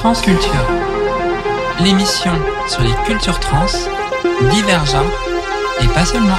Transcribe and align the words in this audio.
Transculture, 0.00 0.66
l'émission 1.78 2.32
sur 2.66 2.80
les 2.80 2.94
cultures 3.04 3.38
trans, 3.38 3.66
divergentes 4.50 5.12
et 5.82 5.88
pas 5.88 6.06
seulement. 6.06 6.38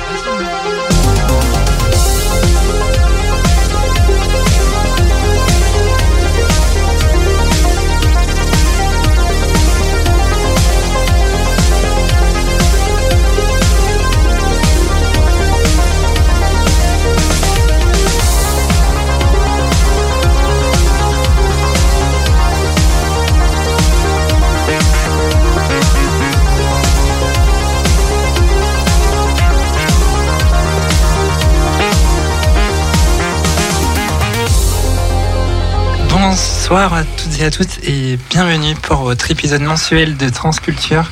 Bonsoir 36.72 36.94
à 36.94 37.04
toutes 37.04 37.38
et 37.38 37.44
à 37.44 37.52
tous 37.52 37.68
et 37.84 38.18
bienvenue 38.30 38.76
pour 38.76 39.00
votre 39.00 39.30
épisode 39.30 39.62
mensuel 39.62 40.16
de 40.16 40.30
Transculture 40.30 41.04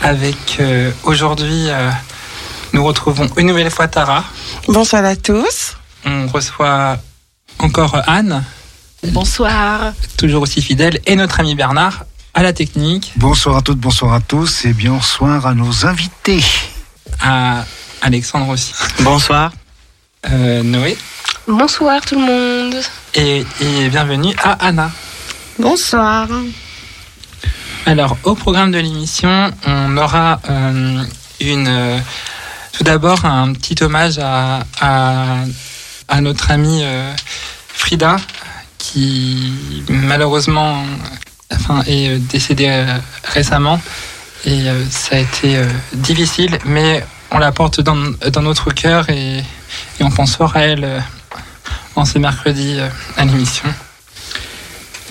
avec 0.00 0.56
euh, 0.58 0.90
aujourd'hui 1.04 1.68
euh, 1.68 1.92
nous 2.72 2.84
retrouvons 2.84 3.28
une 3.36 3.46
nouvelle 3.46 3.70
fois 3.70 3.86
Tara. 3.86 4.24
Bonsoir 4.66 5.04
à 5.04 5.14
tous. 5.14 5.76
On 6.04 6.26
reçoit 6.26 6.98
encore 7.60 8.02
Anne. 8.08 8.42
Bonsoir. 9.04 9.92
Toujours 10.18 10.42
aussi 10.42 10.60
fidèle 10.60 10.98
et 11.06 11.14
notre 11.14 11.38
ami 11.38 11.54
Bernard 11.54 12.04
à 12.34 12.42
la 12.42 12.52
technique. 12.52 13.12
Bonsoir 13.14 13.58
à 13.58 13.62
toutes, 13.62 13.78
bonsoir 13.78 14.12
à 14.12 14.20
tous 14.20 14.64
et 14.64 14.72
bonsoir 14.72 15.46
à 15.46 15.54
nos 15.54 15.86
invités. 15.86 16.42
À 17.20 17.64
Alexandre 18.02 18.48
aussi. 18.48 18.72
Bonsoir. 19.02 19.52
Euh, 20.28 20.64
Noé. 20.64 20.98
Bonsoir 21.46 22.00
tout 22.04 22.16
le 22.16 22.22
monde. 22.22 22.74
Et, 23.14 23.46
et 23.60 23.88
bienvenue 23.88 24.34
à 24.42 24.66
Anna. 24.66 24.90
Bonsoir. 25.58 26.28
Alors, 27.86 28.18
au 28.24 28.34
programme 28.34 28.72
de 28.72 28.78
l'émission, 28.78 29.50
on 29.66 29.96
aura 29.96 30.38
euh, 30.50 31.02
une, 31.40 31.66
euh, 31.66 31.98
tout 32.72 32.84
d'abord 32.84 33.24
un 33.24 33.54
petit 33.54 33.82
hommage 33.82 34.18
à, 34.18 34.64
à, 34.82 36.20
notre 36.20 36.50
amie 36.50 36.82
euh, 36.84 37.10
Frida, 37.68 38.16
qui 38.76 39.82
malheureusement 39.88 40.84
est 41.86 42.18
décédée 42.18 42.84
récemment. 43.24 43.80
Et 44.44 44.66
ça 44.90 45.16
a 45.16 45.20
été 45.20 45.58
difficile, 45.94 46.58
mais 46.66 47.02
on 47.30 47.38
la 47.38 47.50
porte 47.50 47.80
dans, 47.80 47.96
notre 48.42 48.72
cœur 48.72 49.08
et, 49.08 49.42
on 50.00 50.10
pense 50.10 50.36
fort 50.36 50.54
à 50.54 50.60
elle 50.60 51.02
en 51.94 52.04
ce 52.04 52.18
mercredi 52.18 52.78
à 53.16 53.24
l'émission. 53.24 53.68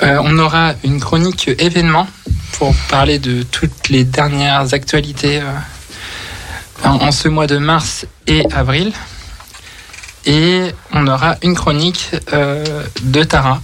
Euh, 0.04 0.20
on 0.24 0.38
aura 0.40 0.74
une 0.84 1.00
chronique 1.00 1.50
événement 1.58 2.08
pour 2.54 2.76
parler 2.90 3.18
de 3.18 3.44
toutes 3.44 3.90
les 3.90 4.04
dernières 4.04 4.74
actualités 4.74 5.40
euh, 5.40 6.88
en, 6.88 7.12
ce 7.12 7.30
mois 7.30 7.48
de 7.48 7.58
mars 7.58 8.06
et 8.28 8.44
avril. 8.52 8.92
Et 10.26 10.72
on 10.92 11.08
aura 11.08 11.38
une 11.44 11.56
chronique 11.56 12.12
euh, 12.34 12.84
de 13.04 13.24
Tara. 13.24 13.62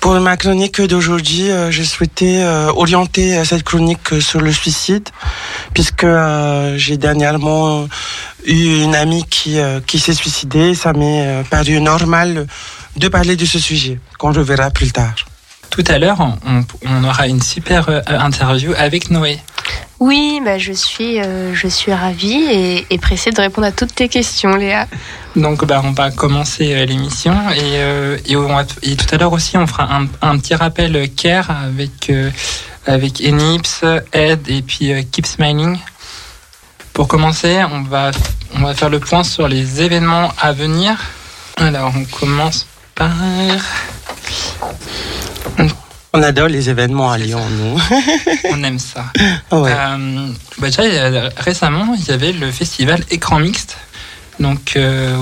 Pour 0.00 0.18
ma 0.18 0.38
chronique 0.38 0.80
d'aujourd'hui, 0.80 1.50
euh, 1.50 1.70
j'ai 1.70 1.84
souhaité 1.84 2.42
euh, 2.42 2.72
orienter 2.72 3.36
euh, 3.36 3.44
cette 3.44 3.64
chronique 3.64 4.14
euh, 4.14 4.20
sur 4.20 4.40
le 4.40 4.50
suicide, 4.50 5.06
puisque 5.74 6.06
j'ai 6.76 6.96
dernièrement 6.96 7.86
eu 8.46 8.82
une 8.82 8.94
amie 8.94 9.24
qui, 9.24 9.58
qui 9.86 9.98
s'est 9.98 10.14
suicidée. 10.14 10.74
Ça 10.74 10.94
m'est 10.94 11.44
paru 11.50 11.80
normal 11.80 12.46
de 12.96 13.08
parler 13.08 13.36
de 13.36 13.44
ce 13.44 13.58
sujet, 13.58 14.00
qu'on 14.18 14.32
reverra 14.32 14.70
plus 14.70 14.90
tard. 14.90 15.14
Tout 15.68 15.84
à 15.86 15.98
l'heure, 15.98 16.18
on, 16.20 17.04
aura 17.04 17.28
une 17.28 17.42
super 17.42 18.02
interview 18.08 18.72
avec 18.76 19.10
Noé. 19.10 19.38
Oui, 20.00 20.40
bah, 20.42 20.56
je, 20.56 20.72
suis, 20.72 21.20
euh, 21.20 21.54
je 21.54 21.68
suis 21.68 21.92
ravie 21.92 22.44
et, 22.50 22.86
et 22.88 22.98
pressée 22.98 23.30
de 23.30 23.40
répondre 23.40 23.66
à 23.66 23.72
toutes 23.72 23.94
tes 23.94 24.08
questions, 24.08 24.56
Léa. 24.56 24.86
Donc 25.36 25.64
bah, 25.66 25.82
on 25.84 25.92
va 25.92 26.10
commencer 26.10 26.74
euh, 26.74 26.86
l'émission 26.86 27.34
et, 27.50 27.76
euh, 27.76 28.16
et, 28.82 28.96
tout 28.96 29.14
à 29.14 29.18
l'heure 29.18 29.32
aussi 29.32 29.56
on 29.56 29.66
fera 29.66 29.88
un, 30.22 30.38
petit 30.38 30.54
rappel 30.54 31.08
care 31.14 31.50
avec, 31.50 32.10
avec 32.86 33.20
Enips, 33.20 33.84
Ed 34.12 34.48
et 34.48 34.62
puis 34.62 34.92
Keep 35.12 35.26
Smiling. 35.26 35.78
Pour 36.94 37.06
commencer, 37.06 37.62
on 37.70 37.82
va, 37.82 38.10
on 38.56 38.62
va 38.62 38.74
faire 38.74 38.90
le 38.90 39.00
point 39.00 39.22
sur 39.22 39.48
les 39.48 39.82
événements 39.82 40.32
à 40.40 40.52
venir. 40.52 40.96
Alors 41.58 41.92
on 41.94 42.04
commence 42.04 42.66
par... 42.94 43.12
On 46.12 46.22
adore 46.22 46.48
les 46.48 46.68
événements 46.68 47.12
à 47.12 47.18
Lyon, 47.18 47.40
nous. 47.48 47.80
On 48.50 48.62
aime 48.64 48.78
ça. 48.80 49.06
Ouais. 49.52 49.72
Euh, 49.72 50.28
bah 50.58 50.68
déjà, 50.68 50.82
récemment, 51.36 51.94
il 51.96 52.04
y 52.04 52.10
avait 52.10 52.32
le 52.32 52.50
festival 52.50 53.04
Écran 53.10 53.38
Mixte. 53.38 53.76
Donc, 54.40 54.72
euh, 54.76 55.14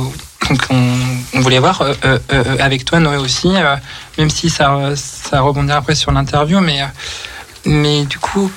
donc 0.49 0.63
on, 0.71 0.95
on 1.35 1.41
voulait 1.41 1.59
voir 1.59 1.83
euh, 1.83 1.95
euh, 2.05 2.19
euh, 2.33 2.57
avec 2.61 2.85
toi, 2.87 3.01
Noé 3.01 3.17
aussi, 3.19 3.49
euh, 3.55 3.77
même 4.17 4.31
si 4.31 4.49
ça, 4.49 4.93
ça 4.97 5.41
rebondira 5.41 5.77
après 5.79 5.95
sur 5.95 6.11
l'interview, 6.11 6.61
mais, 6.61 6.81
mais 7.67 8.05
du 8.07 8.19
coup, 8.19 8.51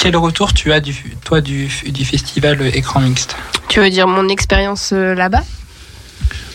quel 0.00 0.16
retour 0.16 0.52
tu 0.54 0.72
as, 0.72 0.80
du, 0.80 1.14
toi, 1.24 1.40
du, 1.40 1.70
du 1.86 2.04
festival 2.04 2.60
Écran 2.74 3.00
Mixte? 3.00 3.36
Tu 3.68 3.78
veux 3.78 3.90
dire 3.90 4.08
mon 4.08 4.28
expérience 4.28 4.90
euh, 4.92 5.14
là-bas? 5.14 5.44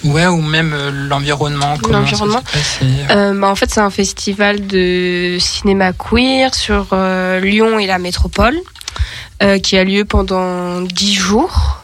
Ouais, 0.03 0.27
ou 0.27 0.41
même 0.41 0.71
euh, 0.73 0.91
l'environnement 1.09 1.75
L'environnement 1.89 2.41
passé 2.41 2.85
Euh, 3.09 3.33
bah, 3.39 3.47
En 3.47 3.55
fait, 3.55 3.71
c'est 3.71 3.79
un 3.81 3.89
festival 3.89 4.67
de 4.67 5.37
cinéma 5.39 5.93
queer 5.93 6.53
sur 6.53 6.87
euh, 6.93 7.39
Lyon 7.39 7.79
et 7.79 7.87
la 7.87 7.97
métropole 7.97 8.57
euh, 9.41 9.57
qui 9.59 9.77
a 9.77 9.83
lieu 9.83 10.05
pendant 10.05 10.81
dix 10.81 11.13
jours. 11.15 11.79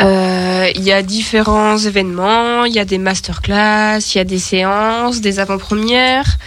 Euh, 0.00 0.70
Il 0.74 0.82
y 0.82 0.92
a 0.92 1.02
différents 1.02 1.76
événements, 1.76 2.64
il 2.64 2.72
y 2.72 2.78
a 2.78 2.86
des 2.86 2.96
masterclass, 2.96 3.98
il 4.14 4.18
y 4.18 4.20
a 4.20 4.24
des 4.24 4.38
séances, 4.38 5.20
des 5.20 5.38
avant-premières, 5.38 6.38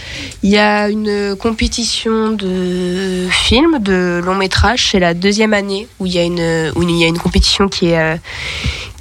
il 0.41 0.50
y 0.50 0.57
a 0.57 0.90
une 0.90 1.35
compétition 1.35 2.31
de 2.31 3.28
films, 3.29 3.78
de 3.79 4.19
long 4.25 4.34
métrage. 4.35 4.90
C'est 4.91 5.00
la 5.00 5.13
deuxième 5.13 5.53
année 5.53 5.88
où 6.00 6.07
il 6.07 6.13
y 6.13 6.19
a 6.19 6.23
une, 6.23 6.72
où 6.75 6.81
il 6.81 6.97
y 7.00 7.03
a 7.03 7.07
une 7.07 7.19
compétition 7.19 7.67
qui 7.69 7.90
est, 7.90 8.00
euh, 8.00 8.16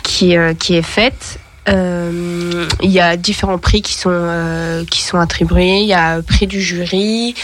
qui, 0.03 0.37
euh, 0.37 0.53
qui 0.53 0.75
est 0.77 0.83
faite. 0.83 1.39
Euh, 1.69 2.67
il 2.83 2.91
y 2.91 2.99
a 2.99 3.17
différents 3.17 3.59
prix 3.59 3.83
qui 3.83 3.95
sont 3.95 4.11
euh, 4.13 4.85
qui 4.85 5.01
sont 5.01 5.19
attribués. 5.19 5.81
Il 5.81 5.87
y 5.87 5.93
a 5.93 6.17
le 6.17 6.23
prix 6.23 6.47
du 6.49 6.61
jury, 6.61 7.35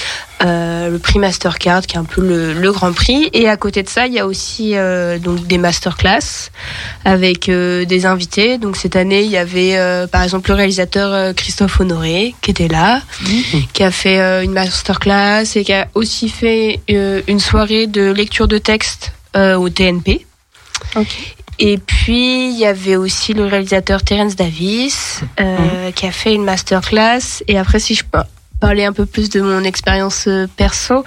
euh, 0.43 0.91
le 0.91 0.99
prix 0.99 1.19
Mastercard 1.21 1.83
qui 1.83 1.95
est 1.97 1.99
un 1.99 2.05
peu 2.05 2.21
le, 2.21 2.53
le 2.53 2.73
grand 2.73 2.93
prix. 2.93 3.31
Et 3.33 3.49
à 3.49 3.57
côté 3.57 3.83
de 3.83 3.89
ça, 3.89 4.07
il 4.07 4.15
y 4.15 4.19
a 4.19 4.27
aussi 4.27 4.73
euh, 4.75 5.19
donc 5.19 5.47
des 5.47 5.59
masterclass 5.59 6.51
avec 7.05 7.49
euh, 7.49 7.85
des 7.85 8.07
invités. 8.07 8.59
Donc 8.59 8.77
cette 8.77 8.97
année, 8.97 9.23
il 9.23 9.31
y 9.31 9.37
avait 9.37 9.77
euh, 9.77 10.07
par 10.09 10.23
exemple 10.25 10.51
le 10.51 10.57
réalisateur 10.57 11.35
Christophe 11.35 11.81
Honoré 11.81 12.35
qui 12.43 12.51
était 12.51 12.69
là, 12.69 13.03
qui 13.73 13.85
a 13.85 13.91
fait 13.93 14.19
une 14.45 14.53
masterclass 14.53 15.45
et 15.55 15.65
qui 15.65 15.73
a 15.73 15.87
aussi 15.95 16.29
fait 16.29 16.81
une 16.89 17.41
soirée 17.41 17.87
de 17.87 18.11
lecture 18.11 18.49
de 18.49 18.59
texte 18.59 19.13
euh, 19.37 19.57
au 19.57 19.69
TNP. 19.69 20.27
Et 21.59 21.79
puis, 21.79 22.51
il 22.51 22.59
y 22.59 22.67
avait 22.67 22.97
aussi 22.97 23.35
le 23.35 23.45
réalisateur 23.45 24.03
Terence 24.03 24.37
Davis 24.37 25.23
euh, 25.41 25.91
qui 25.93 26.07
a 26.07 26.13
fait 26.13 26.35
une 26.35 26.45
masterclass. 26.45 27.43
Et 27.49 27.59
après, 27.59 27.81
si 27.81 27.95
je 27.95 28.05
peux 28.05 28.21
parler 28.61 28.85
un 28.85 28.93
peu 28.93 29.07
plus 29.07 29.29
de 29.29 29.41
mon 29.41 29.63
expérience 29.65 30.27
euh, 30.27 30.47
perso, 30.57 31.05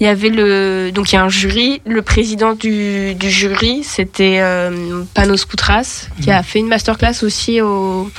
il 0.00 0.04
y 0.04 0.06
avait 0.06 0.28
le 0.28 0.90
donc 0.92 1.12
il 1.12 1.16
y 1.16 1.18
a 1.18 1.24
un 1.24 1.28
jury. 1.28 1.80
Le 1.86 2.02
président 2.02 2.54
du, 2.54 3.14
du 3.14 3.30
jury, 3.30 3.82
c'était 3.84 4.38
euh, 4.40 5.02
Panos 5.14 5.44
Koutras, 5.44 6.08
qui 6.22 6.30
a 6.30 6.42
fait 6.42 6.60
une 6.60 6.68
masterclass 6.68 7.22
aussi 7.22 7.60
au, 7.60 8.10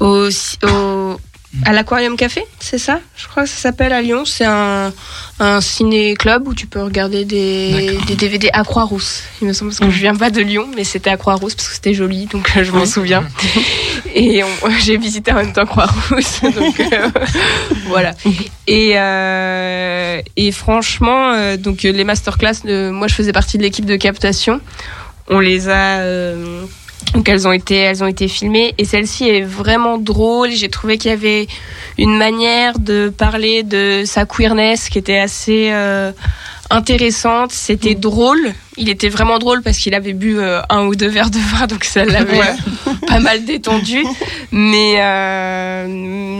au, 0.00 0.28
au 0.28 1.20
à 1.64 1.72
l'Aquarium 1.72 2.16
Café, 2.16 2.44
c'est 2.60 2.78
ça? 2.78 3.00
Je 3.16 3.26
crois 3.28 3.44
que 3.44 3.48
ça 3.48 3.56
s'appelle 3.56 3.92
à 3.92 4.02
Lyon. 4.02 4.24
C'est 4.24 4.44
un, 4.44 4.92
un 5.40 5.60
ciné-club 5.60 6.46
où 6.48 6.54
tu 6.54 6.66
peux 6.66 6.82
regarder 6.82 7.24
des, 7.24 7.98
DVD 8.16 8.50
à 8.52 8.64
Croix-Rousse. 8.64 9.22
Il 9.40 9.48
me 9.48 9.52
semble 9.52 9.70
parce 9.70 9.80
que 9.80 9.90
je 9.90 10.00
viens 10.00 10.16
pas 10.16 10.30
de 10.30 10.40
Lyon, 10.40 10.68
mais 10.76 10.84
c'était 10.84 11.10
à 11.10 11.16
Croix-Rousse 11.16 11.54
parce 11.54 11.68
que 11.68 11.74
c'était 11.74 11.94
joli, 11.94 12.26
donc 12.26 12.50
euh, 12.56 12.64
je 12.64 12.72
m'en 12.72 12.86
souviens. 12.86 13.24
Et 14.16 14.42
j'ai 14.84 14.96
visité 14.96 15.32
en 15.32 15.36
même 15.36 15.52
temps 15.52 15.66
Croix-Rousse, 15.66 16.40
donc 16.42 16.80
euh, 16.80 17.10
voilà. 17.86 18.12
Et, 18.66 18.92
euh, 18.96 20.20
et 20.36 20.52
franchement, 20.52 21.32
euh, 21.32 21.56
donc 21.56 21.82
les 21.82 22.04
masterclass, 22.04 22.64
moi 22.64 23.08
je 23.08 23.14
faisais 23.14 23.32
partie 23.32 23.58
de 23.58 23.62
l'équipe 23.62 23.84
de 23.84 23.96
captation. 23.96 24.60
On 25.28 25.40
les 25.40 25.68
a, 25.68 26.02
Donc 27.14 27.28
elles 27.28 27.48
ont 27.48 27.52
été, 27.52 27.76
elles 27.76 28.04
ont 28.04 28.06
été 28.06 28.28
filmées 28.28 28.74
et 28.78 28.84
celle-ci 28.84 29.28
est 29.28 29.42
vraiment 29.42 29.98
drôle. 29.98 30.50
J'ai 30.50 30.68
trouvé 30.68 30.98
qu'il 30.98 31.10
y 31.10 31.14
avait 31.14 31.46
une 31.98 32.16
manière 32.16 32.78
de 32.78 33.08
parler 33.08 33.62
de 33.62 34.02
sa 34.04 34.26
queerness 34.26 34.88
qui 34.88 34.98
était 34.98 35.18
assez 35.18 35.70
euh, 35.72 36.12
intéressante. 36.70 37.52
C'était 37.52 37.94
drôle. 37.94 38.52
Il 38.78 38.88
était 38.88 39.08
vraiment 39.08 39.38
drôle 39.38 39.62
parce 39.62 39.78
qu'il 39.78 39.94
avait 39.94 40.12
bu 40.12 40.38
euh, 40.38 40.60
un 40.68 40.84
ou 40.86 40.94
deux 40.94 41.08
verres 41.08 41.30
de 41.30 41.38
vin, 41.38 41.66
donc 41.66 41.84
ça 41.84 42.04
l'avait 42.04 42.40
euh, 42.40 42.92
pas 43.06 43.20
mal 43.20 43.44
détendu. 43.44 44.04
Mais 44.52 44.96
euh, 44.98 45.86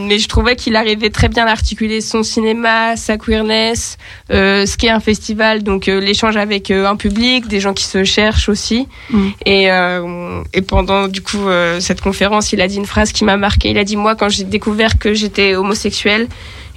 mais 0.07 0.19
je 0.19 0.27
trouvais 0.27 0.55
qu'il 0.55 0.75
arrivait 0.75 1.09
très 1.09 1.27
bien 1.27 1.45
à 1.45 1.51
articuler 1.51 2.01
son 2.01 2.23
cinéma, 2.23 2.95
sa 2.95 3.17
queerness, 3.17 3.97
euh, 4.31 4.65
ce 4.65 4.77
qu'est 4.77 4.89
un 4.89 4.99
festival, 4.99 5.63
donc 5.63 5.87
euh, 5.87 5.99
l'échange 5.99 6.37
avec 6.37 6.71
un 6.71 6.95
public, 6.95 7.47
des 7.47 7.59
gens 7.59 7.73
qui 7.73 7.83
se 7.83 8.03
cherchent 8.03 8.49
aussi. 8.49 8.87
Mm. 9.09 9.27
Et 9.45 9.71
euh, 9.71 10.41
et 10.53 10.61
pendant 10.61 11.07
du 11.07 11.21
coup 11.21 11.47
cette 11.79 12.01
conférence, 12.01 12.53
il 12.53 12.61
a 12.61 12.67
dit 12.67 12.77
une 12.77 12.85
phrase 12.85 13.11
qui 13.11 13.25
m'a 13.25 13.37
marqué. 13.37 13.69
Il 13.69 13.77
a 13.77 13.83
dit 13.83 13.97
moi 13.97 14.15
quand 14.15 14.29
j'ai 14.29 14.43
découvert 14.43 14.97
que 14.97 15.13
j'étais 15.13 15.55
homosexuel, 15.55 16.27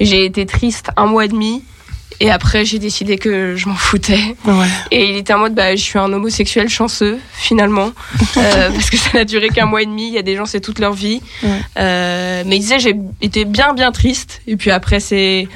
j'ai 0.00 0.24
été 0.24 0.46
triste 0.46 0.90
un 0.96 1.06
mois 1.06 1.24
et 1.24 1.28
demi. 1.28 1.62
Et 2.22 2.30
après, 2.30 2.66
j'ai 2.66 2.78
décidé 2.78 3.16
que 3.16 3.56
je 3.56 3.66
m'en 3.66 3.74
foutais. 3.74 4.36
Ouais. 4.44 4.66
Et 4.90 5.08
il 5.08 5.16
était 5.16 5.32
en 5.32 5.38
mode, 5.38 5.54
bah, 5.54 5.74
je 5.74 5.82
suis 5.82 5.98
un 5.98 6.12
homosexuel 6.12 6.68
chanceux, 6.68 7.18
finalement. 7.32 7.92
Euh, 8.36 8.70
parce 8.74 8.90
que 8.90 8.98
ça 8.98 9.10
n'a 9.14 9.24
duré 9.24 9.48
qu'un 9.48 9.64
mois 9.64 9.80
et 9.80 9.86
demi. 9.86 10.08
Il 10.08 10.14
y 10.14 10.18
a 10.18 10.22
des 10.22 10.36
gens, 10.36 10.44
c'est 10.44 10.60
toute 10.60 10.80
leur 10.80 10.92
vie. 10.92 11.22
Ouais. 11.42 11.48
Euh, 11.78 12.42
mais 12.46 12.56
il 12.56 12.60
disait, 12.60 12.78
j'ai 12.78 12.94
été 13.22 13.46
bien, 13.46 13.72
bien 13.72 13.90
triste. 13.90 14.42
Et 14.46 14.56
puis 14.56 14.70
après, 14.70 15.00
c'est, 15.00 15.48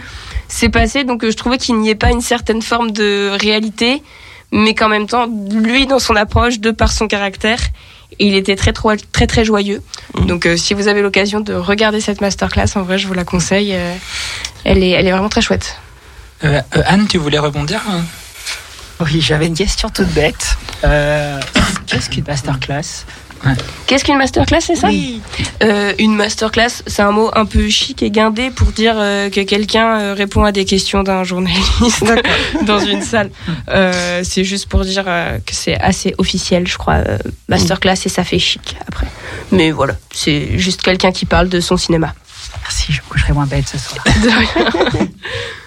c'est 0.49 0.70
passé. 0.70 1.05
Donc, 1.05 1.22
euh, 1.22 1.31
je 1.31 1.37
trouvais 1.37 1.58
qu'il 1.58 1.78
n'y 1.78 1.90
ait 1.90 1.94
pas 1.94 2.11
une 2.11 2.22
certaine 2.22 2.62
forme 2.62 2.93
de 2.93 3.31
réalité. 3.38 4.02
Mais 4.50 4.75
qu'en 4.75 4.88
même 4.88 5.06
temps, 5.06 5.26
lui, 5.52 5.87
dans 5.87 5.99
son 5.99 6.17
approche, 6.17 6.60
de 6.60 6.70
par 6.70 6.93
son 6.93 7.08
caractère, 7.08 7.58
il 8.19 8.34
était 8.34 8.56
très, 8.56 8.72
très, 8.72 8.96
très, 8.96 9.26
très 9.26 9.44
joyeux. 9.44 9.82
Mhm. 10.14 10.26
Donc, 10.26 10.46
euh, 10.46 10.56
si 10.56 10.75
vous 10.75 10.88
avez 10.88 11.02
l'occasion 11.02 11.40
de 11.40 11.55
regarder 11.55 12.00
cette 12.00 12.20
masterclass, 12.20 12.76
en 12.76 12.82
vrai, 12.82 12.99
je 12.99 13.06
vous 13.06 13.14
la 13.14 13.25
conseille. 13.25 13.72
Euh, 13.75 13.94
elle 14.64 14.82
est, 14.82 14.90
elle 14.90 15.06
est 15.06 15.12
vraiment 15.12 15.28
très 15.28 15.43
chouette. 15.43 15.76
Euh, 16.44 16.61
euh, 16.76 16.82
Anne, 16.87 17.06
tu 17.08 17.19
voulais 17.19 17.38
rebondir 17.38 17.81
hein 17.88 18.02
Oui, 19.00 19.20
j'avais 19.20 19.46
une 19.46 19.56
question 19.56 19.88
toute 19.88 20.08
bête. 20.08 20.56
Euh, 20.85 21.41
Qu'est-ce 21.87 22.11
qu'une 22.11 22.25
masterclass 22.26 23.05
Qu'est-ce 23.87 24.05
qu'une 24.05 24.17
masterclass, 24.17 24.61
c'est 24.62 24.75
ça 24.75 24.88
Oui. 24.88 25.20
Euh, 25.62 25.93
une 25.99 26.14
masterclass, 26.14 26.82
c'est 26.87 27.02
un 27.02 27.11
mot 27.12 27.31
un 27.35 27.44
peu 27.44 27.69
chic 27.69 28.02
et 28.02 28.11
guindé 28.11 28.50
pour 28.50 28.69
dire 28.69 28.94
euh, 28.96 29.29
que 29.29 29.43
quelqu'un 29.43 30.00
euh, 30.00 30.14
répond 30.14 30.44
à 30.44 30.52
des 30.52 30.64
questions 30.64 31.02
d'un 31.02 31.25
journaliste 31.25 32.05
dans 32.67 32.79
une 32.79 33.02
salle. 33.02 33.31
Euh, 33.69 34.23
c'est 34.25 34.44
juste 34.44 34.67
pour 34.67 34.85
dire 34.85 35.05
euh, 35.06 35.38
que 35.44 35.55
c'est 35.55 35.79
assez 35.79 36.14
officiel, 36.17 36.67
je 36.67 36.79
crois, 36.79 36.94
euh, 37.06 37.19
masterclass 37.49 37.96
et 38.06 38.08
ça 38.08 38.25
fait 38.25 38.38
chic 38.38 38.76
après. 38.88 39.06
Mais 39.52 39.70
voilà, 39.73 39.94
c'est 40.12 40.58
juste 40.58 40.82
quelqu'un 40.82 41.12
qui 41.12 41.26
parle 41.26 41.50
de 41.50 41.61
son 41.61 41.76
cinéma. 41.76 42.14
Merci, 42.62 42.94
je 42.94 43.00
me 43.02 43.06
coucherai 43.11 43.35
moins 43.35 43.46
bête 43.46 43.69
ce 43.69 43.76
soir. 43.76 44.02
De 44.06 44.29
rien. 44.31 45.06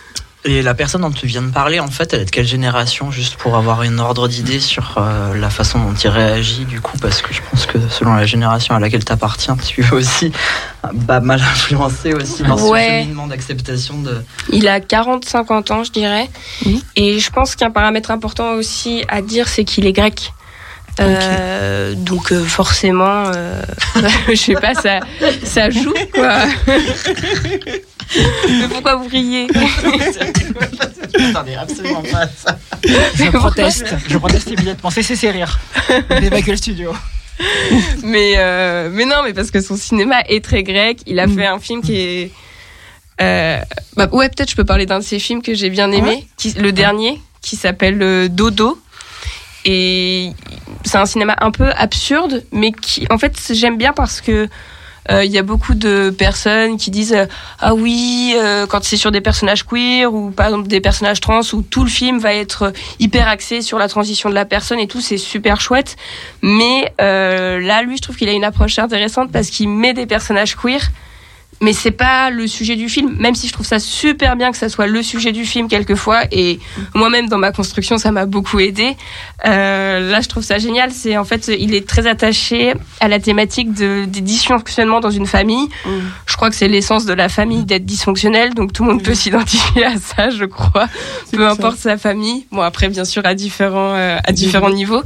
Et 0.50 0.62
la 0.62 0.74
personne 0.74 1.02
dont 1.02 1.12
tu 1.12 1.28
viens 1.28 1.42
de 1.42 1.52
parler, 1.52 1.82
en 1.82 1.90
fait, 1.92 2.14
elle 2.14 2.22
est 2.22 2.26
de 2.26 2.30
quelle 2.30 2.48
génération 2.48 3.12
Juste 3.12 3.36
pour 3.36 3.58
avoir 3.58 3.84
une 3.84 4.00
ordre 4.00 4.30
d'idée 4.30 4.62
sur 4.62 4.96
euh, 4.98 5.36
la 5.38 5.50
façon 5.50 5.78
dont 5.80 5.94
il 5.94 6.08
réagit, 6.10 6.64
du 6.64 6.80
coup, 6.80 6.98
parce 7.00 7.22
que 7.22 7.34
je 7.34 7.42
pense 7.52 7.66
que 7.66 7.78
selon 7.90 8.14
la 8.16 8.26
génération 8.26 8.74
à 8.74 8.80
laquelle 8.80 9.04
tu 9.04 9.12
appartiens, 9.12 9.58
tu 9.68 9.84
es 9.84 9.92
aussi 9.92 10.32
pas 11.06 11.20
mal 11.20 11.42
influencé 11.42 12.14
aussi 12.14 12.44
dans 12.44 12.58
Ouais. 12.70 12.82
ce 12.86 13.02
cheminement 13.04 13.28
d'acceptation 13.28 14.00
de. 14.02 14.24
Il 14.54 14.70
a 14.70 14.80
40-50 14.80 15.74
ans, 15.74 15.84
je 15.84 15.92
dirais. 15.92 16.30
Et 16.96 17.20
je 17.20 17.30
pense 17.30 17.56
qu'un 17.58 17.70
paramètre 17.72 18.10
important 18.12 18.54
aussi 18.54 19.04
à 19.10 19.22
dire, 19.22 19.50
c'est 19.50 19.66
qu'il 19.66 19.86
est 19.86 19.94
grec. 19.94 20.32
Euh, 21.00 21.94
donc 21.96 22.32
euh, 22.32 22.44
forcément, 22.44 23.26
euh, 23.36 23.62
je 24.30 24.36
sais 24.36 24.54
pas, 24.56 24.74
ça, 24.74 25.00
ça 25.44 25.70
joue 25.70 25.94
quoi. 26.14 26.40
Mais 28.50 28.68
pourquoi 28.70 28.96
vous 28.96 29.08
riez? 29.08 29.48
Attendez, 31.30 31.56
absolument 31.56 32.02
pas 32.04 32.28
ça. 32.36 32.58
Je 33.16 33.30
proteste. 33.32 33.96
Je 34.08 34.18
proteste 34.18 34.50
immédiatement. 34.52 34.90
Cessez 34.90 35.16
ces 35.16 35.32
rires. 35.32 35.60
D'évacuer 36.22 36.52
le 36.52 36.58
studio. 36.58 36.94
mais, 38.04 38.34
euh, 38.38 38.90
mais 38.92 39.06
non, 39.06 39.18
mais 39.24 39.34
parce 39.34 39.52
que 39.52 39.62
son 39.62 39.76
cinéma 39.76 40.22
est 40.28 40.44
très 40.44 40.64
grec. 40.64 41.00
Il 41.06 41.20
a 41.20 41.28
Mm. 41.28 41.36
fait 41.38 41.46
un 41.46 41.60
film 41.60 41.82
qui 41.82 41.96
est. 42.00 42.32
euh, 43.22 43.60
bah, 43.96 44.08
ouais, 44.12 44.30
peut-être 44.30 44.50
je 44.50 44.56
peux 44.56 44.66
parler 44.66 44.86
d'un 44.86 45.00
de 45.00 45.04
ses 45.04 45.20
films 45.20 45.42
que 45.42 45.54
j'ai 45.54 45.70
bien 45.70 45.92
aimé, 45.92 46.28
qui, 46.38 46.54
le 46.54 46.72
dernier, 46.72 47.22
qui 47.42 47.56
s'appelle 47.56 48.02
euh, 48.02 48.28
Dodo. 48.30 48.80
Et 49.69 50.31
c'est 50.86 50.98
un 50.98 51.06
cinéma 51.06 51.36
un 51.42 51.52
peu 51.52 51.69
absurde, 51.75 52.46
mais 52.54 52.72
qui, 52.72 53.06
en 53.10 53.18
fait, 53.18 53.36
j'aime 53.54 53.78
bien 53.78 53.92
parce 53.92 54.22
que 54.22 54.48
euh, 55.12 55.24
il 55.24 55.31
y 55.31 55.38
a 55.38 55.44
beaucoup 55.44 55.74
de 55.74 56.10
personnes 56.10 56.78
qui 56.78 56.92
disent 56.92 57.14
euh, 57.14 57.25
ah 57.60 57.74
oui 57.74 58.34
euh, 58.38 58.66
quand 58.66 58.84
c'est 58.84 58.98
sur 58.98 59.12
des 59.12 59.22
personnages 59.22 59.64
queer 59.64 60.14
ou 60.14 60.31
par 60.31 60.48
exemple 60.48 60.68
des 60.68 60.81
personnages 60.81 61.22
trans 61.22 61.40
où 61.54 61.62
tout 61.62 61.84
le 61.84 61.90
film 61.90 62.19
va 62.19 62.34
être 62.34 62.74
hyper 63.00 63.28
axé 63.30 63.62
sur 63.62 63.80
la 63.80 63.88
transition 63.88 64.30
de 64.30 64.36
la 64.36 64.44
personne 64.44 64.80
et 64.80 64.88
tout 64.88 65.00
c'est 65.00 65.18
super 65.18 65.62
chouette. 65.62 65.96
Mais 66.42 66.94
là 67.00 67.81
lui 67.84 67.98
je 67.98 68.02
trouve 68.02 68.18
qu'il 68.18 68.28
a 68.28 68.34
une 68.34 68.44
approche 68.44 68.80
intéressante 68.80 69.31
parce 69.31 69.50
qu'il 69.50 69.69
met 69.69 69.94
des 69.94 70.06
personnages 70.06 70.56
queer 70.56 70.81
mais 71.62 71.74
c'est 71.74 71.92
pas 71.92 72.30
le 72.30 72.48
sujet 72.48 72.75
du 72.75 72.89
film 72.89 73.15
même 73.19 73.36
si 73.36 73.48
je 73.48 73.54
trouve 73.54 73.65
ça 73.65 73.80
super 73.80 74.36
bien 74.36 74.51
que 74.51 74.57
ça 74.57 74.69
soit 74.69 74.88
le 74.88 75.01
sujet 75.01 75.31
du 75.31 75.45
film 75.45 75.68
quelquefois 75.68 76.21
et 76.31 76.59
moi-même 76.94 77.27
dans 77.27 77.38
ma 77.38 77.51
construction 77.51 77.98
ça 77.98 78.12
m'a 78.12 78.25
beaucoup 78.25 78.59
aidé 78.59 78.95
euh, 79.45 80.12
là 80.12 80.21
je 80.21 80.27
trouve 80.27 80.44
ça 80.44 80.57
génial 80.57 80.92
c'est 80.92 81.18
en 81.18 81.24
fait 81.24 81.48
il 81.48 81.74
est 81.74 81.88
très 81.88 82.07
attaché 82.07 82.74
à 83.00 83.07
la 83.07 83.19
thématique 83.19 83.74
de, 83.74 84.06
des 84.06 84.21
dysfonctionnements 84.21 85.00
dans 85.00 85.12
une 85.12 85.27
famille 85.27 85.68
je 86.25 86.36
crois 86.36 86.50
que 86.51 86.56
c'est 86.56 86.68
l'essence 86.68 87.06
de 87.06 87.13
la 87.13 87.30
famille 87.30 87.65
d'être 87.65 87.86
dysfonctionnel, 87.86 88.54
donc 88.54 88.71
tout 88.71 88.83
le 88.83 88.92
monde 88.92 89.04
peut 89.04 89.15
s'identifier 89.15 89.86
à 89.86 89.98
ça, 89.98 90.30
je 90.30 90.45
crois, 90.45 90.88
peu 91.31 91.39
ça. 91.39 91.50
importe 91.50 91.77
sa 91.77 91.98
famille. 91.98 92.45
Bon 92.51 92.62
après 92.62 92.89
bien 92.89 93.06
sûr 93.06 93.25
à 93.25 93.33
différents 93.33 93.95
euh, 93.95 94.18
à 94.24 94.31
différents 94.31 94.69
niveaux. 94.69 95.01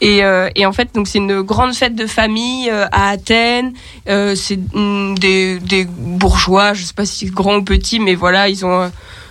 Et, 0.00 0.22
euh, 0.22 0.50
et 0.56 0.66
en 0.66 0.72
fait 0.72 0.94
donc 0.94 1.08
c'est 1.08 1.18
une 1.18 1.40
grande 1.40 1.74
fête 1.74 1.94
de 1.94 2.06
famille 2.06 2.70
à 2.70 3.08
Athènes. 3.08 3.72
C'est 4.06 4.58
mm, 4.74 5.18
des, 5.18 5.58
bourgeois, 5.86 6.74
je 6.74 6.82
sais 6.84 6.94
pas 6.94 7.06
si 7.06 7.26
grands 7.26 7.56
ou 7.56 7.62
petits, 7.62 8.00
mais 8.00 8.14
voilà 8.14 8.48
ils 8.48 8.64
ont 8.64 8.82
euh, 8.82 8.88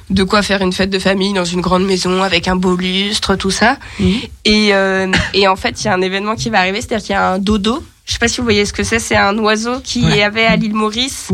de 0.10 0.24
quoi 0.24 0.42
faire 0.42 0.62
une 0.62 0.72
fête 0.72 0.90
de 0.90 1.00
famille 1.00 1.34
dans 1.34 1.44
une 1.46 1.60
grande 1.62 1.86
maison 1.86 2.24
avec 2.24 2.48
un 2.48 2.56
beau 2.56 2.76
lustre, 2.78 3.36
tout 3.36 3.52
ça. 3.52 3.78
Mhm. 4.00 4.14
Et, 4.46 4.70
euh, 4.74 5.12
et 5.34 5.48
en 5.50 5.56
fait, 5.58 5.82
il 5.82 5.86
y 5.86 5.88
a 5.90 5.94
un 5.94 6.02
événement 6.02 6.36
qui 6.36 6.50
va 6.50 6.60
arriver, 6.60 6.80
c'est-à-dire 6.80 7.06
qu'il 7.06 7.14
y 7.14 7.18
a 7.18 7.32
un 7.34 7.40
dodo. 7.40 7.84
Je 8.06 8.14
sais 8.14 8.20
pas 8.20 8.30
si 8.30 8.38
vous 8.38 8.44
voyez 8.46 8.66
ce 8.66 8.72
que 8.72 8.84
c'est. 8.84 9.00
C'est 9.00 9.18
un 9.18 9.38
oiseau 9.38 9.82
qui 9.84 10.06
Ouais. 10.06 10.20
y 10.20 10.22
avait 10.22 10.46
à 10.46 10.56
l'île 10.56 10.74
Maurice 10.76 11.28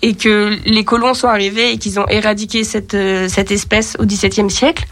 et 0.00 0.14
que 0.14 0.56
les 0.64 0.84
colons 0.84 1.12
sont 1.12 1.26
arrivés 1.26 1.72
et 1.72 1.78
qu'ils 1.78 1.98
ont 1.98 2.06
éradiqué 2.06 2.62
cette, 2.62 2.94
euh, 2.94 3.26
cette 3.28 3.50
espèce 3.50 3.96
au 3.98 4.04
XVIIe 4.06 4.48
siècle. 4.48 4.84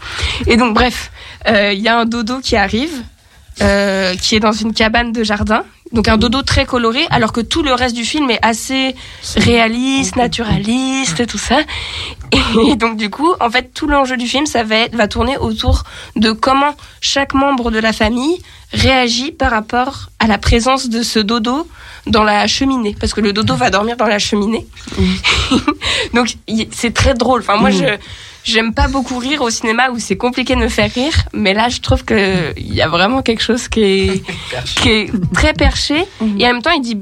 Et 0.47 0.57
donc, 0.57 0.73
bref, 0.73 1.09
euh, 1.47 1.71
il 1.71 1.79
y 1.79 1.87
a 1.87 1.97
un 1.97 2.03
dodo 2.03 2.39
qui 2.41 2.57
arrive, 2.57 2.91
euh, 3.61 4.15
qui 4.15 4.35
est 4.35 4.41
dans 4.41 4.51
une 4.51 4.73
cabane 4.73 5.13
de 5.13 5.23
jardin. 5.23 5.63
Donc 5.91 6.07
un 6.07 6.17
dodo 6.17 6.43
très 6.43 6.65
coloré, 6.65 7.07
alors 7.09 7.33
que 7.33 7.41
tout 7.41 7.63
le 7.63 7.73
reste 7.73 7.95
du 7.95 8.05
film 8.05 8.29
est 8.29 8.39
assez 8.43 8.95
réaliste, 9.35 10.15
naturaliste, 10.15 11.25
tout 11.25 11.39
ça. 11.39 11.59
Et 12.67 12.75
donc 12.75 12.97
du 12.97 13.09
coup, 13.09 13.33
en 13.39 13.49
fait, 13.49 13.73
tout 13.73 13.87
l'enjeu 13.87 14.15
du 14.15 14.27
film, 14.27 14.45
ça 14.45 14.63
va, 14.63 14.75
être, 14.75 14.95
va 14.95 15.07
tourner 15.07 15.37
autour 15.37 15.83
de 16.15 16.31
comment 16.31 16.75
chaque 17.01 17.33
membre 17.33 17.71
de 17.71 17.79
la 17.79 17.91
famille 17.91 18.39
réagit 18.71 19.31
par 19.31 19.49
rapport 19.49 20.09
à 20.19 20.27
la 20.27 20.37
présence 20.37 20.89
de 20.89 21.01
ce 21.01 21.17
dodo 21.17 21.67
dans 22.05 22.23
la 22.23 22.45
cheminée, 22.45 22.95
parce 22.99 23.13
que 23.13 23.21
le 23.21 23.33
dodo 23.33 23.55
va 23.55 23.71
dormir 23.71 23.97
dans 23.97 24.05
la 24.05 24.19
cheminée. 24.19 24.67
donc 26.13 26.35
c'est 26.71 26.93
très 26.93 27.15
drôle. 27.15 27.41
Enfin 27.41 27.57
moi, 27.57 27.71
je 27.71 27.97
J'aime 28.49 28.73
pas 28.73 28.87
beaucoup 28.87 29.17
rire 29.17 29.41
au 29.41 29.49
cinéma 29.49 29.89
où 29.91 29.99
c'est 29.99 30.17
compliqué 30.17 30.55
de 30.55 30.59
me 30.61 30.69
faire 30.69 30.91
rire, 30.93 31.13
mais 31.33 31.53
là 31.53 31.69
je 31.69 31.79
trouve 31.81 32.03
que 32.03 32.53
il 32.57 32.73
y 32.73 32.81
a 32.81 32.87
vraiment 32.87 33.21
quelque 33.21 33.41
chose 33.43 33.67
qui 33.67 33.81
est, 33.81 34.23
qui 34.81 34.89
est 34.89 35.11
très 35.33 35.53
perché. 35.53 36.05
Et 36.39 36.45
en 36.47 36.53
même 36.53 36.61
temps 36.61 36.71
il 36.71 36.81
dit 36.81 36.97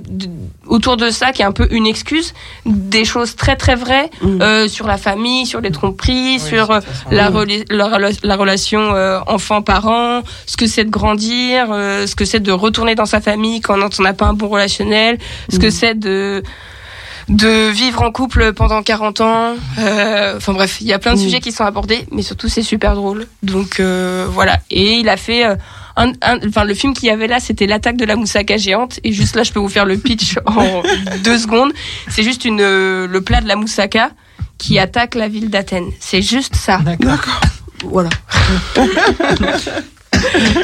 autour 0.66 0.98
de 0.98 1.10
ça 1.10 1.32
qui 1.32 1.42
est 1.42 1.46
un 1.46 1.54
peu 1.54 1.68
une 1.72 1.88
excuse 1.88 2.34
des 2.66 3.06
choses 3.06 3.36
très 3.38 3.56
très 3.56 3.76
vraies 3.76 4.10
Mhm. 4.22 4.42
euh, 4.42 4.68
sur 4.68 4.86
la 4.88 4.98
famille, 4.98 5.46
sur 5.46 5.62
les 5.62 5.72
tromperies, 5.72 6.34
Oui, 6.34 6.40
sur 6.40 6.72
euh, 6.72 6.80
la, 7.12 7.30
rela- 7.30 7.64
la, 7.70 7.88
rela- 7.88 8.20
la 8.24 8.36
relation 8.36 8.94
euh, 8.94 9.20
enfant-parent, 9.28 10.24
ce 10.46 10.58
que 10.58 10.68
c'est 10.68 10.84
de 10.84 10.90
grandir, 10.90 11.68
euh, 11.72 12.06
ce 12.08 12.16
que 12.16 12.26
c'est 12.26 12.40
de 12.42 12.52
retourner 12.52 12.96
dans 12.96 13.06
sa 13.06 13.22
famille 13.22 13.62
quand 13.62 13.76
on 14.00 14.04
n'a 14.04 14.14
pas 14.14 14.26
un 14.26 14.34
bon 14.34 14.50
relationnel, 14.50 15.18
ce 15.52 15.58
que 15.60 15.70
c'est 15.70 15.98
de 15.98 16.44
de 17.30 17.70
vivre 17.70 18.02
en 18.02 18.12
couple 18.12 18.54
pendant 18.54 18.82
40 18.84 19.22
ans. 19.22 19.56
Euh, 19.80 20.38
Enfin 20.38 20.54
bref, 20.54 20.78
il 20.82 20.88
y 20.88 20.94
a 20.94 21.00
plein 21.00 21.14
de 21.14 21.20
Mm. 21.20 21.24
sujets 21.24 21.40
qui 21.40 21.52
sont 21.52 21.66
abordés, 21.66 22.06
mais 22.12 22.22
surtout 22.22 22.48
c'est 22.48 22.64
super 22.64 22.96
drôle. 22.96 23.28
Donc 23.44 23.80
euh, 23.80 24.28
voilà. 24.30 24.60
Et 24.72 24.94
il 24.94 25.10
a 25.10 25.18
fait... 25.18 25.46
euh, 25.46 25.56
un, 26.00 26.12
un- 26.22 26.38
enfin, 26.48 26.64
le 26.64 26.74
film 26.76 26.94
qu'il 26.94 27.08
y 27.08 27.10
avait 27.12 27.26
là, 27.28 27.40
c'était 27.40 27.66
l'attaque 27.66 27.98
de 27.98 28.06
la 28.06 28.16
moussaka 28.16 28.56
géante. 28.58 29.00
Et 29.04 29.12
juste 29.14 29.36
là, 29.36 29.42
je 29.44 29.52
peux 29.52 29.60
vous 29.60 29.68
faire 29.68 29.86
le 29.86 29.98
pitch 29.98 30.36
en 30.46 30.84
deux 31.24 31.38
secondes. 31.40 31.72
C'est 32.08 32.22
juste 32.24 32.46
une, 32.46 32.60
le 32.62 33.20
plat 33.22 33.42
de 33.42 33.48
la 33.48 33.56
moussaka 33.56 34.12
qui 34.60 34.78
attaque 34.80 35.16
la 35.16 35.28
ville 35.28 35.50
d'Athènes. 35.50 35.90
C'est 36.00 36.22
juste 36.22 36.56
ça. 36.56 36.78
D'accord. 36.78 37.42
Voilà. 37.84 38.10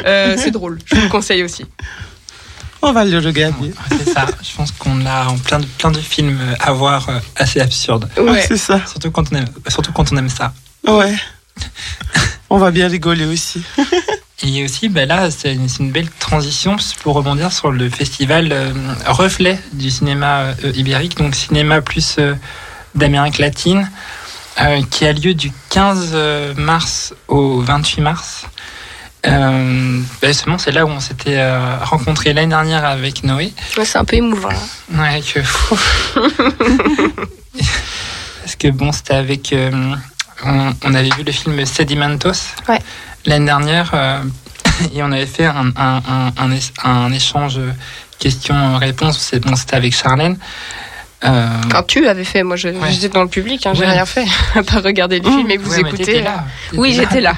Euh, 0.05 0.35
c'est 0.37 0.49
drôle. 0.51 0.79
Je 0.85 0.95
vous 0.95 1.01
le 1.03 1.09
conseille 1.09 1.43
aussi. 1.43 1.63
On 2.85 2.91
va 2.91 3.05
le 3.05 3.17
regarder. 3.17 3.73
C'est 3.89 4.09
ça. 4.09 4.25
Je 4.41 4.55
pense 4.55 4.71
qu'on 4.73 5.05
a 5.05 5.27
en 5.27 5.37
plein 5.37 5.59
de, 5.59 5.65
plein 5.65 5.89
de 5.89 5.99
films 5.99 6.37
à 6.59 6.73
voir 6.73 7.07
euh, 7.07 7.19
assez 7.37 7.61
absurdes. 7.61 8.09
Ouais. 8.17 8.43
C'est 8.45 8.57
ça. 8.57 8.85
Surtout 8.85 9.09
quand 9.09 9.31
on 9.31 9.37
aime, 9.37 9.45
surtout 9.69 9.93
quand 9.93 10.11
on 10.11 10.17
aime 10.17 10.29
ça. 10.29 10.53
Ouais. 10.85 11.15
On 12.49 12.57
va 12.57 12.71
bien 12.71 12.89
rigoler 12.89 13.25
aussi. 13.25 13.63
Et 14.45 14.65
aussi, 14.65 14.89
ben 14.89 15.07
là, 15.07 15.31
c'est 15.31 15.53
une, 15.53 15.91
belle 15.91 16.09
transition 16.19 16.75
pour 17.01 17.15
rebondir 17.15 17.53
sur 17.53 17.71
le 17.71 17.89
festival 17.89 18.49
euh, 18.51 18.73
Reflet 19.07 19.57
du 19.71 19.89
cinéma 19.89 20.53
euh, 20.65 20.71
ibérique, 20.75 21.15
donc 21.15 21.33
cinéma 21.33 21.79
plus 21.81 22.17
euh, 22.19 22.35
d'Amérique 22.93 23.37
latine, 23.37 23.89
euh, 24.61 24.81
qui 24.91 25.05
a 25.05 25.13
lieu 25.13 25.33
du 25.33 25.51
15 25.69 26.11
euh, 26.13 26.53
mars 26.55 27.15
au 27.27 27.61
28 27.61 28.01
mars. 28.01 28.45
Euh, 29.25 30.01
ben 30.21 30.27
justement, 30.27 30.57
c'est 30.57 30.71
là 30.73 30.85
où 30.85 30.89
on 30.89 30.99
s'était 30.99 31.37
euh, 31.37 31.77
rencontrés 31.81 32.33
l'année 32.33 32.49
dernière 32.49 32.83
avec 32.83 33.23
Noé. 33.23 33.53
Ouais, 33.77 33.85
C'est 33.85 33.97
un 33.97 34.03
peu 34.03 34.17
émouvant. 34.17 34.49
Ouais, 34.93 35.21
que 35.21 35.39
Parce 38.41 38.55
que 38.57 38.67
bon, 38.69 38.91
c'était 38.91 39.13
avec. 39.13 39.53
euh, 39.53 39.71
on, 40.45 40.73
on 40.83 40.93
avait 40.93 41.09
vu 41.15 41.23
le 41.25 41.31
film 41.31 41.65
Sedimentos 41.65 42.55
Ouais. 42.67 42.79
l'année 43.25 43.45
dernière 43.45 43.91
euh, 43.93 44.19
et 44.93 45.01
on 45.03 45.11
avait 45.11 45.25
fait 45.25 45.45
un, 45.45 45.71
un, 46.83 47.11
échange 47.13 47.59
questions-réponses. 48.19 49.19
C'est- 49.19 49.39
Bon, 49.39 49.55
c'était 49.55 49.75
avec 49.77 49.95
Charlène. 49.95 50.37
Quand 51.71 51.83
tu 51.87 52.05
avais 52.05 52.25
fait, 52.25 52.43
moi 52.43 52.57
Ouais. 52.61 52.73
j'étais 52.91 53.07
dans 53.07 53.21
le 53.23 53.29
public, 53.29 53.65
hein, 53.65 53.71
j'ai 53.73 53.85
Ouais. 53.85 53.91
rien 53.91 54.05
fait, 54.05 54.25
à 54.55 54.61
part 54.63 54.83
regarder 54.83 55.21
le 55.21 55.29
film 55.29 55.49
et 55.49 55.55
vous 55.55 55.71
ouais, 55.71 55.79
écouter. 55.79 56.21
là. 56.21 56.43
Oui, 56.73 56.93
j'étais 56.93 57.21
là. 57.21 57.33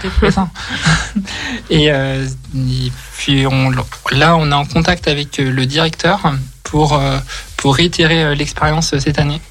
Et, 1.70 1.92
euh, 1.92 2.26
et 2.56 2.92
puis 3.18 3.46
on, 3.48 3.72
là, 4.12 4.36
on 4.38 4.52
est 4.52 4.56
en 4.56 4.66
contact 4.66 5.08
avec 5.08 5.40
euh, 5.40 5.50
le 5.50 5.66
directeur 5.66 6.34
pour, 6.64 6.94
euh, 6.94 7.18
pour 7.58 7.76
réitérer 7.76 8.36
l'expérience 8.36 8.98
cette 8.98 9.20
année. 9.20 9.42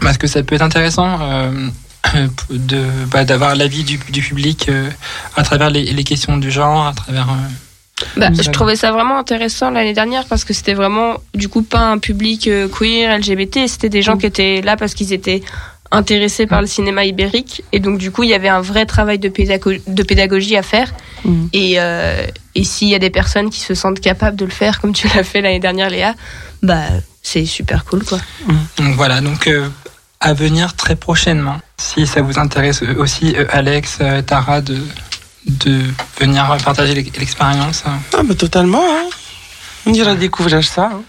Parce 0.00 0.18
que 0.18 0.26
ça 0.26 0.42
peut 0.42 0.54
être 0.54 0.62
intéressant 0.62 1.18
de 2.50 2.84
bah, 3.10 3.24
d'avoir 3.24 3.56
l'avis 3.56 3.82
du, 3.82 3.98
du 4.10 4.22
public 4.22 4.70
à 5.36 5.42
travers 5.42 5.70
les, 5.70 5.92
les 5.92 6.04
questions 6.04 6.36
du 6.36 6.52
genre, 6.52 6.86
à 6.86 6.92
travers. 6.92 7.26
Bah, 8.16 8.28
je 8.32 8.48
trouvais 8.50 8.76
ça 8.76 8.92
vraiment 8.92 9.18
intéressant 9.18 9.70
l'année 9.70 9.94
dernière 9.94 10.24
parce 10.26 10.44
que 10.44 10.54
c'était 10.54 10.74
vraiment, 10.74 11.16
du 11.34 11.48
coup, 11.48 11.62
pas 11.62 11.80
un 11.80 11.98
public 11.98 12.48
queer, 12.78 13.18
LGBT, 13.18 13.66
c'était 13.66 13.88
des 13.88 14.02
gens 14.02 14.16
qui 14.16 14.26
étaient 14.26 14.60
là 14.62 14.76
parce 14.76 14.94
qu'ils 14.94 15.12
étaient 15.12 15.42
intéressés 15.90 16.46
par 16.46 16.60
le 16.60 16.66
cinéma 16.66 17.04
ibérique. 17.04 17.62
Et 17.72 17.80
donc, 17.80 17.98
du 17.98 18.10
coup, 18.10 18.22
il 18.22 18.28
y 18.30 18.34
avait 18.34 18.48
un 18.48 18.60
vrai 18.60 18.84
travail 18.86 19.18
de, 19.18 19.28
pédago- 19.28 19.80
de 19.86 20.02
pédagogie 20.02 20.56
à 20.56 20.62
faire. 20.62 20.92
Mm. 21.24 21.46
Et, 21.52 21.74
euh, 21.78 22.26
et 22.54 22.64
s'il 22.64 22.88
y 22.88 22.94
a 22.94 22.98
des 22.98 23.10
personnes 23.10 23.50
qui 23.50 23.60
se 23.60 23.74
sentent 23.74 24.00
capables 24.00 24.36
de 24.36 24.44
le 24.44 24.50
faire 24.50 24.80
comme 24.80 24.92
tu 24.92 25.08
l'as 25.14 25.24
fait 25.24 25.40
l'année 25.40 25.60
dernière, 25.60 25.88
Léa, 25.90 26.14
bah, 26.62 26.82
c'est 27.22 27.46
super 27.46 27.84
cool, 27.84 28.04
quoi. 28.04 28.18
Donc 28.78 28.94
voilà, 28.96 29.20
donc 29.20 29.46
euh, 29.46 29.68
à 30.20 30.34
venir 30.34 30.74
très 30.74 30.96
prochainement. 30.96 31.58
Si 31.78 32.06
ça 32.06 32.20
vous 32.22 32.38
intéresse 32.38 32.82
euh, 32.82 32.94
aussi, 32.98 33.34
euh, 33.36 33.44
Alex, 33.50 33.98
euh, 34.00 34.20
Tara, 34.22 34.60
de, 34.60 34.78
de 35.46 35.80
venir 36.20 36.54
partager 36.64 36.94
l'ex- 36.94 37.16
l'expérience. 37.18 37.84
Ah, 37.86 38.22
bah 38.24 38.34
totalement. 38.34 38.82
Hein. 38.84 39.08
On 39.86 39.92
ira 39.94 40.14
découvrir 40.14 40.62
ça. 40.64 40.90
hein. 40.92 41.02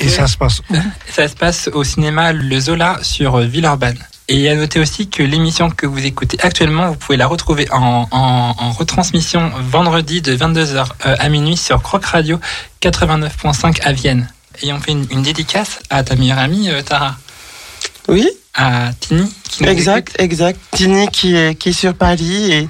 Et 0.00 0.08
ça 0.08 0.26
se 0.26 0.36
passe 0.36 0.60
où? 0.70 0.74
Ça 1.10 1.28
se 1.28 1.34
passe 1.34 1.70
au 1.72 1.84
cinéma 1.84 2.32
Le 2.32 2.60
Zola 2.60 2.98
sur 3.02 3.36
euh, 3.36 3.44
Villeurbanne. 3.46 3.98
Et 4.28 4.48
à 4.48 4.54
noter 4.54 4.80
aussi 4.80 5.08
que 5.10 5.22
l'émission 5.22 5.68
que 5.70 5.86
vous 5.86 6.04
écoutez 6.06 6.38
actuellement, 6.42 6.88
vous 6.88 6.94
pouvez 6.94 7.18
la 7.18 7.26
retrouver 7.26 7.70
en, 7.70 8.08
en- 8.10 8.54
en 8.58 8.72
retransmission 8.72 9.50
vendredi 9.70 10.22
de 10.22 10.34
22h 10.34 10.86
à 11.04 11.28
minuit 11.28 11.58
sur 11.58 11.82
Croc 11.82 12.04
Radio 12.06 12.40
89.5 12.80 13.82
à 13.82 13.92
Vienne. 13.92 14.28
Et 14.62 14.72
on 14.72 14.80
fait 14.80 14.92
une, 14.92 15.06
une 15.10 15.22
dédicace 15.22 15.78
à 15.90 16.02
ta 16.04 16.14
meilleure 16.16 16.38
amie, 16.38 16.70
euh, 16.70 16.80
Tara, 16.80 17.16
Oui, 18.08 18.26
à 18.54 18.92
Tini. 18.98 19.30
Qui 19.50 19.64
nous 19.64 19.68
exact, 19.68 20.14
exact. 20.18 20.58
Tini 20.72 21.08
qui 21.08 21.34
est, 21.36 21.54
qui 21.54 21.70
est 21.70 21.72
sur 21.72 21.92
Paris 21.92 22.50
et, 22.52 22.68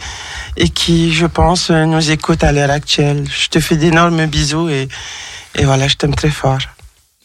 et 0.56 0.68
qui, 0.70 1.12
je 1.12 1.26
pense, 1.26 1.70
euh, 1.70 1.84
nous 1.84 2.10
écoute 2.10 2.42
à 2.42 2.50
l'heure 2.50 2.70
actuelle. 2.70 3.24
Je 3.30 3.46
te 3.48 3.60
fais 3.60 3.76
d'énormes 3.76 4.26
bisous 4.26 4.68
et, 4.70 4.88
et 5.54 5.64
voilà, 5.64 5.88
je 5.88 5.96
t'aime 5.96 6.14
très 6.14 6.30
fort. 6.30 6.58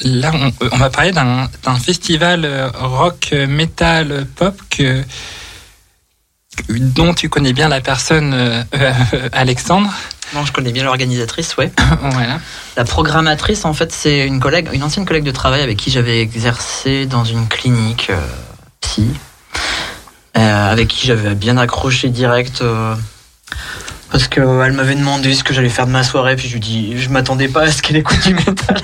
Là, 0.01 0.31
on, 0.33 0.51
on 0.71 0.77
va 0.77 0.89
parler 0.89 1.11
d'un 1.11 1.75
festival 1.83 2.45
euh, 2.45 2.69
rock, 2.69 3.29
euh, 3.33 3.47
metal, 3.47 4.11
euh, 4.11 4.23
pop 4.35 4.55
que, 4.69 5.03
dont 6.69 7.13
tu 7.13 7.27
connais 7.27 7.53
bien 7.53 7.67
la 7.67 7.81
personne, 7.81 8.33
euh, 8.33 8.63
euh, 8.75 9.29
Alexandre. 9.33 9.91
Non, 10.33 10.45
je 10.45 10.53
connais 10.53 10.71
bien 10.71 10.83
l'organisatrice, 10.83 11.57
ouais. 11.57 11.71
voilà. 12.01 12.39
La 12.77 12.85
programmatrice, 12.85 13.65
en 13.65 13.73
fait, 13.73 13.91
c'est 13.91 14.25
une 14.25 14.39
collègue, 14.39 14.69
une 14.71 14.83
ancienne 14.83 15.05
collègue 15.05 15.23
de 15.23 15.31
travail 15.31 15.61
avec 15.61 15.77
qui 15.77 15.91
j'avais 15.91 16.21
exercé 16.21 17.05
dans 17.05 17.25
une 17.25 17.47
clinique 17.47 18.09
euh, 18.09 18.21
psy, 18.79 19.09
euh, 20.37 20.71
avec 20.71 20.87
qui 20.87 21.07
j'avais 21.07 21.35
bien 21.35 21.57
accroché 21.57 22.09
direct. 22.09 22.63
Euh, 24.09 24.11
parce 24.11 24.27
qu'elle 24.27 24.73
m'avait 24.73 24.95
demandé 24.95 25.33
ce 25.33 25.43
que 25.43 25.53
j'allais 25.53 25.69
faire 25.69 25.85
de 25.87 25.91
ma 25.91 26.03
soirée, 26.03 26.35
puis 26.35 26.47
je 26.47 26.53
lui 26.53 26.59
dis, 26.59 26.97
je 26.97 27.09
m'attendais 27.09 27.47
pas 27.47 27.63
à 27.63 27.71
ce 27.71 27.81
qu'elle 27.81 27.97
écoute 27.97 28.19
du 28.25 28.33
métal. 28.33 28.81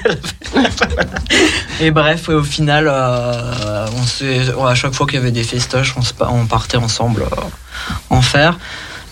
Et 1.82 1.91
bref, 1.91 2.29
au 2.29 2.44
final, 2.44 2.88
euh, 2.89 3.88
on 3.98 4.03
s'est- 4.03 4.53
ouais, 4.53 4.72
à 4.72 4.75
chaque 4.75 4.94
fois 4.94 5.05
qu'il 5.05 5.15
y 5.15 5.22
avait 5.22 5.32
des 5.32 5.44
festoches, 5.44 5.96
on, 5.98 6.01
se 6.01 6.13
pa- 6.13 6.29
on 6.32 6.46
partait 6.46 6.77
ensemble 6.77 7.24
euh, 7.24 7.41
en 8.10 8.22
faire. 8.22 8.58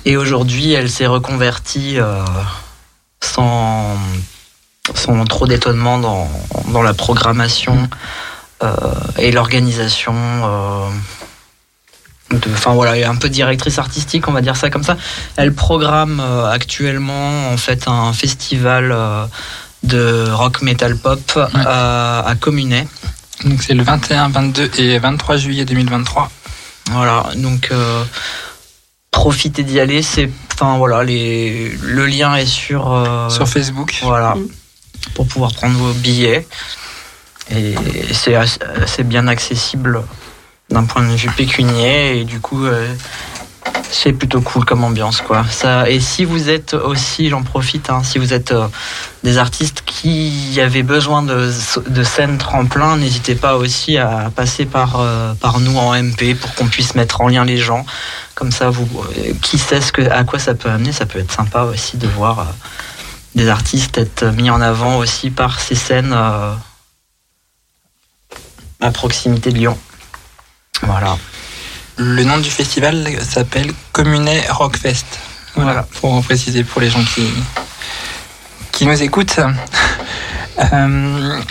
Et 0.06 0.18
aujourd'hui, 0.18 0.72
elle 0.74 0.90
s'est 0.90 1.08
reconvertie 1.08 2.00
euh, 2.00 2.24
sans, 3.22 3.98
sans 4.94 5.24
trop 5.26 5.48
d'étonnement 5.48 5.98
dans, 6.00 6.30
dans 6.72 6.82
la 6.82 6.94
programmation 6.94 7.88
euh, 8.64 8.76
et 9.18 9.32
l'organisation. 9.32 10.14
Euh, 12.34 12.38
de- 12.38 12.50
Enfin 12.54 12.74
voilà, 12.74 12.96
elle 12.96 13.04
est 13.04 13.06
un 13.06 13.16
peu 13.16 13.30
directrice 13.30 13.78
artistique, 13.80 14.28
on 14.28 14.32
va 14.32 14.42
dire 14.42 14.56
ça 14.56 14.70
comme 14.70 14.84
ça. 14.84 14.98
Elle 15.36 15.54
programme 15.54 16.20
euh, 16.20 16.50
actuellement 16.50 17.50
en 17.52 17.58
fait 17.58 17.88
un 17.88 18.14
festival 18.14 18.92
euh, 18.92 19.26
de 19.84 20.30
rock 20.32 20.62
metal 20.62 20.96
pop 20.98 21.38
à, 21.56 22.20
à 22.28 22.36
Communet. 22.36 22.88
Donc 23.46 23.62
c'est 23.62 23.74
le 23.74 23.84
21, 23.84 24.30
22 24.30 24.72
et 24.78 25.00
23 25.00 25.38
juillet 25.38 25.66
2023. 25.66 26.32
Voilà, 26.92 27.26
donc 27.36 27.70
euh, 27.72 28.04
profitez 29.12 29.64
d'y 29.64 29.80
aller. 29.80 30.02
C'est, 30.02 30.30
enfin 30.54 30.78
voilà, 30.78 31.04
les, 31.04 31.70
le 31.82 32.06
lien 32.06 32.36
est 32.36 32.46
sur 32.46 32.92
euh, 32.94 33.30
sur 33.30 33.48
Facebook. 33.48 34.00
Voilà, 34.04 34.36
Mm. 34.36 34.48
pour 35.16 35.28
pouvoir 35.28 35.52
prendre 35.54 35.76
vos 35.78 35.92
billets. 35.94 36.48
Et 37.52 37.76
c'est 38.14 38.36
assez- 38.36 38.60
c'est 38.88 39.04
bien 39.04 39.28
accessible 39.28 40.02
d'un 40.74 40.84
point 40.84 41.04
de 41.04 41.16
vue 41.16 41.30
pécunier 41.30 42.20
et 42.20 42.26
du 42.26 42.40
coup 42.40 42.66
euh, 42.66 42.88
c'est 43.92 44.12
plutôt 44.12 44.42
cool 44.42 44.66
comme 44.66 44.84
ambiance 44.84 45.22
quoi. 45.22 45.46
Ça 45.50 45.90
et 45.90 46.00
si 46.00 46.26
vous 46.26 46.50
êtes 46.50 46.74
aussi, 46.74 47.30
j'en 47.30 47.44
profite, 47.44 47.92
hein, 47.92 48.02
si 48.04 48.18
vous 48.18 48.34
êtes 48.34 48.52
euh, 48.52 48.68
des 49.24 49.38
artistes 49.38 49.84
qui 49.86 50.60
avaient 50.60 50.84
besoin 50.84 51.22
de, 51.22 51.52
de 51.88 52.04
scènes 52.04 52.40
tremplin, 52.40 52.98
n'hésitez 52.98 53.36
pas 53.36 53.56
aussi 53.56 53.98
à 53.98 54.32
passer 54.36 54.66
par 54.66 55.00
euh, 55.00 55.34
par 55.36 55.60
nous 55.60 55.78
en 55.78 55.94
MP 55.94 56.34
pour 56.34 56.56
qu'on 56.56 56.68
puisse 56.68 56.96
mettre 56.96 57.22
en 57.22 57.28
lien 57.28 57.46
les 57.46 57.58
gens. 57.58 57.86
Comme 58.34 58.52
ça, 58.52 58.72
vous, 58.72 58.88
qui 59.44 59.60
sait 59.60 59.80
ce 59.80 59.92
que, 59.92 60.02
à 60.02 60.24
quoi 60.24 60.40
ça 60.40 60.56
peut 60.56 60.70
amener, 60.70 60.92
ça 60.92 61.06
peut 61.06 61.20
être 61.20 61.32
sympa 61.32 61.62
aussi 61.62 61.98
de 61.98 62.08
voir 62.08 62.48
des 63.36 63.48
artistes 63.48 64.00
être 64.00 64.26
mis 64.26 64.50
en 64.50 64.60
avant 64.60 64.98
aussi 64.98 65.30
par 65.30 65.60
ces 65.60 65.76
scènes 65.76 66.14
à 66.14 66.58
proximité 68.92 69.52
de 69.52 69.58
Lyon. 69.58 69.78
Voilà. 70.82 71.18
Le 71.98 72.24
nom 72.24 72.38
du 72.40 72.50
festival 72.50 73.08
s'appelle 73.24 73.72
Communet 73.92 74.46
Rockfest. 74.50 75.06
Voilà, 75.56 75.72
Voilà. 75.72 75.88
pour 76.02 76.24
préciser 76.24 76.64
pour 76.64 76.82
les 76.82 76.90
gens 76.90 77.04
qui, 77.04 77.28
qui 78.72 78.86
nous 78.86 79.02
écoutent. 79.02 79.40
Euh, 80.72 81.42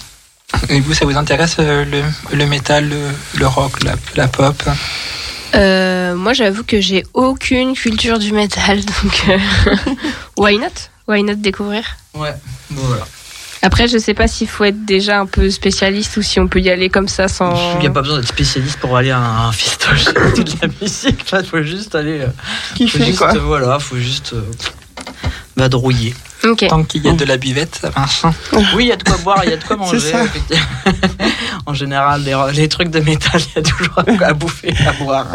et 0.69 0.79
vous, 0.79 0.95
ça 0.95 1.05
vous 1.05 1.17
intéresse 1.17 1.57
euh, 1.59 1.85
le, 1.85 2.05
le 2.37 2.47
métal, 2.47 2.89
le, 2.89 3.09
le 3.37 3.47
rock, 3.49 3.83
la, 3.83 3.95
la 4.15 4.29
pop? 4.29 4.55
Euh, 5.57 6.15
moi, 6.15 6.35
j'avoue 6.35 6.63
que 6.63 6.81
j'ai 6.81 7.05
aucune 7.13 7.75
culture 7.75 8.21
du 8.21 8.33
métal, 8.33 8.85
donc 9.03 9.25
euh, 9.29 9.39
why 10.37 10.57
not? 10.57 10.69
Why 11.09 11.25
not 11.25 11.35
découvrir? 11.35 11.83
Ouais, 12.15 12.33
voilà. 12.71 13.05
Après, 13.65 13.87
je 13.87 13.97
sais 13.99 14.15
pas 14.15 14.27
s'il 14.27 14.49
faut 14.49 14.65
être 14.65 14.85
déjà 14.85 15.21
un 15.21 15.27
peu 15.27 15.49
spécialiste 15.51 16.17
ou 16.17 16.23
si 16.23 16.41
on 16.41 16.49
peut 16.49 16.61
y 16.61 16.69
aller 16.69 16.89
comme 16.91 17.07
ça 17.09 17.29
sans. 17.29 17.55
Il 17.75 17.81
n'y 17.81 17.87
a 17.87 17.91
pas 17.91 18.03
besoin 18.03 18.17
d'être 18.19 18.29
spécialiste 18.29 18.79
pour 18.81 18.97
aller 18.97 19.11
à 19.13 19.19
un 19.21 19.53
festoche 19.53 20.07
de 20.07 20.45
la 20.61 20.69
musique. 20.83 21.33
Il 21.33 21.47
faut 21.47 21.63
juste 21.63 21.95
aller. 21.95 22.21
euh, 22.21 22.27
faut 22.27 22.75
Kiffer, 22.77 23.05
juste, 23.05 23.19
quoi? 23.19 23.35
euh, 23.35 23.39
Voilà, 23.41 23.79
faut 23.79 23.97
juste 23.99 24.33
euh, 24.33 24.43
vadrouiller. 25.57 26.15
Ok. 26.45 26.67
Tant 26.69 26.83
qu'il 26.83 27.05
y 27.05 27.09
a 27.09 27.13
de 27.13 27.25
la 27.25 27.37
buvette, 27.37 27.79
ça 27.81 27.91
marche. 27.95 28.23
Oui, 28.75 28.85
il 28.85 28.87
y 28.89 28.93
a 28.93 28.97
de 28.97 29.05
quoi 29.05 29.17
boire, 29.19 29.43
il 29.45 29.51
y 29.51 29.53
a 29.53 29.57
de 29.57 29.63
quoi 29.63 29.77
manger. 29.83 30.01
C'est 30.01 30.11
ça. 30.11 30.25
en 31.65 31.73
général, 31.75 32.25
les, 32.25 32.35
les 32.55 32.69
trucs 32.69 32.91
de 32.91 32.99
métal, 32.99 33.41
il 33.41 33.57
y 33.57 33.59
a 33.61 33.63
toujours 33.63 34.03
à 34.25 34.33
bouffer, 34.35 34.75
à 34.87 34.93
boire. 34.95 35.27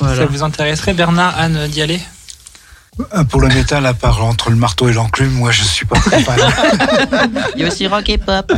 Ça 0.00 0.26
vous 0.26 0.42
intéresserait, 0.42 0.94
Bernard, 0.94 1.34
Anne, 1.38 1.68
d'y 1.68 1.80
aller? 1.82 2.00
Euh, 2.00 2.19
Pour 3.28 3.40
le 3.40 3.48
métal, 3.48 3.86
à 3.86 3.94
part 3.94 4.24
entre 4.24 4.50
le 4.50 4.56
marteau 4.56 4.88
et 4.88 4.92
l'enclume, 4.92 5.32
moi 5.32 5.50
je 5.50 5.62
suis 5.62 5.86
pas 5.86 5.98
très 5.98 6.22
fan. 6.22 6.38
Il 7.56 7.62
y 7.62 7.64
a 7.64 7.68
aussi 7.68 7.86
rock 7.86 8.08
et 8.08 8.18
pop. 8.18 8.52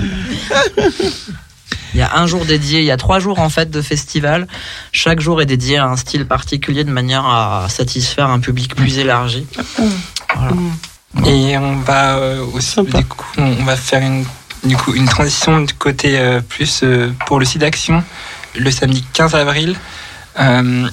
Il 1.94 1.98
y 1.98 2.02
a 2.02 2.16
un 2.16 2.26
jour 2.26 2.44
dédié, 2.44 2.80
il 2.80 2.86
y 2.86 2.90
a 2.90 2.96
trois 2.96 3.18
jours 3.18 3.38
en 3.38 3.50
fait 3.50 3.70
de 3.70 3.82
festival. 3.82 4.46
Chaque 4.92 5.20
jour 5.20 5.42
est 5.42 5.46
dédié 5.46 5.76
à 5.76 5.86
un 5.86 5.96
style 5.96 6.26
particulier 6.26 6.84
de 6.84 6.90
manière 6.90 7.26
à 7.26 7.66
satisfaire 7.68 8.28
un 8.28 8.40
public 8.40 8.74
plus 8.74 8.98
élargi. 8.98 9.46
Voilà. 10.34 10.52
Et 11.26 11.58
on 11.58 11.76
va 11.80 12.16
euh, 12.16 12.44
aussi, 12.54 12.80
du 12.82 13.04
coup, 13.04 13.26
on 13.36 13.64
va 13.64 13.76
faire 13.76 14.00
une, 14.00 14.24
du 14.64 14.76
coup, 14.76 14.94
une 14.94 15.04
transition 15.04 15.60
du 15.60 15.74
côté 15.74 16.18
euh, 16.18 16.40
plus 16.40 16.80
euh, 16.82 17.12
pour 17.26 17.38
le 17.38 17.44
site 17.44 17.60
d'action 17.60 18.02
le 18.56 18.70
samedi 18.70 19.04
15 19.12 19.34
avril, 19.34 19.76
euh, 20.38 20.88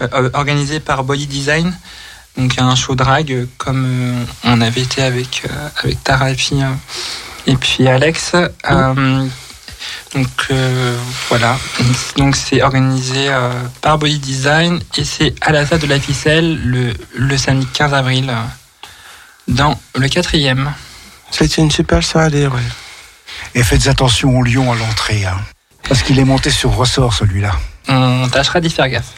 euh, 0.00 0.30
organisé 0.34 0.80
par 0.80 1.04
Body 1.04 1.26
Design. 1.26 1.74
Donc 2.36 2.58
un 2.58 2.74
show 2.74 2.94
drag 2.94 3.46
comme 3.56 3.84
euh, 3.86 4.24
on 4.44 4.60
avait 4.60 4.82
été 4.82 5.02
avec, 5.02 5.42
euh, 5.48 5.68
avec 5.82 6.02
Tara 6.04 6.30
et 6.30 6.34
puis, 6.34 6.62
euh, 6.62 6.66
et 7.46 7.56
puis 7.56 7.88
Alex. 7.88 8.32
Donc 10.14 10.28
euh, 10.50 10.98
voilà, 11.28 11.58
donc 12.16 12.34
c'est 12.36 12.62
organisé 12.62 13.28
euh, 13.28 13.50
par 13.82 13.98
Body 13.98 14.18
Design 14.18 14.80
et 14.96 15.04
c'est 15.04 15.34
à 15.42 15.52
la 15.52 15.66
salle 15.66 15.80
de 15.80 15.86
la 15.86 16.00
ficelle 16.00 16.58
le, 16.64 16.94
le 17.14 17.36
samedi 17.36 17.66
15 17.66 17.92
avril. 17.94 18.30
euh, 18.30 18.34
dans 19.48 19.78
le 19.94 20.08
quatrième. 20.08 20.72
C'était 21.30 21.62
une 21.62 21.70
super 21.70 22.02
soirée, 22.02 22.46
ouais. 22.48 22.60
Et 23.54 23.62
faites 23.62 23.86
attention 23.86 24.36
au 24.38 24.42
lion 24.42 24.72
à 24.72 24.76
l'entrée, 24.76 25.24
hein. 25.24 25.38
parce 25.88 26.02
qu'il 26.02 26.18
est 26.18 26.24
monté 26.24 26.50
sur 26.50 26.74
ressort 26.74 27.12
celui-là. 27.14 27.52
On 27.88 28.28
tâchera 28.28 28.60
d'y 28.60 28.70
faire 28.70 28.88
gaffe. 28.88 29.12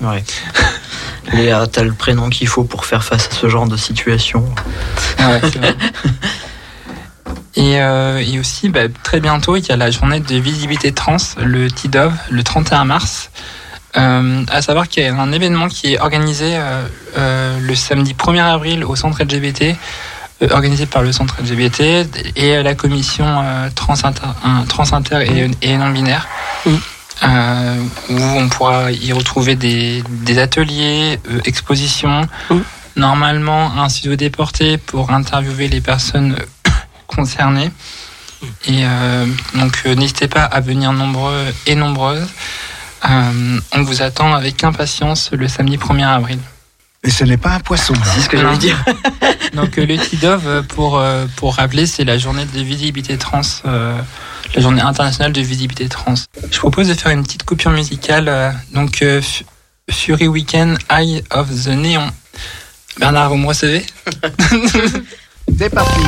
Ouais. 0.00 0.22
Léa, 1.32 1.66
t'as 1.66 1.82
le 1.82 1.92
prénom 1.92 2.28
qu'il 2.30 2.48
faut 2.48 2.64
pour 2.64 2.84
faire 2.84 3.04
face 3.04 3.28
à 3.30 3.34
ce 3.34 3.48
genre 3.48 3.66
de 3.68 3.76
situation. 3.76 4.44
Ouais, 5.18 5.40
c'est 5.42 5.56
vrai. 5.58 5.74
Et, 7.54 7.78
euh, 7.82 8.16
et 8.26 8.38
aussi, 8.38 8.70
bah, 8.70 8.80
très 9.02 9.20
bientôt, 9.20 9.56
il 9.56 9.66
y 9.66 9.72
a 9.72 9.76
la 9.76 9.90
journée 9.90 10.20
de 10.20 10.36
visibilité 10.36 10.90
trans, 10.92 11.18
le 11.38 11.70
TIDOV, 11.70 12.10
le 12.30 12.42
31 12.42 12.86
mars. 12.86 13.30
Euh, 13.98 14.42
à 14.50 14.62
savoir 14.62 14.88
qu'il 14.88 15.02
y 15.02 15.06
a 15.06 15.14
un 15.14 15.32
événement 15.32 15.68
qui 15.68 15.92
est 15.92 16.00
organisé 16.00 16.56
euh, 16.56 16.82
euh, 17.18 17.58
le 17.60 17.74
samedi 17.74 18.14
1er 18.14 18.40
avril 18.42 18.84
au 18.86 18.96
centre 18.96 19.22
LGBT, 19.22 19.76
euh, 20.42 20.48
organisé 20.50 20.86
par 20.86 21.02
le 21.02 21.12
centre 21.12 21.36
LGBT 21.42 22.06
et 22.36 22.62
la 22.62 22.74
commission 22.74 23.26
euh, 23.28 23.68
trans, 23.74 24.02
inter, 24.02 24.22
un- 24.44 24.64
trans 24.64 24.90
inter 24.94 25.20
et, 25.30 25.50
et 25.60 25.76
non 25.76 25.90
binaire, 25.90 26.26
Mm. 26.64 26.70
Euh, 27.24 27.76
où 28.10 28.18
on 28.20 28.48
pourra 28.48 28.90
y 28.92 29.12
retrouver 29.12 29.54
des, 29.56 30.02
des 30.08 30.38
ateliers, 30.38 31.18
euh, 31.30 31.40
expositions, 31.44 32.26
Mm. 32.50 32.58
normalement 32.96 33.72
un 33.80 33.88
studio 33.88 34.16
déporté 34.16 34.76
pour 34.78 35.10
interviewer 35.12 35.68
les 35.68 35.80
personnes 35.80 36.36
concernées. 37.06 37.70
Et 38.66 38.80
euh, 38.84 39.26
donc 39.54 39.82
euh, 39.86 39.94
n'hésitez 39.94 40.26
pas 40.28 40.42
à 40.44 40.60
venir 40.60 40.92
nombreux 40.92 41.44
et 41.66 41.74
nombreuses. 41.76 42.26
Euh, 43.08 43.60
on 43.72 43.82
vous 43.82 44.02
attend 44.02 44.34
avec 44.34 44.62
impatience 44.64 45.30
le 45.32 45.48
samedi 45.48 45.76
1er 45.76 46.06
avril. 46.06 46.38
Et 47.04 47.10
ce 47.10 47.24
n'est 47.24 47.36
pas 47.36 47.50
un 47.54 47.60
poisson. 47.60 47.94
hein. 47.96 48.10
C'est 48.14 48.20
ce 48.20 48.28
que 48.28 48.36
j'allais 48.38 48.58
dire. 48.58 48.76
Donc 49.54 49.76
euh, 49.78 49.86
le 49.86 49.96
TIDOV, 49.98 50.42
euh, 50.46 50.62
pour, 50.62 50.98
euh, 50.98 51.26
pour 51.36 51.56
rappeler, 51.56 51.86
c'est 51.86 52.04
la 52.04 52.16
journée 52.18 52.44
de 52.44 52.62
visibilité 52.62 53.18
trans, 53.18 53.40
euh, 53.66 53.98
la 54.54 54.60
journée 54.60 54.82
internationale 54.82 55.32
de 55.32 55.40
visibilité 55.40 55.88
trans. 55.88 56.14
Je 56.50 56.58
propose 56.58 56.88
de 56.88 56.94
faire 56.94 57.10
une 57.12 57.22
petite 57.22 57.44
coupure 57.44 57.70
musicale. 57.70 58.28
euh, 58.28 58.50
donc 58.72 59.02
euh, 59.02 59.20
Fu- 59.22 59.44
Fury 59.90 60.28
Weekend, 60.28 60.78
Eye 60.90 61.22
of 61.30 61.48
the 61.64 61.68
Neon. 61.68 62.08
Bernard, 62.98 63.30
vous 63.30 63.36
me 63.38 63.46
recevez? 63.46 63.84
C'est 65.58 65.70
parti. 65.70 66.00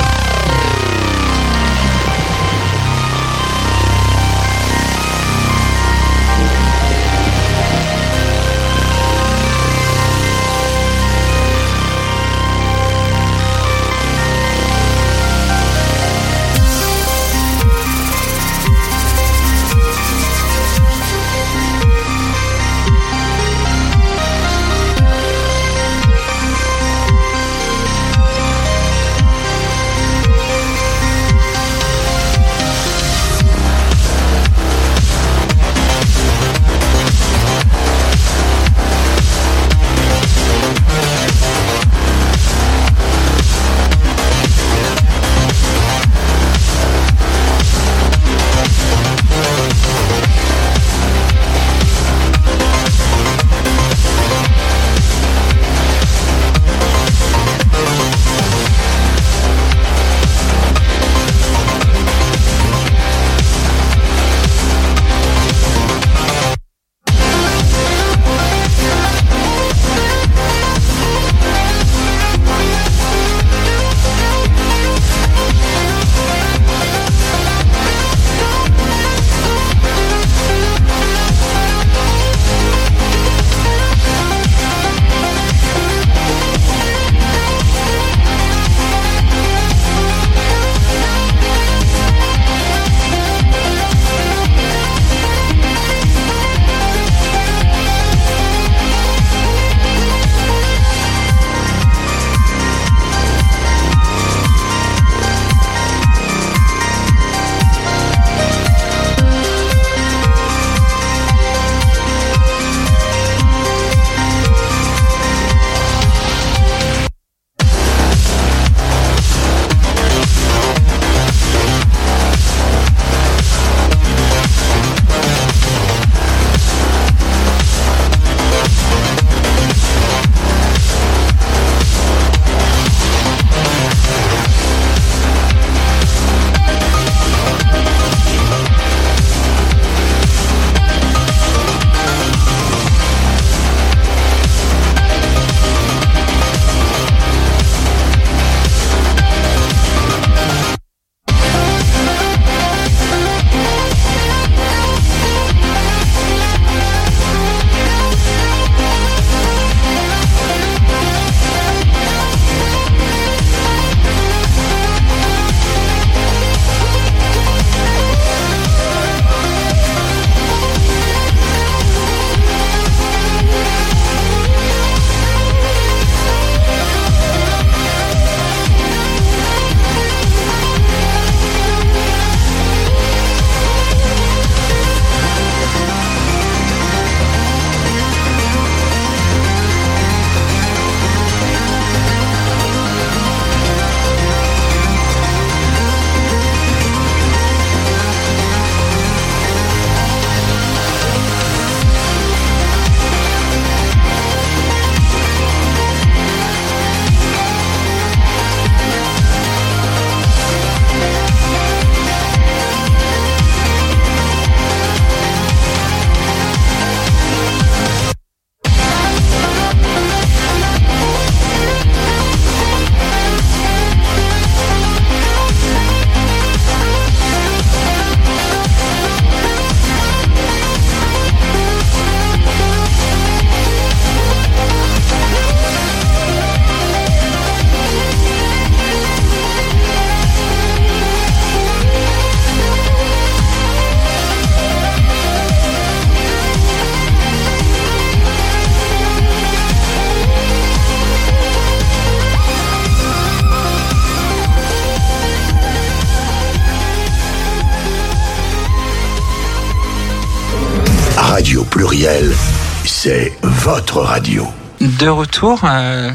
De 265.44 265.50
retour, 265.50 265.68
euh, 265.70 266.10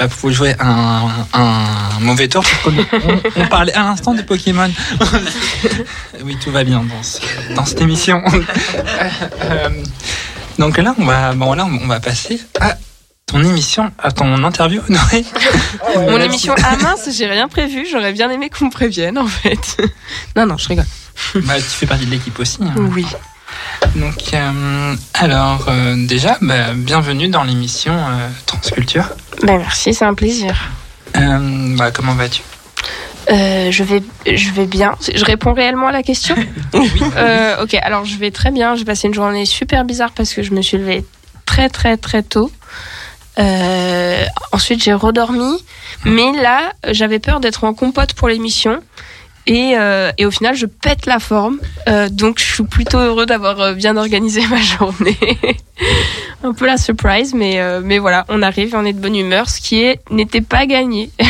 bah, 0.00 0.06
vous 0.08 0.30
jouer 0.32 0.56
un, 0.58 1.08
un 1.32 2.00
mauvais 2.00 2.26
tour. 2.26 2.42
On, 2.66 2.72
on 3.36 3.46
parlait 3.46 3.72
à 3.74 3.82
l'instant 3.84 4.14
de 4.14 4.22
Pokémon. 4.22 4.68
oui, 6.24 6.36
tout 6.42 6.50
va 6.50 6.64
bien 6.64 6.80
dans, 6.82 7.02
ce- 7.04 7.20
dans 7.54 7.64
cette 7.64 7.80
émission. 7.80 8.22
Euh, 9.50 9.68
donc 10.58 10.76
là, 10.78 10.94
on 10.98 11.04
va, 11.04 11.32
bon, 11.34 11.54
là, 11.54 11.64
on 11.66 11.86
va 11.86 12.00
passer 12.00 12.40
à 12.60 12.76
ton 13.26 13.42
émission, 13.44 13.92
à 13.98 14.10
ton 14.10 14.42
interview, 14.42 14.82
Noé. 14.88 15.24
Mon 15.96 16.18
émission. 16.20 16.54
Ah 16.64 16.76
mince, 16.82 17.08
j'ai 17.16 17.26
rien 17.26 17.46
prévu. 17.48 17.86
J'aurais 17.90 18.12
bien 18.12 18.28
aimé 18.30 18.50
qu'on 18.50 18.66
me 18.66 18.70
prévienne 18.70 19.18
en 19.18 19.26
fait. 19.26 19.76
non, 20.36 20.46
non, 20.46 20.56
je 20.56 20.68
rigole. 20.68 20.86
Bah, 21.36 21.54
tu 21.56 21.62
fais 21.62 21.86
partie 21.86 22.06
de 22.06 22.10
l'équipe 22.10 22.38
aussi. 22.40 22.58
hein. 22.62 22.74
Oui. 22.76 23.06
Donc, 23.96 24.34
euh, 24.34 24.94
alors, 25.14 25.66
euh, 25.68 26.06
déjà, 26.06 26.38
bah, 26.40 26.72
bienvenue 26.74 27.28
dans 27.28 27.42
l'émission 27.42 27.92
euh, 27.94 28.28
Transculture. 28.46 29.08
Ben 29.42 29.58
merci, 29.58 29.94
c'est 29.94 30.04
un 30.04 30.14
plaisir. 30.14 30.70
Bah, 31.14 31.90
comment 31.90 32.14
vas-tu? 32.14 32.42
Je 33.28 33.82
vais, 33.82 34.02
je 34.26 34.50
vais 34.52 34.66
bien. 34.66 34.94
Je 35.14 35.24
réponds 35.24 35.52
réellement 35.52 35.88
à 35.88 35.92
la 35.92 36.02
question? 36.02 36.34
Euh, 37.16 37.62
ok, 37.62 37.74
alors 37.82 38.04
je 38.04 38.16
vais 38.16 38.30
très 38.30 38.50
bien. 38.50 38.76
J'ai 38.76 38.84
passé 38.84 39.08
une 39.08 39.14
journée 39.14 39.46
super 39.46 39.84
bizarre 39.84 40.12
parce 40.12 40.32
que 40.32 40.42
je 40.42 40.52
me 40.52 40.62
suis 40.62 40.76
levée 40.76 41.04
très 41.46 41.68
très 41.68 41.96
très 41.96 42.22
tôt. 42.22 42.52
Ensuite 44.52 44.82
j'ai 44.82 44.92
redormi, 44.92 45.64
mais 46.04 46.32
là 46.32 46.72
j'avais 46.90 47.18
peur 47.18 47.40
d'être 47.40 47.64
en 47.64 47.74
compote 47.74 48.12
pour 48.12 48.28
l'émission. 48.28 48.80
Et, 49.48 49.72
euh, 49.78 50.12
et 50.18 50.26
au 50.26 50.30
final, 50.30 50.54
je 50.54 50.66
pète 50.66 51.06
la 51.06 51.18
forme. 51.18 51.58
Euh, 51.88 52.08
donc, 52.10 52.38
je 52.38 52.44
suis 52.44 52.62
plutôt 52.64 52.98
heureux 52.98 53.24
d'avoir 53.26 53.58
euh, 53.60 53.72
bien 53.74 53.96
organisé 53.96 54.46
ma 54.50 54.60
journée. 54.60 55.16
Un 56.44 56.52
peu 56.52 56.66
la 56.66 56.76
surprise, 56.76 57.32
mais, 57.34 57.58
euh, 57.58 57.80
mais 57.82 57.98
voilà, 57.98 58.24
on 58.28 58.42
arrive 58.42 58.74
et 58.74 58.76
on 58.76 58.84
est 58.84 58.92
de 58.92 59.00
bonne 59.00 59.16
humeur, 59.16 59.48
ce 59.48 59.60
qui 59.60 59.84
n'était 60.10 60.42
pas 60.42 60.66
gagné. 60.66 61.10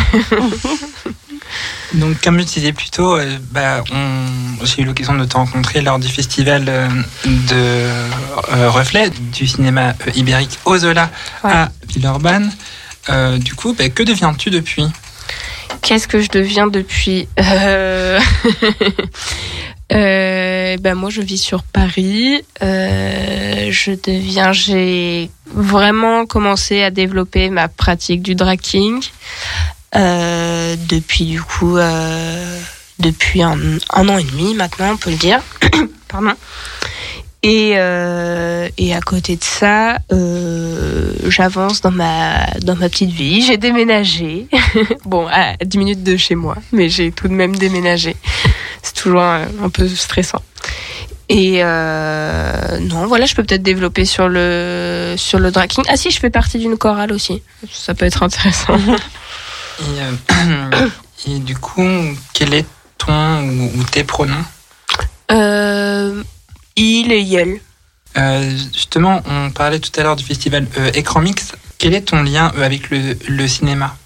Donc, 1.94 2.20
comme 2.22 2.38
je 2.40 2.44
disais 2.44 2.72
plus 2.72 2.90
tôt, 2.90 3.16
bah, 3.50 3.82
on- 3.90 4.64
j'ai 4.64 4.82
eu 4.82 4.84
l'occasion 4.84 5.14
de 5.14 5.24
te 5.24 5.34
rencontrer 5.36 5.80
lors 5.80 5.98
du 5.98 6.08
festival 6.08 6.64
de 7.24 8.66
Reflet 8.68 9.10
du 9.32 9.46
cinéma 9.46 9.94
ibérique 10.14 10.58
Ozola 10.66 11.08
Ouais. 11.44 11.50
à 11.52 11.70
Villeurbanne. 11.88 12.52
Du 13.38 13.54
coup, 13.54 13.74
bah, 13.78 13.88
que 13.88 14.02
deviens-tu 14.02 14.50
depuis? 14.50 14.84
Qu'est-ce 15.82 16.08
que 16.08 16.20
je 16.20 16.28
deviens 16.28 16.66
depuis 16.66 17.28
ben 19.90 20.94
moi, 20.94 21.10
je 21.10 21.22
vis 21.22 21.38
sur 21.38 21.62
Paris. 21.62 22.42
Euh, 22.62 23.68
je 23.70 23.92
deviens, 23.92 24.52
j'ai 24.52 25.30
vraiment 25.46 26.26
commencé 26.26 26.82
à 26.82 26.90
développer 26.90 27.48
ma 27.50 27.68
pratique 27.68 28.22
du 28.22 28.34
draking 28.34 29.02
euh, 29.94 30.76
depuis 30.88 31.24
du 31.24 31.40
coup 31.40 31.78
depuis 32.98 33.42
un, 33.42 33.58
un 33.90 34.08
an 34.08 34.18
et 34.18 34.24
demi 34.24 34.54
maintenant, 34.54 34.92
on 34.92 34.96
peut 34.96 35.10
le 35.10 35.16
dire. 35.16 35.40
Pardon. 36.08 36.34
Et, 37.42 37.74
euh, 37.76 38.68
et 38.78 38.94
à 38.94 39.00
côté 39.00 39.36
de 39.36 39.44
ça, 39.44 39.98
euh, 40.12 41.12
j'avance 41.28 41.80
dans 41.80 41.92
ma, 41.92 42.46
dans 42.62 42.74
ma 42.74 42.88
petite 42.88 43.10
vie. 43.10 43.42
J'ai 43.42 43.56
déménagé. 43.56 44.48
bon, 45.04 45.28
à 45.28 45.54
10 45.64 45.78
minutes 45.78 46.02
de 46.02 46.16
chez 46.16 46.34
moi, 46.34 46.56
mais 46.72 46.88
j'ai 46.88 47.12
tout 47.12 47.28
de 47.28 47.32
même 47.32 47.54
déménagé. 47.54 48.16
C'est 48.82 48.94
toujours 48.94 49.22
un, 49.22 49.46
un 49.62 49.68
peu 49.68 49.88
stressant. 49.88 50.42
Et 51.28 51.62
euh, 51.62 52.78
non, 52.80 53.06
voilà, 53.06 53.26
je 53.26 53.34
peux 53.34 53.44
peut-être 53.44 53.62
développer 53.62 54.04
sur 54.04 54.28
le, 54.28 55.14
sur 55.16 55.38
le 55.38 55.50
draking. 55.50 55.84
Ah 55.88 55.96
si, 55.96 56.10
je 56.10 56.18
fais 56.18 56.30
partie 56.30 56.58
d'une 56.58 56.76
chorale 56.76 57.12
aussi. 57.12 57.42
Ça 57.70 57.94
peut 57.94 58.06
être 58.06 58.22
intéressant. 58.22 58.78
et, 59.80 61.30
et 61.30 61.38
du 61.38 61.54
coup, 61.54 61.88
quel 62.32 62.54
est 62.54 62.66
ton 62.96 63.42
ou, 63.42 63.84
tes 63.84 64.02
pronoms? 64.02 64.44
Il 66.78 67.12
et 67.12 67.20
Yel. 67.20 67.60
Euh, 68.16 68.50
Justement, 68.72 69.22
on 69.26 69.50
parlait 69.50 69.78
tout 69.80 69.90
à 69.98 70.02
l'heure 70.02 70.16
du 70.16 70.24
festival 70.24 70.66
euh, 70.78 70.90
Écran 70.94 71.20
Mix. 71.20 71.52
Quel 71.78 71.94
est 71.94 72.02
ton 72.02 72.22
lien 72.22 72.52
euh, 72.56 72.64
avec 72.64 72.90
le, 72.90 73.16
le 73.28 73.48
cinéma? 73.48 73.96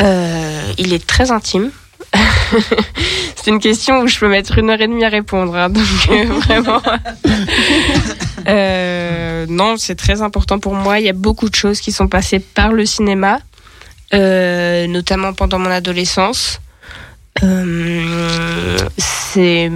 Euh, 0.00 0.72
il 0.78 0.92
est 0.92 1.04
très 1.06 1.30
intime. 1.30 1.70
C'est 3.36 3.50
une 3.50 3.58
question 3.58 4.00
où 4.00 4.06
je 4.06 4.18
peux 4.18 4.28
mettre 4.28 4.58
une 4.58 4.70
heure 4.70 4.80
et 4.80 4.86
demie 4.86 5.04
à 5.04 5.08
répondre. 5.08 5.54
hein, 5.56 5.68
donc 5.70 5.84
vraiment. 6.44 6.82
Non, 9.50 9.76
c'est 9.76 9.94
très 9.94 10.20
important 10.22 10.58
pour 10.58 10.74
moi. 10.74 10.98
Il 11.00 11.06
y 11.06 11.08
a 11.08 11.14
beaucoup 11.14 11.48
de 11.48 11.54
choses 11.54 11.80
qui 11.80 11.90
sont 11.92 12.08
passées 12.08 12.38
par 12.38 12.72
le 12.72 12.84
cinéma, 12.86 13.40
notamment 14.12 15.32
pendant 15.32 15.58
mon 15.58 15.70
adolescence. 15.70 16.60
C'est, 18.98 19.70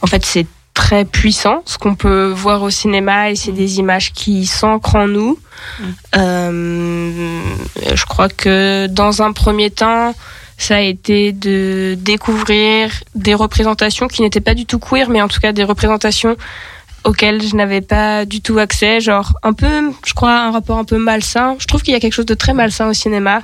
en 0.00 0.06
fait, 0.06 0.24
c'est 0.24 0.46
très 0.76 1.04
puissant. 1.06 1.62
Ce 1.64 1.78
qu'on 1.78 1.96
peut 1.96 2.26
voir 2.28 2.62
au 2.62 2.70
cinéma 2.70 3.30
et 3.30 3.34
c'est 3.34 3.50
des 3.50 3.78
images 3.78 4.12
qui 4.12 4.46
s'ancrent 4.46 4.94
en 4.94 5.08
nous. 5.08 5.38
Euh, 6.14 7.40
je 7.94 8.04
crois 8.04 8.28
que 8.28 8.86
dans 8.86 9.22
un 9.22 9.32
premier 9.32 9.70
temps, 9.70 10.14
ça 10.58 10.76
a 10.76 10.80
été 10.80 11.32
de 11.32 11.96
découvrir 11.98 12.90
des 13.14 13.34
représentations 13.34 14.06
qui 14.06 14.22
n'étaient 14.22 14.40
pas 14.40 14.54
du 14.54 14.66
tout 14.66 14.78
queer, 14.78 15.08
mais 15.08 15.22
en 15.22 15.28
tout 15.28 15.40
cas 15.40 15.52
des 15.52 15.64
représentations 15.64 16.36
auxquelles 17.04 17.42
je 17.42 17.56
n'avais 17.56 17.80
pas 17.80 18.26
du 18.26 18.42
tout 18.42 18.58
accès, 18.58 19.00
genre 19.00 19.32
un 19.42 19.54
peu, 19.54 19.92
je 20.04 20.12
crois, 20.12 20.38
un 20.40 20.50
rapport 20.50 20.76
un 20.76 20.84
peu 20.84 20.98
malsain. 20.98 21.56
Je 21.58 21.66
trouve 21.66 21.82
qu'il 21.82 21.94
y 21.94 21.96
a 21.96 22.00
quelque 22.00 22.14
chose 22.14 22.26
de 22.26 22.34
très 22.34 22.52
malsain 22.52 22.88
au 22.88 22.92
cinéma, 22.92 23.40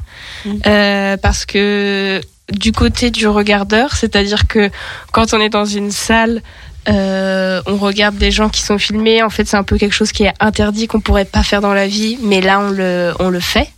euh, 0.67 1.17
parce 1.17 1.47
que 1.47 2.21
du 2.51 2.73
côté 2.73 3.11
du 3.11 3.27
regardeur, 3.27 3.95
c'est-à-dire 3.95 4.47
que 4.49 4.71
quand 5.13 5.33
on 5.33 5.41
est 5.41 5.49
dans 5.49 5.65
une 5.65 5.93
salle, 5.93 6.43
euh, 6.89 7.63
on 7.67 7.77
regarde 7.77 8.17
des 8.17 8.31
gens 8.31 8.49
qui 8.49 8.63
sont 8.63 8.79
filmés. 8.79 9.23
En 9.23 9.31
fait, 9.31 9.47
c'est 9.47 9.57
un 9.57 9.63
peu 9.63 9.79
quelque 9.79 9.95
chose 9.95 10.13
qui 10.13 10.25
est 10.25 10.35
interdit, 10.41 10.87
qu'on 10.87 11.01
pourrait 11.01 11.25
pas 11.25 11.43
faire 11.43 11.61
dans 11.61 11.75
la 11.75 11.87
vie, 11.87 12.19
mais 12.23 12.41
là, 12.41 12.61
on 12.61 12.71
le, 12.71 13.13
on 13.21 13.31
le 13.31 13.41
fait. 13.41 13.69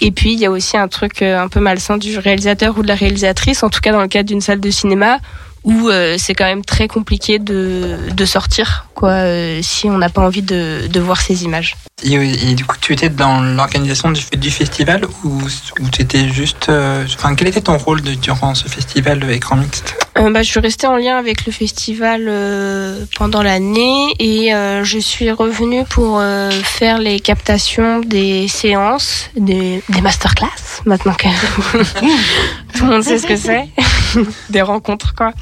Et 0.00 0.12
puis, 0.12 0.32
il 0.32 0.38
y 0.38 0.46
a 0.46 0.50
aussi 0.50 0.76
un 0.76 0.88
truc 0.88 1.22
euh, 1.22 1.38
un 1.38 1.48
peu 1.48 1.60
malsain 1.60 1.98
du 1.98 2.18
réalisateur 2.18 2.78
ou 2.78 2.82
de 2.82 2.88
la 2.88 2.94
réalisatrice, 2.94 3.62
en 3.62 3.70
tout 3.70 3.80
cas 3.80 3.92
dans 3.92 4.00
le 4.00 4.08
cadre 4.08 4.28
d'une 4.28 4.40
salle 4.40 4.60
de 4.60 4.70
cinéma, 4.70 5.18
où 5.64 5.88
euh, 5.88 6.16
c'est 6.18 6.34
quand 6.34 6.44
même 6.44 6.64
très 6.64 6.88
compliqué 6.88 7.38
de, 7.38 7.96
de 8.12 8.24
sortir, 8.24 8.86
quoi, 8.94 9.10
euh, 9.10 9.60
si 9.62 9.88
on 9.88 9.98
n'a 9.98 10.08
pas 10.08 10.22
envie 10.22 10.42
de, 10.42 10.86
de 10.88 11.00
voir 11.00 11.20
ces 11.20 11.44
images. 11.44 11.76
et, 12.04 12.14
et 12.14 12.54
du 12.54 12.64
coup, 12.64 12.76
tu 12.80 12.92
étais 12.92 13.08
dans 13.10 13.40
l'organisation 13.42 14.10
du, 14.10 14.22
du 14.36 14.50
festival 14.50 15.04
ou, 15.24 15.40
ou 15.80 15.88
tu 15.90 16.02
étais 16.02 16.28
juste. 16.28 16.68
euh, 16.68 17.04
Enfin, 17.14 17.34
quel 17.34 17.48
était 17.48 17.60
ton 17.60 17.78
rôle 17.78 18.00
de- 18.02 18.14
durant 18.14 18.54
ce 18.54 18.66
festival 18.68 19.20
de 19.20 19.30
Écran 19.30 19.56
Mixte? 19.56 19.94
Euh, 20.18 20.30
bah, 20.30 20.42
je 20.42 20.50
suis 20.50 20.60
restée 20.60 20.86
en 20.86 20.96
lien 20.96 21.16
avec 21.16 21.46
le 21.46 21.52
festival 21.52 22.26
euh, 22.28 23.04
pendant 23.16 23.42
l'année 23.42 24.14
et 24.18 24.52
euh, 24.54 24.84
je 24.84 24.98
suis 24.98 25.30
revenue 25.30 25.84
pour 25.84 26.18
euh, 26.20 26.50
faire 26.50 26.98
les 26.98 27.18
captations 27.20 28.00
des 28.00 28.46
séances, 28.48 29.30
des, 29.36 29.82
des 29.88 30.00
masterclass, 30.02 30.82
maintenant 30.84 31.14
que 31.14 31.28
tout 32.74 32.84
le 32.84 32.92
monde 32.92 33.02
sait 33.02 33.18
ce 33.18 33.26
que 33.26 33.36
c'est, 33.36 33.68
des 34.50 34.62
rencontres 34.62 35.14
quoi. 35.14 35.32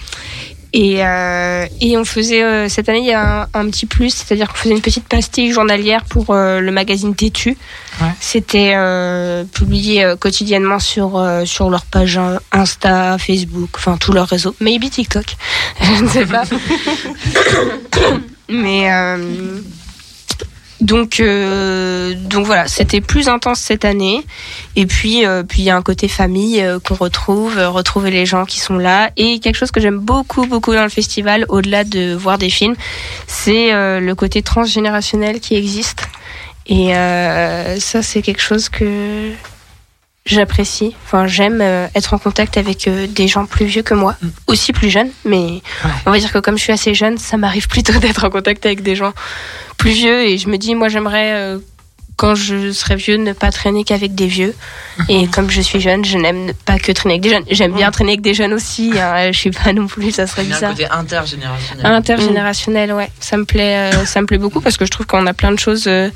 Et, 0.72 1.04
euh, 1.04 1.66
et 1.80 1.96
on 1.96 2.04
faisait 2.04 2.44
euh, 2.44 2.68
cette 2.68 2.88
année 2.88 3.00
il 3.00 3.06
y 3.06 3.12
a 3.12 3.42
un, 3.42 3.48
un 3.54 3.70
petit 3.70 3.86
plus, 3.86 4.10
c'est-à-dire 4.10 4.48
qu'on 4.48 4.54
faisait 4.54 4.74
une 4.74 4.80
petite 4.80 5.08
pastille 5.08 5.52
journalière 5.52 6.04
pour 6.04 6.30
euh, 6.30 6.60
le 6.60 6.70
magazine 6.70 7.14
Tétu. 7.14 7.56
Ouais. 8.00 8.08
C'était 8.20 8.76
publié 9.52 10.14
quotidiennement 10.18 10.78
sur 10.78 11.22
sur 11.44 11.70
leur 11.70 11.84
page 11.84 12.20
Insta, 12.52 13.18
Facebook, 13.18 13.70
enfin 13.74 13.96
tous 13.98 14.12
leurs 14.12 14.28
réseaux, 14.28 14.54
maybe 14.60 14.88
TikTok, 14.88 15.36
je 15.82 16.04
ne 16.04 16.08
sais 16.08 16.26
pas. 16.26 16.44
Mais 18.48 18.88
donc 20.80 21.20
euh, 21.20 22.14
donc 22.14 22.46
voilà, 22.46 22.66
c'était 22.66 23.00
plus 23.00 23.28
intense 23.28 23.60
cette 23.60 23.84
année. 23.84 24.24
Et 24.76 24.86
puis 24.86 25.26
euh, 25.26 25.42
puis 25.42 25.62
il 25.62 25.64
y 25.64 25.70
a 25.70 25.76
un 25.76 25.82
côté 25.82 26.08
famille 26.08 26.60
euh, 26.62 26.78
qu'on 26.78 26.94
retrouve, 26.94 27.58
euh, 27.58 27.68
retrouver 27.68 28.10
les 28.10 28.26
gens 28.26 28.44
qui 28.46 28.60
sont 28.60 28.78
là. 28.78 29.10
Et 29.16 29.40
quelque 29.40 29.56
chose 29.56 29.70
que 29.70 29.80
j'aime 29.80 29.98
beaucoup 29.98 30.46
beaucoup 30.46 30.72
dans 30.72 30.82
le 30.82 30.88
festival, 30.88 31.44
au-delà 31.48 31.84
de 31.84 32.14
voir 32.14 32.38
des 32.38 32.50
films, 32.50 32.76
c'est 33.26 33.72
euh, 33.72 34.00
le 34.00 34.14
côté 34.14 34.42
transgénérationnel 34.42 35.40
qui 35.40 35.54
existe. 35.54 36.08
Et 36.66 36.92
ça 37.80 38.00
c'est 38.02 38.22
quelque 38.22 38.40
chose 38.40 38.68
que 38.68 39.32
j'apprécie. 40.34 40.94
Enfin, 41.04 41.26
j'aime 41.26 41.60
euh, 41.60 41.86
être 41.94 42.14
en 42.14 42.18
contact 42.18 42.56
avec 42.56 42.86
euh, 42.88 43.06
des 43.06 43.28
gens 43.28 43.46
plus 43.46 43.66
vieux 43.66 43.82
que 43.82 43.94
moi, 43.94 44.16
aussi 44.46 44.72
plus 44.72 44.90
jeunes, 44.90 45.10
mais 45.24 45.36
Ouais. 45.84 45.90
on 46.06 46.10
va 46.10 46.18
dire 46.18 46.32
que 46.32 46.38
comme 46.38 46.56
je 46.58 46.62
suis 46.62 46.72
assez 46.72 46.94
jeune, 46.94 47.18
ça 47.18 47.36
m'arrive 47.36 47.68
plutôt 47.74 47.98
d'être 47.98 48.24
en 48.24 48.30
contact 48.30 48.64
avec 48.66 48.82
des 48.82 48.96
gens 48.96 49.12
plus 49.76 49.90
vieux 49.92 50.22
et 50.26 50.38
je 50.38 50.48
me 50.48 50.56
dis, 50.58 50.74
moi, 50.74 50.88
j'aimerais 50.88 51.32
euh, 51.32 51.58
quand 52.16 52.34
je 52.34 52.70
serai 52.72 52.96
vieux, 52.96 53.16
ne 53.16 53.32
pas 53.32 53.50
traîner 53.50 53.82
qu'avec 53.82 54.14
des 54.14 54.26
vieux. 54.26 54.54
Et 55.08 55.26
comme 55.28 55.48
je 55.48 55.62
suis 55.62 55.80
jeune, 55.80 56.04
je 56.04 56.18
n'aime 56.18 56.52
pas 56.66 56.78
que 56.78 56.92
traîner 56.92 57.14
avec 57.14 57.22
des 57.22 57.30
jeunes. 57.30 57.44
J'aime 57.50 57.72
bien 57.72 57.90
traîner 57.90 58.10
avec 58.12 58.20
des 58.20 58.34
jeunes 58.34 58.52
aussi. 58.52 58.92
Hein. 59.00 59.32
Je 59.32 59.38
suis 59.38 59.50
pas 59.50 59.72
non 59.72 59.86
plus, 59.86 60.10
ça 60.12 60.26
serait 60.26 60.42
a 60.42 60.44
un 60.44 60.48
bizarre. 60.48 60.70
côté 60.72 60.86
intergénérationnel. 60.90 61.86
Intergénérationnel, 61.86 62.92
ouais. 62.92 63.08
Ça 63.20 63.38
me 63.38 63.46
plaît, 63.46 63.94
euh, 63.94 64.04
ça 64.04 64.20
me 64.20 64.26
plaît 64.26 64.36
beaucoup 64.36 64.60
parce 64.60 64.76
que 64.76 64.84
je 64.84 64.90
trouve 64.90 65.06
qu'on 65.06 65.26
a 65.26 65.32
plein 65.32 65.50
de 65.50 65.58
choses 65.58 65.84
euh, 65.86 66.10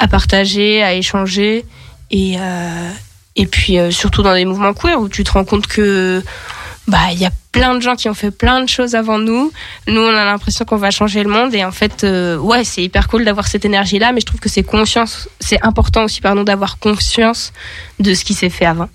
à 0.00 0.08
partager, 0.08 0.82
à 0.82 0.94
échanger. 0.94 1.64
Et, 2.10 2.34
euh, 2.40 2.90
et 3.36 3.46
puis 3.46 3.78
euh, 3.78 3.90
surtout 3.90 4.22
dans 4.22 4.34
des 4.34 4.44
mouvements 4.44 4.74
queer 4.74 5.00
où 5.00 5.08
tu 5.08 5.24
te 5.24 5.32
rends 5.32 5.44
compte 5.44 5.66
que 5.66 6.22
bah 6.86 7.12
il 7.12 7.18
y 7.18 7.24
a 7.24 7.30
plein 7.50 7.74
de 7.74 7.80
gens 7.80 7.94
qui 7.94 8.08
ont 8.08 8.14
fait 8.14 8.30
plein 8.30 8.62
de 8.62 8.68
choses 8.68 8.94
avant 8.94 9.18
nous. 9.18 9.52
Nous 9.86 10.00
on 10.00 10.14
a 10.14 10.24
l'impression 10.24 10.64
qu'on 10.64 10.76
va 10.76 10.90
changer 10.90 11.22
le 11.22 11.30
monde 11.30 11.54
et 11.54 11.64
en 11.64 11.72
fait 11.72 12.04
euh, 12.04 12.36
ouais 12.36 12.64
c'est 12.64 12.82
hyper 12.82 13.08
cool 13.08 13.24
d'avoir 13.24 13.46
cette 13.46 13.64
énergie 13.64 13.98
là, 13.98 14.12
mais 14.12 14.20
je 14.20 14.26
trouve 14.26 14.40
que 14.40 14.48
c'est 14.48 14.62
conscience, 14.62 15.28
c'est 15.40 15.62
important 15.64 16.04
aussi 16.04 16.20
pardon 16.20 16.44
d'avoir 16.44 16.78
conscience 16.78 17.52
de 18.00 18.14
ce 18.14 18.24
qui 18.24 18.34
s'est 18.34 18.50
fait 18.50 18.66
avant. 18.66 18.88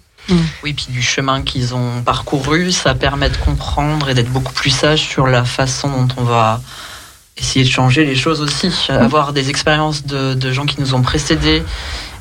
Oui, 0.64 0.74
puis 0.74 0.88
du 0.90 1.02
chemin 1.02 1.42
qu'ils 1.42 1.74
ont 1.74 2.02
parcouru, 2.04 2.72
ça 2.72 2.94
permet 2.94 3.30
de 3.30 3.38
comprendre 3.38 4.10
et 4.10 4.14
d'être 4.14 4.30
beaucoup 4.30 4.54
plus 4.54 4.70
sage 4.70 5.00
sur 5.00 5.26
la 5.26 5.44
façon 5.44 5.90
dont 5.90 6.08
on 6.18 6.24
va 6.24 6.62
essayer 7.38 7.66
de 7.66 7.70
changer 7.70 8.06
les 8.06 8.16
choses 8.16 8.42
aussi. 8.42 8.72
Avoir 8.90 9.34
des 9.34 9.50
expériences 9.50 10.06
de, 10.06 10.34
de 10.34 10.52
gens 10.52 10.66
qui 10.66 10.80
nous 10.80 10.94
ont 10.94 11.02
précédés 11.02 11.64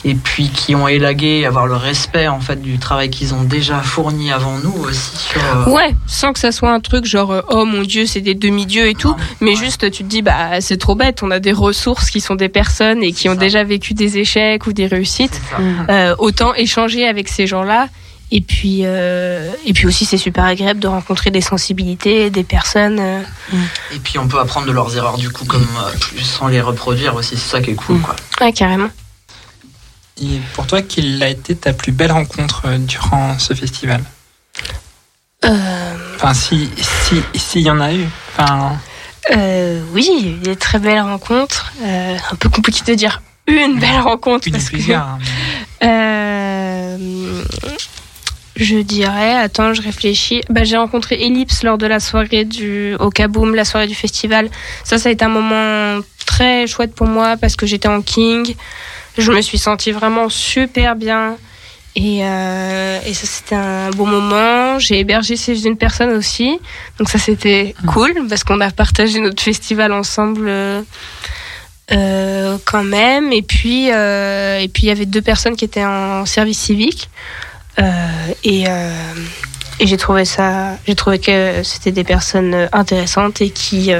et 0.04 0.14
puis 0.14 0.48
qui 0.50 0.74
ont 0.74 0.86
élagué, 0.88 1.44
avoir 1.44 1.66
le 1.66 1.74
respect 1.74 2.28
en 2.28 2.40
fait 2.40 2.60
du 2.62 2.78
travail 2.78 3.10
qu'ils 3.10 3.34
ont 3.34 3.42
déjà 3.42 3.80
fourni 3.80 4.30
avant 4.32 4.58
nous 4.58 4.72
aussi 4.84 5.16
sur. 5.16 5.40
euh, 5.42 5.70
Ouais, 5.72 5.94
sans 6.06 6.32
que 6.32 6.38
ça 6.38 6.52
soit 6.52 6.72
un 6.72 6.80
truc 6.80 7.04
genre 7.04 7.32
euh, 7.32 7.40
oh 7.50 7.64
mon 7.64 7.82
dieu, 7.82 8.06
c'est 8.06 8.20
des 8.20 8.34
demi-dieux 8.34 8.88
et 8.88 8.94
tout, 8.94 9.08
Non, 9.10 9.16
mais 9.40 9.50
ouais. 9.50 9.56
juste 9.56 9.90
tu 9.90 10.04
te 10.04 10.08
dis 10.08 10.22
bah 10.22 10.60
c'est 10.60 10.76
trop 10.78 10.94
bête, 10.94 11.22
on 11.22 11.30
a 11.30 11.40
des 11.40 11.52
ressources 11.52 12.10
qui 12.10 12.20
sont 12.20 12.34
des 12.36 12.48
personnes 12.48 13.02
et 13.02 13.12
qui 13.12 13.28
ont 13.28 13.32
ça. 13.34 13.38
déjà 13.40 13.64
vécu 13.64 13.94
des 13.94 14.18
échecs 14.18 14.66
ou 14.66 14.72
des 14.72 14.86
réussites. 14.86 15.40
ça. 15.50 15.56
Euh, 15.92 16.14
autant 16.18 16.54
échanger 16.54 17.06
avec 17.06 17.28
ces 17.28 17.46
gens-là. 17.46 17.88
Et 18.30 18.42
puis, 18.42 18.80
euh, 18.84 19.50
et 19.64 19.72
puis 19.72 19.86
aussi, 19.86 20.04
c'est 20.04 20.18
super 20.18 20.44
agréable 20.44 20.80
de 20.80 20.86
rencontrer 20.86 21.30
des 21.30 21.40
sensibilités, 21.40 22.28
des 22.28 22.42
personnes. 22.44 22.98
euh. 23.00 23.22
Et 23.94 23.98
puis 23.98 24.18
on 24.18 24.28
peut 24.28 24.38
apprendre 24.38 24.66
de 24.66 24.72
leurs 24.72 24.94
erreurs 24.98 25.16
du 25.16 25.30
coup, 25.30 25.46
comme 25.46 25.62
euh, 25.62 26.20
sans 26.22 26.46
les 26.48 26.60
reproduire 26.60 27.14
aussi. 27.14 27.38
C'est 27.38 27.48
ça 27.50 27.62
qui 27.62 27.70
est 27.70 27.74
cool, 27.74 27.98
quoi. 28.00 28.14
Ouais, 28.42 28.52
carrément. 28.52 28.90
Et 30.20 30.40
pour 30.54 30.66
toi, 30.66 30.82
quelle 30.82 31.22
a 31.22 31.28
été 31.28 31.54
ta 31.54 31.72
plus 31.72 31.92
belle 31.92 32.12
rencontre 32.12 32.62
euh, 32.66 32.78
durant 32.78 33.38
ce 33.38 33.54
festival? 33.54 34.02
Euh, 35.44 35.94
Enfin, 36.16 36.34
si, 36.34 36.68
si, 36.80 37.22
s'il 37.38 37.60
y 37.62 37.70
en 37.70 37.80
a 37.80 37.92
eu. 37.94 38.04
Enfin, 38.32 38.76
euh, 39.30 39.80
oui, 39.92 40.08
il 40.10 40.26
y 40.26 40.28
a 40.28 40.32
eu 40.32 40.38
des 40.38 40.56
très 40.56 40.80
belles 40.80 41.00
rencontres. 41.00 41.72
Euh, 41.82 42.16
un 42.32 42.34
peu 42.34 42.48
compliqué 42.48 42.80
de 42.90 42.94
dire 42.96 43.22
une 43.46 43.78
belle 43.78 44.00
rencontre 44.00 44.46
une 44.48 44.52
parce 44.52 44.64
plusieurs. 44.66 45.02
hein, 45.02 45.18
Euh, 45.84 47.42
je 48.56 48.78
dirais, 48.78 49.36
attends, 49.36 49.72
je 49.74 49.80
réfléchis. 49.80 50.42
Bah, 50.50 50.64
j'ai 50.64 50.76
rencontré 50.76 51.24
Ellipse 51.24 51.62
lors 51.62 51.78
de 51.78 51.86
la 51.86 52.00
soirée 52.00 52.44
du 52.44 52.96
au 52.98 53.10
Kaboom, 53.10 53.54
la 53.54 53.64
soirée 53.64 53.86
du 53.86 53.94
festival. 53.94 54.50
Ça, 54.82 54.98
ça 54.98 55.08
a 55.08 55.12
été 55.12 55.24
un 55.24 55.28
moment 55.28 56.02
très 56.26 56.66
chouette 56.66 56.94
pour 56.94 57.06
moi 57.06 57.36
parce 57.36 57.54
que 57.54 57.64
j'étais 57.64 57.88
en 57.88 58.02
King. 58.02 58.56
Je 59.18 59.32
me 59.32 59.40
suis 59.42 59.58
sentie 59.58 59.92
vraiment 59.92 60.28
super 60.28 60.94
bien. 60.96 61.36
Et, 61.96 62.20
euh, 62.22 63.00
et 63.04 63.12
ça, 63.12 63.26
c'était 63.26 63.56
un 63.56 63.90
bon 63.90 64.06
moment. 64.06 64.78
J'ai 64.78 65.00
hébergé 65.00 65.36
chez 65.36 65.66
une 65.66 65.76
personne 65.76 66.10
aussi. 66.10 66.60
Donc 66.98 67.08
ça, 67.10 67.18
c'était 67.18 67.74
cool 67.88 68.12
parce 68.28 68.44
qu'on 68.44 68.60
a 68.60 68.70
partagé 68.70 69.18
notre 69.20 69.42
festival 69.42 69.92
ensemble. 69.92 70.46
euh, 70.48 70.82
euh, 71.90 72.58
quand 72.64 72.84
même. 72.84 73.32
Et 73.32 73.42
puis, 73.42 73.90
euh, 73.90 74.58
et 74.60 74.68
puis 74.68 74.84
il 74.84 74.86
y 74.88 74.92
avait 74.92 75.06
deux 75.06 75.22
personnes 75.22 75.56
qui 75.56 75.64
étaient 75.64 75.84
en 75.84 76.24
service 76.26 76.58
civique. 76.58 77.10
Et 78.44 78.64
et 79.80 79.86
j'ai 79.86 79.96
trouvé 79.96 80.24
ça, 80.24 80.76
j'ai 80.88 80.96
trouvé 80.96 81.20
que 81.20 81.62
c'était 81.62 81.92
des 81.92 82.02
personnes 82.02 82.68
intéressantes 82.72 83.40
et 83.40 83.50
qui 83.50 83.92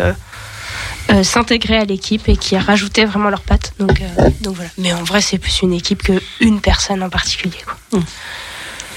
euh, 1.11 1.23
s'intégraient 1.23 1.79
à 1.79 1.85
l'équipe 1.85 2.29
et 2.29 2.37
qui 2.37 2.57
rajoutaient 2.57 3.05
vraiment 3.05 3.31
leurs 3.31 3.43
pattes. 3.43 3.73
Donc, 3.79 4.01
euh, 4.01 4.31
donc 4.41 4.57
voilà. 4.57 4.71
Mais 4.79 4.93
en 4.93 5.03
vrai, 5.05 5.21
c'est 5.21 5.39
plus 5.39 5.63
une 5.63 5.73
équipe 5.73 6.03
que 6.03 6.21
une 6.41 6.61
personne 6.61 7.03
en 7.03 7.11
particulier. 7.11 7.59
Quoi. 7.65 8.01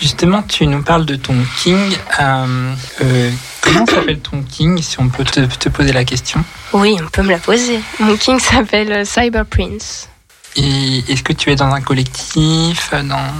Justement, 0.01 0.41
tu 0.41 0.65
nous 0.65 0.81
parles 0.81 1.05
de 1.05 1.15
ton 1.15 1.35
King. 1.61 1.95
Euh, 2.19 3.31
comment 3.61 3.85
s'appelle 3.85 4.19
ton 4.19 4.41
King, 4.41 4.81
si 4.81 4.99
on 4.99 5.09
peut 5.09 5.23
te, 5.23 5.41
te 5.41 5.69
poser 5.69 5.93
la 5.93 6.03
question? 6.03 6.43
Oui, 6.73 6.97
on 6.99 7.07
peut 7.07 7.21
me 7.21 7.29
la 7.29 7.37
poser. 7.37 7.79
Mon 7.99 8.17
king 8.17 8.39
s'appelle 8.39 9.05
Cyber 9.05 9.45
Prince. 9.45 10.09
Et 10.55 11.03
est-ce 11.07 11.23
que 11.23 11.33
tu 11.33 11.51
es 11.51 11.55
dans 11.55 11.71
un 11.71 11.81
collectif 11.81 12.91
dans... 12.91 13.31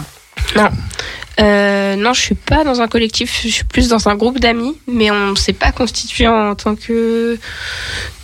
Euh, 1.40 1.96
non, 1.96 2.14
je 2.14 2.22
suis 2.22 2.36
pas 2.36 2.64
dans 2.64 2.82
un 2.82 2.88
collectif, 2.88 3.42
je 3.44 3.50
suis 3.50 3.64
plus 3.64 3.88
dans 3.88 4.10
un 4.10 4.16
groupe 4.16 4.40
d'amis, 4.40 4.78
mais 4.88 5.12
on 5.12 5.36
s'est 5.36 5.54
pas 5.54 5.72
constitué 5.72 6.28
en 6.28 6.56
tant 6.56 6.76
que 6.76 7.40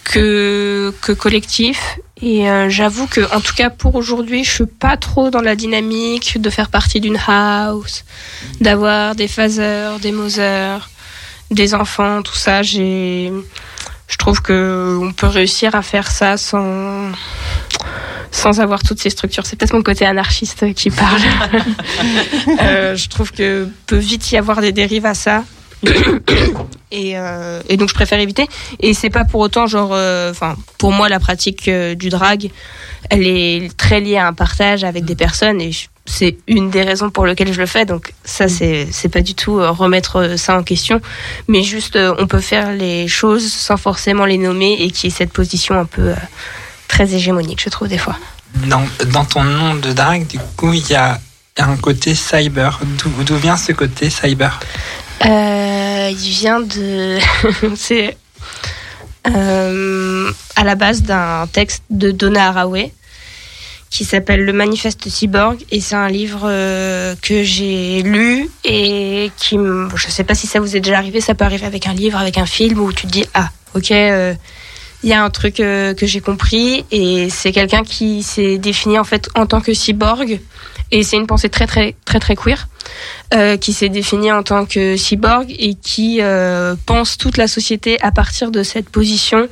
que, 0.04 0.94
que 1.02 1.12
collectif. 1.12 2.00
Et 2.22 2.50
euh, 2.50 2.70
j'avoue 2.70 3.08
que, 3.08 3.22
en 3.36 3.42
tout 3.42 3.54
cas 3.54 3.70
pour 3.70 3.96
aujourd'hui, 3.96 4.44
je 4.44 4.52
suis 4.52 4.66
pas 4.66 4.98
trop 4.98 5.30
dans 5.30 5.42
la 5.42 5.56
dynamique 5.56 6.42
de 6.42 6.50
faire 6.50 6.70
partie 6.70 7.00
d'une 7.00 7.20
house, 7.28 8.04
d'avoir 8.60 9.16
des 9.16 9.28
phaseurs, 9.28 10.00
des 10.00 10.12
mosers, 10.12 10.90
des 11.52 11.74
enfants, 11.76 12.22
tout 12.24 12.36
ça. 12.36 12.64
J'ai, 12.64 13.32
je 14.08 14.18
trouve 14.18 14.42
que 14.42 14.98
on 15.02 15.12
peut 15.12 15.28
réussir 15.28 15.76
à 15.76 15.82
faire 15.82 16.10
ça 16.10 16.38
sans 16.38 17.12
sans 18.32 18.60
avoir 18.60 18.84
toutes 18.84 19.00
ces 19.00 19.10
structures. 19.10 19.46
C'est 19.46 19.56
peut-être 19.56 19.74
mon 19.74 19.84
côté 19.84 20.06
anarchiste 20.06 20.74
qui 20.74 20.90
parle. 20.90 21.22
Euh, 22.62 22.96
je 22.96 23.08
trouve 23.10 23.32
que 23.32 23.68
peut 23.86 23.98
vite 23.98 24.32
y 24.32 24.38
avoir 24.38 24.62
des 24.62 24.72
dérives 24.72 25.06
à 25.06 25.14
ça. 25.14 25.44
et, 26.92 27.18
euh, 27.18 27.62
et 27.70 27.78
donc 27.78 27.90
je 27.90 27.94
préfère 27.94 28.20
éviter. 28.20 28.48
Et 28.80 28.94
c'est 28.94 29.10
pas 29.10 29.26
pour 29.26 29.42
autant 29.42 29.68
genre, 29.68 29.92
euh, 29.94 30.32
enfin 30.32 30.56
pour 30.78 30.92
moi 30.92 31.10
la 31.10 31.20
pratique 31.20 31.70
du 31.70 32.10
drag, 32.10 32.50
elle 33.10 33.28
est 33.28 33.76
très 33.78 34.00
liée 34.00 34.18
à 34.18 34.28
un 34.28 34.34
partage 34.34 34.84
avec 34.84 35.06
des 35.06 35.16
personnes 35.16 35.62
et 35.62 35.72
c'est 36.06 36.38
une 36.48 36.70
des 36.70 36.84
raisons 36.84 37.10
pour 37.10 37.26
lesquelles 37.26 37.54
je 37.54 37.60
le 37.60 37.68
fais. 37.68 37.86
Donc 37.86 38.14
ça 38.24 38.48
c'est 38.48 38.88
c'est 38.92 39.10
pas 39.10 39.22
du 39.22 39.36
tout 39.36 39.58
remettre 39.58 40.38
ça 40.38 40.58
en 40.58 40.64
question, 40.64 41.02
mais 41.48 41.64
juste 41.64 41.98
on 42.18 42.28
peut 42.28 42.42
faire 42.42 42.72
les 42.72 43.08
choses 43.08 43.52
sans 43.52 43.78
forcément 43.78 44.26
les 44.26 44.38
nommer 44.38 44.78
et 44.80 44.92
qui 44.92 45.08
est 45.08 45.12
cette 45.12 45.34
position 45.34 45.76
un 45.76 45.86
peu 45.86 46.14
très 46.88 47.14
hégémonique 47.14 47.62
je 47.64 47.70
trouve 47.70 47.88
des 47.88 47.98
fois. 47.98 48.16
Dans, 48.68 48.84
dans 49.12 49.26
ton 49.26 49.44
nom 49.44 49.76
de 49.76 49.94
drag, 49.94 50.26
du 50.28 50.40
coup, 50.56 50.74
il 50.74 50.90
y 50.90 50.96
a 50.96 51.20
un 51.58 51.76
côté 51.78 52.16
cyber. 52.16 52.80
D'où 53.26 53.36
vient 53.36 53.58
ce 53.58 53.72
côté 53.72 54.10
cyber? 54.10 54.60
Euh, 55.26 56.10
il 56.12 56.30
vient 56.30 56.60
de. 56.60 57.18
c'est 57.76 58.18
euh, 59.28 60.32
à 60.56 60.64
la 60.64 60.76
base 60.76 61.04
d'un 61.04 61.48
texte 61.48 61.84
de 61.90 62.12
Donna 62.12 62.50
Haraway 62.50 62.94
qui 63.90 64.04
s'appelle 64.06 64.44
Le 64.44 64.54
Manifeste 64.54 65.08
Cyborg 65.08 65.64
et 65.72 65.80
c'est 65.80 65.96
un 65.96 66.10
livre 66.10 66.42
euh, 66.44 67.16
que 67.22 67.44
j'ai 67.44 68.02
lu 68.04 68.50
et 68.66 69.32
qui, 69.38 69.58
je 69.96 70.10
sais 70.10 70.26
pas 70.26 70.36
si 70.36 70.46
ça 70.46 70.60
vous 70.60 70.76
est 70.76 70.82
déjà 70.82 70.98
arrivé, 70.98 71.22
ça 71.22 71.36
peut 71.36 71.46
arriver 71.46 71.66
avec 71.66 71.88
un 71.88 71.94
livre, 71.94 72.18
avec 72.18 72.38
un 72.38 72.46
film 72.46 72.80
où 72.80 72.92
tu 72.92 73.08
te 73.08 73.12
dis 73.12 73.26
ah 73.34 73.50
ok. 73.76 73.94
Il 75.04 75.10
y 75.10 75.14
a 75.14 75.24
un 75.24 75.30
truc 75.30 75.60
euh, 75.60 75.94
que 75.94 76.06
j'ai 76.06 76.22
compris 76.22 76.86
et 76.92 77.30
c'est 77.30 77.52
quelqu'un 77.52 77.84
qui 77.84 78.24
s'est 78.24 78.58
défini 78.58 78.98
en 78.98 79.04
fait 79.04 79.30
en 79.36 79.46
tant 79.46 79.62
que 79.62 79.74
cyborg 79.74 80.40
et 80.92 81.04
c'est 81.04 81.18
une 81.18 81.28
pensée 81.28 81.50
très 81.50 81.68
très 81.68 81.96
très 82.06 82.20
très 82.20 82.36
queer 82.36 82.68
euh, 83.34 83.58
qui 83.58 83.74
s'est 83.74 83.90
défini 83.90 84.32
en 84.32 84.42
tant 84.42 84.66
que 84.66 84.96
cyborg 84.96 85.54
et 85.60 85.76
qui 85.76 86.20
euh, 86.22 86.76
pense 86.86 87.18
toute 87.18 87.38
la 87.38 87.48
société 87.48 88.02
à 88.02 88.12
partir 88.12 88.52
de 88.52 88.64
cette 88.64 88.90
position. 88.90 89.48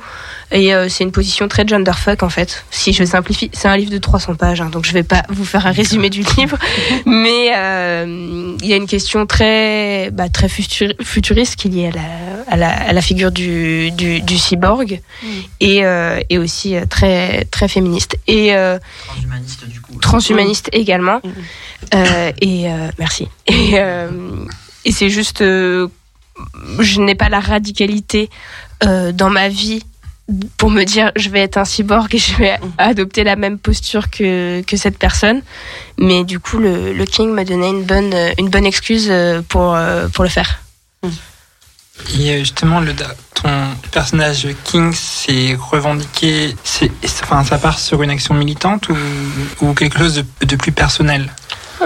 Et 0.52 0.72
euh, 0.72 0.88
c'est 0.88 1.02
une 1.02 1.10
position 1.10 1.48
très 1.48 1.66
genderfuck 1.66 2.22
en 2.22 2.28
fait. 2.28 2.64
Si 2.70 2.92
je 2.92 3.02
simplifie, 3.04 3.50
c'est 3.52 3.66
un 3.66 3.76
livre 3.76 3.90
de 3.90 3.98
300 3.98 4.36
pages, 4.36 4.60
hein, 4.60 4.70
donc 4.70 4.84
je 4.86 4.92
vais 4.92 5.02
pas 5.02 5.22
vous 5.28 5.44
faire 5.44 5.66
un 5.66 5.72
résumé 5.72 6.08
du 6.08 6.22
livre, 6.36 6.56
mais 7.06 7.50
euh, 7.56 8.54
il 8.62 8.66
y 8.66 8.72
a 8.72 8.76
une 8.76 8.86
question 8.86 9.26
très 9.26 10.10
bah, 10.12 10.28
très 10.28 10.48
futur- 10.48 10.94
futuriste 11.02 11.56
qui 11.56 11.66
est 11.66 11.70
liée 11.72 11.86
à 11.88 11.90
la, 11.90 12.02
à 12.52 12.56
la, 12.56 12.68
à 12.90 12.92
la 12.92 13.02
figure 13.02 13.32
du, 13.32 13.90
du, 13.90 14.20
du 14.20 14.38
cyborg 14.38 15.00
et, 15.58 15.84
euh, 15.84 16.20
et 16.30 16.38
aussi 16.38 16.76
très 16.88 17.44
très 17.46 17.66
féministe 17.66 18.16
et 18.28 18.54
euh, 18.54 18.78
Transhumaniste 19.08 19.66
du 19.68 19.80
coup. 19.80 19.98
transhumaniste 20.00 20.68
également. 20.72 21.20
Euh, 21.94 22.32
et 22.40 22.70
euh, 22.70 22.88
merci. 23.00 23.26
Et, 23.48 23.72
euh, 23.74 24.08
et 24.84 24.92
c'est 24.92 25.08
juste, 25.10 25.42
euh, 25.42 25.88
je 26.78 27.00
n'ai 27.00 27.14
pas 27.16 27.28
la 27.28 27.40
radicalité 27.40 28.30
euh, 28.84 29.10
dans 29.12 29.30
ma 29.30 29.48
vie 29.48 29.82
pour 30.56 30.70
me 30.70 30.84
dire 30.84 31.12
je 31.16 31.28
vais 31.28 31.40
être 31.40 31.56
un 31.56 31.64
cyborg 31.64 32.12
et 32.14 32.18
je 32.18 32.34
vais 32.36 32.58
adopter 32.78 33.24
la 33.24 33.36
même 33.36 33.58
posture 33.58 34.10
que, 34.10 34.62
que 34.62 34.76
cette 34.76 34.98
personne. 34.98 35.42
Mais 35.98 36.24
du 36.24 36.40
coup, 36.40 36.58
le, 36.58 36.92
le 36.92 37.04
King 37.04 37.30
m'a 37.30 37.44
donné 37.44 37.68
une 37.68 37.84
bonne, 37.84 38.14
une 38.38 38.48
bonne 38.48 38.66
excuse 38.66 39.06
euh, 39.08 39.42
pour, 39.48 39.74
euh, 39.74 40.08
pour 40.08 40.24
le 40.24 40.30
faire. 40.30 40.60
Et 42.18 42.30
euh, 42.30 42.38
justement, 42.40 42.80
le, 42.80 42.94
ton 43.34 43.48
personnage 43.90 44.48
King, 44.64 44.92
c'est 44.92 45.56
revendiqué, 45.58 46.54
c'est, 46.62 46.90
enfin, 47.22 47.42
ça 47.44 47.58
part 47.58 47.78
sur 47.78 48.02
une 48.02 48.10
action 48.10 48.34
militante 48.34 48.88
ou, 48.88 48.96
ou 49.60 49.72
quelque 49.74 49.98
chose 49.98 50.14
de, 50.14 50.46
de 50.46 50.56
plus 50.56 50.72
personnel? 50.72 51.32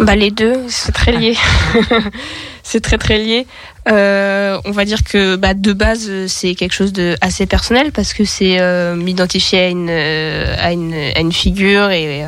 Bah 0.01 0.15
les 0.15 0.31
deux, 0.31 0.55
c'est 0.69 0.93
très 0.93 1.13
lié. 1.13 1.37
c'est 2.63 2.81
très 2.81 2.99
très 2.99 3.19
lié. 3.19 3.47
Euh, 3.89 4.59
on 4.65 4.71
va 4.71 4.85
dire 4.85 5.03
que 5.03 5.37
bah, 5.37 5.55
de 5.55 5.73
base 5.73 6.27
c'est 6.27 6.55
quelque 6.55 6.73
chose 6.73 6.93
de 6.93 7.17
assez 7.21 7.47
personnel 7.47 7.93
parce 7.93 8.13
que 8.13 8.25
c'est 8.25 8.61
euh, 8.61 8.95
m'identifier 8.95 9.61
à 9.61 9.69
une, 9.69 9.89
euh, 9.91 10.55
à 10.59 10.73
une 10.73 10.95
à 10.95 11.21
une 11.21 11.33
figure 11.33 11.91
et 11.91 12.27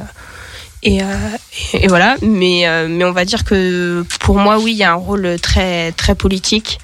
et, 0.82 0.98
voilà. 1.86 2.16
Mais 2.22 2.64
mais 2.88 3.04
on 3.04 3.12
va 3.12 3.24
dire 3.24 3.44
que 3.44 4.04
pour 4.18 4.36
moi 4.36 4.58
oui 4.58 4.72
il 4.72 4.78
y 4.78 4.84
a 4.84 4.92
un 4.92 4.96
rôle 4.96 5.36
très 5.40 5.92
très 5.92 6.14
politique 6.14 6.80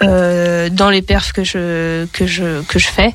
dans 0.00 0.90
les 0.90 1.02
perfs 1.02 1.32
que 1.32 1.44
je 1.44 2.06
que 2.06 2.26
je 2.26 2.62
que 2.62 2.78
je 2.78 2.88
fais. 2.88 3.14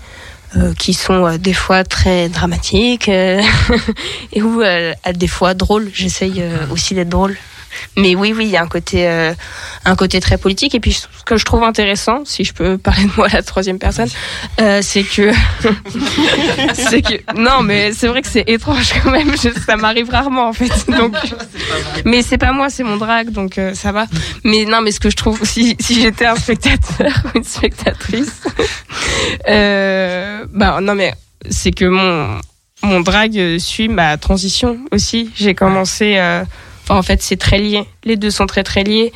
Euh, 0.58 0.74
qui 0.74 0.94
sont 0.94 1.26
euh, 1.26 1.38
des 1.38 1.54
fois 1.54 1.86
très 1.86 2.28
dramatiques 2.28 3.08
euh, 3.08 3.42
et 4.34 4.42
ou 4.42 4.62
euh, 4.62 4.94
à 5.04 5.14
des 5.14 5.28
fois 5.28 5.54
drôles. 5.54 5.90
J'essaye 5.94 6.44
aussi 6.70 6.94
d'être 6.94 7.10
drôle. 7.10 7.38
Mais 7.98 8.16
oui, 8.16 8.34
oui, 8.36 8.46
il 8.46 8.52
y 8.52 8.58
a 8.58 8.62
un 8.62 8.68
côté, 8.68 9.08
euh, 9.08 9.34
un 9.86 9.96
côté 9.96 10.20
très 10.20 10.38
politique. 10.38 10.76
Et 10.76 10.80
puis, 10.80 10.94
ce 10.94 11.08
que 11.26 11.38
je 11.38 11.46
trouve 11.46 11.64
intéressant, 11.64 12.24
si 12.26 12.44
je 12.44 12.54
peux 12.54 12.78
parler 12.78 13.04
de 13.06 13.12
moi 13.18 13.28
à 13.28 13.34
la 13.36 13.44
troisième 13.44 13.80
personne, 13.80 14.10
euh, 14.60 14.82
c'est 14.82 15.04
que, 15.04 15.32
c'est 16.74 17.02
que, 17.02 17.40
non, 17.40 17.62
mais 17.64 17.92
c'est 17.94 18.08
vrai 18.08 18.22
que 18.22 18.28
c'est 18.28 18.48
étrange 18.48 18.94
quand 19.04 19.12
même. 19.12 19.32
Je- 19.38 19.60
ça 19.66 19.76
m'arrive 19.78 20.10
rarement 20.10 20.48
en 20.50 20.54
fait. 20.54 20.72
Donc, 20.90 21.16
mais 22.06 22.22
c'est 22.22 22.38
pas 22.38 22.52
moi, 22.52 22.70
c'est 22.70 22.84
mon 22.84 22.98
drag, 22.98 23.30
donc 23.32 23.58
euh, 23.58 23.74
ça 23.74 23.92
va. 23.92 24.06
Mais 24.44 24.66
non, 24.66 24.82
mais 24.82 24.92
ce 24.92 25.00
que 25.00 25.10
je 25.10 25.16
trouve, 25.16 25.40
si, 25.44 25.76
si 25.80 26.02
j'étais 26.02 26.26
un 26.26 26.36
spectateur 26.36 27.12
ou 27.26 27.38
une 27.38 27.44
spectatrice, 27.44 28.42
bah 29.48 30.80
non, 30.82 30.96
mais 30.96 31.14
c'est 31.50 31.72
que 31.72 31.86
mon 31.86 32.40
mon 32.84 33.00
drag 33.02 33.58
suit 33.60 33.88
ma 33.88 34.18
transition 34.18 34.80
aussi. 34.92 35.30
J'ai 35.36 35.54
commencé. 35.54 36.16
euh, 36.18 36.44
Enfin, 36.84 36.98
en 36.98 37.04
fait, 37.04 37.22
c'est 37.22 37.38
très 37.38 37.60
lié. 37.60 37.86
Les 38.04 38.16
deux 38.16 38.32
sont 38.32 38.48
très 38.48 38.64
très 38.64 38.84
liés. 38.84 39.12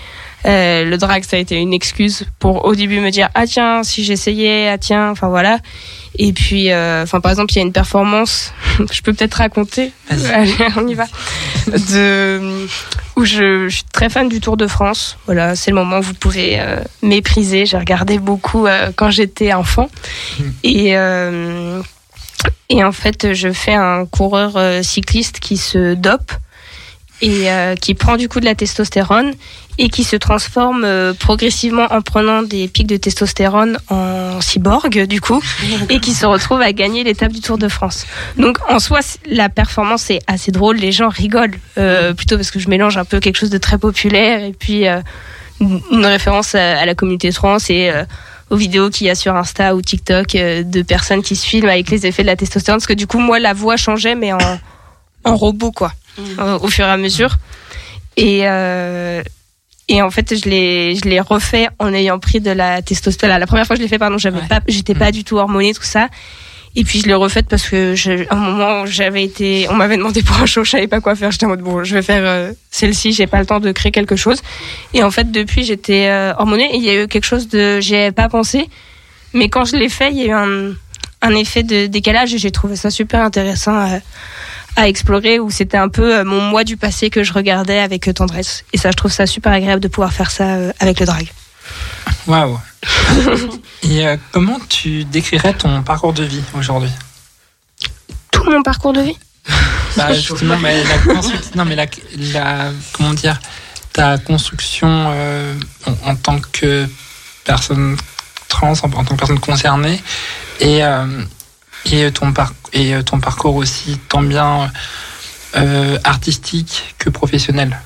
Euh, 0.46 0.86
le 0.86 0.98
drag, 0.98 1.24
ça 1.24 1.38
a 1.38 1.40
été 1.40 1.56
une 1.56 1.74
excuse 1.74 2.26
pour 2.38 2.66
au 2.66 2.76
début 2.76 3.00
me 3.00 3.10
dire 3.10 3.30
ah 3.34 3.48
tiens 3.48 3.82
si 3.84 4.04
j'essayais 4.04 4.70
ah 4.70 4.78
tiens 4.78 5.10
enfin 5.10 5.28
voilà. 5.28 5.60
Et 6.18 6.34
puis 6.34 6.72
euh, 6.72 7.06
par 7.06 7.32
exemple 7.32 7.52
il 7.54 7.56
y 7.56 7.60
a 7.60 7.64
une 7.64 7.74
performance 7.74 8.54
je 8.92 9.02
peux 9.02 9.12
peut-être 9.14 9.36
raconter. 9.36 9.92
Allez 10.10 10.54
on 10.78 10.88
y 10.88 10.94
va. 10.94 11.06
De 11.68 12.68
où 13.16 13.26
je, 13.26 13.70
je 13.70 13.76
suis 13.76 13.86
très 13.92 14.10
fan 14.10 14.30
du 14.30 14.40
Tour 14.40 14.56
de 14.56 14.68
France. 14.68 15.18
Voilà 15.26 15.56
c'est 15.56 15.72
le 15.72 15.78
moment 15.78 15.98
où 15.98 16.04
vous 16.04 16.14
pouvez 16.14 16.60
euh, 16.60 16.78
mépriser. 17.02 17.66
J'ai 17.66 17.78
regardé 17.78 18.20
beaucoup 18.20 18.68
quand 18.96 19.10
j'étais 19.10 19.52
enfant 19.54 19.90
et 20.64 20.96
euh, 20.96 21.82
et 22.70 22.84
en 22.84 22.92
fait 22.92 23.34
je 23.34 23.52
fais 23.52 23.74
un 23.74 24.06
coureur 24.06 24.84
cycliste 24.84 25.40
qui 25.40 25.58
se 25.58 25.96
dope 25.96 26.34
et 27.26 27.50
euh, 27.50 27.76
qui 27.76 27.96
prend 27.96 28.18
du 28.18 28.30
coup 28.30 28.40
de 28.40 28.46
la 28.46 28.54
testostérone 28.54 29.34
et 29.80 29.90
qui 29.90 30.04
se 30.04 30.16
transforme 30.16 30.84
euh, 30.86 31.12
progressivement 31.14 31.88
en 31.90 32.02
prenant 32.02 32.44
des 32.44 32.68
pics 32.68 32.86
de 32.86 32.98
testostérone 32.98 33.80
en 33.90 34.40
cyborg 34.42 35.08
du 35.08 35.20
coup 35.22 35.42
et 35.90 36.00
qui 36.00 36.12
se 36.12 36.28
retrouve 36.28 36.62
à 36.62 36.72
gagner 36.72 37.04
l'étape 37.04 37.32
du 37.32 37.42
Tour 37.42 37.58
de 37.58 37.68
France. 37.68 38.06
Donc 38.38 38.60
en 38.70 38.78
soi 38.78 39.00
la 39.26 39.50
performance 39.50 40.12
est 40.12 40.22
assez 40.28 40.52
drôle, 40.52 40.76
les 40.76 40.92
gens 40.92 41.10
rigolent 41.10 41.58
euh, 41.80 42.14
plutôt 42.14 42.36
parce 42.36 42.52
que 42.52 42.60
je 42.60 42.70
mélange 42.70 42.96
un 42.96 43.06
peu 43.06 43.20
quelque 43.20 43.38
chose 43.38 43.50
de 43.50 43.58
très 43.58 43.80
populaire 43.80 44.44
et 44.44 44.54
puis 44.54 44.86
une 45.60 46.06
référence 46.06 46.54
à, 46.54 46.78
à 46.78 46.86
la 46.86 46.94
communauté 46.94 47.32
trans 47.32 47.58
et 47.70 47.92
aux 48.52 48.56
vidéos 48.56 48.92
qu'il 48.92 49.08
y 49.08 49.10
a 49.10 49.16
sur 49.16 49.36
Insta 49.36 49.74
ou 49.74 49.82
TikTok 49.82 50.34
de 50.34 50.82
personnes 50.84 51.24
qui 51.24 51.36
se 51.36 51.48
filment 51.48 51.70
avec 51.70 51.90
les 51.90 52.06
effets 52.06 52.22
de 52.22 52.28
la 52.28 52.36
testostérone. 52.36 52.78
Parce 52.78 52.88
que 52.88 52.94
du 52.94 53.08
coup 53.08 53.20
moi 53.20 53.40
la 53.40 53.54
voix 53.54 53.78
changeait 53.78 54.14
mais 54.14 54.32
en 54.32 54.38
en 55.24 55.36
robot 55.36 55.72
quoi 55.72 55.92
euh, 56.20 56.60
au 56.60 56.68
fur 56.68 56.86
et 56.86 56.90
à 56.90 56.98
mesure. 56.98 57.36
Et 58.18 58.42
euh, 58.44 59.22
et 59.88 60.02
en 60.02 60.10
fait 60.10 60.36
je 60.36 60.50
l'ai 60.50 60.96
je 60.96 61.04
l'ai 61.08 61.20
refait 61.20 61.68
en 61.80 61.94
ayant 61.94 62.18
pris 62.20 62.40
de 62.40 62.52
la 62.52 62.82
testostérone. 62.82 63.40
La 63.40 63.48
première 63.48 63.66
fois 63.68 63.76
que 63.76 63.80
je 63.82 63.84
l'ai 63.84 63.90
fait 63.90 64.00
pardon 64.00 64.18
j'avais 64.18 64.40
Ouais. 64.40 64.48
pas 64.48 64.62
j'étais 64.68 64.96
pas 64.96 65.12
du 65.12 65.24
tout 65.24 65.38
hormonée 65.38 65.74
tout 65.74 65.84
ça. 65.84 66.08
Et 66.78 66.84
puis 66.84 67.00
je 67.00 67.08
l'ai 67.08 67.14
refaite 67.14 67.48
parce 67.48 67.70
que 67.70 67.96
je, 67.96 68.28
à 68.30 68.36
un 68.36 68.38
moment 68.52 68.86
j'avais 68.86 69.24
été 69.24 69.68
on 69.70 69.76
m'avait 69.76 69.96
demandé 69.98 70.24
pour 70.24 70.38
un 70.42 70.46
show 70.46 70.64
je 70.64 70.72
savais 70.72 70.88
pas 70.88 71.02
quoi 71.02 71.16
faire. 71.16 71.32
J'étais 71.32 71.46
en 71.46 71.50
mode 71.50 71.62
bon 71.62 71.84
je 71.84 71.94
vais 71.94 72.02
faire 72.02 72.24
euh, 72.26 72.52
celle-ci 72.72 73.12
j'ai 73.14 73.28
pas 73.28 73.40
le 73.40 73.46
temps 73.46 73.60
de 73.60 73.72
créer 73.72 73.92
quelque 73.92 74.16
chose. 74.16 74.42
Et 74.94 75.04
en 75.04 75.12
fait 75.12 75.32
depuis 75.32 75.64
j'étais 75.64 76.08
euh, 76.08 76.34
hormonée 76.38 76.70
et 76.74 76.78
il 76.78 76.84
y 76.84 76.90
a 76.90 77.04
eu 77.04 77.08
quelque 77.08 77.26
chose 77.26 77.48
de 77.50 77.80
avais 77.80 78.12
pas 78.12 78.28
pensé. 78.30 78.68
Mais 79.34 79.50
quand 79.50 79.66
je 79.66 79.76
l'ai 79.76 79.90
fait 79.90 80.10
il 80.12 80.18
y 80.18 80.22
a 80.24 80.26
eu 80.26 80.32
un 80.32 80.74
un 81.22 81.36
effet 81.36 81.64
de 81.64 81.88
décalage 81.88 82.34
et 82.34 82.38
j'ai 82.38 82.52
trouvé 82.52 82.76
ça 82.76 82.90
super 82.90 83.22
intéressant 83.22 83.88
à 84.76 84.88
explorer 84.88 85.40
où 85.40 85.50
c'était 85.52 85.78
un 85.78 85.90
peu 85.90 86.18
euh, 86.18 86.24
mon 86.24 86.42
moi 86.42 86.64
du 86.64 86.78
passé 86.78 87.10
que 87.10 87.24
je 87.24 87.34
regardais 87.34 87.80
avec 87.80 88.08
euh, 88.08 88.14
tendresse. 88.14 88.64
Et 88.74 88.78
ça 88.78 88.92
je 88.92 88.96
trouve 88.98 89.12
ça 89.12 89.26
super 89.26 89.52
agréable 89.52 89.82
de 89.82 89.88
pouvoir 89.88 90.12
faire 90.14 90.32
ça 90.32 90.56
euh, 90.56 90.72
avec 90.80 91.00
le 91.00 91.06
drag. 91.06 91.32
Waouh. 92.28 92.60
Et 93.84 94.06
euh, 94.08 94.18
comment 94.32 94.60
tu 94.70 95.04
décrirais 95.06 95.54
ton 95.54 95.82
parcours 95.84 96.14
de 96.14 96.24
vie 96.24 96.42
aujourd'hui? 96.58 96.90
Tout 98.32 98.44
mon 98.50 98.62
parcours 98.64 98.94
de 98.94 99.02
vie? 99.02 99.18
Bah, 99.96 100.12
justement, 100.14 100.58
mais 100.58 100.84
la 100.84 100.98
construction- 101.14 101.52
non, 101.56 101.66
mais 101.66 101.76
la, 101.76 101.86
la- 102.34 102.72
comment 102.94 103.14
dire, 103.14 103.40
ta 103.94 104.18
construction 104.18 104.88
euh, 104.90 105.54
en, 105.86 106.10
en 106.12 106.16
tant 106.16 106.40
que 106.52 106.88
personne 107.46 107.96
trans, 108.50 108.74
en, 108.74 108.86
en 108.88 108.90
tant 108.90 109.04
que 109.06 109.16
personne 109.16 109.40
concernée, 109.40 110.02
et, 110.60 110.84
euh, 110.84 111.06
et, 111.92 112.12
ton, 112.12 112.34
par, 112.34 112.54
et 112.74 112.94
euh, 112.96 113.02
ton 113.04 113.20
parcours 113.20 113.56
aussi, 113.56 113.98
tant 114.10 114.22
bien 114.22 114.72
euh, 115.56 115.98
artistique 116.04 116.96
que 116.98 117.10
professionnel. 117.10 117.80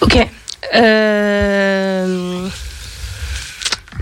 Ok. 0.00 0.18
Euh, 0.74 2.48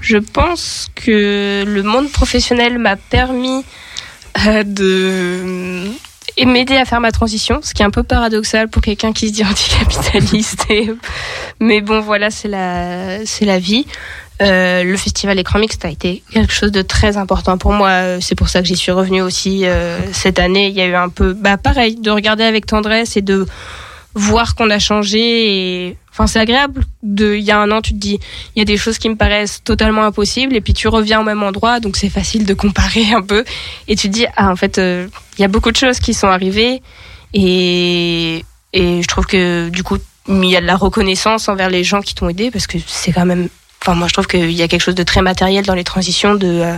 Je 0.01 0.19
pense 0.19 0.89
que 0.95 1.65
le 1.67 1.83
monde 1.83 2.11
professionnel 2.11 2.79
m'a 2.79 2.97
permis 2.97 3.65
euh, 4.47 4.63
de 4.65 5.91
m'aider 6.45 6.77
à 6.77 6.85
faire 6.85 7.01
ma 7.01 7.11
transition, 7.13 7.61
ce 7.63 7.75
qui 7.75 7.83
est 7.83 7.85
un 7.85 7.91
peu 7.91 8.03
paradoxal 8.05 8.69
pour 8.69 8.81
quelqu'un 8.83 9.13
qui 9.13 9.29
se 9.29 9.33
dit 9.33 9.45
anticapitaliste. 9.51 10.67
Mais 11.61 11.81
bon, 11.81 12.01
voilà, 12.01 12.31
c'est 12.31 12.49
la, 12.49 13.25
c'est 13.27 13.45
la 13.45 13.59
vie. 13.59 13.87
Euh, 14.41 14.85
le 14.85 14.97
festival 14.97 15.39
Écran 15.39 15.59
Mixte 15.59 15.85
a 15.85 15.91
été 15.91 16.23
quelque 16.31 16.53
chose 16.53 16.71
de 16.71 16.83
très 16.83 17.17
important 17.17 17.59
pour 17.59 17.73
moi. 17.73 18.21
C'est 18.21 18.37
pour 18.37 18.49
ça 18.49 18.61
que 18.61 18.69
j'y 18.69 18.77
suis 18.77 18.93
revenue 18.93 19.23
aussi 19.23 19.67
euh, 19.67 19.99
cette 20.13 20.39
année. 20.39 20.69
Il 20.69 20.75
y 20.75 20.81
a 20.81 20.87
eu 20.87 20.95
un 20.95 21.09
peu, 21.09 21.33
bah 21.33 21.57
pareil, 21.57 21.97
de 21.97 22.11
regarder 22.11 22.45
avec 22.45 22.67
tendresse 22.67 23.17
et 23.17 23.23
de 23.23 23.47
voir 24.15 24.55
qu'on 24.55 24.71
a 24.71 24.79
changé. 24.79 25.97
Enfin, 26.11 26.27
c'est 26.27 26.41
agréable. 26.41 26.85
De, 27.03 27.35
il 27.35 27.45
y 27.45 27.51
a 27.51 27.59
un 27.59 27.71
an, 27.71 27.81
tu 27.81 27.93
te 27.93 27.99
dis, 27.99 28.19
il 28.55 28.59
y 28.59 28.63
a 28.63 28.65
des 28.65 28.77
choses 28.77 28.99
qui 28.99 29.09
me 29.09 29.17
paraissent 29.17 29.63
totalement 29.63 30.03
impossibles, 30.03 30.57
et 30.57 30.61
puis 30.61 30.75
tu 30.75 30.89
reviens 30.89 31.21
au 31.21 31.25
même 31.25 31.43
endroit, 31.43 31.79
donc 31.79 31.97
c'est 31.97 32.09
facile 32.09 32.45
de 32.45 32.55
comparer 32.55 33.13
un 33.13 33.23
peu. 33.23 33.45
Et 33.87 33.95
tu 33.95 34.09
te 34.09 34.13
dis, 34.13 34.27
ah, 34.37 34.51
en 34.51 34.57
fait, 34.57 34.79
euh, 34.79 35.07
il 35.39 35.43
y 35.43 35.45
a 35.45 35.49
beaucoup 35.49 35.71
de 35.71 35.77
choses 35.77 36.01
qui 36.01 36.15
sont 36.15 36.29
arrivées, 36.29 36.83
et 37.35 38.45
et 38.73 39.03
je 39.03 39.07
trouve 39.09 39.27
que 39.27 39.69
du 39.71 39.83
coup, 39.83 39.99
il 40.29 40.45
y 40.45 40.57
a 40.57 40.61
de 40.61 40.67
la 40.67 40.77
reconnaissance 40.77 41.49
envers 41.49 41.71
les 41.71 41.85
gens 41.85 42.01
qui 42.03 42.15
t'ont 42.15 42.29
aidé, 42.29 42.51
parce 42.51 42.67
que 42.67 42.79
c'est 42.87 43.13
quand 43.13 43.25
même 43.27 43.49
Enfin, 43.83 43.95
moi, 43.95 44.09
je 44.09 44.13
trouve 44.13 44.27
qu'il 44.27 44.53
y 44.53 44.63
a 44.63 44.69
quelque 44.69 44.83
chose 44.83 44.95
de 44.95 45.03
très 45.03 45.23
matériel 45.23 45.65
dans 45.65 45.75
les 45.75 45.85
transitions 45.85 46.35
de. 46.35 46.47
euh, 46.47 46.77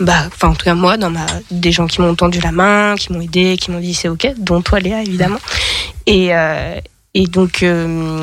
bah, 0.00 0.24
enfin, 0.26 0.48
en 0.48 0.54
tout 0.54 0.64
cas, 0.64 0.74
moi, 0.74 0.96
dans 0.96 1.10
ma, 1.10 1.26
des 1.50 1.72
gens 1.72 1.86
qui 1.86 2.00
m'ont 2.00 2.14
tendu 2.14 2.40
la 2.40 2.52
main, 2.52 2.96
qui 2.98 3.12
m'ont 3.12 3.20
aidé, 3.20 3.56
qui 3.60 3.70
m'ont 3.70 3.80
dit 3.80 3.94
c'est 3.94 4.08
ok, 4.08 4.32
dont 4.38 4.62
toi, 4.62 4.80
Léa, 4.80 5.02
évidemment. 5.02 5.38
Et, 6.06 6.34
euh, 6.34 6.80
donc, 7.14 7.62
euh, 7.62 8.20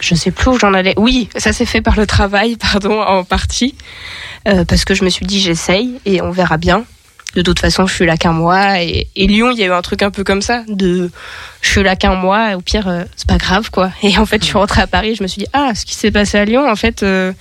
je 0.00 0.14
sais 0.14 0.30
plus 0.30 0.50
où 0.50 0.58
j'en 0.58 0.74
allais. 0.74 0.94
Oui, 0.96 1.28
ça 1.36 1.52
s'est 1.52 1.66
fait 1.66 1.80
par 1.80 1.96
le 1.96 2.06
travail, 2.06 2.56
pardon, 2.56 3.00
en 3.00 3.24
partie. 3.24 3.74
Euh, 4.48 4.64
parce 4.64 4.84
que 4.84 4.94
je 4.94 5.04
me 5.04 5.10
suis 5.10 5.26
dit 5.26 5.40
j'essaye 5.40 6.00
et 6.06 6.22
on 6.22 6.30
verra 6.30 6.56
bien. 6.56 6.84
De 7.34 7.42
toute 7.42 7.60
façon, 7.60 7.86
je 7.86 7.94
suis 7.94 8.06
là 8.06 8.16
qu'un 8.16 8.32
mois. 8.32 8.80
Et, 8.80 9.06
Lyon, 9.16 9.50
il 9.52 9.58
y 9.58 9.62
a 9.62 9.66
eu 9.66 9.72
un 9.72 9.82
truc 9.82 10.02
un 10.02 10.10
peu 10.10 10.24
comme 10.24 10.42
ça. 10.42 10.64
De, 10.66 11.10
je 11.60 11.68
suis 11.68 11.82
là 11.82 11.94
qu'un 11.94 12.16
mois. 12.16 12.56
Au 12.56 12.60
pire, 12.60 12.88
euh, 12.88 13.04
c'est 13.16 13.28
pas 13.28 13.38
grave, 13.38 13.70
quoi. 13.70 13.92
Et 14.02 14.16
en 14.18 14.26
fait, 14.26 14.40
je 14.42 14.46
suis 14.46 14.58
rentrée 14.58 14.82
à 14.82 14.86
Paris. 14.86 15.14
Je 15.14 15.22
me 15.22 15.28
suis 15.28 15.40
dit, 15.40 15.48
ah, 15.52 15.72
ce 15.74 15.84
qui 15.84 15.94
s'est 15.94 16.10
passé 16.10 16.38
à 16.38 16.44
Lyon, 16.44 16.68
en 16.68 16.74
fait, 16.74 17.04
euh, 17.04 17.32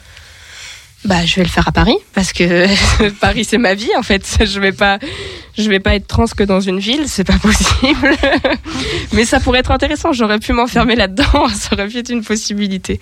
bah, 1.06 1.26
je 1.26 1.38
vais 1.38 1.44
le 1.44 1.50
faire 1.50 1.68
à 1.68 1.72
Paris 1.72 1.98
parce 2.14 2.34
que 2.34 2.68
Paris, 3.20 3.46
c'est 3.46 3.58
ma 3.58 3.74
vie, 3.74 3.90
en 3.98 4.04
fait. 4.04 4.38
Je 4.46 4.60
vais 4.60 4.72
vais 5.72 5.80
pas 5.80 5.96
être 5.96 6.08
trans 6.08 6.26
que 6.26 6.44
dans 6.44 6.62
une 6.62 6.80
ville, 6.80 7.04
c'est 7.08 7.26
pas 7.26 7.38
possible. 7.38 8.12
Mais 9.12 9.26
ça 9.26 9.42
pourrait 9.42 9.60
être 9.60 9.72
intéressant. 9.72 10.14
J'aurais 10.14 10.40
pu 10.40 10.54
m'enfermer 10.54 10.96
là-dedans. 10.96 11.48
Ça 11.54 11.74
aurait 11.74 11.88
pu 11.88 11.98
être 11.98 12.12
une 12.12 12.24
possibilité. 12.24 13.02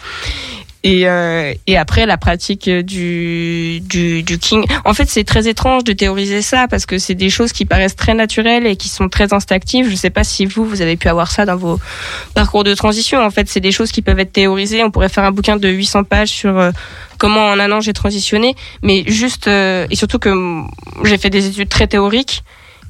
Et, 0.83 1.07
euh, 1.07 1.53
et 1.65 1.75
après 1.77 2.05
la 2.05 2.17
pratique 2.17 2.69
du, 2.69 3.79
du, 3.81 4.23
du 4.23 4.37
king. 4.37 4.63
En 4.85 4.93
fait, 4.93 5.09
c'est 5.09 5.23
très 5.23 5.47
étrange 5.47 5.83
de 5.83 5.93
théoriser 5.93 6.41
ça 6.41 6.67
parce 6.69 6.85
que 6.85 6.97
c'est 6.97 7.15
des 7.15 7.29
choses 7.29 7.51
qui 7.51 7.65
paraissent 7.65 7.95
très 7.95 8.13
naturelles 8.13 8.65
et 8.67 8.75
qui 8.75 8.87
sont 8.87 9.09
très 9.09 9.33
instinctives. 9.33 9.89
Je 9.89 9.95
sais 9.95 10.09
pas 10.11 10.23
si 10.23 10.45
vous, 10.45 10.65
vous 10.65 10.81
avez 10.81 10.95
pu 10.95 11.07
avoir 11.07 11.31
ça 11.31 11.45
dans 11.45 11.55
vos 11.57 11.79
parcours 12.35 12.63
de 12.63 12.73
transition. 12.73 13.19
En 13.19 13.31
fait, 13.31 13.49
c'est 13.49 13.59
des 13.59 13.71
choses 13.71 13.91
qui 13.91 14.01
peuvent 14.01 14.19
être 14.19 14.31
théorisées. 14.31 14.83
On 14.83 14.91
pourrait 14.91 15.09
faire 15.09 15.23
un 15.23 15.31
bouquin 15.31 15.57
de 15.57 15.67
800 15.67 16.03
pages 16.03 16.29
sur 16.29 16.57
euh, 16.57 16.71
comment 17.17 17.47
en 17.47 17.59
un 17.59 17.71
an 17.71 17.81
j'ai 17.81 17.93
transitionné. 17.93 18.55
Mais 18.83 19.03
juste, 19.07 19.47
euh, 19.47 19.87
et 19.89 19.95
surtout 19.95 20.19
que 20.19 20.29
mm, 20.29 20.69
j'ai 21.05 21.17
fait 21.17 21.29
des 21.29 21.47
études 21.47 21.69
très 21.69 21.87
théoriques. 21.87 22.43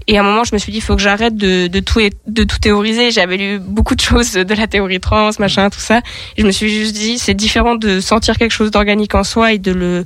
Et 0.07 0.17
à 0.17 0.21
un 0.21 0.23
moment, 0.23 0.45
je 0.45 0.53
me 0.53 0.57
suis 0.57 0.71
dit, 0.71 0.77
il 0.77 0.81
faut 0.81 0.95
que 0.95 1.01
j'arrête 1.01 1.35
de, 1.35 1.67
de, 1.67 1.79
tout, 1.81 1.99
de 2.27 2.43
tout 2.43 2.59
théoriser. 2.59 3.11
J'avais 3.11 3.35
lu 3.35 3.59
beaucoup 3.59 3.93
de 3.93 3.99
choses 3.99 4.33
de 4.33 4.53
la 4.53 4.65
théorie 4.67 5.01
trans, 5.01 5.31
machin, 5.37 5.69
tout 5.69 5.81
ça. 5.81 6.01
Je 6.37 6.45
me 6.45 6.51
suis 6.51 6.69
juste 6.69 6.95
dit, 6.95 7.19
c'est 7.19 7.33
différent 7.33 7.75
de 7.75 7.99
sentir 7.99 8.37
quelque 8.37 8.53
chose 8.53 8.71
d'organique 8.71 9.15
en 9.15 9.25
soi 9.25 9.51
et 9.51 9.57
de 9.57 9.71
le, 9.73 10.05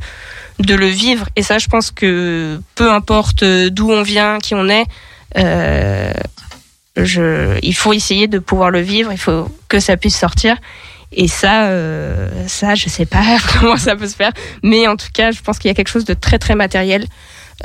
de 0.59 0.73
le 0.73 0.87
vivre. 0.87 1.27
Et 1.35 1.43
ça, 1.43 1.59
je 1.59 1.67
pense 1.67 1.91
que 1.91 2.59
peu 2.73 2.91
importe 2.91 3.43
d'où 3.43 3.91
on 3.91 4.01
vient, 4.01 4.39
qui 4.39 4.55
on 4.55 4.67
est, 4.69 4.85
euh, 5.37 6.11
il 6.97 7.75
faut 7.75 7.93
essayer 7.93 8.27
de 8.27 8.39
pouvoir 8.39 8.71
le 8.71 8.81
vivre. 8.81 9.11
Il 9.11 9.19
faut 9.19 9.49
que 9.67 9.79
ça 9.79 9.97
puisse 9.97 10.17
sortir. 10.17 10.57
Et 11.13 11.27
ça, 11.27 11.65
euh, 11.65 12.29
ça, 12.47 12.73
je 12.75 12.87
sais 12.89 13.05
pas 13.05 13.23
comment 13.59 13.77
ça 13.77 13.95
peut 13.95 14.07
se 14.07 14.15
faire. 14.15 14.31
Mais 14.63 14.87
en 14.87 14.95
tout 14.95 15.09
cas, 15.13 15.31
je 15.31 15.41
pense 15.41 15.59
qu'il 15.59 15.69
y 15.69 15.71
a 15.71 15.75
quelque 15.75 15.89
chose 15.89 16.05
de 16.05 16.13
très, 16.13 16.39
très 16.39 16.55
matériel 16.55 17.05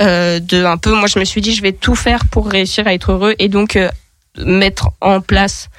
euh, 0.01 0.39
de 0.39 0.63
un 0.63 0.77
peu 0.77 0.93
moi 0.93 1.07
je 1.07 1.19
me 1.19 1.25
suis 1.25 1.41
dit 1.41 1.55
je 1.55 1.61
vais 1.61 1.71
tout 1.71 1.95
faire 1.95 2.25
pour 2.25 2.47
réussir 2.47 2.87
à 2.87 2.93
être 2.93 3.11
heureux 3.11 3.35
et 3.39 3.49
donc 3.49 3.75
euh, 3.75 3.89
mettre 4.37 4.89
en 5.01 5.21
place 5.21 5.69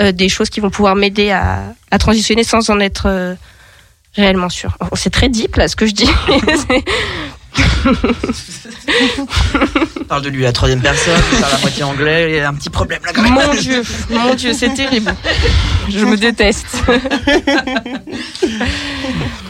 euh, 0.00 0.12
des 0.12 0.28
choses 0.28 0.50
qui 0.50 0.60
vont 0.60 0.70
pouvoir 0.70 0.94
m'aider 0.94 1.30
à, 1.30 1.74
à 1.90 1.98
transitionner 1.98 2.44
sans 2.44 2.70
en 2.70 2.80
être 2.80 3.36
réellement 4.14 4.48
sûr. 4.48 4.76
Oh, 4.80 4.94
C'est 4.94 5.10
très 5.10 5.28
deep 5.28 5.56
là 5.56 5.68
ce 5.68 5.76
que 5.76 5.86
je 5.86 5.92
dis. 5.92 6.06
parle 10.08 10.22
de 10.22 10.28
lui 10.28 10.44
à 10.44 10.48
la 10.48 10.52
troisième 10.52 10.80
personne, 10.80 11.20
il 11.32 11.40
parle 11.40 11.54
à 11.54 11.58
moitié 11.58 11.82
anglais, 11.82 12.30
il 12.30 12.36
y 12.36 12.40
a 12.40 12.48
un 12.48 12.54
petit 12.54 12.70
problème 12.70 13.00
là 13.04 13.12
quand 13.14 13.22
même. 13.22 13.34
mon 13.34 13.54
dieu, 13.54 13.82
mon 14.10 14.34
dieu, 14.34 14.52
c'est 14.52 14.74
terrible. 14.74 15.14
Je 15.88 16.04
me 16.04 16.16
déteste. 16.16 16.66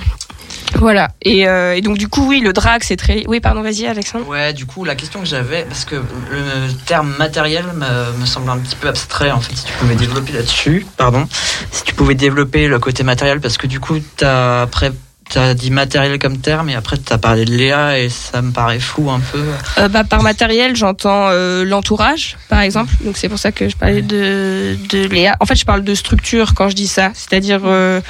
voilà. 0.79 1.09
Et, 1.23 1.49
euh, 1.49 1.75
et 1.77 1.81
donc 1.81 1.99
du 1.99 2.09
coup 2.09 2.27
oui, 2.29 2.41
le 2.41 2.53
drag 2.53 2.83
c'est 2.83 2.97
très. 2.97 3.25
Oui 3.27 3.41
pardon, 3.41 3.63
vas-y 3.63 3.87
Alexandre. 3.87 4.27
Ouais, 4.29 4.53
du 4.53 4.67
coup, 4.67 4.85
la 4.85 4.95
question 4.95 5.21
que 5.21 5.27
j'avais, 5.27 5.65
parce 5.65 5.85
que 5.85 5.97
le 5.97 6.73
terme 6.87 7.15
matériel 7.19 7.65
me, 7.75 8.19
me 8.21 8.27
semble 8.27 8.51
un 8.51 8.59
petit 8.59 8.77
peu 8.77 8.89
abstrait, 8.89 9.31
en 9.31 9.41
fait, 9.41 9.55
si 9.55 9.65
tu 9.65 9.73
pouvais 9.75 9.95
développer 9.95 10.33
là-dessus, 10.33 10.87
pardon, 10.97 11.27
si 11.71 11.85
tu 11.85 11.95
pouvais 11.95 12.15
développer 12.15 12.69
le 12.69 12.79
côté 12.79 13.03
matériel, 13.03 13.41
parce 13.41 13.59
que 13.59 13.67
du 13.67 13.81
coup, 13.81 13.97
t'as 14.17 14.63
après, 14.63 14.93
t'as 15.29 15.55
dit 15.55 15.71
matériel 15.71 16.19
comme 16.19 16.39
terme, 16.39 16.69
et 16.69 16.75
après, 16.75 16.97
t'as 16.97 17.19
parlé 17.19 17.45
de 17.45 17.53
Léa, 17.53 17.99
et 17.99 18.09
ça 18.09 18.43
me 18.43 18.53
paraît 18.53 18.79
flou 18.79 19.11
un 19.11 19.21
peu. 19.21 19.45
Euh, 19.79 19.89
bah, 19.89 20.05
par 20.05 20.23
matériel, 20.23 20.77
j'entends 20.77 21.29
euh, 21.29 21.65
l'entourage, 21.65 22.37
par 22.49 22.61
exemple. 22.61 22.93
Donc 23.03 23.17
c'est 23.17 23.29
pour 23.29 23.39
ça 23.39 23.53
que 23.53 23.69
je 23.69 23.77
parlais 23.77 24.03
de, 24.03 24.77
de 24.89 25.07
Léa. 25.09 25.37
En 25.41 25.47
fait, 25.47 25.57
je 25.57 25.65
parle 25.65 25.83
de 25.83 25.95
structure 25.95 26.55
quand 26.55 26.69
je 26.69 26.75
dis 26.75 26.89
ça, 26.89 27.11
c'est-à-dire 27.15 27.63
euh, 27.65 28.01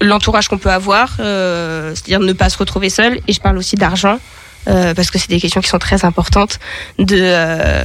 l'entourage 0.00 0.48
qu'on 0.48 0.58
peut 0.58 0.72
avoir, 0.72 1.14
c'est-à-dire 1.16 2.20
ne 2.20 2.32
pas 2.32 2.48
se 2.48 2.58
retrouver 2.58 2.90
seul. 2.90 3.20
Et 3.28 3.32
je 3.32 3.40
parle 3.40 3.58
aussi 3.58 3.76
d'argent. 3.76 4.18
parce 4.66 5.10
que 5.10 5.18
c'est 5.18 5.28
des 5.28 5.40
questions 5.40 5.60
qui 5.60 5.68
sont 5.68 5.78
très 5.78 6.04
importantes 6.04 6.58
de 6.98 7.84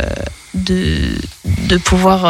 de 0.55 1.15
de 1.45 1.77
pouvoir 1.77 2.25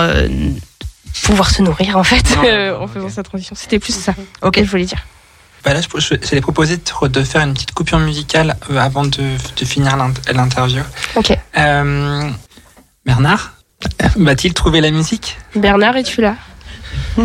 pouvoir 1.23 1.49
se 1.49 1.61
nourrir 1.61 1.97
en 1.97 2.03
fait 2.03 2.37
euh, 2.43 2.77
en 2.79 2.87
faisant 2.87 3.09
sa 3.09 3.23
transition. 3.23 3.55
C'était 3.55 3.79
plus 3.79 3.93
ça. 3.93 4.13
Ok, 4.41 4.59
je 4.61 4.69
voulais 4.69 4.85
dire. 4.85 5.05
Bah 5.63 5.73
là, 5.73 5.81
j'allais 6.23 6.41
proposer 6.41 6.77
de, 6.77 7.23
faire 7.23 7.41
une 7.41 7.53
petite 7.53 7.73
coupure 7.73 7.99
musicale 7.99 8.55
euh, 8.71 8.77
avant 8.77 9.03
de, 9.03 9.17
de 9.57 9.65
finir 9.65 9.97
l'int- 9.97 10.13
l'interview. 10.33 10.81
Ok. 11.15 11.37
Euh, 11.57 12.29
Bernard, 13.05 13.53
va-t-il 14.15 14.53
trouver 14.53 14.81
la 14.81 14.91
musique? 14.91 15.37
Bernard, 15.55 15.97
es-tu 15.97 16.21
là? 16.21 16.35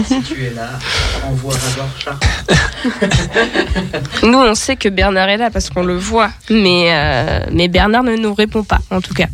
Si 0.07 0.21
tu 0.23 0.45
es 0.45 0.51
là, 0.51 0.69
envoie 1.25 1.55
d'abord 1.55 1.89
Charles. 1.99 2.19
Nous, 4.25 4.39
on 4.39 4.55
sait 4.55 4.77
que 4.77 4.89
Bernard 4.89 5.29
est 5.29 5.37
là 5.37 5.51
parce 5.51 5.71
qu'on 5.71 5.85
le 5.85 5.97
voit, 5.97 6.31
mais 6.51 6.89
euh, 6.93 7.47
mais 7.53 7.69
Bernard 7.69 8.03
ne 8.03 8.17
nous 8.17 8.35
répond 8.35 8.65
pas, 8.65 8.81
en 8.91 9.01
tout 9.01 9.15
cas. 9.15 9.27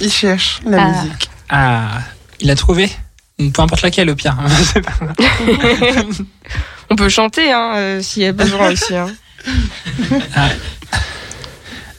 Il 0.00 0.10
cherche 0.12 0.60
la 0.66 0.82
Ah. 0.82 0.88
musique. 0.90 1.30
Ah, 1.48 1.98
il 2.40 2.50
a 2.50 2.54
trouvé? 2.56 2.90
Peu 3.38 3.62
importe 3.62 3.82
laquelle, 3.82 4.10
au 4.10 4.14
pire. 4.14 4.36
On 6.90 6.96
peut 6.96 7.08
chanter, 7.08 7.52
hein, 7.52 7.72
euh, 7.76 8.02
s'il 8.02 8.22
y 8.22 8.26
a 8.26 8.32
besoin 8.32 8.70
aussi. 8.72 8.94
Hein. 8.96 9.08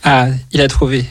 ah, 0.04 0.28
il 0.52 0.62
a 0.62 0.68
trouvé. 0.68 1.06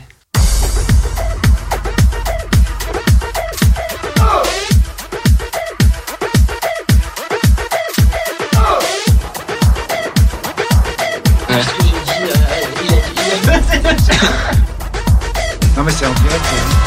Non, 15.76 15.82
mais 15.84 15.92
c'est 15.92 16.06
en 16.06 16.12
direct. 16.14 16.85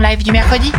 L'émission 0.00 0.08
live 0.08 0.22
du 0.22 0.32
mercredi. 0.32 0.72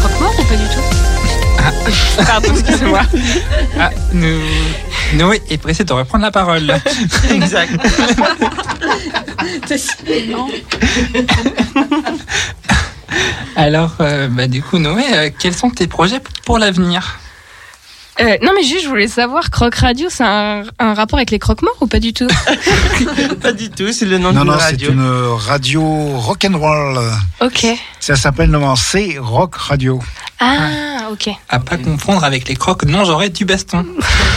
Croque-mort 0.00 0.32
ou 0.38 0.44
pas 0.44 0.56
du 0.56 0.68
tout? 0.68 0.82
Pardon, 2.26 2.48
excusez-moi. 2.52 3.00
Ah, 3.78 3.90
nous... 4.12 4.40
Noé 5.14 5.40
est 5.48 5.58
pressé 5.58 5.84
de 5.84 5.92
reprendre 5.92 6.24
la 6.24 6.30
parole. 6.30 6.74
Exact. 7.30 7.72
Alors, 13.56 13.94
euh, 14.00 14.28
bah, 14.28 14.46
du 14.48 14.62
coup, 14.62 14.78
Noé, 14.78 15.04
euh, 15.12 15.30
quels 15.38 15.54
sont 15.54 15.70
tes 15.70 15.86
projets 15.86 16.20
pour 16.44 16.58
l'avenir? 16.58 17.18
Euh, 18.20 18.36
non, 18.42 18.52
mais 18.54 18.62
juste, 18.62 18.84
je 18.84 18.88
voulais 18.88 19.08
savoir, 19.08 19.50
Croc 19.50 19.74
Radio, 19.74 20.06
c'est 20.08 20.22
un, 20.22 20.62
un 20.78 20.94
rapport 20.94 21.18
avec 21.18 21.32
les 21.32 21.40
croque-morts 21.40 21.76
ou 21.80 21.88
pas 21.88 21.98
du 21.98 22.12
tout 22.12 22.28
Pas 23.42 23.52
du 23.52 23.70
tout, 23.70 23.90
c'est 23.92 24.04
le 24.06 24.18
nom 24.18 24.32
Non, 24.32 24.42
d'une 24.42 24.50
non, 24.52 24.58
c'est 24.58 24.64
radio. 24.66 24.92
une 24.92 25.26
radio 25.36 25.82
rock'n'roll. 26.18 27.00
Ok. 27.40 27.66
Ça 27.98 28.14
s'appelle 28.14 28.50
normalement 28.50 28.76
C 28.76 29.16
Rock 29.20 29.56
Radio. 29.56 30.00
Ah, 30.38 31.08
ok. 31.10 31.28
À 31.48 31.58
pas 31.58 31.76
confondre 31.76 32.22
avec 32.22 32.48
les 32.48 32.54
crocs 32.54 32.84
non 32.84 33.04
j'aurais 33.04 33.30
du 33.30 33.44
baston. 33.44 33.84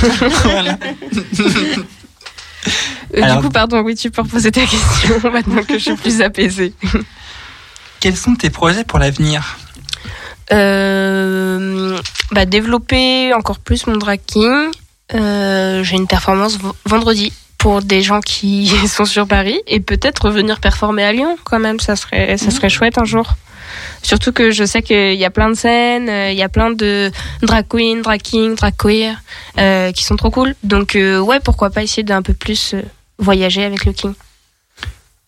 voilà. 0.43 0.77
Euh, 3.15 3.21
Alors- 3.21 3.37
Du 3.37 3.43
coup, 3.43 3.51
pardon, 3.51 3.81
oui, 3.81 3.95
tu 3.95 4.09
peux 4.11 4.21
reposer 4.23 4.51
ta 4.51 4.61
question 4.65 5.19
maintenant 5.31 5.63
que 5.63 5.75
je 5.77 5.83
suis 5.83 5.95
plus 5.95 6.21
apaisée. 6.21 6.73
Quels 7.99 8.17
sont 8.17 8.35
tes 8.35 8.49
projets 8.49 8.83
pour 8.83 8.99
l'avenir? 8.99 9.57
Euh, 10.53 11.97
bah, 12.31 12.45
développer 12.45 13.33
encore 13.33 13.59
plus 13.59 13.87
mon 13.87 13.97
drag 13.97 14.19
king. 14.25 14.51
Euh, 15.13 15.83
J'ai 15.83 15.95
une 15.95 16.07
performance 16.07 16.57
vendredi 16.85 17.31
pour 17.57 17.81
des 17.81 18.01
gens 18.01 18.21
qui 18.21 18.67
sont 18.87 19.05
sur 19.05 19.27
Paris 19.27 19.59
et 19.67 19.79
peut-être 19.79 20.25
revenir 20.25 20.59
performer 20.59 21.03
à 21.03 21.13
Lyon 21.13 21.37
quand 21.43 21.59
même. 21.59 21.79
Ça 21.79 21.95
serait, 21.95 22.37
ça 22.37 22.51
serait 22.51 22.69
chouette 22.69 22.97
un 22.97 23.05
jour. 23.05 23.33
Surtout 24.01 24.31
que 24.31 24.51
je 24.51 24.63
sais 24.63 24.81
qu'il 24.81 25.15
y 25.15 25.25
a 25.25 25.29
plein 25.29 25.49
de 25.49 25.55
scènes, 25.55 26.07
euh, 26.09 26.31
il 26.31 26.37
y 26.37 26.43
a 26.43 26.49
plein 26.49 26.71
de 26.71 27.11
drag 27.41 27.65
queen, 27.67 28.01
drag 28.01 28.21
king, 28.21 28.55
drag 28.55 28.73
queer 28.77 29.17
euh, 29.57 29.91
qui 29.91 30.03
sont 30.05 30.15
trop 30.15 30.29
cool. 30.31 30.55
Donc 30.63 30.91
ouais, 30.95 31.39
pourquoi 31.43 31.69
pas 31.69 31.83
essayer 31.83 32.03
d'un 32.03 32.21
peu 32.21 32.33
plus 32.33 32.75
voyager 33.19 33.63
avec 33.65 33.83
le 33.85 33.91
king. 33.93 34.13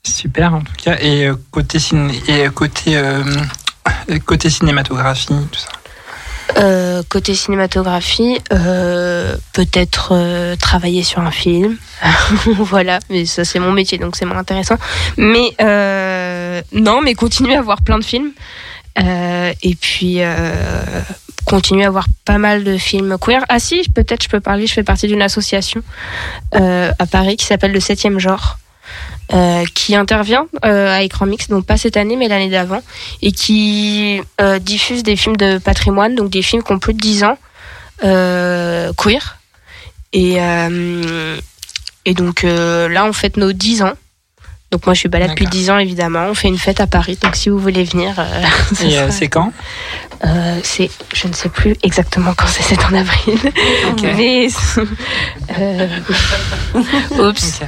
Super 0.07 0.53
en 0.53 0.61
tout 0.61 0.73
cas. 0.81 0.97
Et 1.01 1.29
côté, 1.51 1.79
ciné- 1.79 2.21
et 2.29 2.47
côté, 2.49 2.95
euh, 2.95 3.21
côté 4.25 4.49
cinématographie, 4.49 5.27
tout 5.27 5.59
ça. 5.59 5.69
Euh, 6.57 7.03
côté 7.07 7.35
cinématographie, 7.35 8.39
euh, 8.51 9.35
peut-être 9.53 10.09
euh, 10.13 10.55
travailler 10.55 11.03
sur 11.03 11.21
un 11.21 11.31
film. 11.31 11.77
voilà, 12.45 12.99
mais 13.09 13.25
ça 13.25 13.45
c'est 13.45 13.59
mon 13.59 13.71
métier, 13.71 13.97
donc 13.97 14.15
c'est 14.15 14.25
moins 14.25 14.39
intéressant. 14.39 14.75
Mais 15.17 15.55
non, 16.71 17.01
mais 17.01 17.13
continuer 17.13 17.55
à 17.55 17.61
voir 17.61 17.81
plein 17.81 17.99
de 17.99 18.03
films. 18.03 18.31
Et 18.97 19.75
puis 19.79 20.19
continuer 21.45 21.85
à 21.85 21.89
voir 21.89 22.05
pas 22.25 22.37
mal 22.37 22.63
de 22.63 22.77
films 22.77 23.17
queer. 23.19 23.43
Ah 23.49 23.59
si, 23.59 23.87
peut-être 23.95 24.23
je 24.23 24.29
peux 24.29 24.41
parler, 24.41 24.67
je 24.67 24.73
fais 24.73 24.83
partie 24.83 25.07
d'une 25.07 25.21
association 25.21 25.81
à 26.51 27.05
Paris 27.09 27.37
qui 27.37 27.45
s'appelle 27.45 27.71
le 27.71 27.79
Septième 27.79 28.19
Genre. 28.19 28.57
Euh, 29.33 29.63
qui 29.75 29.95
intervient 29.95 30.47
euh, 30.65 30.91
à 30.97 31.01
écran 31.03 31.25
mix, 31.25 31.47
donc 31.49 31.65
pas 31.65 31.77
cette 31.77 31.97
année 31.97 32.15
mais 32.15 32.27
l'année 32.27 32.49
d'avant, 32.49 32.81
et 33.21 33.31
qui 33.31 34.21
euh, 34.41 34.59
diffuse 34.59 35.03
des 35.03 35.15
films 35.15 35.37
de 35.37 35.57
patrimoine, 35.59 36.15
donc 36.15 36.29
des 36.29 36.41
films 36.41 36.63
qui 36.63 36.71
ont 36.71 36.79
plus 36.79 36.93
de 36.93 36.99
10 36.99 37.23
ans, 37.25 37.37
queer. 38.01 39.37
Et, 40.13 40.37
et 42.05 42.13
donc 42.13 42.41
là, 42.43 43.05
on 43.05 43.13
fête 43.13 43.37
nos 43.37 43.51
10 43.51 43.83
ans. 43.83 43.93
Donc 44.71 44.85
moi, 44.85 44.93
je 44.93 44.99
suis 44.99 45.09
balade 45.09 45.31
depuis 45.31 45.45
D'accord. 45.45 45.59
10 45.59 45.69
ans, 45.71 45.77
évidemment. 45.79 46.27
On 46.29 46.35
fait 46.35 46.47
une 46.47 46.57
fête 46.59 46.79
à 46.79 46.85
Paris, 46.85 47.17
donc 47.21 47.35
si 47.35 47.49
vous 47.49 47.57
voulez 47.57 47.83
venir, 47.83 48.13
sera- 48.75 49.09
c'est 49.11 49.27
quand? 49.27 49.51
euh, 50.25 50.59
c'est, 50.63 50.91
je 51.13 51.27
ne 51.27 51.33
sais 51.33 51.49
plus 51.49 51.75
exactement 51.81 52.33
quand 52.35 52.45
c'est, 52.47 52.61
c'est 52.63 52.83
en 52.85 52.93
avril. 52.93 53.39
Mais, 54.03 54.47
euh, 55.59 55.87
oups. 57.29 57.61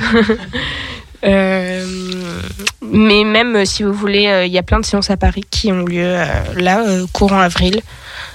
Euh, 1.24 1.86
mais 2.82 3.24
même 3.24 3.56
euh, 3.56 3.66
si 3.66 3.84
vous 3.84 3.94
voulez, 3.94 4.28
euh, 4.28 4.46
il 4.46 4.52
y 4.52 4.58
a 4.58 4.64
plein 4.64 4.80
de 4.80 4.86
séances 4.86 5.10
à 5.10 5.18
Paris 5.18 5.46
qui 5.50 5.72
ont 5.72 5.86
lieu 5.86 6.18
là, 6.56 6.84
courant 7.14 7.40
avril. 7.40 7.82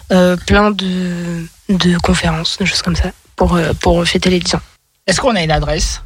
Plein 0.08 0.70
de, 0.70 1.44
de 1.68 1.98
conférences, 1.98 2.58
de 2.58 2.64
choses 2.64 2.82
comme 2.82 2.94
ça, 2.94 3.10
pour, 3.34 3.58
pour 3.80 4.06
fêter 4.06 4.30
les 4.30 4.38
10 4.38 4.54
ans. 4.54 4.60
Est-ce 5.06 5.20
qu'on 5.20 5.34
a 5.34 5.42
une 5.42 5.50
adresse? 5.50 6.00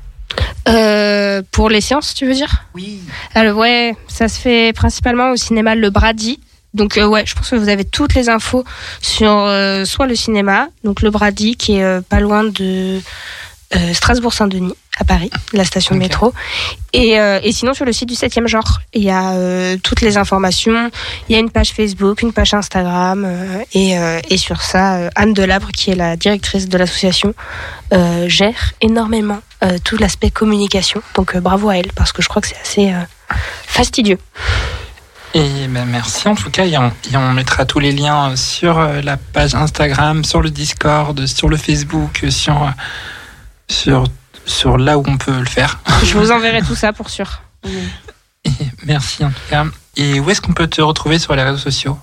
Euh, 0.68 1.42
pour 1.50 1.68
les 1.68 1.80
séances, 1.80 2.14
tu 2.14 2.26
veux 2.26 2.34
dire? 2.34 2.64
Oui. 2.74 3.00
Alors 3.34 3.56
ouais, 3.58 3.94
ça 4.08 4.28
se 4.28 4.38
fait 4.38 4.72
principalement 4.74 5.30
au 5.30 5.36
cinéma 5.36 5.74
Le 5.74 5.90
Brady. 5.90 6.40
Donc 6.74 6.98
euh, 6.98 7.06
ouais, 7.06 7.24
je 7.26 7.34
pense 7.34 7.50
que 7.50 7.56
vous 7.56 7.68
avez 7.68 7.84
toutes 7.84 8.14
les 8.14 8.28
infos 8.28 8.64
sur 9.00 9.30
euh, 9.30 9.84
soit 9.84 10.06
le 10.06 10.14
cinéma, 10.14 10.68
donc 10.84 11.02
Le 11.02 11.10
Brady 11.10 11.56
qui 11.56 11.76
est 11.76 12.00
pas 12.08 12.20
loin 12.20 12.44
de 12.44 13.00
Strasbourg-Saint-Denis 13.92 14.74
à 14.98 15.04
Paris, 15.04 15.30
la 15.52 15.64
station 15.64 15.94
de 15.94 16.00
métro, 16.00 16.34
et, 16.92 17.18
euh, 17.20 17.38
et 17.42 17.52
sinon 17.52 17.74
sur 17.74 17.84
le 17.84 17.92
site 17.92 18.08
du 18.08 18.14
7e 18.14 18.46
genre, 18.46 18.80
il 18.92 19.02
y 19.02 19.10
a 19.10 19.32
euh, 19.32 19.76
toutes 19.82 20.00
les 20.00 20.16
informations, 20.16 20.90
il 21.28 21.32
y 21.32 21.36
a 21.36 21.38
une 21.38 21.50
page 21.50 21.70
Facebook, 21.70 22.22
une 22.22 22.32
page 22.32 22.54
Instagram, 22.54 23.24
euh, 23.24 23.62
et, 23.72 23.94
et 24.28 24.36
sur 24.36 24.62
ça, 24.62 25.08
Anne 25.14 25.32
Delabre, 25.32 25.68
qui 25.72 25.90
est 25.90 25.94
la 25.94 26.16
directrice 26.16 26.68
de 26.68 26.76
l'association, 26.76 27.34
gère 28.26 28.72
énormément 28.80 29.40
tout 29.84 29.96
l'aspect 29.96 30.30
communication. 30.30 31.02
Donc 31.14 31.36
bravo 31.36 31.68
à 31.68 31.76
elle, 31.76 31.92
parce 31.94 32.12
que 32.12 32.22
je 32.22 32.28
crois 32.28 32.42
que 32.42 32.48
c'est 32.48 32.60
assez 32.60 32.92
fastidieux. 33.66 34.18
Et 35.34 35.68
ben 35.68 35.84
merci 35.84 36.26
en 36.26 36.34
tout 36.34 36.50
cas, 36.50 36.64
et 36.64 36.76
on, 36.76 36.88
et 37.12 37.16
on 37.16 37.32
mettra 37.32 37.64
tous 37.64 37.78
les 37.78 37.92
liens 37.92 38.34
sur 38.34 38.80
la 38.80 39.16
page 39.16 39.54
Instagram, 39.54 40.24
sur 40.24 40.40
le 40.40 40.50
Discord, 40.50 41.24
sur 41.26 41.48
le 41.48 41.56
Facebook, 41.56 42.24
sur, 42.30 42.72
sur, 43.68 44.04
sur 44.50 44.76
là 44.76 44.98
où 44.98 45.04
on 45.06 45.16
peut 45.16 45.38
le 45.38 45.46
faire. 45.46 45.78
Je 46.04 46.16
vous 46.16 46.30
enverrai 46.30 46.62
tout 46.62 46.74
ça 46.74 46.92
pour 46.92 47.10
sûr. 47.10 47.42
Et 48.44 48.50
merci 48.84 49.24
en 49.24 49.30
tout 49.30 49.48
cas. 49.48 49.64
Et 49.96 50.20
où 50.20 50.30
est-ce 50.30 50.40
qu'on 50.40 50.52
peut 50.52 50.66
te 50.66 50.80
retrouver 50.80 51.18
sur 51.18 51.34
les 51.34 51.42
réseaux 51.42 51.58
sociaux? 51.58 51.98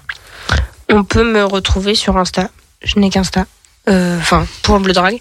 On 0.90 1.04
peut 1.04 1.30
me 1.30 1.44
retrouver 1.44 1.96
sur 1.96 2.18
Insta. 2.18 2.50
Je 2.82 3.00
n'ai 3.00 3.10
qu'Insta. 3.10 3.46
Euh, 3.90 4.18
Enfin, 4.20 4.46
pour 4.64 4.80
le 4.80 4.94
drag, 4.94 5.20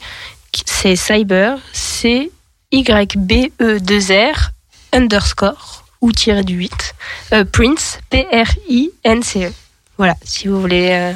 c'est 0.64 0.97
cyber, 0.97 1.59
c 1.72 2.31
y 2.72 2.83
b 3.16 3.51
e 3.61 3.79
2 3.79 3.99
r 4.33 4.51
underscore 4.93 5.85
ou 6.01 6.12
tiré 6.12 6.45
du 6.45 6.55
8 6.55 6.95
euh, 7.33 7.45
Prince 7.45 8.01
P 8.11 8.27
R 8.33 8.51
I 8.68 8.91
N 9.05 9.22
C 9.22 9.47
E. 9.47 9.53
Voilà, 9.99 10.14
si 10.22 10.49
vous 10.49 10.61
voulez 10.61 10.91
euh, 10.91 11.12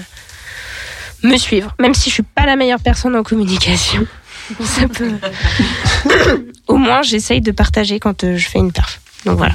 me 1.22 1.36
suivre, 1.36 1.74
même 1.78 1.94
si 1.94 2.08
je 2.08 2.14
suis 2.14 2.22
pas 2.22 2.46
la 2.46 2.56
meilleure 2.56 2.80
personne 2.80 3.14
en 3.16 3.22
communication, 3.22 4.06
ça 4.64 4.88
peut. 4.88 5.12
Au 6.66 6.76
moins, 6.76 7.02
j'essaye 7.02 7.40
de 7.40 7.50
partager 7.52 7.98
quand 8.00 8.24
euh, 8.24 8.36
je 8.36 8.48
fais 8.48 8.58
une 8.58 8.72
perf. 8.72 9.00
Donc 9.24 9.38
voilà. 9.38 9.54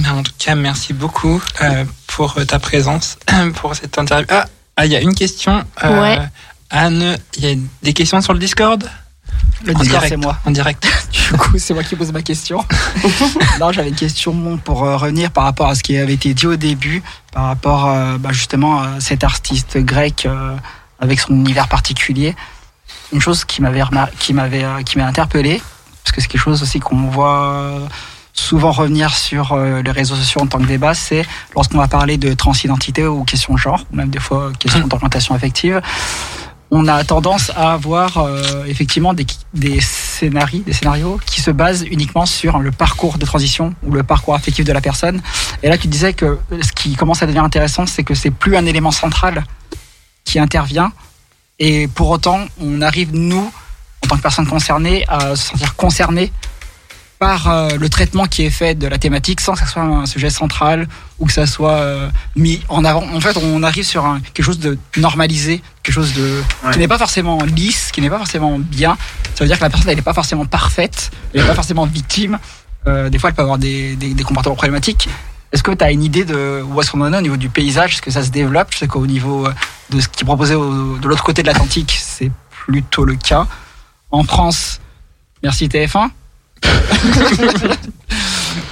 Ben, 0.00 0.12
En 0.12 0.22
tout 0.22 0.32
cas, 0.38 0.54
merci 0.54 0.92
beaucoup 0.92 1.42
euh, 1.62 1.84
pour 2.08 2.36
euh, 2.38 2.44
ta 2.44 2.58
présence, 2.58 3.18
pour 3.56 3.74
cette 3.74 3.96
interview. 3.98 4.26
Ah, 4.30 4.46
ah, 4.76 4.86
il 4.86 4.92
y 4.92 4.96
a 4.96 5.00
une 5.00 5.14
question. 5.14 5.64
Euh, 5.84 6.00
Ouais. 6.00 6.18
Anne, 6.70 7.16
il 7.36 7.44
y 7.44 7.52
a 7.52 7.54
des 7.82 7.92
questions 7.92 8.20
sur 8.20 8.32
le 8.32 8.38
Discord? 8.40 8.82
Le 9.64 9.74
En 9.74 9.78
Discord, 9.78 10.00
direct. 10.00 10.08
c'est 10.08 10.16
moi. 10.16 10.38
En 10.44 10.50
direct. 10.50 10.86
Du 11.30 11.38
coup, 11.38 11.58
c'est 11.58 11.72
moi 11.72 11.82
qui 11.82 11.96
pose 11.96 12.12
ma 12.12 12.20
question. 12.20 12.62
non, 13.60 13.72
j'avais 13.72 13.88
une 13.88 13.94
question 13.94 14.58
pour 14.58 14.84
euh, 14.84 14.96
revenir 14.96 15.30
par 15.30 15.44
rapport 15.44 15.68
à 15.68 15.74
ce 15.74 15.82
qui 15.82 15.96
avait 15.96 16.12
été 16.12 16.34
dit 16.34 16.46
au 16.46 16.56
début, 16.56 17.02
par 17.32 17.44
rapport 17.46 17.88
euh, 17.88 18.18
bah, 18.18 18.30
justement 18.32 18.80
à 18.82 19.00
cet 19.00 19.24
artiste 19.24 19.78
grec 19.78 20.26
euh, 20.26 20.54
avec 21.00 21.20
son 21.20 21.32
univers 21.32 21.68
particulier. 21.68 22.36
Une 23.12 23.20
chose 23.20 23.44
qui 23.44 23.62
m'avait 23.62 23.82
qui 24.18 24.32
m'avait 24.32 24.64
euh, 24.64 24.82
qui 24.82 24.98
m'a 24.98 25.06
interpellé, 25.06 25.62
parce 26.02 26.12
que 26.12 26.20
c'est 26.20 26.28
quelque 26.28 26.40
chose 26.40 26.62
aussi 26.62 26.80
qu'on 26.80 27.08
voit 27.08 27.54
euh, 27.54 27.86
souvent 28.32 28.72
revenir 28.72 29.14
sur 29.14 29.52
euh, 29.52 29.80
les 29.82 29.90
réseaux 29.90 30.16
sociaux 30.16 30.42
en 30.42 30.46
tant 30.46 30.58
que 30.58 30.66
débat, 30.66 30.94
c'est 30.94 31.24
lorsqu'on 31.54 31.78
va 31.78 31.88
parler 31.88 32.18
de 32.18 32.34
transidentité 32.34 33.06
ou 33.06 33.24
question 33.24 33.54
de 33.54 33.58
genre, 33.58 33.86
ou 33.92 33.96
même 33.96 34.10
des 34.10 34.18
fois 34.18 34.52
question 34.58 34.86
d'orientation 34.86 35.34
affective, 35.34 35.80
on 36.70 36.88
a 36.88 37.04
tendance 37.04 37.50
à 37.50 37.72
avoir 37.72 38.18
euh, 38.18 38.64
effectivement 38.66 39.14
des, 39.14 39.26
des 39.54 39.80
scénarios, 39.80 40.62
des 40.66 40.72
scénarios 40.72 41.20
qui 41.24 41.40
se 41.40 41.52
basent 41.52 41.84
uniquement 41.88 42.26
sur 42.26 42.58
le 42.58 42.72
parcours 42.72 43.16
de 43.16 43.24
transition 43.24 43.74
ou 43.84 43.92
le 43.92 44.02
parcours 44.02 44.34
affectif 44.34 44.64
de 44.64 44.72
la 44.72 44.80
personne. 44.80 45.22
Et 45.62 45.68
là, 45.68 45.78
tu 45.78 45.86
disais 45.86 46.14
que 46.14 46.38
ce 46.60 46.72
qui 46.72 46.96
commence 46.96 47.22
à 47.22 47.26
devenir 47.26 47.44
intéressant, 47.44 47.86
c'est 47.86 48.02
que 48.02 48.14
c'est 48.14 48.32
plus 48.32 48.56
un 48.56 48.66
élément 48.66 48.90
central 48.90 49.44
qui 50.24 50.40
intervient, 50.40 50.92
Et 51.58 51.88
pour 51.88 52.10
autant, 52.10 52.40
on 52.60 52.82
arrive, 52.82 53.14
nous, 53.14 53.52
en 54.02 54.06
tant 54.08 54.16
que 54.16 54.22
personnes 54.22 54.46
concernées, 54.46 55.04
à 55.08 55.36
se 55.36 55.48
sentir 55.48 55.76
concernés 55.76 56.32
par 57.18 57.48
euh, 57.48 57.68
le 57.78 57.88
traitement 57.88 58.26
qui 58.26 58.42
est 58.42 58.50
fait 58.50 58.74
de 58.74 58.86
la 58.88 58.98
thématique 58.98 59.40
sans 59.40 59.54
que 59.54 59.60
ce 59.60 59.66
soit 59.66 59.82
un 59.82 60.04
sujet 60.04 60.30
central 60.30 60.88
ou 61.18 61.26
que 61.26 61.32
ça 61.32 61.46
soit 61.46 61.76
euh, 61.76 62.10
mis 62.34 62.60
en 62.68 62.84
avant. 62.84 63.04
En 63.14 63.20
fait, 63.20 63.36
on 63.36 63.62
arrive 63.62 63.84
sur 63.84 64.04
un, 64.04 64.20
quelque 64.20 64.44
chose 64.44 64.58
de 64.58 64.76
normalisé, 64.96 65.62
quelque 65.82 65.94
chose 65.94 66.12
de 66.14 66.42
qui 66.72 66.78
n'est 66.78 66.88
pas 66.88 66.98
forcément 66.98 67.38
lisse, 67.44 67.92
qui 67.92 68.00
n'est 68.00 68.10
pas 68.10 68.18
forcément 68.18 68.58
bien. 68.58 68.96
Ça 69.34 69.44
veut 69.44 69.48
dire 69.48 69.58
que 69.58 69.62
la 69.62 69.70
personne 69.70 69.88
elle 69.90 69.96
n'est 69.96 70.02
pas 70.02 70.12
forcément 70.12 70.44
parfaite, 70.44 71.12
elle 71.32 71.42
n'est 71.42 71.46
pas 71.46 71.54
forcément 71.54 71.86
victime. 71.86 72.38
Euh, 72.86 73.08
des 73.08 73.18
fois, 73.18 73.30
elle 73.30 73.36
peut 73.36 73.42
avoir 73.42 73.58
des, 73.58 73.96
des, 73.96 74.12
des 74.12 74.24
comportements 74.24 74.56
problématiques. 74.56 75.08
Est-ce 75.54 75.62
que 75.62 75.70
tu 75.70 75.84
as 75.84 75.92
une 75.92 76.02
idée 76.02 76.24
de 76.24 76.62
où 76.66 76.80
est-ce 76.80 76.90
qu'on 76.90 77.00
en 77.00 77.12
est 77.12 77.16
au 77.16 77.20
niveau 77.20 77.36
du 77.36 77.48
paysage 77.48 77.94
Est-ce 77.94 78.02
que 78.02 78.10
ça 78.10 78.24
se 78.24 78.30
développe? 78.30 78.72
Je 78.72 78.78
sais 78.78 78.88
qu'au 78.88 79.06
niveau 79.06 79.46
euh, 79.46 79.52
de 79.90 80.00
ce 80.00 80.08
qui 80.08 80.22
est 80.22 80.26
proposé 80.26 80.54
de 80.54 81.06
l'autre 81.06 81.22
côté 81.22 81.42
de 81.42 81.46
l'Atlantique, 81.46 81.96
c'est 81.96 82.32
plutôt 82.50 83.04
le 83.04 83.14
cas. 83.14 83.46
En 84.10 84.24
France, 84.24 84.80
merci 85.42 85.68
TF1. 85.68 86.10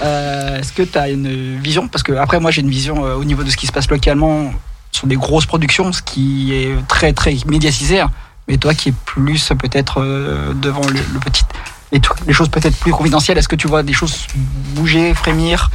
Euh, 0.00 0.60
Est-ce 0.60 0.72
que 0.72 0.82
tu 0.82 0.96
as 0.96 1.08
une 1.10 1.58
vision? 1.60 1.88
Parce 1.88 2.02
que 2.04 2.12
après, 2.12 2.38
moi, 2.38 2.50
j'ai 2.52 2.60
une 2.60 2.70
vision 2.70 3.04
euh, 3.04 3.14
au 3.14 3.24
niveau 3.24 3.42
de 3.42 3.50
ce 3.50 3.56
qui 3.56 3.66
se 3.66 3.72
passe 3.72 3.90
localement 3.90 4.52
sur 4.92 5.06
des 5.08 5.16
grosses 5.16 5.46
productions, 5.46 5.92
ce 5.92 6.02
qui 6.02 6.52
est 6.54 6.74
très 6.86 7.12
très 7.12 7.36
médiatisé. 7.46 8.00
hein. 8.00 8.10
Mais 8.48 8.58
toi, 8.58 8.74
qui 8.74 8.90
es 8.90 8.94
plus 9.04 9.50
peut-être 9.58 10.00
devant 10.54 10.86
le, 10.86 11.18
petit, 11.20 11.44
les 12.26 12.32
choses 12.32 12.48
peut-être 12.48 12.76
plus 12.76 12.92
confidentielles, 12.92 13.38
est-ce 13.38 13.48
que 13.48 13.56
tu 13.56 13.66
vois 13.66 13.82
des 13.82 13.92
choses 13.92 14.26
bouger, 14.74 15.14
frémir? 15.14 15.70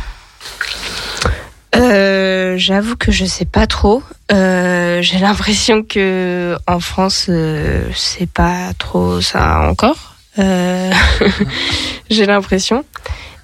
Euh, 1.76 2.58
J'avoue 2.58 2.95
que 2.95 3.12
je 3.12 3.26
sais 3.26 3.45
pas 3.45 3.68
trop. 3.68 4.02
Euh, 4.32 5.02
J'ai 5.02 5.20
l'impression 5.20 5.84
que 5.84 6.58
en 6.68 6.80
France, 6.80 7.28
euh, 7.30 7.88
c'est 7.95 8.30
pas 8.30 8.74
trop 8.78 9.22
ça 9.22 9.70
encore. 9.70 10.16
Euh, 10.39 10.91
J'ai 12.10 12.26
l'impression. 12.26 12.84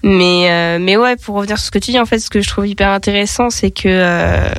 Mais 0.03 0.77
mais 0.79 0.97
ouais, 0.97 1.15
pour 1.15 1.35
revenir 1.35 1.57
sur 1.57 1.67
ce 1.67 1.71
que 1.71 1.79
tu 1.79 1.91
dis, 1.91 1.99
en 1.99 2.05
fait, 2.05 2.19
ce 2.19 2.29
que 2.29 2.41
je 2.41 2.47
trouve 2.49 2.67
hyper 2.67 2.89
intéressant, 2.89 3.49
c'est 3.49 3.71
que 3.71 4.49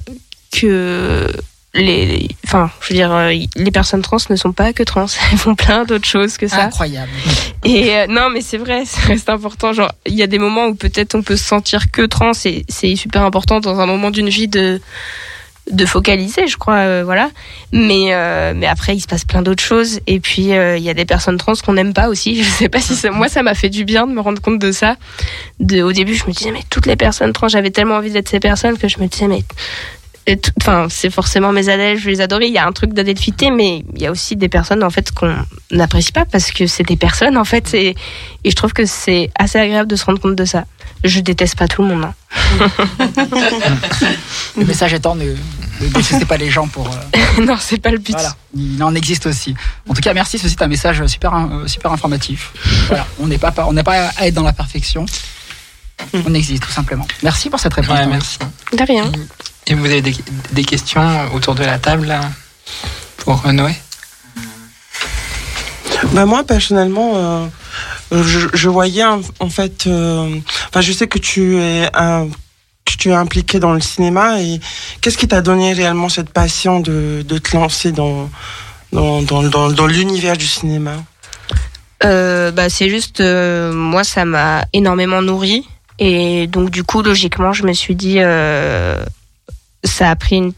que 0.50 1.26
les, 1.74 2.06
les- 2.06 2.28
enfin, 2.46 2.70
je 2.80 2.88
veux 2.88 2.94
dire, 2.94 3.12
euh, 3.12 3.32
les 3.56 3.70
personnes 3.70 4.02
trans 4.02 4.18
ne 4.30 4.36
sont 4.36 4.52
pas 4.52 4.72
que 4.72 4.82
trans, 4.82 5.06
elles 5.32 5.38
font 5.38 5.54
plein 5.54 5.84
d'autres 5.84 6.06
choses 6.06 6.36
que 6.36 6.46
ça. 6.48 6.64
Incroyable. 6.64 7.10
Et 7.64 7.96
euh, 7.96 8.06
non, 8.08 8.30
mais 8.30 8.40
c'est 8.40 8.58
vrai, 8.58 8.84
ça 8.86 9.00
reste 9.02 9.28
important. 9.28 9.72
Genre, 9.72 9.92
il 10.06 10.14
y 10.14 10.22
a 10.22 10.26
des 10.26 10.38
moments 10.38 10.66
où 10.66 10.74
peut-être 10.74 11.14
on 11.14 11.22
peut 11.22 11.36
se 11.36 11.44
sentir 11.44 11.90
que 11.90 12.02
trans, 12.02 12.32
et 12.44 12.64
c'est 12.68 12.94
super 12.96 13.22
important 13.22 13.60
dans 13.60 13.80
un 13.80 13.86
moment 13.86 14.10
d'une 14.10 14.28
vie 14.28 14.48
de 14.48 14.80
de 15.72 15.86
focaliser, 15.86 16.46
je 16.46 16.58
crois, 16.58 16.74
euh, 16.74 17.02
voilà. 17.06 17.30
Mais 17.72 18.12
euh, 18.12 18.52
mais 18.54 18.66
après, 18.66 18.94
il 18.94 19.00
se 19.00 19.06
passe 19.06 19.24
plein 19.24 19.40
d'autres 19.40 19.62
choses. 19.62 19.98
Et 20.06 20.20
puis 20.20 20.52
euh, 20.52 20.76
il 20.76 20.82
y 20.84 20.90
a 20.90 20.94
des 20.94 21.06
personnes 21.06 21.38
trans 21.38 21.54
qu'on 21.54 21.72
n'aime 21.72 21.94
pas 21.94 22.08
aussi. 22.10 22.36
Je 22.44 22.48
sais 22.50 22.68
pas 22.68 22.80
si 22.82 22.94
ça, 22.94 23.10
moi 23.10 23.30
ça 23.30 23.42
m'a 23.42 23.54
fait 23.54 23.70
du 23.70 23.86
bien 23.86 24.06
de 24.06 24.12
me 24.12 24.20
rendre 24.20 24.42
compte 24.42 24.58
de 24.58 24.72
ça. 24.72 24.96
De 25.60 25.80
au 25.82 25.90
début, 25.92 26.14
je 26.16 26.24
me 26.26 26.32
disais 26.32 26.50
mais 26.52 26.60
toutes 26.68 26.84
les 26.84 26.96
personnes 26.96 27.32
trans, 27.32 27.48
j'avais 27.48 27.70
tellement 27.70 27.94
envie 27.94 28.10
d'être 28.10 28.28
ces 28.28 28.40
personnes 28.40 28.76
que 28.76 28.88
je 28.88 28.98
me 28.98 29.06
disais 29.06 29.26
mais 29.26 29.42
Enfin, 30.60 30.86
c'est 30.88 31.10
forcément 31.10 31.52
mes 31.52 31.68
adèles, 31.68 31.98
je 31.98 32.08
les 32.08 32.20
adorais. 32.22 32.46
Il 32.48 32.52
y 32.54 32.58
a 32.58 32.66
un 32.66 32.72
truc 32.72 32.92
d'adelphité, 32.94 33.50
mais 33.50 33.84
il 33.94 34.00
y 34.02 34.06
a 34.06 34.10
aussi 34.10 34.36
des 34.36 34.48
personnes 34.48 34.82
en 34.82 34.88
fait 34.90 35.12
qu'on 35.12 35.36
n'apprécie 35.70 36.12
pas 36.12 36.24
parce 36.24 36.50
que 36.50 36.66
c'est 36.66 36.82
des 36.84 36.96
personnes 36.96 37.36
en 37.36 37.44
fait. 37.44 37.74
Et, 37.74 37.94
et 38.44 38.50
je 38.50 38.56
trouve 38.56 38.72
que 38.72 38.86
c'est 38.86 39.30
assez 39.38 39.58
agréable 39.58 39.88
de 39.90 39.96
se 39.96 40.04
rendre 40.06 40.20
compte 40.20 40.36
de 40.36 40.44
ça. 40.46 40.64
Je 41.04 41.20
déteste 41.20 41.56
pas 41.56 41.68
tout 41.68 41.82
le 41.82 41.88
monde. 41.88 42.04
hein. 42.04 42.14
Le 44.56 44.64
message 44.64 44.94
étant 44.94 45.14
ne, 45.14 45.24
ne 45.24 45.86
détestez 45.88 46.24
pas 46.24 46.36
les 46.36 46.50
gens 46.50 46.68
pour. 46.68 46.88
euh, 46.88 47.42
non, 47.44 47.56
c'est 47.60 47.78
pas 47.78 47.90
le 47.90 47.98
but. 47.98 48.12
Voilà, 48.12 48.34
il 48.56 48.82
en 48.82 48.94
existe 48.94 49.26
aussi. 49.26 49.54
En 49.88 49.94
tout 49.94 50.00
cas, 50.00 50.14
merci, 50.14 50.38
ceci 50.38 50.54
est 50.58 50.62
un 50.62 50.68
message 50.68 51.04
super, 51.06 51.34
euh, 51.34 51.66
super 51.66 51.92
informatif. 51.92 52.52
Voilà, 52.88 53.06
on 53.18 53.26
n'est 53.26 53.38
pas, 53.38 53.52
on 53.66 53.72
n'est 53.72 53.82
pas 53.82 54.10
à 54.16 54.26
être 54.26 54.34
dans 54.34 54.42
la 54.44 54.52
perfection. 54.52 55.04
On 56.26 56.34
existe 56.34 56.62
tout 56.64 56.70
simplement. 56.72 57.06
Merci 57.22 57.50
pour 57.50 57.60
cette 57.60 57.74
réponse. 57.74 57.96
Ouais, 57.98 58.06
merci. 58.06 58.38
De 58.72 58.82
rien. 58.84 59.10
Et 59.66 59.74
vous 59.74 59.84
avez 59.86 60.02
des, 60.02 60.14
des 60.52 60.64
questions 60.64 61.32
autour 61.34 61.54
de 61.54 61.64
la 61.64 61.78
table 61.78 62.06
là, 62.06 62.20
pour 63.18 63.44
euh, 63.46 63.52
Noé 63.52 63.74
Bah 66.12 66.26
moi 66.26 66.44
personnellement, 66.44 67.12
euh, 67.16 67.46
je, 68.12 68.48
je 68.52 68.68
voyais 68.68 69.04
en, 69.04 69.20
en 69.40 69.48
fait, 69.48 69.86
euh, 69.86 70.38
enfin 70.68 70.80
je 70.80 70.92
sais 70.92 71.06
que 71.06 71.18
tu 71.18 71.58
es 71.60 71.88
un, 71.94 72.28
que 72.84 72.92
tu 72.98 73.08
es 73.10 73.14
impliqué 73.14 73.58
dans 73.58 73.72
le 73.72 73.80
cinéma 73.80 74.40
et 74.42 74.60
qu'est-ce 75.00 75.16
qui 75.16 75.26
t'a 75.28 75.40
donné 75.40 75.72
réellement 75.72 76.10
cette 76.10 76.30
passion 76.30 76.80
de, 76.80 77.24
de 77.26 77.38
te 77.38 77.56
lancer 77.56 77.90
dans 77.92 78.28
dans, 78.92 79.22
dans, 79.22 79.42
dans, 79.42 79.70
dans 79.70 79.86
l'univers 79.86 80.36
du 80.36 80.46
cinéma? 80.46 80.92
Euh, 82.04 82.50
bah, 82.52 82.68
c'est 82.68 82.88
juste, 82.90 83.20
euh, 83.20 83.72
moi, 83.72 84.04
ça 84.04 84.24
m'a 84.24 84.66
énormément 84.72 85.22
nourri. 85.22 85.66
Et 85.98 86.46
donc, 86.46 86.70
du 86.70 86.84
coup, 86.84 87.02
logiquement, 87.02 87.52
je 87.52 87.64
me 87.64 87.72
suis 87.72 87.94
dit, 87.94 88.16
euh, 88.18 89.02
ça 89.84 90.10
a 90.10 90.16
pris 90.16 90.36
une, 90.36 90.52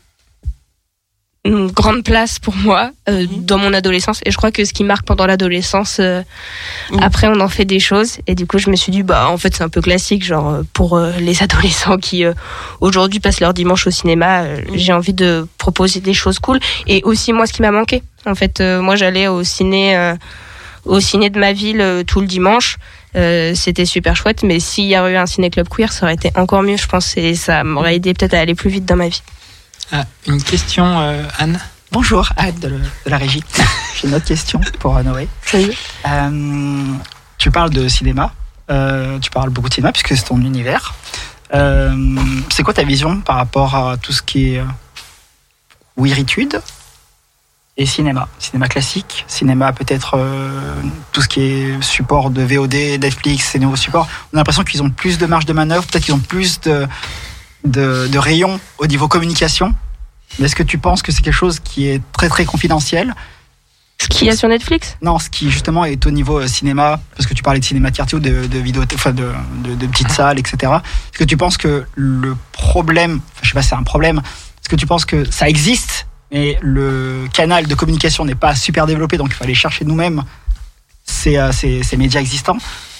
une 1.45 1.70
grande 1.70 2.03
place 2.03 2.39
pour 2.41 2.57
moi 2.57 2.91
euh, 3.09 3.24
dans 3.31 3.59
mon 3.59 3.72
adolescence. 3.72 4.20
Et 4.24 4.31
je 4.33 4.37
crois 4.37 4.51
que 4.51 4.64
ce 4.64 4.72
qui 4.72 4.83
marque 4.83 5.05
pendant 5.07 5.27
l'adolescence, 5.27 5.99
euh, 6.01 6.22
Mhm. 6.91 7.03
après, 7.03 7.29
on 7.29 7.39
en 7.41 7.49
fait 7.49 7.64
des 7.64 7.79
choses. 7.81 8.18
Et 8.27 8.35
du 8.35 8.47
coup, 8.47 8.59
je 8.59 8.68
me 8.70 8.77
suis 8.77 8.91
dit, 8.93 9.03
bah, 9.05 9.29
en 9.29 9.39
fait, 9.39 9.55
c'est 9.55 9.62
un 9.62 9.68
peu 9.68 9.81
classique, 9.81 10.24
genre, 10.24 10.49
euh, 10.49 10.62
pour 10.72 10.97
euh, 10.97 11.12
les 11.20 11.43
adolescents 11.43 11.99
qui, 11.99 12.24
aujourd'hui, 12.81 13.20
passent 13.20 13.41
leur 13.41 13.55
dimanche 13.55 13.87
au 13.87 13.91
cinéma, 13.91 14.43
euh, 14.43 14.61
j'ai 14.74 14.93
envie 14.93 15.12
de 15.14 15.47
proposer 15.59 16.01
des 16.01 16.14
choses 16.14 16.39
cool. 16.41 16.59
Et 16.89 17.03
aussi, 17.05 17.33
moi, 17.33 17.47
ce 17.47 17.53
qui 17.53 17.62
m'a 17.62 17.70
manqué. 17.72 18.03
En 18.27 18.35
fait, 18.35 18.61
moi, 18.61 18.97
j'allais 18.97 19.29
au 19.29 19.45
ciné. 19.45 20.14
au 20.85 21.01
ciné 21.01 21.31
de 21.31 21.39
ma 21.41 21.53
ville 21.53 22.05
tout 22.07 22.20
le 22.20 22.27
dimanche. 22.29 22.77
Euh, 23.17 23.55
c'était 23.55 23.87
super 23.87 24.14
chouette, 24.17 24.43
mais 24.43 24.61
s'il 24.61 24.85
y 24.87 24.95
avait 24.95 25.12
eu 25.14 25.17
un 25.17 25.27
ciné-club 25.27 25.69
queer, 25.69 25.93
ça 25.93 26.05
aurait 26.05 26.14
été 26.14 26.31
encore 26.37 26.62
mieux, 26.62 26.77
je 26.77 26.87
pense, 26.87 27.17
et 27.17 27.35
ça 27.35 27.64
m'aurait 27.64 27.97
aidé 27.97 28.12
peut-être 28.14 28.35
à 28.35 28.41
aller 28.41 28.55
plus 28.55 28.69
vite 28.71 28.85
dans 28.85 28.97
ma 28.97 29.09
vie. 29.09 29.23
Ah, 29.93 30.05
Une 30.27 30.43
question, 30.43 30.85
euh, 31.01 31.23
Anne? 31.39 31.59
Bonjour, 31.93 32.29
Anne 32.37 32.59
de, 32.61 32.69
le- 32.69 32.79
de 32.79 33.11
la 33.11 33.17
régie. 33.17 33.43
J'ai 34.01 34.09
une 34.09 34.14
autre 34.14 34.27
question 34.27 34.61
pour 34.81 34.97
euh, 34.97 35.03
Noé. 35.03 35.29
Euh, 36.07 36.85
tu 37.39 37.51
parles 37.51 37.71
de 37.71 37.89
cinéma. 37.89 38.33
Euh, 38.71 39.19
tu 39.21 39.31
parles 39.31 39.51
beaucoup 39.51 39.69
de 39.69 39.75
cinéma 39.75 39.93
puisque 39.93 40.17
c'est 40.17 40.25
ton 40.29 40.41
univers. 40.41 40.95
Euh, 41.55 41.95
c'est 42.51 42.64
quoi 42.64 42.75
ta 42.75 42.83
vision 42.83 43.21
par 43.21 43.37
rapport 43.37 43.75
à 43.77 43.97
tout 43.97 44.12
ce 44.12 44.21
qui 44.21 44.55
est 44.55 44.59
euh, 44.59 44.64
queeritude? 45.97 46.61
Et 47.77 47.87
cinéma 47.87 48.29
Cinéma 48.39 48.68
classique, 48.68 49.24
cinéma 49.29 49.72
peut-être 49.72 50.14
euh, 50.14 50.61
tout 51.12 51.20
ce 51.20 51.29
qui 51.29 51.41
est 51.43 51.83
support 51.83 52.31
de 52.31 52.43
VOD, 52.43 52.74
Netflix, 53.01 53.51
ces 53.53 53.59
nouveaux 53.59 53.77
supports. 53.77 54.09
On 54.33 54.37
a 54.37 54.41
l'impression 54.41 54.64
qu'ils 54.64 54.83
ont 54.83 54.91
plus 54.91 55.18
de 55.18 55.27
marge 55.27 55.45
de 55.47 55.53
manœuvre, 55.53 55.87
peut-être 55.87 56.05
qu'ils 56.05 56.14
ont 56.14 56.18
plus 56.18 56.61
de, 56.61 56.87
de, 57.64 58.09
de 58.09 58.18
rayons 58.18 58.59
au 58.79 58.87
niveau 58.87 59.09
communication. 59.09 59.74
Mais 60.39 60.47
est-ce 60.47 60.57
que 60.57 60.62
tu 60.62 60.79
penses 60.79 61.03
que 61.03 61.12
c'est 61.12 61.22
quelque 61.22 61.35
chose 61.35 61.61
qui 61.61 61.87
est 61.87 62.03
très 62.12 62.29
très 62.29 62.45
confidentiel? 62.45 63.14
Ce 63.99 64.09
qu'il 64.09 64.27
y 64.27 64.31
a 64.31 64.37
sur 64.37 64.49
Netflix? 64.49 64.97
Non, 65.01 65.18
ce 65.18 65.31
qui 65.31 65.51
justement 65.51 65.87
est 65.87 66.05
au 66.07 66.11
niveau 66.11 66.39
euh, 66.41 66.47
cinéma, 66.47 67.01
parce 67.16 67.27
que 67.27 67.33
tu 67.33 67.43
parlais 67.43 67.61
de 67.61 67.64
cinéma 67.64 67.91
quartier 67.91 68.18
ou 68.18 68.20
de, 68.20 68.47
de 68.47 68.59
vidéo, 68.59 68.83
enfin 68.95 69.12
de, 69.12 69.31
de, 69.64 69.74
de 69.74 69.87
petites 69.87 70.11
salles, 70.11 70.39
etc. 70.39 70.57
Est-ce 70.64 71.18
que 71.18 71.24
tu 71.24 71.39
penses 71.39 71.57
que 71.57 71.87
le 71.95 72.37
problème, 72.53 73.20
enfin, 73.33 73.41
je 73.43 73.49
sais 73.49 73.55
pas 73.55 73.62
si 73.62 73.68
c'est 73.70 73.74
un 73.74 73.83
problème, 73.83 74.18
est-ce 74.18 74.68
que 74.68 74.77
tu 74.77 74.87
penses 74.87 75.07
que 75.07 75.31
ça 75.31 75.49
existe, 75.49 76.07
mais 76.31 76.59
le 76.61 77.27
canal 77.33 77.66
de 77.66 77.74
communication 77.74 78.24
n'est 78.24 78.35
pas 78.35 78.55
super 78.55 78.87
développé, 78.87 79.16
donc 79.16 79.33
il 79.39 79.43
aller 79.45 79.55
chercher 79.55 79.85
nous-mêmes 79.85 80.22
ces, 81.05 81.37
euh, 81.37 81.53
ces, 81.53 81.97
médias 81.97 82.20
existants 82.20 82.59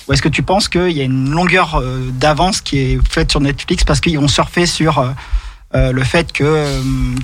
Ou 0.09 0.13
est-ce 0.13 0.23
que 0.23 0.29
tu 0.29 0.43
penses 0.43 0.69
qu'il 0.69 0.93
y 0.93 1.01
a 1.01 1.05
une 1.05 1.31
longueur 1.31 1.81
euh, 1.81 2.09
d'avance 2.13 2.61
qui 2.61 2.79
est 2.79 2.99
faite 3.09 3.31
sur 3.31 3.41
Netflix 3.41 3.85
parce 3.85 4.01
qu'ils 4.01 4.19
vont 4.19 4.29
surfer 4.29 4.67
sur 4.67 4.99
euh, 5.75 5.93
le 5.93 6.05
fait 6.05 6.33
qu'il 6.33 6.47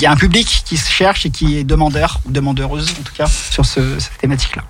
y 0.00 0.06
a 0.06 0.10
un 0.10 0.16
public 0.16 0.62
qui 0.66 0.76
se 0.76 0.90
cherche 0.90 1.24
et 1.24 1.30
qui 1.30 1.56
est 1.56 1.64
demandeur, 1.64 2.20
demandeuse 2.26 2.90
en 2.98 3.02
tout 3.02 3.14
cas, 3.14 3.26
sur 3.26 3.64
ce, 3.64 3.98
cette 3.98 4.18
thématique-là? 4.18 4.62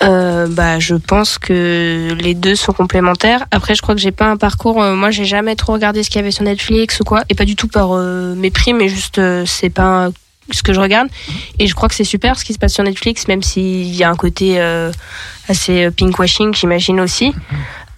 Bah, 0.00 0.78
je 0.78 0.94
pense 0.96 1.38
que 1.38 2.14
les 2.18 2.34
deux 2.34 2.56
sont 2.56 2.72
complémentaires. 2.72 3.46
Après, 3.50 3.74
je 3.74 3.80
crois 3.80 3.94
que 3.94 4.00
j'ai 4.00 4.12
pas 4.12 4.26
un 4.26 4.36
parcours. 4.36 4.82
euh, 4.82 4.94
moi, 4.94 5.10
j'ai 5.10 5.24
jamais 5.24 5.56
trop 5.56 5.72
regardé 5.72 6.02
ce 6.02 6.10
qu'il 6.10 6.18
y 6.18 6.22
avait 6.22 6.30
sur 6.30 6.44
Netflix 6.44 7.00
ou 7.00 7.04
quoi, 7.04 7.22
et 7.30 7.34
pas 7.34 7.44
du 7.44 7.56
tout 7.56 7.68
par 7.68 7.92
euh, 7.92 8.34
mépris, 8.34 8.74
mais 8.74 8.88
juste 8.88 9.20
c'est 9.46 9.70
pas 9.70 10.10
ce 10.50 10.62
que 10.62 10.72
je 10.72 10.80
regarde. 10.80 11.08
Et 11.58 11.66
je 11.66 11.74
crois 11.74 11.88
que 11.88 11.94
c'est 11.94 12.04
super 12.04 12.38
ce 12.38 12.44
qui 12.44 12.52
se 12.52 12.58
passe 12.58 12.74
sur 12.74 12.84
Netflix, 12.84 13.28
même 13.28 13.42
s'il 13.42 13.94
y 13.94 14.04
a 14.04 14.10
un 14.10 14.16
côté 14.16 14.60
euh, 14.60 14.92
assez 15.48 15.84
euh, 15.84 15.90
pinkwashing, 15.90 16.54
j'imagine 16.54 17.00
aussi. 17.00 17.34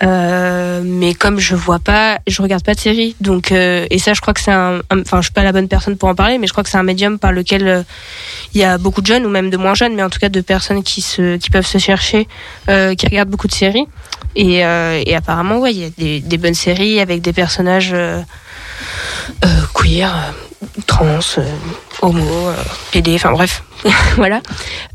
Euh, 0.03 0.83
mais 0.85 1.15
comme 1.15 1.39
je 1.39 1.55
vois 1.55 1.79
pas, 1.79 2.19
je 2.27 2.43
regarde 2.43 2.63
pas 2.63 2.75
de 2.75 2.81
séries, 2.81 3.17
donc 3.23 3.51
et 3.51 3.99
ça, 3.99 4.13
je 4.13 4.21
crois 4.21 4.35
que 4.35 4.41
c'est 4.41 4.53
un, 4.53 4.81
enfin, 4.93 5.19
je 5.19 5.23
suis 5.23 5.33
pas 5.33 5.43
la 5.43 5.53
bonne 5.53 5.69
personne 5.69 5.97
pour 5.97 6.11
en 6.11 6.15
parler, 6.15 6.37
mais 6.37 6.47
je 6.47 6.53
crois 6.53 6.63
que 6.63 6.69
c'est 6.69 6.77
un 6.77 6.83
médium 6.83 7.19
par 7.19 7.33
lequel 7.33 7.87
il 8.53 8.61
y 8.61 8.65
a 8.65 8.77
beaucoup 8.77 9.01
de 9.01 9.07
jeunes 9.07 9.25
ou 9.25 9.31
même 9.31 9.49
de 9.49 9.57
moins 9.57 9.73
jeunes, 9.73 9.95
mais 9.95 10.03
en 10.03 10.11
tout 10.11 10.19
cas 10.19 10.29
de 10.29 10.41
personnes 10.43 10.83
qui 10.83 11.01
se, 11.01 11.39
qui 11.39 11.49
peuvent 11.49 11.67
se 11.67 11.79
chercher, 11.79 12.29
qui 12.67 13.07
regardent 13.07 13.31
beaucoup 13.31 13.49
de 13.49 13.55
séries. 13.55 13.87
Et, 14.35 14.63
apparemment, 14.63 15.61
ouais, 15.61 15.73
il 15.73 15.81
y 15.81 15.85
a 16.19 16.21
des, 16.21 16.39
bonnes 16.39 16.53
séries 16.53 17.01
avec 17.01 17.23
des 17.23 17.33
personnages 17.33 17.97
queer, 19.73 20.35
trans, 20.87 21.21
homo, 22.03 22.49
euh, 22.49 22.55
PD, 22.93 23.15
enfin 23.15 23.33
bref, 23.33 23.63
voilà. 24.17 24.41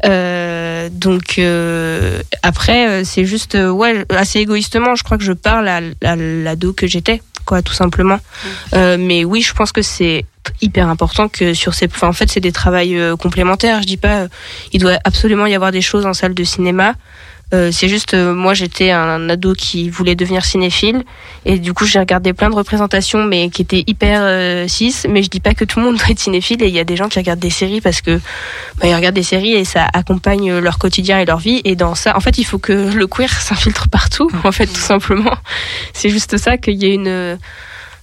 Euh, 0.06 0.89
donc 0.91 1.38
euh, 1.38 2.22
après, 2.43 2.88
euh, 2.88 3.04
c'est 3.04 3.26
juste, 3.26 3.56
euh, 3.56 3.70
ouais, 3.70 4.06
assez 4.10 4.39
égoïstement, 4.39 4.95
je 4.95 5.04
crois 5.04 5.18
que 5.18 5.24
je 5.24 5.34
parle 5.34 5.68
à, 5.68 5.82
à 6.04 6.16
l'ado 6.16 6.74
que 6.74 6.88
j'étais, 6.88 7.22
quoi, 7.45 7.62
tout 7.62 7.74
simplement. 7.74 8.20
Euh, 8.74 8.97
mais 8.99 9.24
oui, 9.26 9.41
je 9.41 9.54
pense 9.54 9.72
que 9.72 9.82
c'est 9.82 10.26
hyper 10.62 10.88
important 10.89 11.28
que 11.28 11.54
sur 11.54 11.74
ces, 11.74 11.88
enfin, 11.88 12.08
en 12.08 12.14
fait, 12.14 12.30
c'est 12.30 12.39
des 12.39 12.52
travails 12.52 12.97
euh, 12.97 13.16
complémentaires. 13.16 13.82
Je 13.82 13.88
dis 13.88 13.97
pas, 13.97 14.22
euh, 14.22 14.28
il 14.74 14.82
doit 14.82 14.97
absolument 15.04 15.45
y 15.45 15.56
avoir 15.56 15.72
des 15.72 15.82
choses 15.82 16.06
en 16.06 16.14
salle 16.14 16.34
de 16.34 16.43
cinéma. 16.43 16.95
Euh, 17.54 17.70
c'est 17.72 17.89
juste, 17.89 18.14
euh, 18.14 18.34
moi 18.34 18.54
j'étais 18.54 18.91
un 18.91 19.30
ado 19.30 19.54
qui 19.54 19.89
voulait 19.89 20.16
devenir 20.16 20.45
cinéphile 20.45 21.04
et 21.45 21.60
du 21.60 21.74
coup 21.74 21.86
j'ai 21.86 21.99
regardé 21.99 22.32
plein 22.32 22.49
de 22.49 22.56
représentations 22.56 23.26
mais 23.26 23.49
qui 23.49 23.62
étaient 23.62 23.84
hyper 23.88 24.22
euh, 24.24 24.68
cis. 24.70 24.95
Mais 25.10 25.22
je 25.22 25.30
dis 25.30 25.41
pas 25.41 25.54
que 25.54 25.66
tout 25.66 25.80
le 25.80 25.86
monde 25.86 25.97
doit 25.97 26.10
être 26.10 26.20
cinéphile 26.20 26.64
et 26.64 26.68
il 26.68 26.74
y 26.74 26.80
a 26.80 26.86
des 26.86 26.95
gens 26.95 27.10
qui 27.10 27.20
regardent 27.20 27.39
des 27.39 27.49
séries 27.49 27.82
parce 27.82 28.02
que 28.02 28.20
bah, 28.80 28.88
ils 28.88 28.95
regardent 28.95 29.16
des 29.16 29.24
séries 29.24 29.54
et 29.54 29.66
ça 29.66 29.88
accompagne 29.91 30.60
leur 30.60 30.78
quotidien 30.78 31.20
et 31.20 31.26
leur 31.26 31.39
vie. 31.39 31.62
Et 31.66 31.76
dans 31.76 31.95
ça, 31.95 32.16
en 32.16 32.22
fait, 32.22 32.38
il 32.38 32.45
faut 32.45 32.60
que 32.60 32.72
le 32.72 33.08
queer 33.08 33.30
s'infiltre 33.41 33.89
partout. 33.89 34.30
En 34.43 34.52
fait, 34.52 34.68
tout 34.68 34.76
simplement, 34.76 35.36
c'est 35.93 36.10
juste 36.10 36.38
ça 36.38 36.58
qu'il 36.58 36.82
y 36.82 36.86
ait 36.86 36.95
une 36.95 37.38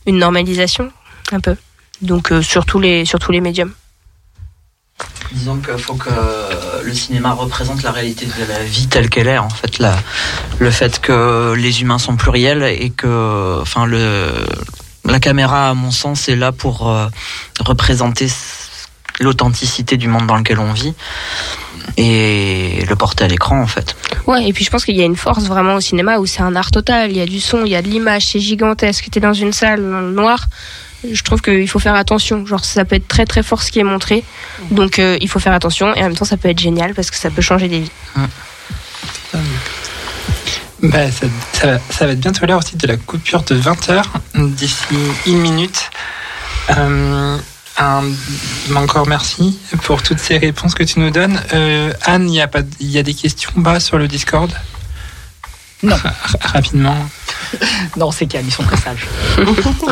une 0.07 0.19
normalisation 0.19 0.91
un 1.33 1.41
peu. 1.41 1.57
Donc 2.03 2.33
sur 2.43 2.67
tous 2.67 2.81
les 2.81 3.05
sur 3.07 3.19
tous 3.19 3.33
les 3.33 3.41
médiums. 3.41 3.73
Disons 5.33 5.59
qu'il 5.59 5.79
faut 5.79 5.95
que 5.95 6.09
le 6.83 6.95
cinéma 6.95 7.33
représente 7.33 7.83
la 7.83 7.93
réalité 7.93 8.27
de 8.27 8.49
la 8.49 8.65
vie 8.65 8.89
telle 8.89 9.11
qu'elle 9.11 9.29
est, 9.29 9.39
en 9.39 9.51
fait, 9.51 9.79
la, 9.79 9.95
le 10.59 10.71
fait 10.71 11.01
que 11.01 11.55
les 11.57 11.83
humains 11.83 11.99
sont 11.99 12.17
pluriels 12.17 12.63
et 12.63 12.91
que, 12.91 13.61
enfin, 13.61 13.85
le, 13.85 14.33
la 15.05 15.21
caméra, 15.21 15.71
à 15.71 15.75
mon 15.75 15.91
sens, 15.91 16.29
est 16.29 16.37
là 16.37 16.53
pour 16.53 16.89
euh, 16.89 17.09
représenter 17.61 18.29
l'authenticité 19.21 19.97
du 19.97 20.09
monde 20.09 20.27
dans 20.27 20.37
lequel 20.37 20.61
on 20.61 20.73
vit 20.73 20.95
et 21.97 22.85
le 22.89 22.97
porter 22.97 23.25
à 23.25 23.29
l'écran, 23.29 23.61
en 23.61 23.67
fait. 23.67 23.97
Ouais, 24.27 24.49
et 24.49 24.53
puis 24.53 24.65
je 24.65 24.71
pense 24.71 24.85
qu'il 24.85 24.97
y 24.97 25.03
a 25.03 25.05
une 25.05 25.17
force 25.17 25.45
vraiment 25.45 25.75
au 25.75 25.81
cinéma 25.81 26.19
où 26.19 26.27
c'est 26.27 26.43
un 26.43 26.55
art 26.55 26.71
total. 26.71 27.11
Il 27.11 27.17
y 27.17 27.21
a 27.21 27.27
du 27.27 27.41
son, 27.41 27.65
il 27.65 27.73
y 27.73 27.77
a 27.77 27.83
de 27.83 27.89
l'image, 27.89 28.27
c'est 28.27 28.41
gigantesque. 28.41 29.09
T'es 29.11 29.21
dans 29.21 29.33
une 29.33 29.53
salle 29.53 29.81
dans 29.81 30.01
le 30.01 30.13
noir. 30.13 30.47
Je 31.09 31.23
trouve 31.23 31.41
qu'il 31.41 31.69
faut 31.69 31.79
faire 31.79 31.95
attention. 31.95 32.45
Genre, 32.47 32.65
ça 32.65 32.85
peut 32.85 32.97
être 32.97 33.07
très 33.09 33.25
très 33.25 33.43
fort 33.43 33.63
ce 33.63 33.71
qui 33.71 33.79
est 33.79 33.85
montré. 33.85 34.25
Donc, 34.71 34.99
euh, 34.99 35.17
il 35.21 35.29
faut 35.29 35.39
faire 35.39 35.53
attention. 35.53 35.95
Et 35.95 36.01
en 36.01 36.05
même 36.09 36.17
temps, 36.17 36.25
ça 36.25 36.37
peut 36.37 36.49
être 36.49 36.59
génial 36.61 36.95
parce 36.95 37.11
que 37.11 37.17
ça 37.17 37.31
peut 37.31 37.43
changer 37.43 37.69
des 37.69 37.81
vies. 37.81 37.91
Bah, 40.83 41.11
ça, 41.11 41.27
ça 41.53 41.67
va- 41.67 41.81
ça 41.91 42.07
va 42.07 42.13
être 42.13 42.21
bientôt 42.21 42.47
l'heure 42.47 42.59
aussi 42.59 42.77
de 42.77 42.87
la 42.87 42.97
coupure 42.97 43.43
de 43.43 43.57
20h, 43.57 44.05
d'ici 44.35 44.77
une 45.27 45.39
minute. 45.41 45.91
Euh, 46.77 47.37
un, 47.79 48.03
encore 48.77 49.07
merci 49.09 49.59
pour 49.85 50.03
toutes 50.03 50.19
ces 50.21 50.39
réponses 50.39 50.75
que 50.75 50.85
tu 50.85 51.01
nous 51.01 51.11
donnes. 51.11 51.41
Euh, 51.53 51.93
Anne, 52.03 52.29
il 52.29 52.35
y, 52.35 52.41
a 52.41 52.47
pas- 52.49 52.61
il 52.81 52.91
y 52.91 52.99
a 52.99 53.03
des 53.03 53.15
questions 53.15 53.51
bas 53.57 53.81
sur 53.81 53.99
le 53.99 54.07
Discord? 54.07 54.53
Non. 55.83 55.97
Ra- 55.97 56.15
ra- 56.23 56.39
rapidement. 56.53 56.97
Non, 57.97 58.11
c'est 58.13 58.27
calme, 58.27 58.45
ils 58.47 58.53
sont 58.53 58.63
très 58.63 58.77
sages. 58.77 59.07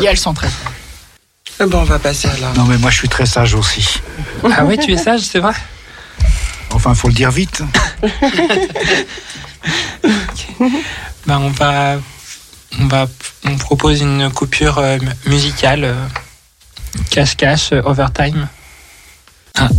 Et 0.01 0.05
elles 0.05 0.17
sont 0.17 0.33
très 0.33 0.47
sages. 0.47 0.76
Eh 1.59 1.65
ben, 1.65 1.77
on 1.79 1.83
va 1.83 1.97
passer 1.99 2.27
à 2.27 2.37
la. 2.39 2.53
Non, 2.53 2.65
mais 2.65 2.77
moi, 2.77 2.89
je 2.91 2.97
suis 2.97 3.09
très 3.09 3.25
sage 3.25 3.53
aussi. 3.55 3.99
Ah 4.55 4.63
ouais, 4.65 4.77
tu 4.77 4.91
es 4.93 4.97
sage, 4.97 5.21
c'est 5.21 5.39
vrai 5.39 5.53
Enfin, 6.71 6.93
faut 6.93 7.07
le 7.07 7.13
dire 7.13 7.31
vite. 7.31 7.63
bah, 11.25 11.39
on 11.39 11.49
va, 11.49 11.95
on 12.79 12.85
va, 12.87 13.07
on 13.45 13.55
propose 13.57 14.01
une 14.01 14.29
coupure 14.31 14.77
euh, 14.77 14.97
mu- 14.99 15.09
musicale, 15.31 15.83
euh, 15.85 15.95
cache-cache, 17.09 17.71
euh, 17.73 17.81
overtime. 17.85 18.47
Ah. 19.57 19.69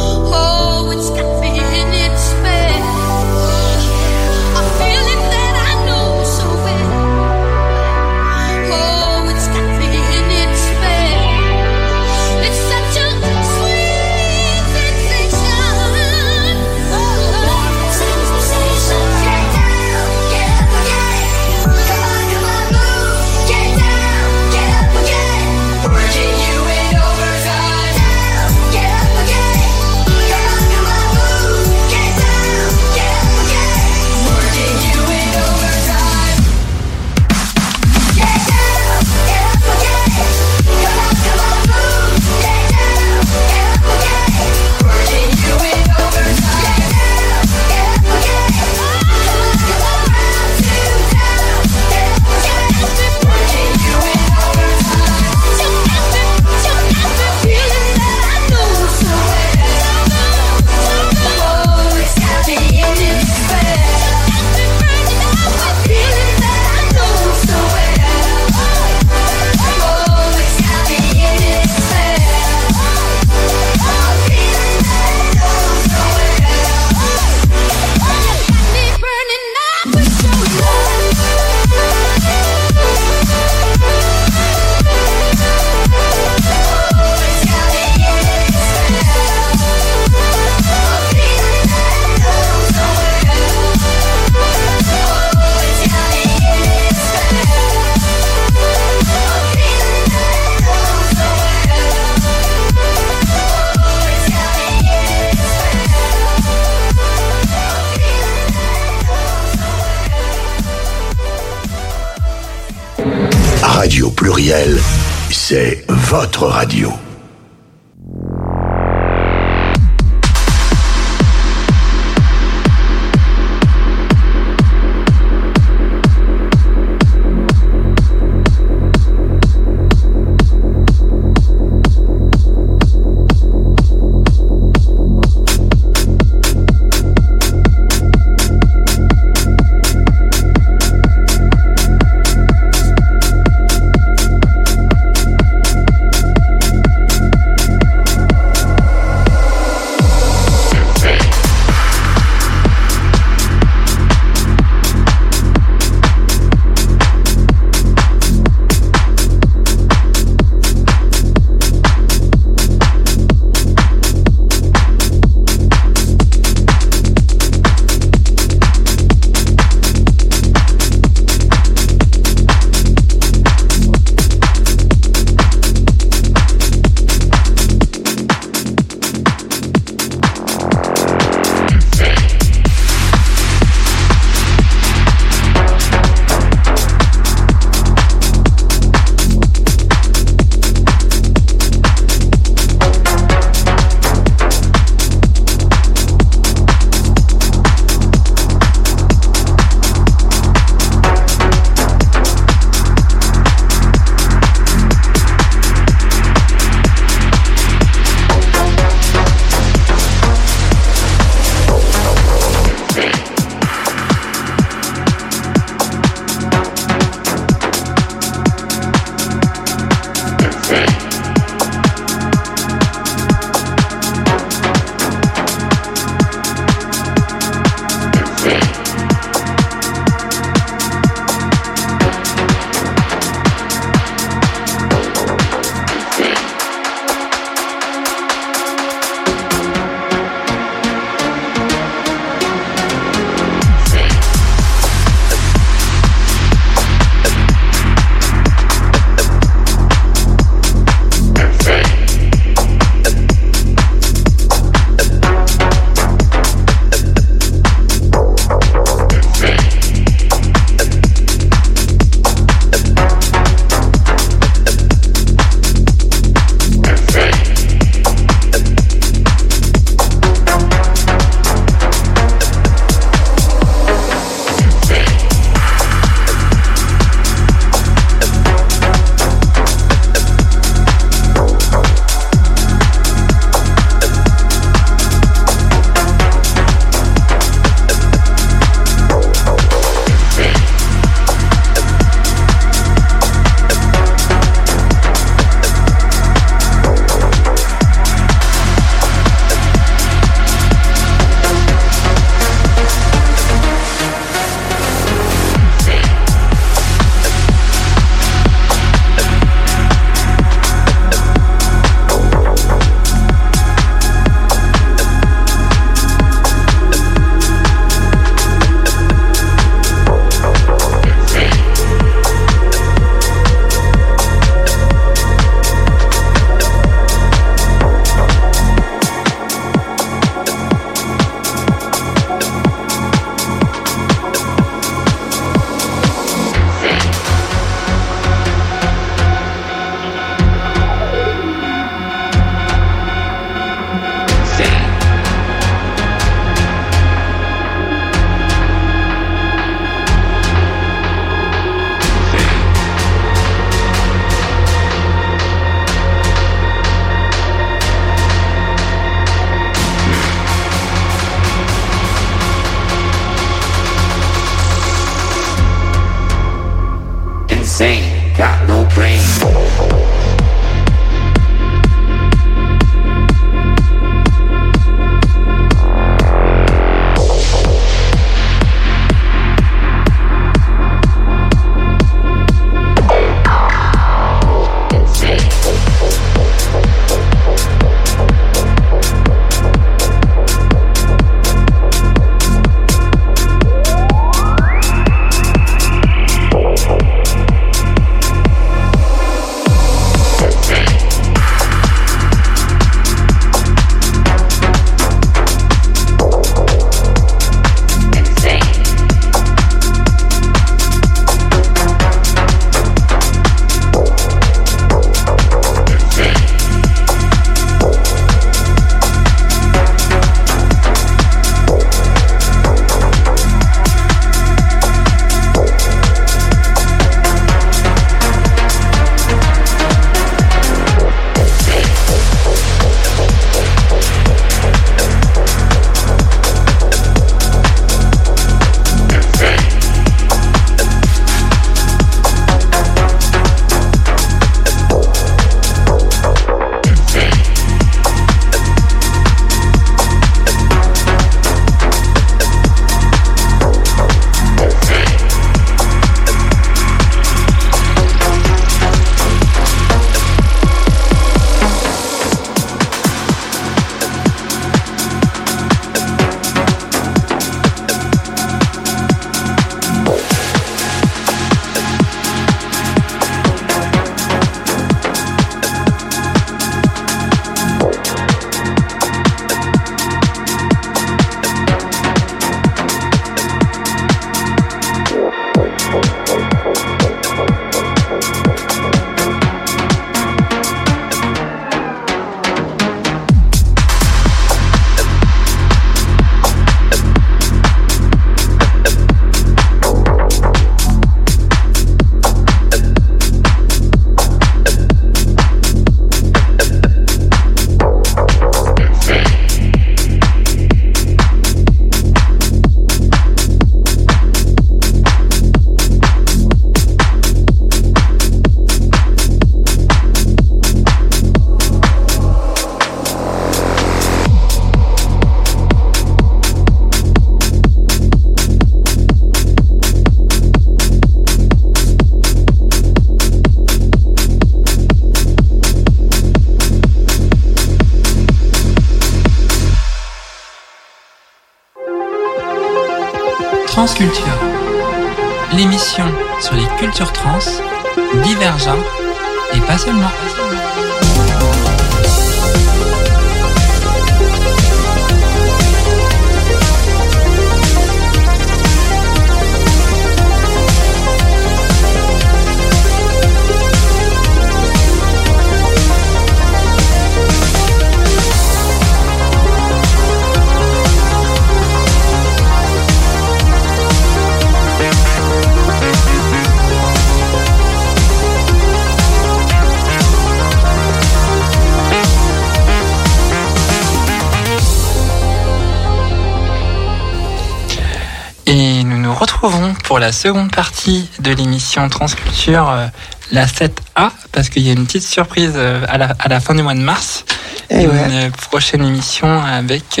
La 590.08 590.12
seconde 590.12 590.50
partie 590.50 591.06
de 591.18 591.32
l'émission 591.32 591.86
Transculture, 591.90 592.70
euh, 592.70 592.86
la 593.30 593.44
7A, 593.44 594.10
parce 594.32 594.48
qu'il 594.48 594.62
y 594.62 594.70
a 594.70 594.72
une 594.72 594.86
petite 594.86 595.02
surprise 595.02 595.52
euh, 595.54 595.84
à 595.86 595.98
la, 595.98 596.16
à 596.18 596.28
la 596.28 596.40
fin 596.40 596.54
du 596.54 596.62
mois 596.62 596.72
de 596.72 596.80
mars. 596.80 597.26
Eh 597.68 597.82
une 597.82 597.90
ouais. 597.90 597.96
euh, 598.12 598.30
prochaine 598.48 598.82
émission 598.86 599.42
avec 599.42 600.00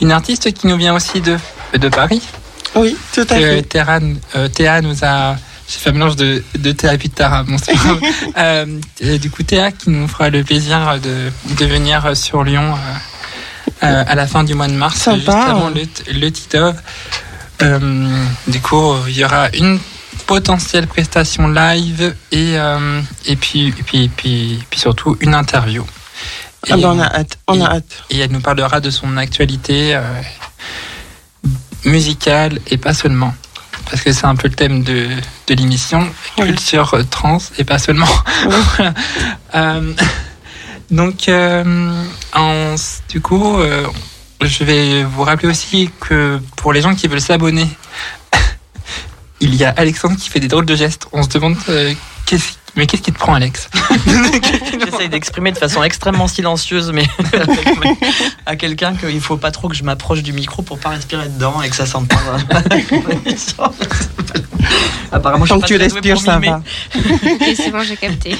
une 0.00 0.12
artiste 0.12 0.52
qui 0.52 0.68
nous 0.68 0.76
vient 0.76 0.94
aussi 0.94 1.20
de, 1.22 1.36
de 1.76 1.88
Paris. 1.88 2.22
Oui, 2.76 2.96
tout 3.12 3.26
à 3.28 3.34
fait. 3.34 3.62
Théa, 3.62 3.98
Théa 4.54 4.80
nous 4.80 5.02
a. 5.02 5.34
J'ai 5.68 5.78
fait 5.80 5.90
un 5.90 5.94
mélange 5.94 6.14
de, 6.14 6.44
de 6.56 6.70
Théa 6.70 6.94
et 6.94 6.98
puis 6.98 7.08
de 7.08 7.14
Tara. 7.14 7.42
Grave. 7.42 8.00
Euh, 8.38 8.66
et 9.00 9.18
du 9.18 9.28
coup, 9.28 9.42
Théa 9.42 9.72
qui 9.72 9.90
nous 9.90 10.06
fera 10.06 10.30
le 10.30 10.44
plaisir 10.44 11.00
de, 11.02 11.32
de 11.58 11.66
venir 11.66 12.16
sur 12.16 12.44
Lyon 12.44 12.74
euh, 13.82 14.04
à 14.06 14.14
la 14.14 14.26
fin 14.26 14.44
du 14.44 14.54
mois 14.54 14.68
de 14.68 14.72
mars, 14.74 14.96
Sympa. 14.96 15.16
juste 15.16 15.28
avant 15.28 15.70
le, 15.70 15.82
le 16.12 16.30
Titov. 16.30 16.76
Euh, 17.62 18.24
du 18.48 18.60
coup, 18.60 18.94
il 19.08 19.16
y 19.16 19.24
aura 19.24 19.48
une 19.54 19.78
potentielle 20.26 20.86
prestation 20.86 21.48
live 21.48 22.14
et, 22.32 22.58
euh, 22.58 23.00
et, 23.26 23.36
puis, 23.36 23.68
et, 23.68 23.72
puis, 23.72 24.04
et 24.04 24.08
puis, 24.08 24.62
puis 24.68 24.80
surtout 24.80 25.16
une 25.20 25.34
interview. 25.34 25.84
Et, 26.66 26.72
Ah 26.72 26.76
ben, 26.76 26.88
on 26.90 26.98
a 27.00 27.06
hâte, 27.06 27.38
on 27.46 27.60
a 27.60 27.70
hâte. 27.76 28.02
et 28.10 28.18
elle 28.18 28.30
nous 28.32 28.40
parlera 28.40 28.80
de 28.80 28.90
son 28.90 29.16
actualité 29.16 29.94
euh, 29.94 30.02
musicale 31.84 32.58
et 32.68 32.76
pas 32.78 32.94
seulement. 32.94 33.34
Parce 33.88 34.02
que 34.02 34.12
c'est 34.12 34.26
un 34.26 34.34
peu 34.34 34.48
le 34.48 34.54
thème 34.54 34.82
de, 34.82 35.06
de 35.46 35.54
l'émission, 35.54 36.08
Oui. 36.38 36.46
culture 36.46 36.92
euh, 36.94 37.04
trans 37.08 37.38
et 37.58 37.64
pas 37.64 37.78
seulement. 37.78 38.08
Voilà. 38.76 38.94
Euh, 39.54 39.92
donc, 40.90 41.28
euh, 41.28 42.02
en- 42.34 42.74
du 43.08 43.20
coup, 43.20 43.58
euh, 43.60 43.86
je 44.46 44.64
vais 44.64 45.04
vous 45.04 45.22
rappeler 45.22 45.48
aussi 45.48 45.90
que 46.00 46.40
pour 46.56 46.72
les 46.72 46.80
gens 46.80 46.94
qui 46.94 47.08
veulent 47.08 47.20
s'abonner, 47.20 47.66
il 49.40 49.54
y 49.54 49.64
a 49.64 49.70
Alexandre 49.76 50.16
qui 50.16 50.28
fait 50.30 50.40
des 50.40 50.48
drôles 50.48 50.66
de 50.66 50.74
gestes. 50.76 51.06
On 51.12 51.22
se 51.22 51.28
demande, 51.28 51.56
euh, 51.68 51.92
qu'est-ce- 52.26 52.54
mais 52.76 52.86
qu'est-ce 52.86 53.00
qui 53.02 53.12
te 53.12 53.18
prend, 53.18 53.32
Alex 53.34 53.70
J'essaye 54.84 55.08
d'exprimer 55.08 55.50
de 55.52 55.56
façon 55.58 55.82
extrêmement 55.82 56.28
silencieuse, 56.28 56.92
mais 56.92 57.06
à 58.46 58.56
quelqu'un 58.56 58.94
qu'il 58.94 59.20
faut 59.22 59.38
pas 59.38 59.50
trop 59.50 59.68
que 59.68 59.74
je 59.74 59.82
m'approche 59.82 60.22
du 60.22 60.32
micro 60.34 60.60
pour 60.62 60.78
pas 60.78 60.90
respirer 60.90 61.28
dedans 61.28 61.62
et 61.62 61.70
que 61.70 61.76
ça 61.76 61.86
s'entende. 61.86 62.18
Apparemment, 65.12 65.46
je 65.46 65.52
suis 65.52 65.54
Tant 65.54 65.60
pas 65.60 65.66
que 65.68 65.72
tu 65.72 65.76
respires, 65.78 66.20
ça 66.20 66.38
va. 66.38 66.60
C'est 67.56 67.70
bon, 67.70 67.82
j'ai 67.82 67.96
capté. 67.96 68.36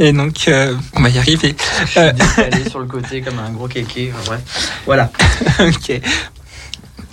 Et 0.00 0.12
donc, 0.12 0.46
euh, 0.46 0.74
on 0.94 1.02
va 1.02 1.08
y 1.08 1.18
arriver. 1.18 1.56
Euh, 1.96 2.12
Décalé 2.12 2.68
sur 2.70 2.78
le 2.78 2.86
côté 2.86 3.20
comme 3.20 3.38
un 3.40 3.50
gros 3.50 3.66
kéké. 3.66 4.12
bref. 4.26 4.40
Voilà. 4.86 5.10
ok. 5.60 6.00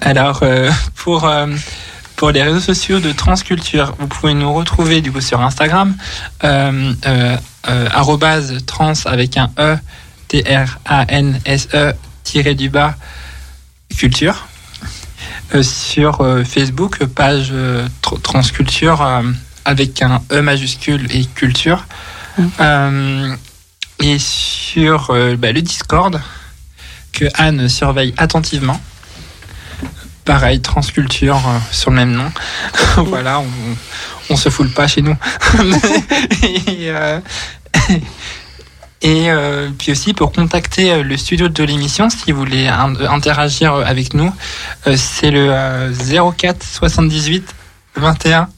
Alors, 0.01 0.39
euh, 0.43 0.69
pour, 0.95 1.25
euh, 1.25 1.47
pour 2.15 2.29
les 2.29 2.43
réseaux 2.43 2.59
sociaux 2.59 2.99
de 2.99 3.11
Transculture, 3.11 3.95
vous 3.97 4.05
pouvez 4.07 4.35
nous 4.35 4.53
retrouver 4.53 5.01
du 5.01 5.11
coup 5.11 5.21
sur 5.21 5.41
Instagram, 5.41 5.95
arrobase 7.63 8.63
trans 8.67 8.93
avec 9.05 9.37
un 9.37 9.49
E, 9.57 9.77
T-R-A-N-S-E, 10.27 11.93
tiré 12.23 12.53
du 12.55 12.69
bas, 12.69 12.95
culture. 13.97 14.47
Sur 15.61 16.25
Facebook, 16.45 17.03
page 17.05 17.51
Tr- 18.03 18.21
Transculture 18.21 19.23
avec 19.63 20.01
un 20.01 20.21
E 20.31 20.41
majuscule 20.41 21.07
et 21.11 21.25
culture. 21.25 21.85
Euh, 22.59 23.35
et 24.01 24.19
sur 24.19 25.09
euh, 25.11 25.35
bah, 25.37 25.51
le 25.51 25.61
Discord, 25.61 26.21
que 27.13 27.25
Anne 27.35 27.69
surveille 27.69 28.13
attentivement. 28.17 28.79
Pareil, 30.25 30.59
transculture 30.59 31.37
euh, 31.37 31.59
sur 31.71 31.91
le 31.91 31.97
même 31.97 32.11
nom. 32.11 32.31
voilà, 33.05 33.41
on, 34.29 34.35
se 34.35 34.49
foule 34.49 34.71
pas 34.71 34.87
chez 34.87 35.01
nous. 35.01 35.15
et 39.01 39.29
puis 39.77 39.91
aussi 39.91 40.13
pour 40.13 40.31
contacter 40.31 41.03
le 41.03 41.17
studio 41.17 41.47
de 41.47 41.63
l'émission, 41.63 42.09
si 42.09 42.31
vous 42.31 42.39
voulez 42.39 42.67
in- 42.67 42.95
interagir 43.07 43.75
avec 43.75 44.13
nous, 44.13 44.33
c'est 44.95 45.31
le 45.31 45.49
euh, 45.51 46.31
04 46.37 46.63
78 46.63 47.55
21 47.97 48.49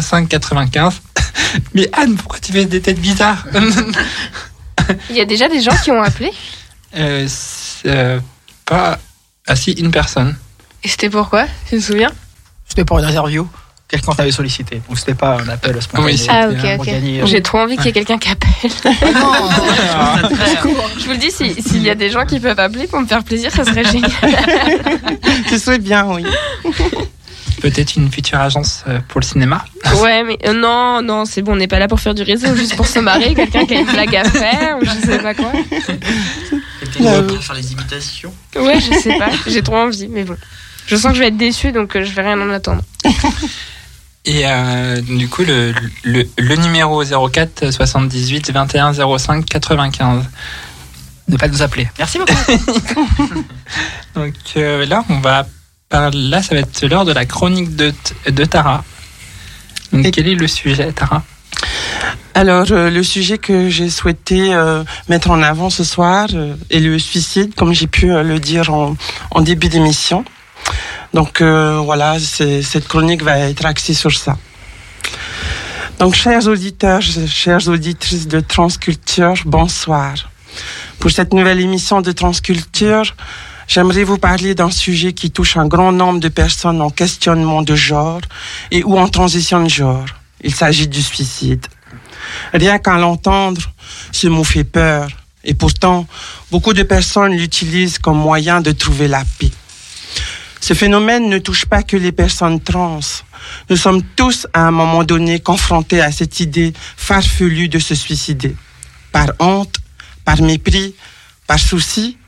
05 0.00 0.28
95. 0.28 1.00
Mais 1.74 1.88
Anne, 1.92 2.14
pourquoi 2.16 2.38
tu 2.40 2.52
fais 2.52 2.64
des 2.64 2.80
têtes 2.80 3.00
bizarres 3.00 3.44
Il 5.10 5.16
y 5.16 5.20
a 5.20 5.24
déjà 5.24 5.48
des 5.48 5.60
gens 5.60 5.76
qui 5.82 5.90
ont 5.90 6.02
appelé 6.02 6.30
Euh, 6.96 7.26
c'est, 7.28 7.88
euh, 7.88 8.20
pas. 8.66 8.98
Ah 9.46 9.56
si, 9.56 9.72
une 9.72 9.90
personne. 9.90 10.36
Et 10.84 10.88
c'était 10.88 11.10
pourquoi 11.10 11.44
Tu 11.68 11.76
te 11.76 11.82
souviens 11.82 12.10
C'était 12.68 12.84
pour 12.84 12.98
une 12.98 13.04
interview. 13.04 13.48
Quelqu'un 13.88 14.12
t'avait 14.12 14.32
sollicité. 14.32 14.80
Donc 14.88 14.98
c'était 14.98 15.14
pas 15.14 15.36
un 15.38 15.48
appel 15.48 15.80
spontané. 15.82 16.12
Oui, 16.12 16.26
Ah, 16.30 16.48
ok, 16.48 16.80
ok. 16.80 17.26
J'ai 17.26 17.42
trop 17.42 17.58
envie 17.58 17.76
qu'il 17.76 17.84
y 17.86 17.88
ait 17.88 17.92
quelqu'un 17.92 18.16
qui 18.18 18.30
appelle. 18.30 18.70
Je 20.98 21.04
vous 21.04 21.10
le 21.10 21.16
dis, 21.18 21.30
si- 21.30 21.60
s'il 21.62 21.82
y 21.82 21.90
a 21.90 21.94
des 21.94 22.08
gens 22.10 22.24
qui 22.24 22.40
peuvent 22.40 22.58
appeler 22.58 22.86
pour 22.86 23.00
me 23.00 23.06
faire 23.06 23.22
plaisir, 23.22 23.50
ça 23.52 23.64
serait 23.64 23.84
génial. 23.84 24.10
Je 25.50 25.56
souhaite 25.58 25.82
bien, 25.82 26.06
oui. 26.06 26.24
Peut-être 27.62 27.96
une 27.96 28.10
future 28.10 28.38
agence 28.38 28.84
euh, 28.88 28.98
pour 29.08 29.20
le 29.20 29.24
cinéma. 29.24 29.64
Ouais, 30.02 30.24
mais 30.24 30.36
euh, 30.44 30.52
non, 30.52 31.00
non, 31.00 31.24
c'est 31.24 31.42
bon, 31.42 31.52
on 31.52 31.56
n'est 31.56 31.68
pas 31.68 31.78
là 31.78 31.88
pour 31.88 32.00
faire 32.00 32.12
du 32.14 32.22
réseau, 32.22 32.54
juste 32.56 32.76
pour 32.76 32.86
se 32.86 32.98
marrer, 32.98 33.34
quelqu'un 33.36 33.64
qui 33.64 33.74
a 33.74 33.80
une 33.80 33.86
blague 33.86 34.16
à 34.16 34.24
faire, 34.24 34.78
ou 34.80 34.84
je 34.84 35.06
sais 35.06 35.18
pas 35.18 35.32
quoi. 35.32 35.52
Quelqu'un 35.52 36.92
qui 36.92 37.02
va 37.04 37.22
pas 37.22 37.40
faire 37.40 37.54
les 37.54 37.72
imitations. 37.72 38.34
Ouais, 38.56 38.80
je 38.80 38.98
sais 38.98 39.16
pas, 39.16 39.30
j'ai 39.46 39.62
trop 39.62 39.76
envie, 39.76 40.08
mais 40.08 40.24
bon. 40.24 40.36
Je 40.86 40.96
sens 40.96 41.12
que 41.12 41.14
je 41.14 41.20
vais 41.20 41.28
être 41.28 41.36
déçue, 41.36 41.72
donc 41.72 41.94
euh, 41.94 42.04
je 42.04 42.12
vais 42.12 42.22
rien 42.22 42.40
en 42.40 42.50
attendre. 42.50 42.82
Et 44.24 44.42
euh, 44.44 45.00
du 45.00 45.28
coup, 45.28 45.42
le, 45.44 45.72
le, 46.04 46.28
le 46.38 46.56
numéro 46.56 47.02
04 47.04 47.72
78 47.72 48.52
21 48.52 48.92
05 48.92 49.44
95. 49.46 50.24
Ne 51.28 51.36
pas 51.36 51.48
nous 51.48 51.62
appeler. 51.62 51.88
Merci 51.98 52.18
beaucoup. 52.18 52.32
Donc 54.14 54.34
euh, 54.56 54.84
là, 54.86 55.04
on 55.08 55.18
va. 55.20 55.46
Là, 55.92 56.42
ça 56.42 56.54
va 56.54 56.60
être 56.62 56.86
l'heure 56.86 57.04
de 57.04 57.12
la 57.12 57.26
chronique 57.26 57.76
de, 57.76 57.92
de 58.28 58.44
Tara. 58.44 58.82
Donc, 59.92 60.06
Et- 60.06 60.10
quel 60.10 60.26
est 60.28 60.34
le 60.34 60.46
sujet, 60.48 60.90
Tara? 60.92 61.22
Alors, 62.34 62.66
euh, 62.70 62.88
le 62.90 63.02
sujet 63.02 63.36
que 63.36 63.68
j'ai 63.68 63.90
souhaité 63.90 64.54
euh, 64.54 64.84
mettre 65.08 65.30
en 65.30 65.42
avant 65.42 65.68
ce 65.68 65.84
soir 65.84 66.28
euh, 66.32 66.54
est 66.70 66.80
le 66.80 66.98
suicide, 66.98 67.54
comme 67.54 67.74
j'ai 67.74 67.86
pu 67.86 68.10
euh, 68.10 68.22
le 68.22 68.40
dire 68.40 68.72
en, 68.72 68.96
en 69.30 69.40
début 69.42 69.68
d'émission. 69.68 70.24
Donc 71.12 71.42
euh, 71.42 71.76
voilà, 71.84 72.18
cette 72.18 72.88
chronique 72.88 73.22
va 73.22 73.38
être 73.38 73.66
axée 73.66 73.92
sur 73.92 74.16
ça. 74.16 74.38
Donc, 75.98 76.14
chers 76.14 76.48
auditeurs, 76.48 77.00
chères 77.28 77.68
auditrices 77.68 78.26
de 78.26 78.40
Transculture, 78.40 79.34
bonsoir. 79.44 80.14
Pour 80.98 81.10
cette 81.10 81.32
nouvelle 81.34 81.60
émission 81.60 82.00
de 82.00 82.12
Transculture, 82.12 83.14
j'aimerais 83.72 84.04
vous 84.04 84.18
parler 84.18 84.54
d'un 84.54 84.70
sujet 84.70 85.14
qui 85.14 85.30
touche 85.30 85.56
un 85.56 85.66
grand 85.66 85.92
nombre 85.92 86.20
de 86.20 86.28
personnes 86.28 86.82
en 86.82 86.90
questionnement 86.90 87.62
de 87.62 87.74
genre 87.74 88.20
et 88.70 88.84
ou 88.84 88.98
en 88.98 89.08
transition 89.08 89.62
de 89.62 89.70
genre. 89.70 90.04
Il 90.44 90.54
s'agit 90.54 90.88
du 90.88 91.00
suicide. 91.00 91.66
Rien 92.52 92.78
qu'à 92.78 92.98
l'entendre, 92.98 93.62
ce 94.10 94.28
mot 94.28 94.44
fait 94.44 94.64
peur. 94.64 95.08
Et 95.42 95.54
pourtant, 95.54 96.06
beaucoup 96.50 96.74
de 96.74 96.82
personnes 96.82 97.32
l'utilisent 97.32 97.98
comme 97.98 98.18
moyen 98.18 98.60
de 98.60 98.72
trouver 98.72 99.08
la 99.08 99.24
paix. 99.38 99.50
Ce 100.60 100.74
phénomène 100.74 101.30
ne 101.30 101.38
touche 101.38 101.64
pas 101.64 101.82
que 101.82 101.96
les 101.96 102.12
personnes 102.12 102.60
trans. 102.60 103.00
Nous 103.70 103.76
sommes 103.76 104.02
tous 104.02 104.46
à 104.52 104.66
un 104.66 104.70
moment 104.70 105.02
donné 105.02 105.40
confrontés 105.40 106.02
à 106.02 106.12
cette 106.12 106.40
idée 106.40 106.74
farfelue 106.98 107.70
de 107.70 107.78
se 107.78 107.94
suicider. 107.94 108.54
Par 109.12 109.28
honte, 109.38 109.76
par 110.26 110.42
mépris, 110.42 110.94
par 111.46 111.58
souci, 111.58 112.18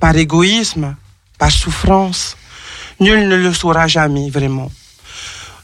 par 0.00 0.16
égoïsme, 0.16 0.96
par 1.38 1.50
souffrance, 1.50 2.36
nul 3.00 3.28
ne 3.28 3.36
le 3.36 3.52
saura 3.52 3.86
jamais 3.86 4.30
vraiment. 4.30 4.70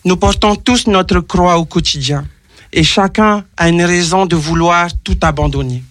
Nous 0.04 0.16
portons 0.16 0.56
tous 0.56 0.86
notre 0.86 1.20
croix 1.20 1.56
au 1.58 1.64
quotidien 1.64 2.24
et 2.72 2.84
chacun 2.84 3.44
a 3.56 3.68
une 3.68 3.84
raison 3.84 4.26
de 4.26 4.36
vouloir 4.36 4.88
tout 5.02 5.18
abandonner. 5.22 5.82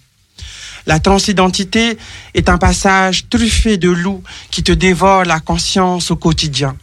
La 0.86 1.00
transidentité 1.00 1.98
est 2.34 2.50
un 2.50 2.58
passage 2.58 3.30
truffé 3.30 3.78
de 3.78 3.90
loups 3.90 4.24
qui 4.52 4.64
te 4.64 4.74
dévorent 4.74 5.24
la 5.24 5.40
conscience 5.40 6.12
au 6.12 6.18
quotidien. 6.18 6.76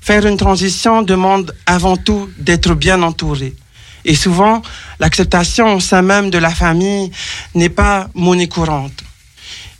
Faire 0.00 0.26
une 0.26 0.38
transition 0.38 1.02
demande 1.02 1.54
avant 1.66 1.96
tout 1.96 2.30
d'être 2.38 2.74
bien 2.74 3.02
entouré. 3.02 3.54
Et 4.04 4.14
souvent, 4.14 4.62
l'acceptation 5.00 5.74
au 5.74 5.80
sein 5.80 6.00
même 6.00 6.30
de 6.30 6.38
la 6.38 6.50
famille 6.50 7.10
n'est 7.54 7.68
pas 7.68 8.08
monnaie 8.14 8.48
courante. 8.48 9.05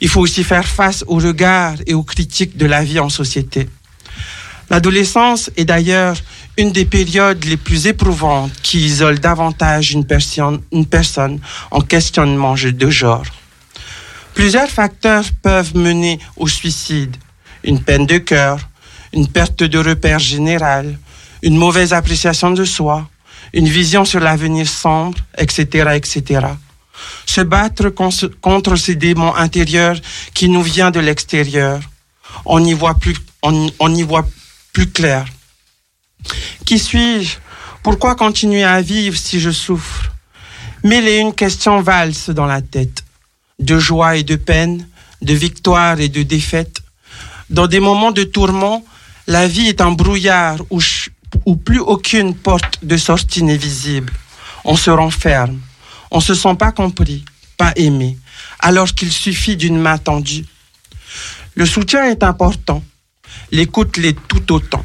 Il 0.00 0.08
faut 0.08 0.20
aussi 0.20 0.44
faire 0.44 0.66
face 0.66 1.04
aux 1.06 1.16
regards 1.18 1.76
et 1.86 1.94
aux 1.94 2.02
critiques 2.02 2.56
de 2.56 2.66
la 2.66 2.84
vie 2.84 3.00
en 3.00 3.08
société. 3.08 3.68
L'adolescence 4.68 5.50
est 5.56 5.64
d'ailleurs 5.64 6.16
une 6.58 6.72
des 6.72 6.84
périodes 6.84 7.44
les 7.44 7.56
plus 7.56 7.86
éprouvantes 7.86 8.52
qui 8.62 8.80
isole 8.80 9.18
davantage 9.20 9.92
une 9.92 10.04
personne, 10.06 11.40
en 11.70 11.80
questionnement 11.80 12.54
de 12.54 12.90
genre. 12.90 13.24
Plusieurs 14.34 14.68
facteurs 14.68 15.24
peuvent 15.42 15.76
mener 15.76 16.18
au 16.36 16.48
suicide. 16.48 17.16
Une 17.64 17.82
peine 17.82 18.06
de 18.06 18.18
cœur, 18.18 18.58
une 19.12 19.28
perte 19.28 19.62
de 19.62 19.78
repère 19.78 20.18
général, 20.18 20.98
une 21.42 21.56
mauvaise 21.56 21.92
appréciation 21.92 22.50
de 22.50 22.64
soi, 22.64 23.08
une 23.52 23.68
vision 23.68 24.04
sur 24.04 24.20
l'avenir 24.20 24.68
sombre, 24.68 25.18
etc., 25.38 25.90
etc. 25.94 26.46
Se 27.26 27.40
battre 27.40 27.88
contre 27.88 28.76
ces 28.76 28.94
démons 28.94 29.34
intérieurs 29.34 29.98
qui 30.34 30.48
nous 30.48 30.62
viennent 30.62 30.92
de 30.92 31.00
l'extérieur. 31.00 31.80
On 32.44 32.62
y 32.64 32.72
voit 32.72 32.94
plus, 32.94 33.16
on, 33.42 33.94
y 33.94 34.02
voit 34.02 34.26
plus 34.72 34.90
clair. 34.90 35.24
Qui 36.64 36.78
suis-je? 36.78 37.36
Pourquoi 37.82 38.14
continuer 38.14 38.64
à 38.64 38.80
vivre 38.80 39.16
si 39.16 39.40
je 39.40 39.50
souffre? 39.50 40.12
Mille 40.82 41.06
et 41.08 41.18
une 41.18 41.34
questions 41.34 41.80
valsent 41.80 42.30
dans 42.30 42.46
la 42.46 42.62
tête, 42.62 43.04
de 43.58 43.78
joie 43.78 44.16
et 44.16 44.22
de 44.22 44.36
peine, 44.36 44.88
de 45.22 45.34
victoire 45.34 46.00
et 46.00 46.08
de 46.08 46.22
défaite. 46.22 46.80
Dans 47.48 47.66
des 47.66 47.80
moments 47.80 48.12
de 48.12 48.24
tourment, 48.24 48.84
la 49.26 49.46
vie 49.46 49.68
est 49.68 49.80
un 49.80 49.92
brouillard 49.92 50.58
où 50.70 51.56
plus 51.56 51.80
aucune 51.80 52.34
porte 52.34 52.84
de 52.84 52.96
sortie 52.96 53.42
n'est 53.42 53.56
visible. 53.56 54.12
On 54.64 54.76
se 54.76 54.90
renferme. 54.90 55.60
On 56.10 56.20
se 56.20 56.34
sent 56.34 56.54
pas 56.56 56.72
compris, 56.72 57.24
pas 57.56 57.72
aimé, 57.76 58.18
alors 58.60 58.94
qu'il 58.94 59.12
suffit 59.12 59.56
d'une 59.56 59.78
main 59.78 59.98
tendue. 59.98 60.44
Le 61.54 61.66
soutien 61.66 62.04
est 62.04 62.22
important. 62.22 62.82
L'écoute 63.50 63.96
l'est 63.96 64.16
tout 64.28 64.52
autant. 64.52 64.84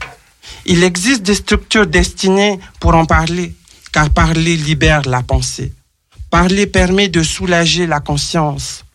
Il 0.66 0.84
existe 0.84 1.24
des 1.24 1.36
structures 1.36 1.88
destinées 1.88 2.60
pour 2.80 2.96
en 2.96 3.06
parler, 3.06 3.56
car 3.92 4.10
parler 4.10 4.56
libère 4.56 5.02
la 5.08 5.24
pensée. 5.24 5.74
Parler 6.30 6.68
permet 6.68 7.10
de 7.10 7.24
soulager 7.24 7.88
la 7.88 8.00
conscience. 8.00 8.86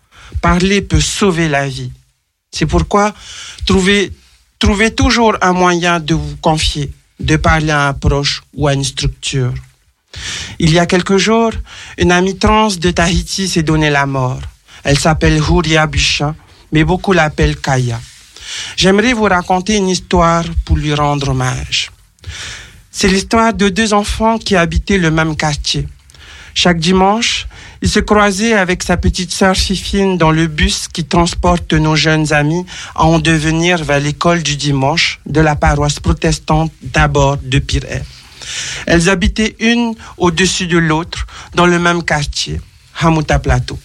Parler 0.41 0.81
peut 0.81 1.01
sauver 1.01 1.49
la 1.49 1.69
vie. 1.69 1.93
C'est 2.51 2.67
pourquoi 2.67 3.15
trouvez 3.67 4.11
toujours 4.95 5.37
un 5.43 5.53
moyen 5.53 6.01
de 6.01 6.15
vous 6.15 6.37
confier, 6.37 6.91
de 7.21 7.37
parler 7.37 7.73
à 7.73 7.89
un 7.89 7.93
proche 7.93 8.43
ou 8.55 8.69
à 8.69 8.75
une 8.75 8.85
structure. 8.85 9.53
Il 10.59 10.73
y 10.73 10.79
a 10.79 10.87
quelques 10.87 11.17
jours, 11.17 11.53
une 11.99 12.13
amie 12.13 12.39
trans 12.39 12.69
de 12.69 12.91
Tahiti 12.91 13.49
s'est 13.49 13.63
donné 13.63 13.91
la 13.91 14.07
mort. 14.07 14.41
Elle 14.85 14.99
s'appelle 14.99 15.37
Huria 15.39 15.87
Buchin, 15.87 16.35
mais 16.73 16.85
beaucoup 16.85 17.13
l'appellent 17.13 17.57
Kaya. 17.57 18.01
J'aimerais 18.77 19.13
vous 19.13 19.25
raconter 19.25 19.77
une 19.77 19.89
histoire 19.89 20.45
pour 20.65 20.77
lui 20.77 20.95
rendre 20.95 21.31
hommage. 21.31 21.91
C'est 22.91 23.09
l'histoire 23.09 23.53
de 23.53 23.69
deux 23.69 23.93
enfants 23.93 24.39
qui 24.39 24.57
habitaient 24.57 24.99
le 24.99 25.11
même 25.11 25.37
quartier. 25.37 25.87
Chaque 26.55 26.79
dimanche, 26.79 27.47
il 27.83 27.89
se 27.91 28.01
croisait 28.01 28.55
avec 28.55 28.83
sa 28.83 28.97
petite 28.97 29.31
sœur 29.31 29.55
Fifine 29.55 30.17
dans 30.17 30.31
le 30.31 30.47
bus 30.47 30.89
qui 30.89 31.05
transporte 31.05 31.75
nos 31.75 31.97
jeunes 31.97 32.33
amis 32.33 32.65
à 32.95 33.05
en 33.05 33.19
devenir 33.19 33.85
vers 33.85 34.01
l'école 34.01 34.43
du 34.43 34.57
dimanche 34.57 35.21
de 35.27 35.41
la 35.41 35.57
paroisse 35.57 36.01
protestante 36.01 36.73
d'abord 36.83 37.37
de 37.43 37.59
Pirée. 37.59 38.03
Elles 38.87 39.09
habitaient 39.09 39.57
une 39.61 39.95
au-dessus 40.17 40.67
de 40.67 40.79
l'autre 40.79 41.27
dans 41.55 41.67
le 41.67 41.79
même 41.79 42.03
quartier, 42.03 42.61
Hamouta 43.01 43.39
Plateau. 43.39 43.79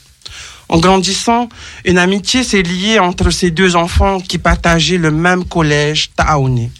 En 0.70 0.80
grandissant, 0.80 1.50
une 1.84 1.98
amitié 1.98 2.44
s'est 2.44 2.62
liée 2.62 2.98
entre 2.98 3.30
ces 3.30 3.52
deux 3.52 3.76
enfants 3.76 4.22
qui 4.22 4.38
partageaient 4.38 4.98
le 4.98 5.12
même 5.12 5.44
collège, 5.44 6.12
Taouni. 6.16 6.72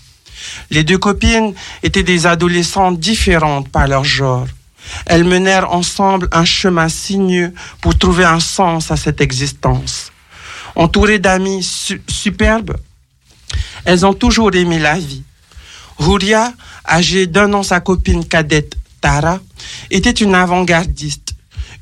Les 0.70 0.84
deux 0.84 0.98
copines 0.98 1.54
étaient 1.84 2.04
des 2.04 2.26
adolescentes 2.26 3.00
différentes 3.00 3.70
par 3.70 3.88
leur 3.88 4.06
genre. 4.06 4.48
Elles 5.06 5.24
menèrent 5.24 5.72
ensemble 5.72 6.30
un 6.32 6.46
chemin 6.46 6.90
sinueux 6.90 7.54
pour 7.82 7.98
trouver 7.98 8.24
un 8.24 8.40
sens 8.40 8.92
à 8.92 8.96
cette 8.96 9.22
existence. 9.22 10.12
Entourées 10.76 11.20
d'amis 11.20 11.68
superbes, 12.08 12.78
elles 13.86 14.06
ont 14.06 14.14
toujours 14.14 14.56
aimé 14.56 14.80
la 14.80 14.98
vie. 14.98 15.24
Huria, 16.00 16.54
âgée 16.92 17.26
d'un 17.26 17.54
an 17.54 17.64
sa 17.64 17.80
copine 17.80 18.26
cadette 18.26 18.76
Tara, 19.00 19.40
était 19.90 20.12
une 20.12 20.36
avant-gardiste 20.36 21.32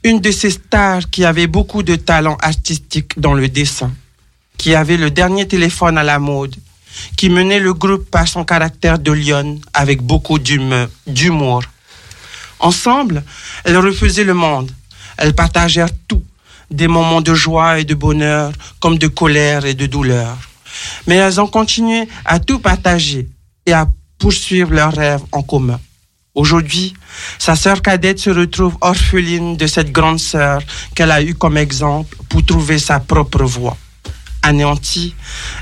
une 0.03 0.21
de 0.21 0.31
ces 0.31 0.51
stars 0.51 1.09
qui 1.09 1.25
avait 1.25 1.47
beaucoup 1.47 1.83
de 1.83 1.95
talent 1.95 2.37
artistique 2.41 3.19
dans 3.19 3.33
le 3.33 3.49
dessin, 3.49 3.91
qui 4.57 4.73
avait 4.73 4.97
le 4.97 5.11
dernier 5.11 5.47
téléphone 5.47 5.97
à 5.97 6.03
la 6.03 6.19
mode, 6.19 6.55
qui 7.17 7.29
menait 7.29 7.59
le 7.59 7.73
groupe 7.73 8.09
par 8.09 8.27
son 8.27 8.45
caractère 8.45 8.99
de 8.99 9.11
lionne 9.11 9.59
avec 9.73 10.01
beaucoup 10.01 10.39
d'humour. 10.39 11.63
Ensemble, 12.59 13.23
elles 13.63 13.77
refaisaient 13.77 14.23
le 14.23 14.33
monde. 14.33 14.71
Elles 15.17 15.35
partagèrent 15.35 15.95
tout, 16.07 16.23
des 16.71 16.87
moments 16.87 17.21
de 17.21 17.33
joie 17.33 17.79
et 17.79 17.83
de 17.83 17.93
bonheur, 17.93 18.53
comme 18.79 18.97
de 18.97 19.07
colère 19.07 19.65
et 19.65 19.73
de 19.73 19.85
douleur. 19.85 20.37
Mais 21.07 21.15
elles 21.15 21.41
ont 21.41 21.47
continué 21.47 22.07
à 22.23 22.39
tout 22.39 22.59
partager 22.59 23.27
et 23.65 23.73
à 23.73 23.85
poursuivre 24.19 24.71
leurs 24.73 24.93
rêves 24.93 25.23
en 25.31 25.41
commun. 25.41 25.79
Aujourd'hui, 26.35 26.93
sa 27.39 27.55
sœur 27.55 27.81
cadette 27.81 28.19
se 28.19 28.29
retrouve 28.29 28.77
orpheline 28.81 29.57
de 29.57 29.65
cette 29.67 29.91
grande 29.91 30.19
sœur 30.19 30.61
qu'elle 30.93 31.11
a 31.11 31.21
eue 31.21 31.33
comme 31.33 31.57
exemple 31.57 32.15
pour 32.29 32.45
trouver 32.45 32.77
sa 32.77 32.99
propre 32.99 33.43
voie. 33.43 33.75
Anéantie, 34.41 35.15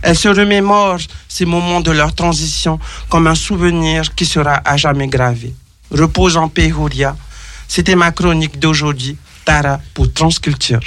elle 0.04 0.18
se 0.18 0.28
remémore 0.28 1.00
ces 1.28 1.46
moments 1.46 1.82
de 1.82 1.92
leur 1.92 2.14
transition 2.14 2.80
comme 3.10 3.28
un 3.28 3.36
souvenir 3.36 4.14
qui 4.14 4.26
sera 4.26 4.62
à 4.66 4.78
jamais 4.78 5.08
gravé. 5.08 5.54
Repose 5.90 6.38
en 6.38 6.50
paix, 6.50 6.68
Huria. 6.68 7.16
C'était 7.68 7.96
ma 7.96 8.12
chronique 8.12 8.60
d'aujourd'hui, 8.60 9.18
Tara 9.46 9.80
pour 9.94 10.14
Transculture. 10.14 10.82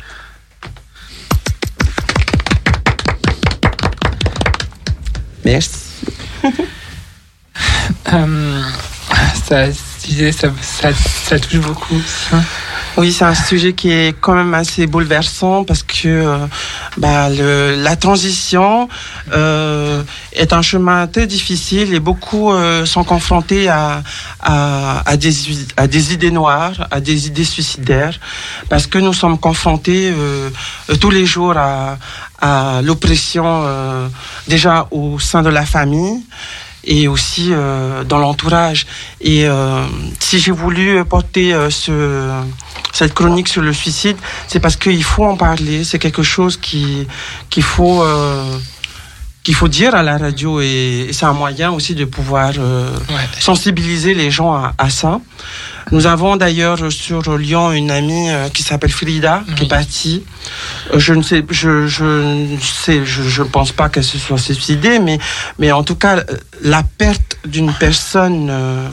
Merci. 5.44 5.80
Euh, 8.12 8.62
ça, 9.44 9.66
ça, 9.72 10.92
ça, 10.92 11.38
touche 11.38 11.60
beaucoup. 11.60 12.00
Oui, 12.96 13.12
c'est 13.12 13.24
un 13.24 13.34
sujet 13.34 13.72
qui 13.72 13.90
est 13.90 14.18
quand 14.20 14.34
même 14.34 14.54
assez 14.54 14.86
bouleversant 14.86 15.64
parce 15.64 15.82
que 15.82 16.08
euh, 16.08 16.38
bah, 16.96 17.28
la 17.28 17.96
transition 17.96 18.88
euh, 19.32 20.02
est 20.32 20.52
un 20.52 20.62
chemin 20.62 21.06
très 21.06 21.26
difficile 21.26 21.94
et 21.94 22.00
beaucoup 22.00 22.52
sont 22.84 23.04
confrontés 23.04 23.68
à, 23.68 24.02
à, 24.42 25.16
des, 25.16 25.34
à 25.76 25.86
des 25.86 26.14
idées 26.14 26.30
noires, 26.30 26.88
à 26.90 27.00
des 27.00 27.26
idées 27.26 27.44
suicidaires, 27.44 28.18
parce 28.68 28.86
que 28.86 28.98
nous 28.98 29.12
sommes 29.12 29.38
confrontés 29.38 30.12
tous 31.00 31.10
les 31.10 31.26
jours 31.26 31.54
à, 31.56 31.96
l'oppression 32.82 33.64
déjà 34.48 34.88
au 34.90 35.18
sein 35.18 35.42
de 35.42 35.50
la 35.50 35.66
famille 35.66 36.24
et 36.84 37.08
aussi 37.08 37.48
euh, 37.50 38.04
dans 38.04 38.18
l'entourage. 38.18 38.86
Et 39.20 39.46
euh, 39.46 39.84
si 40.18 40.38
j'ai 40.38 40.52
voulu 40.52 41.04
porter 41.04 41.52
euh, 41.52 41.70
ce, 41.70 42.30
cette 42.92 43.14
chronique 43.14 43.48
sur 43.48 43.62
le 43.62 43.72
suicide, 43.72 44.16
c'est 44.46 44.60
parce 44.60 44.76
qu'il 44.76 45.04
faut 45.04 45.24
en 45.24 45.36
parler. 45.36 45.84
C'est 45.84 45.98
quelque 45.98 46.22
chose 46.22 46.56
qui 46.56 47.06
qu'il 47.48 47.62
faut 47.62 48.02
euh, 48.02 48.58
qu'il 49.50 49.56
faut 49.56 49.66
dire 49.82 49.96
à 49.96 50.04
la 50.04 50.16
radio 50.16 50.60
et, 50.60 51.06
et 51.08 51.12
c'est 51.12 51.26
un 51.26 51.32
moyen 51.32 51.72
aussi 51.72 51.96
de 51.96 52.04
pouvoir 52.04 52.52
euh, 52.56 52.88
Ouais. 53.08 53.26
sensibiliser 53.40 54.14
les 54.14 54.30
gens 54.30 54.52
à, 54.54 54.74
à 54.78 54.90
ça. 54.90 55.20
Nous 55.90 56.06
avons 56.06 56.36
d'ailleurs 56.36 56.92
sur 56.92 57.36
Lyon 57.36 57.72
une 57.72 57.90
amie 57.90 58.30
euh, 58.30 58.48
qui 58.48 58.62
s'appelle 58.62 58.92
Frida 58.92 59.42
qui 59.56 59.64
est 59.64 59.68
partie. 59.68 60.22
Euh, 60.94 61.00
Je 61.00 61.14
ne 61.14 61.22
sais, 61.22 61.42
je, 61.50 61.88
je 61.88 62.04
ne 62.04 62.60
sais, 62.60 63.04
je, 63.04 63.22
je 63.24 63.42
pense 63.42 63.72
pas 63.72 63.88
qu'elle 63.88 64.04
se 64.04 64.18
soit 64.18 64.38
suicidée, 64.38 65.00
mais, 65.00 65.18
mais 65.58 65.72
en 65.72 65.82
tout 65.82 65.96
cas, 65.96 66.22
la 66.62 66.84
perte 66.84 67.38
d'une 67.44 67.72
personne 67.72 68.46
euh, 68.50 68.88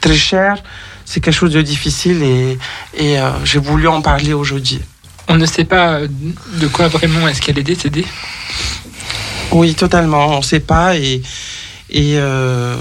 très 0.00 0.14
chère, 0.14 0.58
c'est 1.04 1.18
quelque 1.20 1.34
chose 1.42 1.54
de 1.54 1.62
difficile 1.62 2.22
et, 2.22 2.56
et 2.96 3.18
euh, 3.18 3.30
j'ai 3.44 3.58
voulu 3.58 3.88
en 3.88 4.00
parler 4.00 4.32
aujourd'hui. 4.32 4.80
On 5.26 5.34
ne 5.36 5.46
sait 5.46 5.64
pas 5.64 5.98
de 6.62 6.66
quoi 6.68 6.86
vraiment 6.86 7.26
est-ce 7.26 7.40
qu'elle 7.42 7.58
est 7.58 7.64
décédée. 7.74 8.06
Oui, 9.52 9.74
totalement. 9.74 10.28
On 10.34 10.38
ne 10.38 10.42
sait 10.42 10.60
pas 10.60 10.96
et 10.96 11.22
et 11.94 12.14
euh, 12.16 12.74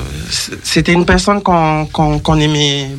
c'était 0.64 0.94
une 0.94 1.06
personne 1.06 1.42
qu'on 1.44 2.40
aimait. 2.40 2.90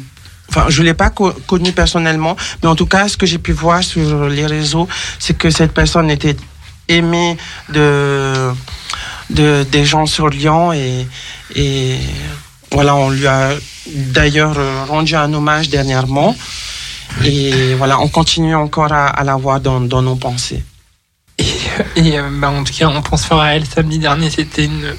Enfin, 0.50 0.66
je 0.68 0.82
l'ai 0.82 0.92
pas 0.92 1.08
co- 1.08 1.32
connue 1.46 1.72
personnellement, 1.72 2.36
mais 2.62 2.68
en 2.68 2.74
tout 2.76 2.84
cas, 2.84 3.08
ce 3.08 3.16
que 3.16 3.24
j'ai 3.24 3.38
pu 3.38 3.52
voir 3.52 3.82
sur 3.82 4.28
les 4.28 4.44
réseaux, 4.44 4.86
c'est 5.18 5.32
que 5.38 5.48
cette 5.48 5.72
personne 5.72 6.10
était 6.10 6.36
aimée 6.88 7.38
de, 7.72 8.50
de 9.30 9.64
des 9.70 9.86
gens 9.86 10.04
sur 10.04 10.28
Lyon 10.28 10.74
et 10.74 11.06
et 11.56 11.96
voilà, 12.70 12.94
on 12.94 13.08
lui 13.08 13.26
a 13.26 13.50
d'ailleurs 13.86 14.56
rendu 14.88 15.14
un 15.16 15.32
hommage 15.32 15.70
dernièrement. 15.70 16.36
Et 17.24 17.74
voilà, 17.74 17.98
on 18.00 18.08
continue 18.08 18.54
encore 18.54 18.92
à, 18.92 19.06
à 19.08 19.22
la 19.24 19.36
voir 19.36 19.60
dans, 19.60 19.80
dans 19.80 20.00
nos 20.02 20.16
pensées. 20.16 20.62
Et 21.96 22.18
euh, 22.18 22.28
bah, 22.32 22.50
en 22.50 22.64
tout 22.64 22.72
cas, 22.72 22.88
on 22.88 23.02
pense 23.02 23.24
fort 23.24 23.40
à 23.40 23.54
elle. 23.54 23.66
Samedi 23.66 23.98
dernier, 23.98 24.30
c'était 24.30 24.64
une. 24.64 24.94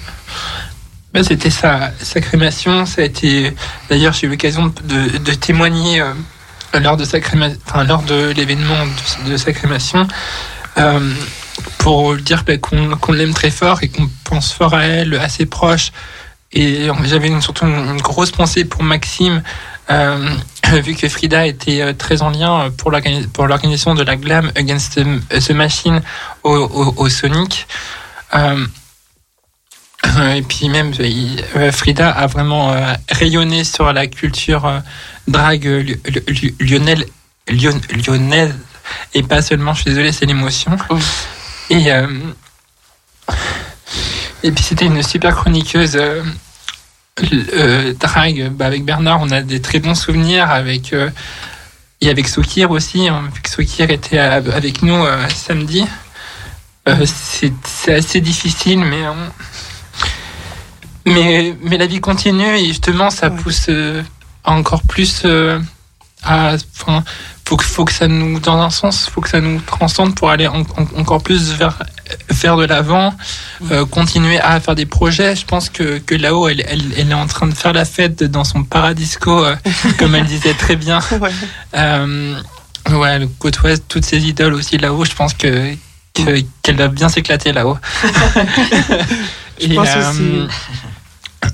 bah, 1.13 1.23
c'était 1.23 1.49
sa, 1.49 1.91
sa 2.01 2.21
crémation. 2.21 2.85
Ça 2.85 3.01
a 3.01 3.05
été. 3.05 3.53
D'ailleurs, 3.89 4.13
j'ai 4.13 4.27
eu 4.27 4.29
l'occasion 4.29 4.73
de, 4.83 5.33
témoigner 5.33 6.01
euh, 6.01 6.13
lors 6.79 6.97
de 6.97 7.05
sa 7.05 7.19
lors 7.83 8.03
de 8.03 8.31
l'événement 8.35 8.85
de, 9.25 9.31
de 9.31 9.37
sa 9.37 9.51
crémation. 9.53 10.07
euh, 10.77 11.13
pour 11.77 12.15
dire 12.15 12.43
bah, 12.45 12.57
qu'on 12.57 13.11
l'aime 13.11 13.33
très 13.33 13.51
fort 13.51 13.83
et 13.83 13.89
qu'on 13.89 14.09
pense 14.23 14.53
fort 14.53 14.73
à 14.73 14.85
elle, 14.85 15.13
à 15.15 15.29
ses 15.29 15.45
proches. 15.45 15.91
Et 16.51 16.87
j'avais 17.05 17.41
surtout 17.41 17.65
une, 17.65 17.97
grosse 17.97 18.31
pensée 18.31 18.63
pour 18.63 18.83
Maxime, 18.83 19.41
vu 20.83 20.95
que 20.95 21.07
Frida 21.09 21.45
était 21.45 21.81
euh, 21.81 21.93
très 21.93 22.21
en 22.21 22.29
lien 22.29 22.69
pour 22.77 22.91
l'organi- 22.91 23.27
pour 23.27 23.47
l'organisation 23.47 23.93
de 23.95 24.03
la 24.03 24.15
Glam 24.15 24.51
Against 24.55 24.95
the, 24.95 25.39
the 25.47 25.51
Machine 25.51 26.01
au, 26.43 26.55
au, 26.55 26.93
au 26.97 27.09
Sonic. 27.09 27.67
Euh, 28.35 28.65
et 30.35 30.41
puis 30.41 30.69
même, 30.69 30.91
euh, 30.99 31.71
Frida 31.71 32.09
a 32.09 32.27
vraiment 32.27 32.71
euh, 32.71 32.93
rayonné 33.09 33.63
sur 33.63 33.91
la 33.93 34.07
culture 34.07 34.65
euh, 34.65 34.79
drague 35.27 35.67
euh, 35.67 35.83
lyon- 37.49 37.81
lyonnaise, 38.07 38.55
et 39.13 39.23
pas 39.23 39.41
seulement, 39.41 39.73
je 39.73 39.81
suis 39.81 39.89
désolé, 39.91 40.11
c'est 40.11 40.25
l'émotion. 40.25 40.77
Et, 41.69 41.91
euh, 41.91 42.07
et 44.43 44.51
puis 44.51 44.63
c'était 44.63 44.85
une 44.85 45.01
super 45.03 45.35
chroniqueuse 45.35 45.97
euh, 47.21 47.93
drague. 47.99 48.49
Bah, 48.51 48.65
avec 48.65 48.83
Bernard, 48.85 49.19
on 49.21 49.29
a 49.31 49.41
des 49.41 49.61
très 49.61 49.79
bons 49.79 49.95
souvenirs 49.95 50.49
avec 50.49 50.93
euh, 50.93 51.09
et 52.01 52.09
avec 52.09 52.27
Sokir 52.27 52.71
aussi. 52.71 53.07
hein, 53.07 53.23
vu 53.33 53.41
que 53.41 53.49
Sokir 53.49 53.89
était 53.91 54.17
à- 54.17 54.33
avec 54.35 54.81
nous 54.81 54.95
euh, 55.05 55.27
samedi. 55.29 55.85
Euh, 56.89 57.05
c'est 57.05 57.93
assez 57.93 58.19
difficile, 58.19 58.79
mais 58.79 59.03
mais 61.05 61.55
mais 61.63 61.77
la 61.77 61.85
vie 61.85 62.01
continue 62.01 62.57
et 62.57 62.65
justement 62.65 63.09
ça 63.09 63.29
Ouais. 63.29 63.37
pousse 63.37 63.69
encore 64.43 64.81
plus 64.83 65.25
à. 66.23 66.55
Faut 67.45 67.57
que 67.57 67.63
faut 67.65 67.85
que 67.85 67.91
ça 67.93 68.07
nous 68.07 68.39
dans 68.39 68.57
un 68.59 68.69
sens, 68.69 69.07
faut 69.09 69.21
que 69.21 69.29
ça 69.29 69.39
nous 69.41 69.59
transcende 69.61 70.15
pour 70.15 70.29
aller 70.29 70.47
en- 70.47 70.61
en- 70.61 70.99
encore 70.99 71.21
plus 71.21 71.51
vers 71.53 71.77
vers 72.29 72.57
de 72.57 72.65
l'avant, 72.65 73.13
euh, 73.71 73.85
continuer 73.85 74.39
à 74.39 74.59
faire 74.59 74.75
des 74.75 74.85
projets. 74.85 75.35
Je 75.35 75.45
pense 75.45 75.69
que 75.69 75.99
que 75.99 76.15
là-haut, 76.15 76.47
elle, 76.49 76.63
elle 76.67 76.81
elle 76.97 77.11
est 77.11 77.13
en 77.15 77.27
train 77.27 77.47
de 77.47 77.53
faire 77.53 77.73
la 77.73 77.85
fête 77.85 78.23
dans 78.23 78.43
son 78.43 78.63
paradisco, 78.63 79.45
euh, 79.45 79.55
comme 79.97 80.15
elle 80.15 80.25
disait 80.25 80.53
très 80.53 80.75
bien. 80.75 80.99
Ouais. 81.21 81.31
Euh, 81.75 82.35
ouais, 82.91 83.09
elle 83.09 83.27
côtoie 83.39 83.77
toutes 83.77 84.05
ses 84.05 84.19
idoles 84.27 84.53
aussi 84.53 84.77
là-haut. 84.77 85.05
Je 85.05 85.13
pense 85.13 85.33
que 85.33 85.73
que- 86.13 86.43
qu'elle 86.61 86.75
va 86.77 86.89
bien 86.89 87.09
s'éclater 87.09 87.51
là-haut. 87.53 87.77
Je 89.61 89.73
pense 89.73 89.87
aussi. 89.95 90.47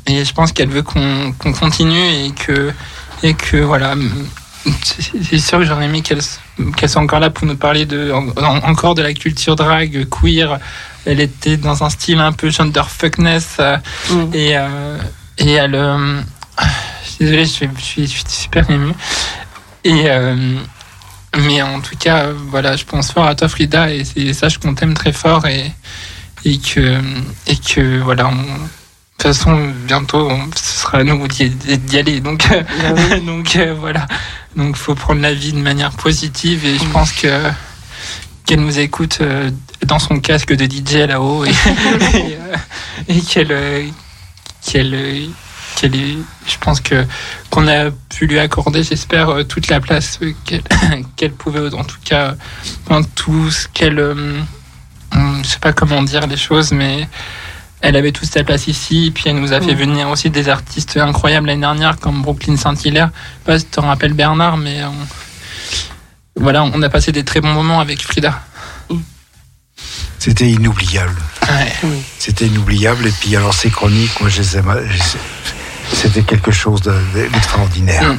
et 0.08 0.24
je 0.26 0.34
pense 0.34 0.52
qu'elle 0.52 0.70
veut 0.70 0.82
qu'on 0.82 1.34
qu'on 1.38 1.54
continue 1.54 2.08
et 2.26 2.32
que 2.32 2.72
et 3.24 3.34
que 3.34 3.58
voilà. 3.58 3.96
C'est 4.84 5.38
sûr 5.40 5.60
que 5.60 5.65
j'aurais 5.65 5.86
aimé 5.86 6.02
qu'elle 6.02 6.19
qu'elle 6.76 6.90
soit 6.90 7.02
encore 7.02 7.19
là 7.19 7.30
pour 7.30 7.48
nous 7.48 7.56
parler 7.56 7.86
de 7.86 8.11
en- 8.11 8.27
en- 8.44 8.57
encore 8.69 8.95
de 8.95 9.02
la 9.02 9.14
culture 9.14 9.56
drague 9.56 10.07
queer. 10.10 10.60
Elle 11.06 11.22
était 11.22 11.57
dans 11.57 11.84
un 11.84 11.90
style 11.90 12.19
un 12.19 12.34
peu 12.34 12.49
genderfuckness 12.49 13.57
euh, 13.60 13.77
Mm. 14.11 14.30
et 14.34 14.57
euh, 14.57 14.98
et 15.38 15.52
elle. 15.53 15.76
euh, 15.76 16.22
je 17.03 17.10
suis 17.10 17.18
désolé, 17.26 17.45
je 17.45 17.49
suis, 17.49 17.69
je 17.77 17.81
suis, 17.84 18.03
je 18.07 18.11
suis 18.11 18.23
super 18.27 18.69
ému. 18.69 18.91
Et 19.86 20.03
euh, 20.10 20.36
mais 21.38 21.61
en 21.61 21.80
tout 21.80 21.95
cas, 21.98 22.27
voilà, 22.49 22.76
je 22.76 22.84
pense 22.84 23.11
fort 23.11 23.26
à 23.27 23.36
toi, 23.36 23.48
Frida, 23.48 23.91
et 23.94 24.03
c'est 24.03 24.34
sache 24.34 24.57
qu'on 24.57 24.73
t'aime 24.73 24.94
très 24.94 25.14
fort 25.14 25.45
et 25.48 25.72
et 26.45 26.57
que 26.60 26.99
et 27.48 27.56
que 27.57 27.99
voilà. 27.99 28.27
on- 28.27 28.34
de 29.19 29.23
toute 29.23 29.34
façon, 29.36 29.73
bientôt, 29.86 30.30
on- 30.30 30.49
ce 30.56 30.80
sera 30.81 30.99
à 30.99 31.03
nous 31.03 31.27
d'y 31.27 31.98
aller. 31.98 32.22
Donc, 32.22 32.48
Ah 32.49 33.18
donc 33.26 33.57
voilà. 33.77 34.06
Donc, 34.60 34.76
faut 34.76 34.94
prendre 34.94 35.22
la 35.22 35.34
vie 35.34 35.53
de 35.53 35.57
manière 35.60 35.91
positive 35.91 36.65
et 36.65 36.77
je 36.77 36.84
pense 36.91 37.11
que 37.14 37.49
qu'elle 38.45 38.60
nous 38.61 38.77
écoute 38.80 39.19
euh, 39.22 39.49
dans 39.86 39.99
son 39.99 40.19
casque 40.19 40.53
de 40.53 40.65
DJ 40.65 41.07
là-haut 41.07 41.45
et, 41.45 41.49
et, 42.18 42.38
euh, 42.38 42.56
et 43.07 43.22
qu'elle 43.22 43.52
euh, 43.52 43.88
qu'elle 44.65 45.30
qu'elle 45.76 45.95
est- 45.95 46.18
je 46.45 46.57
pense 46.60 46.81
que 46.81 47.06
qu'on 47.52 47.68
a 47.69 47.90
pu 48.10 48.26
lui 48.27 48.38
accorder 48.40 48.84
j'espère 48.84 49.34
toute 49.48 49.69
la 49.69 49.80
place 49.80 50.19
qu'elle 50.45 50.64
qu'elle 51.15 51.31
pouvait 51.31 51.73
en 51.73 51.84
tout 51.86 51.99
cas 52.03 52.36
enfin, 52.88 53.02
tout 53.15 53.49
ce 53.52 53.68
qu'elle 53.69 53.99
je 55.14 55.48
sais 55.48 55.60
pas 55.60 55.72
comment 55.72 56.03
dire 56.03 56.27
les 56.27 56.38
choses 56.38 56.72
mais 56.73 57.07
elle 57.81 57.95
avait 57.95 58.11
toute 58.11 58.30
sa 58.30 58.43
place 58.43 58.68
ici, 58.68 59.07
et 59.07 59.11
puis 59.11 59.23
elle 59.27 59.38
nous 59.39 59.53
a 59.53 59.61
fait 59.61 59.73
venir 59.73 60.10
aussi 60.10 60.30
des 60.30 60.49
artistes 60.49 60.97
incroyables 60.97 61.47
l'année 61.47 61.61
dernière, 61.61 61.97
comme 61.97 62.22
Brooklyn 62.22 62.57
Saint-Hilaire. 62.57 63.10
Je 63.14 63.19
sais 63.38 63.45
pas 63.45 63.60
si 63.60 63.65
tu 63.65 63.80
rappelles 63.80 64.14
Bernard, 64.14 64.57
mais 64.57 64.84
on... 64.84 64.93
voilà, 66.41 66.64
on 66.64 66.81
a 66.81 66.89
passé 66.89 67.11
des 67.11 67.23
très 67.23 67.39
bons 67.41 67.53
moments 67.53 67.80
avec 67.80 68.01
Frida. 68.01 68.41
C'était 70.18 70.49
inoubliable. 70.49 71.15
Ouais. 71.49 71.73
C'était 72.19 72.47
inoubliable. 72.47 73.07
Et 73.07 73.11
puis, 73.11 73.35
alors, 73.35 73.53
ces 73.53 73.69
chroniques, 73.69 74.19
moi, 74.19 74.30
je 74.30 74.41
les 74.41 74.57
aime. 74.57 74.73
je- 74.89 75.95
C'était 75.95 76.23
quelque 76.23 76.51
chose 76.51 76.81
de- 76.81 77.01
d'extraordinaire. 77.31 78.14
Mm. 78.14 78.18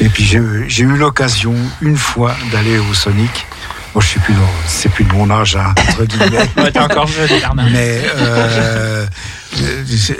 Et 0.00 0.08
puis, 0.10 0.24
j'ai 0.24 0.40
j'ai 0.68 0.82
eu 0.84 0.96
l'occasion, 0.96 1.54
une 1.80 1.96
fois, 1.96 2.36
d'aller 2.52 2.78
au 2.78 2.92
Sonic. 2.94 3.46
Moi, 3.96 4.02
je 4.04 4.10
suis 4.10 4.20
plus 4.20 4.34
dans, 4.34 4.40
c'est 4.68 4.90
plus 4.90 5.04
de 5.04 5.12
mon 5.14 5.30
âge, 5.30 5.56
hein, 5.56 5.72
entre 5.88 6.04
guillemets. 6.04 6.46
Ouais, 6.58 6.70
t'es 6.70 6.78
encore 6.80 7.06
jeune, 7.06 7.28
Bernard. 7.28 7.64
Mais 7.70 8.02
euh, 8.18 9.06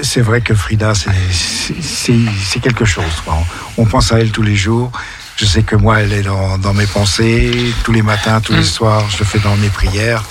c'est 0.03 0.23
vrai 0.23 0.40
que 0.40 0.55
Frida, 0.55 0.94
c'est- 0.94 2.61
quelque 2.62 2.86
chose. 2.86 3.05
quoi. 3.23 3.35
On, 3.77 3.82
on 3.82 3.85
pense 3.85 4.12
à 4.12 4.19
elle 4.19 4.31
tous 4.31 4.40
les 4.40 4.57
jours. 4.57 4.90
Je 5.36 5.44
sais 5.44 5.62
que 5.62 5.77
moi, 5.77 6.01
elle 6.01 6.15
est 6.15 6.23
dans, 6.23 6.57
dans 6.57 6.73
mes 6.73 6.86
pensées. 6.86 7.74
Tous 7.85 7.93
les 7.93 8.01
matins, 8.01 8.40
tous 8.40 8.55
les 8.55 8.61
Mm. 8.61 8.65
soirs, 8.65 9.05
je 9.11 9.23
fais 9.24 9.40
dans 9.40 9.55
mes 9.57 9.69
prières. 9.69 10.24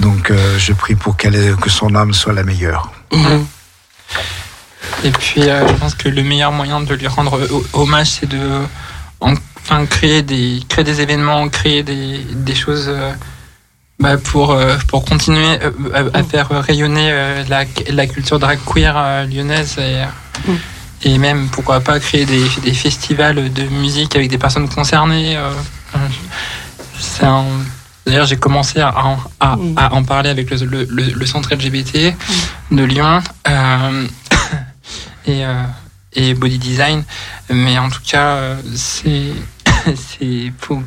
Donc, 0.00 0.30
euh, 0.30 0.58
je 0.58 0.72
prie 0.72 0.94
pour 0.94 1.18
qu'elle 1.18 1.54
que 1.56 1.68
son 1.68 1.94
âme 1.94 2.14
soit 2.14 2.32
la 2.32 2.44
meilleure. 2.44 2.92
Mhm. 3.12 3.46
Et 5.04 5.10
puis, 5.10 5.42
euh, 5.50 5.68
je 5.68 5.74
pense 5.74 5.94
que 5.94 6.08
le 6.08 6.22
meilleur 6.22 6.50
moyen 6.50 6.80
de 6.80 6.94
lui 6.94 7.08
rendre 7.08 7.46
ho- 7.52 7.66
hommage, 7.74 8.06
c'est 8.20 8.26
de 8.30 8.40
enfin, 9.68 9.84
créer, 9.86 10.22
des, 10.22 10.60
créer 10.68 10.84
des 10.84 11.00
événements, 11.00 11.48
créer 11.48 11.82
des, 11.82 12.18
des 12.34 12.54
choses 12.54 12.86
euh, 12.88 13.12
bah, 13.98 14.16
pour, 14.16 14.52
euh, 14.52 14.76
pour 14.88 15.04
continuer 15.04 15.58
euh, 15.62 15.70
à, 16.14 16.18
à 16.18 16.22
faire 16.22 16.48
rayonner 16.50 17.10
la, 17.48 17.64
la 17.90 18.06
culture 18.06 18.38
drag 18.38 18.58
queer 18.64 19.26
lyonnaise. 19.28 19.76
Et, 19.78 20.04
Mm. 20.46 20.52
et 21.04 21.18
même, 21.18 21.48
pourquoi 21.48 21.80
pas, 21.80 21.98
créer 21.98 22.26
des, 22.26 22.44
des 22.62 22.74
festivals 22.74 23.50
de 23.52 23.62
musique 23.64 24.14
avec 24.16 24.28
des 24.28 24.36
personnes 24.38 24.68
concernées. 24.68 25.36
c'est 27.00 27.24
un- 27.24 27.44
D'ailleurs, 28.06 28.26
j'ai 28.26 28.36
commencé 28.36 28.78
à 28.80 28.94
en, 29.04 29.18
à, 29.40 29.56
Mm. 29.56 29.74
à 29.78 29.94
en 29.94 30.04
parler 30.04 30.30
avec 30.30 30.50
le, 30.50 30.58
le, 30.64 30.84
le- 30.88 31.12
le 31.14 31.26
centre 31.26 31.52
LGBT 31.54 32.14
de 32.70 32.84
Lyon. 32.84 33.20
Euh, 33.48 34.06
et, 35.26 35.44
euh, 35.44 35.62
et 36.12 36.34
body 36.34 36.58
design. 36.58 37.02
Mais 37.50 37.78
en 37.78 37.88
tout 37.88 38.00
cas, 38.06 38.56
c'est. 38.76 39.32
c'est 40.18 40.52
faut, 40.58 40.82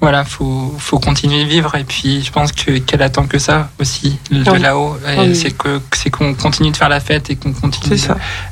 voilà, 0.00 0.24
faut, 0.24 0.74
faut 0.78 0.98
continuer 0.98 1.44
de 1.44 1.48
vivre. 1.48 1.74
Et 1.76 1.84
puis, 1.84 2.22
je 2.24 2.30
pense 2.32 2.52
que 2.52 2.78
qu'elle 2.78 3.02
attend 3.02 3.26
que 3.26 3.38
ça 3.38 3.70
aussi, 3.80 4.18
de 4.30 4.50
Oui. 4.50 4.58
là-haut. 4.60 4.96
Oui. 5.18 5.34
C'est 5.36 5.52
que 5.56 5.80
c'est 5.94 6.10
qu'on 6.10 6.34
continue 6.34 6.70
de 6.70 6.76
faire 6.76 6.88
la 6.88 7.00
fête 7.00 7.30
et 7.30 7.36
qu'on 7.36 7.52
continue 7.52 7.96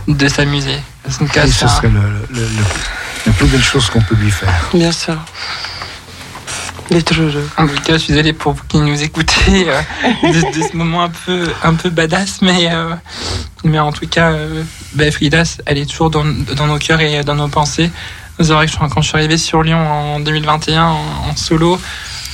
de, 0.06 0.12
de 0.14 0.28
s'amuser. 0.28 0.77
En 1.09 1.12
tout 1.12 1.27
cas, 1.27 1.47
ce 1.47 1.66
serait 1.68 1.89
le, 1.89 2.01
le- 2.31 2.40
le- 2.40 2.64
la 3.27 3.32
plus 3.32 3.47
belle 3.48 3.62
chose 3.62 3.90
qu'on 3.90 4.01
peut 4.02 4.14
lui 4.14 4.31
faire. 4.31 4.52
Bien 4.72 4.93
sûr. 4.93 5.16
D'être 6.90 7.14
heureux. 7.20 7.48
En 7.56 7.68
tout 7.68 7.81
cas, 7.85 7.93
je 7.93 7.98
suis 7.98 8.12
désolé 8.14 8.32
pour 8.32 8.52
vous 8.52 8.62
qui 8.66 8.78
nous 8.78 9.01
écoutez 9.01 9.68
euh, 9.68 9.81
de, 10.24 10.59
de 10.59 10.68
ce 10.68 10.77
moment 10.77 11.05
un 11.05 11.09
peu, 11.10 11.48
un 11.62 11.74
peu 11.74 11.89
badass, 11.89 12.43
mais, 12.43 12.68
euh, 12.72 12.90
mais 13.62 13.78
en 13.78 13.93
tout 13.93 14.09
cas, 14.09 14.32
euh, 14.32 14.64
bah, 14.94 15.09
Frida, 15.12 15.44
elle 15.66 15.78
est 15.78 15.86
toujours 15.89 16.10
dans, 16.10 16.24
dans 16.24 16.66
nos 16.66 16.78
cœurs 16.78 17.01
et 17.01 17.22
dans 17.22 17.36
nos 17.36 17.47
pensées. 17.47 17.90
C'est 18.42 18.52
vrai 18.52 18.66
que 18.66 18.72
je- 18.72 18.78
quand 18.78 19.02
je 19.02 19.08
suis 19.08 19.16
arrivé 19.16 19.36
sur 19.36 19.62
Lyon 19.62 19.78
en 19.78 20.20
2021 20.20 20.84
en, 20.84 20.96
en 21.30 21.36
solo, 21.36 21.78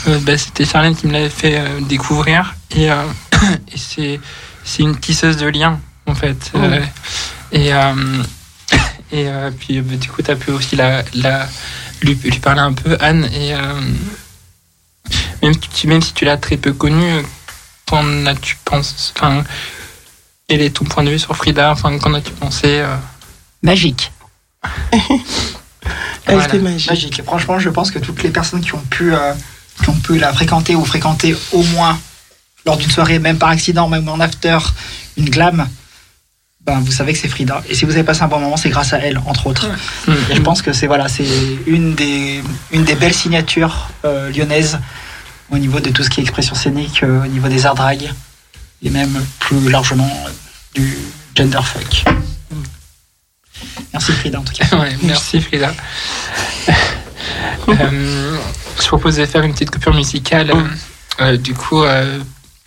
euh, 0.06 0.18
bah, 0.20 0.38
c'était 0.38 0.64
Charlène 0.64 0.94
qui 0.94 1.06
me 1.06 1.12
l'avait 1.12 1.30
fait 1.30 1.58
euh, 1.58 1.80
découvrir. 1.80 2.54
Et, 2.70 2.90
euh, 2.90 3.02
et 3.72 3.76
c'est 3.76 4.20
c'est 4.64 4.82
une 4.82 4.96
tisseuse 4.98 5.36
de 5.36 5.46
liens 5.46 5.80
en 6.06 6.14
fait. 6.14 6.50
Oh. 6.54 6.58
Et 7.52 7.70
et 9.12 9.26
puis 9.58 9.80
bah, 9.80 9.96
du 9.96 10.08
coup, 10.08 10.22
tu 10.22 10.30
as 10.30 10.36
pu 10.36 10.50
aussi 10.50 10.76
la, 10.76 11.02
la 11.14 11.48
lui, 12.02 12.14
lui 12.14 12.38
parler 12.38 12.60
un 12.60 12.72
peu 12.72 12.96
Anne 13.00 13.28
et 13.34 13.52
même 15.42 15.54
si 15.72 15.86
même 15.86 16.02
si 16.02 16.12
tu 16.12 16.24
l'as 16.24 16.36
très 16.36 16.56
peu 16.56 16.72
connue, 16.72 17.22
qu'en 17.88 18.26
as-tu 18.26 18.56
pensé 18.64 19.12
Enfin, 19.16 19.44
quel 20.48 20.60
est 20.62 20.70
ton 20.70 20.84
point 20.84 21.02
de 21.04 21.10
vue 21.10 21.18
sur 21.18 21.36
Frida? 21.36 21.70
Enfin, 21.72 21.98
qu'en 21.98 22.14
as-tu 22.14 22.32
pensé 22.32 22.84
Magique. 23.62 24.12
Elle 26.26 26.34
Voilà. 26.34 26.48
était 26.48 26.58
magique. 26.58 26.90
Magique. 26.90 27.18
Et 27.18 27.22
franchement, 27.22 27.58
je 27.58 27.68
pense 27.70 27.90
que 27.90 27.98
toutes 27.98 28.22
les 28.22 28.30
personnes 28.30 28.60
qui 28.60 28.74
ont 28.74 28.82
pu, 28.90 29.14
euh, 29.14 29.32
qui 29.82 29.88
ont 29.90 29.94
pu 29.94 30.18
la 30.18 30.32
fréquenter 30.32 30.74
ou 30.74 30.84
fréquenter 30.84 31.36
au 31.52 31.62
moins 31.64 31.98
lors 32.64 32.76
d'une 32.76 32.90
soirée, 32.90 33.18
même 33.18 33.38
par 33.38 33.50
accident, 33.50 33.88
même 33.88 34.08
en 34.08 34.18
after, 34.20 34.58
une 35.16 35.30
glam, 35.30 35.68
ben, 36.64 36.80
vous 36.80 36.90
savez 36.90 37.12
que 37.12 37.18
c'est 37.20 37.28
Frida. 37.28 37.62
Et 37.68 37.74
si 37.76 37.84
vous 37.84 37.92
avez 37.92 38.02
passé 38.02 38.22
un 38.22 38.28
bon 38.28 38.40
moment, 38.40 38.56
c'est 38.56 38.70
grâce 38.70 38.92
à 38.92 38.98
elle, 38.98 39.18
entre 39.26 39.46
autres. 39.46 39.68
Et 40.30 40.34
je 40.34 40.40
pense 40.40 40.62
que 40.62 40.72
c'est 40.72 40.88
voilà, 40.88 41.06
c'est 41.06 41.26
une 41.66 41.94
des, 41.94 42.42
une 42.72 42.82
des 42.84 42.96
belles 42.96 43.14
signatures 43.14 43.88
euh, 44.04 44.30
lyonnaises 44.32 44.80
au 45.50 45.58
niveau 45.58 45.78
de 45.78 45.90
tout 45.90 46.02
ce 46.02 46.10
qui 46.10 46.18
est 46.18 46.24
expression 46.24 46.56
scénique, 46.56 47.04
euh, 47.04 47.22
au 47.22 47.28
niveau 47.28 47.46
des 47.46 47.66
arts 47.66 47.76
drag, 47.76 48.10
et 48.82 48.90
même 48.90 49.16
plus 49.38 49.70
largement 49.70 50.10
du 50.74 50.98
gender 51.36 51.60
fuck. 51.62 52.04
Merci 53.92 54.12
Frida 54.12 54.40
en 54.40 54.44
tout 54.44 54.52
cas. 54.54 54.76
Ouais, 54.76 54.96
merci 55.02 55.40
Frida. 55.40 55.72
Euh, 57.68 58.38
je 58.80 58.86
propose 58.86 59.16
de 59.16 59.26
faire 59.26 59.42
une 59.42 59.52
petite 59.52 59.70
coupure 59.70 59.94
musicale. 59.94 60.52
Euh, 61.20 61.36
du 61.36 61.54
coup, 61.54 61.82
euh, 61.82 62.20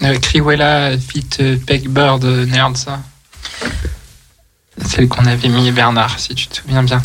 euh, 0.03 0.17
Criwella 0.19 0.97
fit 0.97 1.27
euh, 1.39 1.57
Peg 1.65 1.87
Bird 1.89 2.23
euh, 2.25 2.45
Nerds. 2.45 2.99
Celle 4.85 5.07
qu'on 5.07 5.25
avait 5.25 5.49
mis 5.49 5.71
Bernard, 5.71 6.19
si 6.19 6.33
tu 6.35 6.47
te 6.47 6.57
souviens 6.57 6.83
bien. 6.83 7.01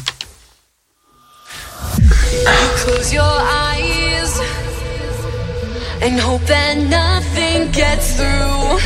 Close 2.76 3.12
your 3.12 3.40
eyes 3.74 4.40
and 6.02 6.18
hope 6.20 6.44
that 6.46 6.76
nothing 6.76 7.70
gets 7.72 8.16
through. 8.16 8.78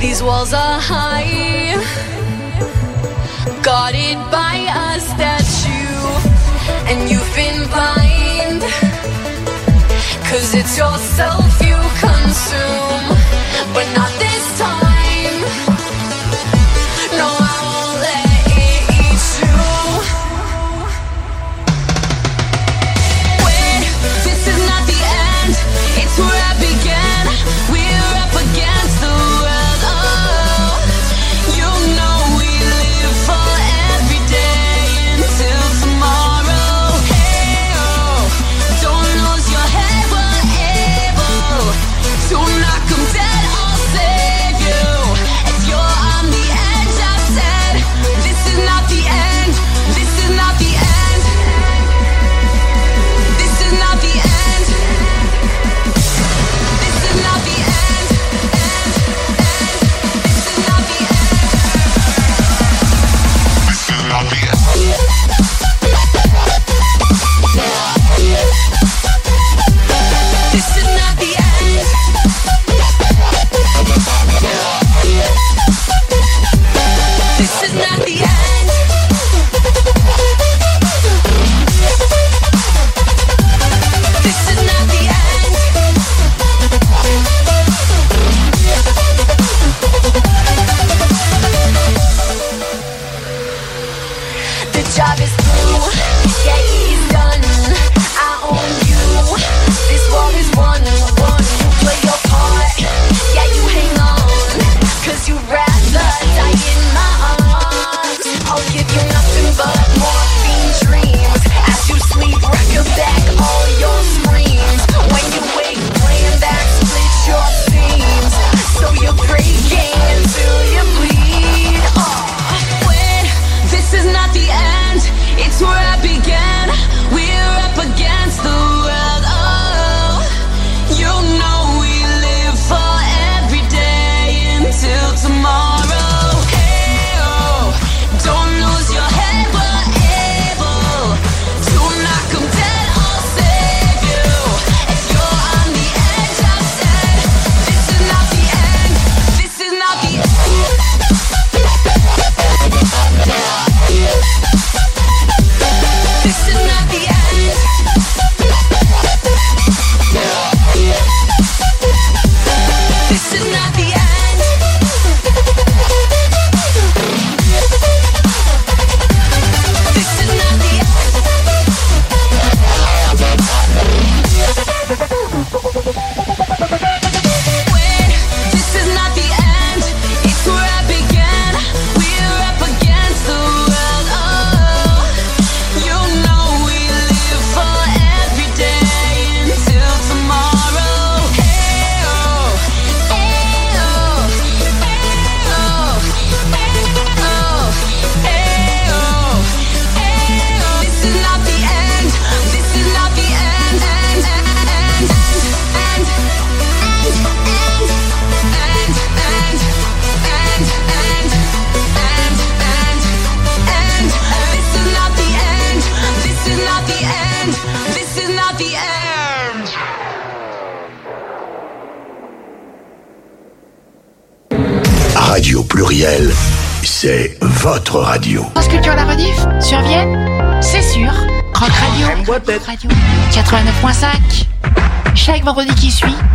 These 0.00 0.22
walls 0.22 0.52
are 0.54 0.80
high, 0.80 1.76
guarded 3.62 4.18
by 4.30 4.56
a 4.72 5.00
statue, 5.00 6.06
and 6.88 7.10
you've 7.10 7.34
been 7.34 7.68
blind. 7.68 8.62
Cause 10.28 10.54
it's 10.54 10.78
yourself 10.78 11.50
you 11.60 11.76
consume, 12.04 13.06
but 13.74 13.86
not 13.96 14.09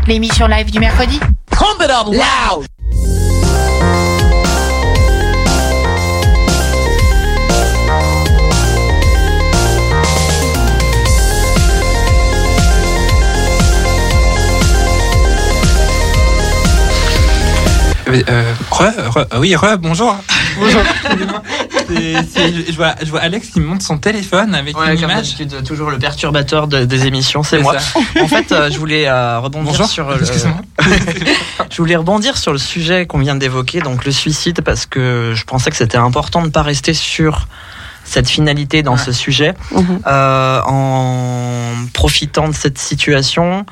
l'émission 0.08 0.48
live 0.48 0.72
du 0.72 0.80
mercredi. 0.80 1.20
Euh, 18.08 18.54
re, 18.72 18.84
re- 19.10 19.28
euh, 19.34 19.40
oui, 19.40 19.56
re, 19.56 19.78
bonjour. 19.78 20.16
Bonjour. 20.60 20.82
Je, 21.90 22.76
vois, 22.76 22.96
je 23.02 23.10
vois 23.10 23.20
Alex 23.22 23.50
qui 23.50 23.60
me 23.60 23.66
montre 23.66 23.84
son 23.86 23.98
téléphone 23.98 24.56
avec 24.56 24.78
Ouais, 24.78 24.94
une 24.94 25.02
comme 25.02 25.10
image. 25.12 25.38
d'habitude, 25.38 25.64
toujours 25.64 25.90
le 25.90 26.00
perturbateur 26.00 26.68
de- 26.68 26.86
des 26.86 27.06
émissions, 27.06 27.44
c'est 27.44 27.60
moi. 27.60 27.78
ça. 27.80 28.00
En 28.22 28.28
fait, 28.28 28.52
euh, 28.52 28.70
je 28.72 28.78
voulais 28.78 29.08
euh, 29.08 29.40
rebondir 29.40 29.72
Bonjour. 29.72 29.88
sur 29.88 30.10
le, 30.10 30.18
je 31.70 31.78
voulais 31.78 31.96
rebondir 31.96 32.38
sur 32.38 32.52
le 32.52 32.58
sujet 32.58 33.06
qu'on 33.06 33.20
vient 33.20 33.36
d'évoquer, 33.36 33.82
donc 33.82 34.06
le 34.06 34.12
suicide, 34.12 34.62
parce 34.62 34.86
que 34.86 35.34
je 35.36 35.44
pensais 35.46 35.70
que 35.70 35.78
c'était 35.78 35.98
important 35.98 36.42
de 36.42 36.48
ne 36.48 36.52
pas 36.52 36.62
rester 36.64 36.94
sur 36.94 37.48
cette 38.04 38.30
finalité 38.30 38.84
dans 38.84 38.94
Ouais. 38.94 39.02
ce 39.04 39.12
sujet, 39.12 39.54
Mhm. 39.72 40.00
euh, 40.06 40.62
en 40.66 41.72
profitant 41.94 42.48
de 42.48 42.54
cette 42.54 42.78
situation. 42.78 43.66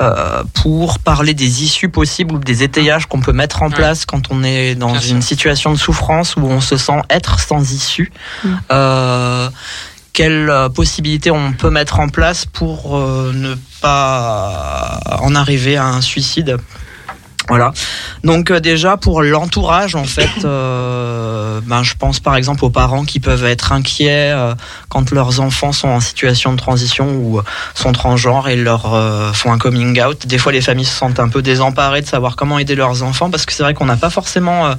Euh, 0.00 0.42
pour 0.54 0.98
parler 0.98 1.34
des 1.34 1.64
issues 1.64 1.88
possibles 1.90 2.34
ou 2.36 2.38
des 2.38 2.62
étayages 2.62 3.06
qu'on 3.06 3.20
peut 3.20 3.32
mettre 3.32 3.62
en 3.62 3.68
Ouais. 3.68 3.74
place 3.74 4.06
quand 4.06 4.30
on 4.30 4.42
est 4.42 4.74
dans 4.74 4.92
Bien 4.92 5.00
une 5.00 5.20
sûr. 5.20 5.22
situation 5.22 5.72
de 5.72 5.78
souffrance 5.78 6.36
où 6.36 6.40
on 6.44 6.60
se 6.60 6.76
sent 6.76 7.00
être 7.10 7.38
sans 7.40 7.72
issue. 7.72 8.10
Mm. 8.44 8.48
Euh, 8.72 9.50
quelles 10.14 10.50
euh, 10.50 10.68
possibilités 10.68 11.30
on 11.30 11.52
peut 11.52 11.70
mettre 11.70 12.00
en 12.00 12.08
place 12.08 12.44
pour 12.46 12.96
euh, 12.96 13.32
ne 13.34 13.54
pas 13.80 15.00
en 15.20 15.34
arriver 15.34 15.76
à 15.76 15.86
un 15.86 16.00
suicide? 16.00 16.56
Voilà. 17.48 17.72
Donc 18.24 18.50
euh, 18.50 18.60
déjà 18.60 18.96
pour 18.96 19.22
l'entourage 19.22 19.94
en 19.94 20.04
fait, 20.04 20.44
euh, 20.44 21.60
ben, 21.64 21.82
je 21.82 21.94
pense 21.98 22.20
par 22.20 22.36
exemple 22.36 22.64
aux 22.64 22.70
parents 22.70 23.04
qui 23.04 23.20
peuvent 23.20 23.44
être 23.44 23.72
inquiets 23.72 24.30
euh, 24.32 24.54
quand 24.88 25.10
leurs 25.10 25.40
enfants 25.40 25.72
sont 25.72 25.88
en 25.88 26.00
situation 26.00 26.52
de 26.52 26.56
transition 26.56 27.14
ou 27.14 27.40
sont 27.74 27.92
transgenres 27.92 28.48
et 28.48 28.56
leur 28.56 28.82
font 29.34 29.52
un 29.52 29.58
coming 29.58 30.00
out. 30.02 30.26
Des 30.26 30.38
fois 30.38 30.52
les 30.52 30.60
familles 30.60 30.84
se 30.84 30.96
sentent 30.96 31.20
un 31.20 31.28
peu 31.28 31.42
désemparées 31.42 32.02
de 32.02 32.06
savoir 32.06 32.36
comment 32.36 32.58
aider 32.58 32.74
leurs 32.74 33.02
enfants 33.02 33.30
parce 33.30 33.44
que 33.44 33.52
c'est 33.52 33.62
vrai 33.62 33.74
qu'on 33.74 33.86
n'a 33.86 33.96
pas 33.96 34.10
forcément 34.10 34.74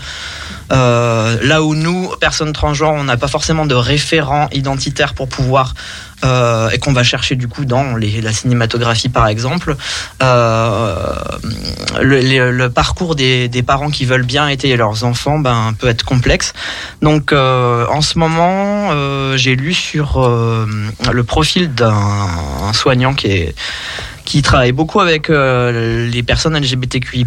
euh, 0.73 1.37
là 1.43 1.61
où 1.63 1.75
nous 1.75 2.09
personnes 2.19 2.51
transgenres 2.53 2.93
on 2.93 3.03
n'a 3.03 3.17
pas 3.17 3.27
forcément 3.27 3.65
de 3.65 3.75
référent 3.75 4.49
identitaire 4.53 5.13
pour 5.13 5.27
pouvoir 5.29 5.73
euh, 6.25 6.69
et 6.69 6.79
qu'on 6.79 6.93
va 6.93 7.03
chercher 7.03 7.35
du 7.35 7.47
coup 7.47 7.65
dans 7.65 7.95
les- 7.95 8.21
la 8.21 8.31
cinématographie 8.31 9.09
par 9.09 9.27
exemple 9.27 9.75
euh, 10.21 10.95
le, 12.01 12.21
le- 12.21 12.51
le 12.51 12.69
parcours 12.69 13.15
des, 13.15 13.47
des 13.49 13.61
parents 13.63 13.89
qui 13.89 14.05
veulent 14.05 14.25
bien 14.25 14.47
étayer 14.47 14.77
leurs 14.77 15.03
enfants 15.03 15.39
ben, 15.39 15.73
peut 15.77 15.87
être 15.87 16.03
complexe. 16.03 16.53
Donc 17.01 17.31
euh, 17.33 17.85
en 17.89 18.01
ce 18.01 18.17
moment, 18.17 18.89
euh, 18.91 19.37
j'ai 19.37 19.55
lu 19.55 19.73
sur 19.73 20.21
euh, 20.23 20.65
le 21.11 21.23
profil 21.23 21.73
d'un 21.73 22.71
soignant 22.73 23.13
qui 23.13 23.27
est 23.27 23.55
qui 24.25 24.41
travaille 24.41 24.71
beaucoup 24.71 24.99
avec 24.99 25.29
euh, 25.29 26.07
les 26.09 26.23
personnes 26.23 26.57
LGBTQI+, 26.57 27.25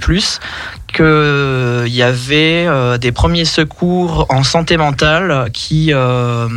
qu'il 0.92 1.94
y 1.94 2.02
avait 2.02 2.66
euh, 2.66 2.98
des 2.98 3.12
premiers 3.12 3.44
secours 3.44 4.26
en 4.30 4.42
santé 4.42 4.76
mentale 4.76 5.50
qui 5.52 5.92
euh, 5.92 6.48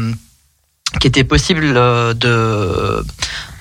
qui 1.00 1.08
était 1.08 1.24
possible 1.24 1.64
euh, 1.76 2.14
de 2.14 3.04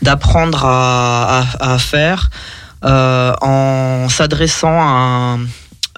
d'apprendre 0.03 0.65
à, 0.65 1.45
à, 1.61 1.75
à 1.75 1.79
faire 1.79 2.31
euh, 2.85 3.33
en 3.41 4.09
s'adressant 4.09 4.81
à, 4.81 4.85
un- 5.37 5.41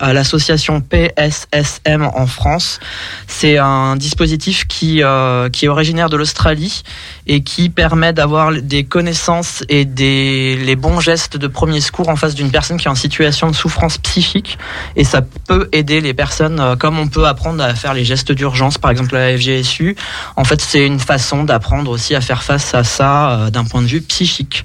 à 0.00 0.12
l'association 0.12 0.80
PSSM 0.80 2.02
en 2.02 2.26
France. 2.26 2.80
C'est 3.26 3.58
un 3.58 3.96
dispositif 3.96 4.66
qui, 4.66 5.02
euh, 5.02 5.48
qui 5.50 5.66
est 5.66 5.68
originaire 5.68 6.08
de 6.08 6.16
l'Australie 6.16 6.82
et 7.26 7.42
qui 7.42 7.68
permet 7.68 8.12
d'avoir 8.12 8.52
des 8.52 8.84
connaissances 8.84 9.62
et 9.68 9.84
des, 9.84 10.56
les 10.56 10.76
bons 10.76 11.00
gestes 11.00 11.36
de 11.36 11.46
premier 11.46 11.80
secours 11.80 12.08
en 12.08 12.16
face 12.16 12.34
d'une 12.34 12.50
personne 12.50 12.78
qui 12.78 12.88
est 12.88 12.90
en 12.90 12.94
situation 12.94 13.50
de 13.50 13.54
souffrance 13.54 13.98
psychique. 13.98 14.58
Et 14.96 15.04
ça 15.04 15.22
peut 15.46 15.68
aider 15.72 16.00
les 16.00 16.14
personnes, 16.14 16.58
euh, 16.58 16.76
comme 16.76 16.98
on 16.98 17.08
peut 17.08 17.26
apprendre 17.26 17.62
à 17.62 17.74
faire 17.74 17.94
les 17.94 18.04
gestes 18.04 18.32
d'urgence, 18.32 18.78
par 18.78 18.90
exemple 18.90 19.14
la 19.14 19.36
FGSU. 19.36 19.96
En 20.36 20.44
fait, 20.44 20.60
c'est 20.60 20.86
une 20.86 20.98
façon 20.98 21.44
d'apprendre 21.44 21.90
aussi 21.90 22.14
à 22.14 22.20
faire 22.20 22.42
face 22.42 22.74
à 22.74 22.84
ça 22.84 23.30
euh, 23.30 23.50
d'un 23.50 23.64
point 23.64 23.82
de 23.82 23.86
vue 23.86 24.00
psychique. 24.00 24.64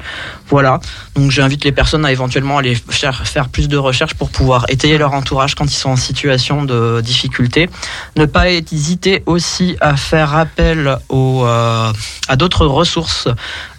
Voilà. 0.50 0.80
Donc 1.16 1.32
j'invite 1.32 1.66
les 1.66 1.72
personnes 1.72 2.06
à 2.06 2.12
éventuellement 2.12 2.58
aller 2.58 2.76
faire, 2.76 3.28
faire 3.28 3.50
plus 3.50 3.68
de 3.68 3.78
recherches 3.78 4.14
pour 4.14 4.30
pouvoir 4.30 4.66
étayer 4.70 4.98
leur 4.98 5.14
entourage 5.26 5.56
quand 5.56 5.66
ils 5.66 5.76
sont 5.76 5.90
en 5.90 5.96
situation 5.96 6.64
de 6.64 7.02
difficulté. 7.02 7.68
Ne 8.16 8.26
pas 8.26 8.52
hésiter 8.52 9.24
aussi 9.26 9.76
à 9.82 9.98
faire 9.98 10.36
appel 10.36 10.98
aux, 11.10 11.44
euh, 11.46 11.92
à 12.28 12.36
d'autres 12.36 12.68
ressources 12.68 13.28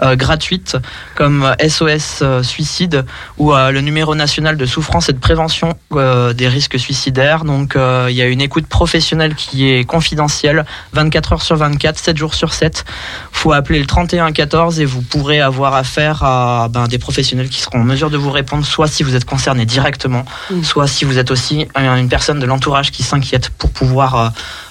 euh, 0.02 0.16
gratuites 0.16 0.77
comme 1.14 1.55
SOS 1.60 2.18
euh, 2.23 2.43
Suicide 2.43 3.05
ou 3.39 3.52
le 3.55 3.81
numéro 3.81 4.16
national 4.16 4.56
de 4.56 4.66
souffrance 4.66 5.09
et 5.09 5.12
de 5.12 5.18
prévention 5.18 5.74
des 5.93 6.48
risques 6.48 6.78
suicidaires. 6.78 7.44
Donc 7.44 7.77
il 7.77 8.14
y 8.14 8.23
a 8.23 8.27
une 8.27 8.40
écoute 8.40 8.66
professionnelle 8.66 9.35
qui 9.35 9.68
est 9.68 9.85
confidentielle 9.85 10.64
24 10.94 11.32
heures 11.32 11.43
sur 11.43 11.56
24, 11.56 11.98
7 11.98 12.16
jours 12.16 12.35
sur 12.35 12.52
7. 12.52 12.85
faut 13.31 13.52
appeler 13.52 13.78
le 13.78 13.86
31 13.86 14.32
14 14.32 14.81
et 14.81 14.85
vous 14.85 15.02
pourrez 15.02 15.40
avoir 15.40 15.74
affaire 15.74 16.23
à 16.24 16.68
ben, 16.70 16.89
des 16.89 16.98
professionnels 16.98 17.48
qui 17.48 17.60
seront 17.60 17.81
en 17.81 17.85
mesure 17.85 18.10
de 18.10 18.16
vous 18.16 18.31
répondre, 18.31 18.64
soit 18.64 18.89
si 18.89 19.02
vous 19.02 19.14
êtes 19.14 19.24
concerné 19.24 19.64
directement, 19.64 20.24
Mm. 20.51 20.62
soit 20.62 20.86
si 20.86 21.05
vous 21.05 21.18
êtes 21.18 21.31
aussi 21.31 21.36
un- 21.75 21.97
une 21.97 22.09
personne 22.09 22.39
de 22.41 22.47
l'entourage 22.47 22.91
qui 22.91 23.03
s'inquiète 23.03 23.51
pour 23.51 23.71
pouvoir 23.71 24.15
euh, 24.17 24.29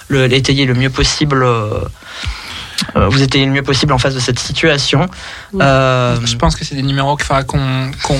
le- 0.08 0.26
l'étayer 0.26 0.64
le 0.66 0.74
mieux 0.74 0.90
possible. 0.90 1.42
euh, 1.42 1.80
euh, 2.94 3.08
vous 3.08 3.22
étayer 3.22 3.46
le 3.46 3.52
mieux 3.52 3.62
possible 3.62 3.92
en 3.94 3.98
face 3.98 4.14
de 4.14 4.20
cette 4.20 4.38
situation. 4.38 5.06
Euh, 5.60 6.18
Je 6.24 6.36
pense 6.36 6.54
que 6.56 6.64
c'est 6.64 6.74
des 6.74 6.82
numéros 6.82 7.16
qu'il 7.16 7.24
faudra 7.24 7.42
qu'on 7.42 7.90
qu'on 8.02 8.18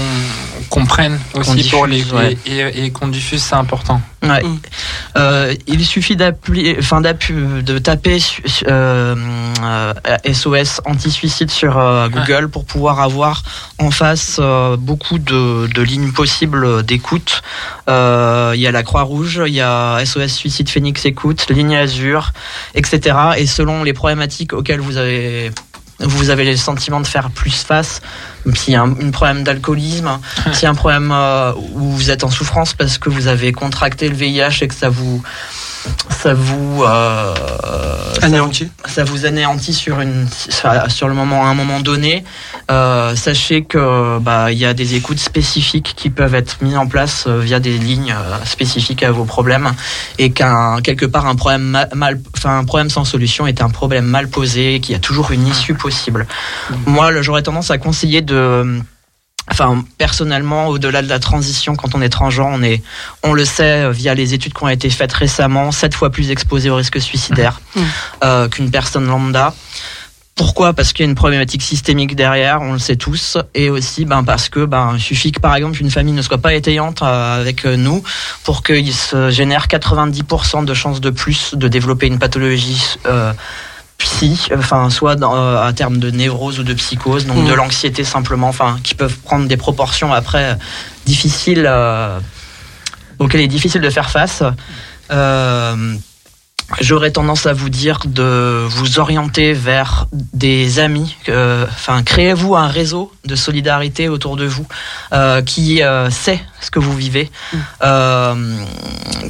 qu'on 0.70 0.86
prenne 0.86 1.18
aussi 1.34 1.50
diffuse, 1.56 1.70
pour 1.70 1.86
les 1.86 2.02
ouais. 2.12 2.38
et, 2.46 2.56
et- 2.58 2.84
et 2.86 2.90
qu'on 2.90 3.08
diffuse, 3.08 3.42
c'est 3.42 3.54
important. 3.54 4.00
Ouais. 4.30 4.42
Mm. 4.42 4.58
Euh, 5.16 5.54
il 5.66 5.84
suffit 5.86 6.16
d'appeler, 6.16 6.76
enfin 6.78 7.00
d'appu- 7.00 7.62
de 7.62 7.78
taper 7.78 8.18
su- 8.18 8.42
euh, 8.68 9.14
euh, 9.62 9.92
SOS 10.32 10.80
anti-suicide 10.84 11.50
sur 11.50 11.74
Google 12.10 12.48
pour 12.48 12.64
pouvoir 12.64 13.00
avoir 13.00 13.42
en 13.78 13.90
face 13.90 14.40
beaucoup 14.78 15.18
de, 15.18 15.66
de 15.68 15.82
lignes 15.82 16.12
possibles 16.12 16.82
d'écoute. 16.84 17.42
Il 17.88 18.60
y 18.60 18.66
a 18.66 18.70
la 18.72 18.82
Croix-Rouge, 18.82 19.42
il 19.46 19.54
y 19.54 19.60
a 19.60 19.98
SOS 20.04 20.28
Suicide 20.32 20.68
Phoenix 20.68 21.04
Écoute, 21.06 21.46
Ligne 21.50 21.76
Azur, 21.76 22.32
etc. 22.74 23.16
Et 23.36 23.46
selon 23.46 23.82
les 23.84 23.92
problématiques 23.92 24.52
auxquelles 24.52 24.80
vous 24.80 24.96
avez 24.96 25.50
vous 26.00 26.30
avez 26.30 26.44
le 26.44 26.56
sentiment 26.56 27.00
de 27.00 27.06
faire 27.06 27.30
plus 27.30 27.62
face, 27.62 28.02
s'il 28.54 28.74
y 28.74 28.76
a 28.76 28.82
un, 28.82 28.92
un 28.92 29.10
problème 29.10 29.44
d'alcoolisme, 29.44 30.18
s'il 30.52 30.64
y 30.64 30.66
a 30.66 30.70
un 30.70 30.74
problème 30.74 31.10
euh, 31.12 31.52
où 31.74 31.90
vous 31.90 32.10
êtes 32.10 32.24
en 32.24 32.30
souffrance 32.30 32.74
parce 32.74 32.98
que 32.98 33.08
vous 33.08 33.28
avez 33.28 33.52
contracté 33.52 34.08
le 34.08 34.14
VIH 34.14 34.62
et 34.62 34.68
que 34.68 34.74
ça 34.74 34.88
vous 34.88 35.22
ça 36.10 36.34
vous 36.34 36.82
euh, 36.84 37.34
ça, 38.20 38.26
Anéanti. 38.26 38.70
ça 38.86 39.04
vous 39.04 39.26
anéantit 39.26 39.72
sur 39.74 40.00
une 40.00 40.26
sur 40.88 41.08
le 41.08 41.14
moment 41.14 41.44
à 41.46 41.48
un 41.48 41.54
moment 41.54 41.80
donné 41.80 42.24
euh, 42.70 43.14
sachez 43.14 43.62
que 43.64 44.18
bah 44.18 44.50
il 44.50 44.58
y 44.58 44.64
a 44.64 44.74
des 44.74 44.94
écoutes 44.94 45.18
spécifiques 45.20 45.94
qui 45.96 46.10
peuvent 46.10 46.34
être 46.34 46.56
mises 46.62 46.76
en 46.76 46.86
place 46.86 47.24
euh, 47.26 47.38
via 47.40 47.60
des 47.60 47.76
lignes 47.78 48.14
spécifiques 48.44 49.02
à 49.02 49.10
vos 49.12 49.24
problèmes 49.24 49.70
et 50.18 50.30
qu'un 50.30 50.80
quelque 50.82 51.06
part 51.06 51.26
un 51.26 51.36
problème 51.36 51.62
ma- 51.62 51.88
mal 51.94 52.20
enfin 52.36 52.58
un 52.58 52.64
problème 52.64 52.90
sans 52.90 53.04
solution 53.04 53.46
est 53.46 53.62
un 53.62 53.70
problème 53.70 54.06
mal 54.06 54.28
posé 54.28 54.76
et 54.76 54.80
qu'il 54.80 54.92
y 54.92 54.96
a 54.96 55.00
toujours 55.00 55.30
une 55.30 55.46
issue 55.46 55.74
possible 55.74 56.26
moi 56.86 57.10
j'aurais 57.22 57.42
tendance 57.42 57.70
à 57.70 57.78
conseiller 57.78 58.22
de 58.22 58.80
Enfin, 59.50 59.84
personnellement, 59.96 60.66
au-delà 60.68 61.02
de 61.02 61.08
la 61.08 61.18
transition, 61.20 61.76
quand 61.76 61.94
on 61.94 62.02
est 62.02 62.08
transgenre, 62.08 62.48
on 62.52 62.62
est, 62.62 62.82
on 63.22 63.32
le 63.32 63.44
sait 63.44 63.84
euh, 63.84 63.90
via 63.92 64.14
les 64.14 64.34
études 64.34 64.52
qui 64.54 64.64
ont 64.64 64.68
été 64.68 64.90
faites 64.90 65.12
récemment, 65.12 65.70
sept 65.72 65.94
fois 65.94 66.10
plus 66.10 66.30
exposé 66.30 66.68
au 66.70 66.76
risque 66.76 67.00
suicidaire 67.00 67.60
Mhm. 67.76 67.84
euh, 68.24 68.48
qu'une 68.48 68.70
personne 68.70 69.06
lambda. 69.06 69.54
Pourquoi? 70.34 70.74
Parce 70.74 70.92
qu'il 70.92 71.04
y 71.04 71.08
a 71.08 71.10
une 71.10 71.14
problématique 71.14 71.62
systémique 71.62 72.14
derrière, 72.14 72.60
on 72.60 72.74
le 72.74 72.78
sait 72.78 72.96
tous, 72.96 73.38
et 73.54 73.70
aussi 73.70 74.04
ben, 74.04 74.22
parce 74.22 74.50
que 74.50 74.66
ben, 74.66 74.92
il 74.94 75.00
suffit 75.00 75.32
que 75.32 75.40
par 75.40 75.54
exemple 75.56 75.80
une 75.80 75.90
famille 75.90 76.12
ne 76.12 76.20
soit 76.20 76.36
pas 76.36 76.52
étayante 76.52 77.00
euh, 77.00 77.40
avec 77.40 77.64
euh, 77.64 77.76
nous 77.76 78.02
pour 78.44 78.62
qu'il 78.62 78.92
se 78.92 79.30
génère 79.30 79.66
90% 79.66 80.66
de 80.66 80.74
chances 80.74 81.00
de 81.00 81.08
plus 81.08 81.54
de 81.54 81.68
développer 81.68 82.06
une 82.06 82.18
pathologie 82.18 82.96
euh, 83.06 83.32
psy, 83.98 84.48
enfin 84.54 84.90
soit 84.90 85.16
dans, 85.16 85.34
euh, 85.36 85.62
à 85.66 85.72
terme 85.72 85.98
de 85.98 86.10
névrose 86.10 86.58
ou 86.60 86.62
de 86.64 86.74
psychose, 86.74 87.26
donc 87.26 87.38
Mm. 87.44 87.48
de 87.48 87.52
l'anxiété 87.54 88.04
simplement, 88.04 88.48
enfin 88.48 88.78
qui 88.82 88.94
peuvent 88.94 89.16
prendre 89.18 89.46
des 89.48 89.56
proportions 89.56 90.12
après 90.12 90.58
difficiles, 91.06 91.64
euh, 91.66 92.18
auxquelles 93.18 93.40
il 93.40 93.44
est 93.44 93.48
difficile 93.48 93.80
de 93.80 93.90
faire 93.90 94.10
face. 94.10 94.42
euh, 95.10 95.94
j'aurais 96.80 97.12
tendance 97.12 97.46
à 97.46 97.52
vous 97.52 97.68
dire 97.68 98.00
de 98.06 98.66
vous 98.68 98.98
orienter 98.98 99.52
vers 99.52 100.08
des 100.12 100.80
amis. 100.80 101.16
euh, 101.28 101.64
Enfin, 101.70 102.02
créez-vous 102.02 102.56
un 102.56 102.66
réseau 102.66 103.12
de 103.24 103.36
solidarité 103.36 104.08
autour 104.08 104.36
de 104.36 104.46
vous 104.46 104.66
euh, 105.12 105.42
qui 105.42 105.82
euh, 105.82 106.10
sait 106.10 106.40
ce 106.60 106.70
que 106.72 106.80
vous 106.80 106.94
vivez, 106.96 107.30
euh, 107.84 108.34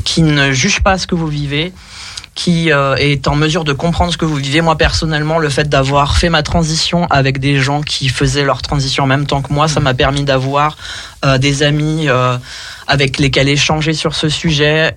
qui 0.04 0.22
ne 0.22 0.50
juge 0.52 0.80
pas 0.80 0.96
ce 0.96 1.06
que 1.06 1.14
vous 1.14 1.26
vivez 1.28 1.72
qui 2.36 2.70
euh, 2.70 2.94
est 2.96 3.26
en 3.26 3.34
mesure 3.34 3.64
de 3.64 3.72
comprendre 3.72 4.12
ce 4.12 4.18
que 4.18 4.26
vous 4.26 4.36
vivez. 4.36 4.60
Moi, 4.60 4.76
personnellement, 4.76 5.38
le 5.38 5.48
fait 5.48 5.68
d'avoir 5.68 6.18
fait 6.18 6.28
ma 6.28 6.42
transition 6.42 7.06
avec 7.06 7.40
des 7.40 7.56
gens 7.58 7.80
qui 7.80 8.08
faisaient 8.08 8.44
leur 8.44 8.62
transition 8.62 9.04
en 9.04 9.06
même 9.06 9.26
temps 9.26 9.42
que 9.42 9.52
moi, 9.52 9.66
ça 9.66 9.80
m'a 9.80 9.94
permis 9.94 10.22
d'avoir 10.22 10.76
euh, 11.24 11.38
des 11.38 11.62
amis 11.62 12.08
euh, 12.08 12.36
avec 12.86 13.18
lesquels 13.18 13.48
échanger 13.48 13.94
sur 13.94 14.14
ce 14.14 14.28
sujet. 14.28 14.94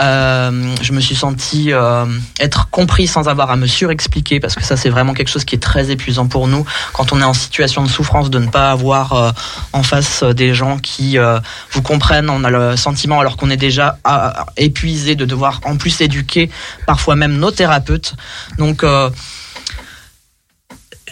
Euh, 0.00 0.74
je 0.82 0.92
me 0.92 1.00
suis 1.00 1.14
senti 1.14 1.72
euh, 1.72 2.04
être 2.40 2.68
compris 2.70 3.06
sans 3.06 3.28
avoir 3.28 3.52
à 3.52 3.56
me 3.56 3.66
surexpliquer 3.68 4.40
parce 4.40 4.56
que 4.56 4.64
ça 4.64 4.76
c'est 4.76 4.88
vraiment 4.90 5.14
quelque 5.14 5.28
chose 5.28 5.44
qui 5.44 5.54
est 5.54 5.62
très 5.62 5.92
épuisant 5.92 6.26
pour 6.26 6.48
nous. 6.48 6.64
Quand 6.92 7.12
on 7.12 7.20
est 7.20 7.24
en 7.24 7.34
situation 7.34 7.84
de 7.84 7.88
souffrance 7.88 8.28
de 8.28 8.40
ne 8.40 8.48
pas 8.48 8.72
avoir 8.72 9.12
euh, 9.12 9.30
en 9.72 9.84
face 9.84 10.24
euh, 10.24 10.32
des 10.32 10.52
gens 10.52 10.78
qui 10.78 11.16
euh, 11.16 11.38
vous 11.70 11.82
comprennent 11.82 12.28
on 12.28 12.42
a 12.42 12.50
le 12.50 12.76
sentiment 12.76 13.20
alors 13.20 13.36
qu'on 13.36 13.50
est 13.50 13.56
déjà 13.56 13.98
euh, 14.08 14.30
épuisé 14.56 15.14
de 15.14 15.24
devoir 15.24 15.60
en 15.64 15.76
plus 15.76 16.00
éduquer 16.00 16.50
parfois 16.86 17.14
même 17.14 17.36
nos 17.36 17.52
thérapeutes. 17.52 18.14
Donc 18.58 18.84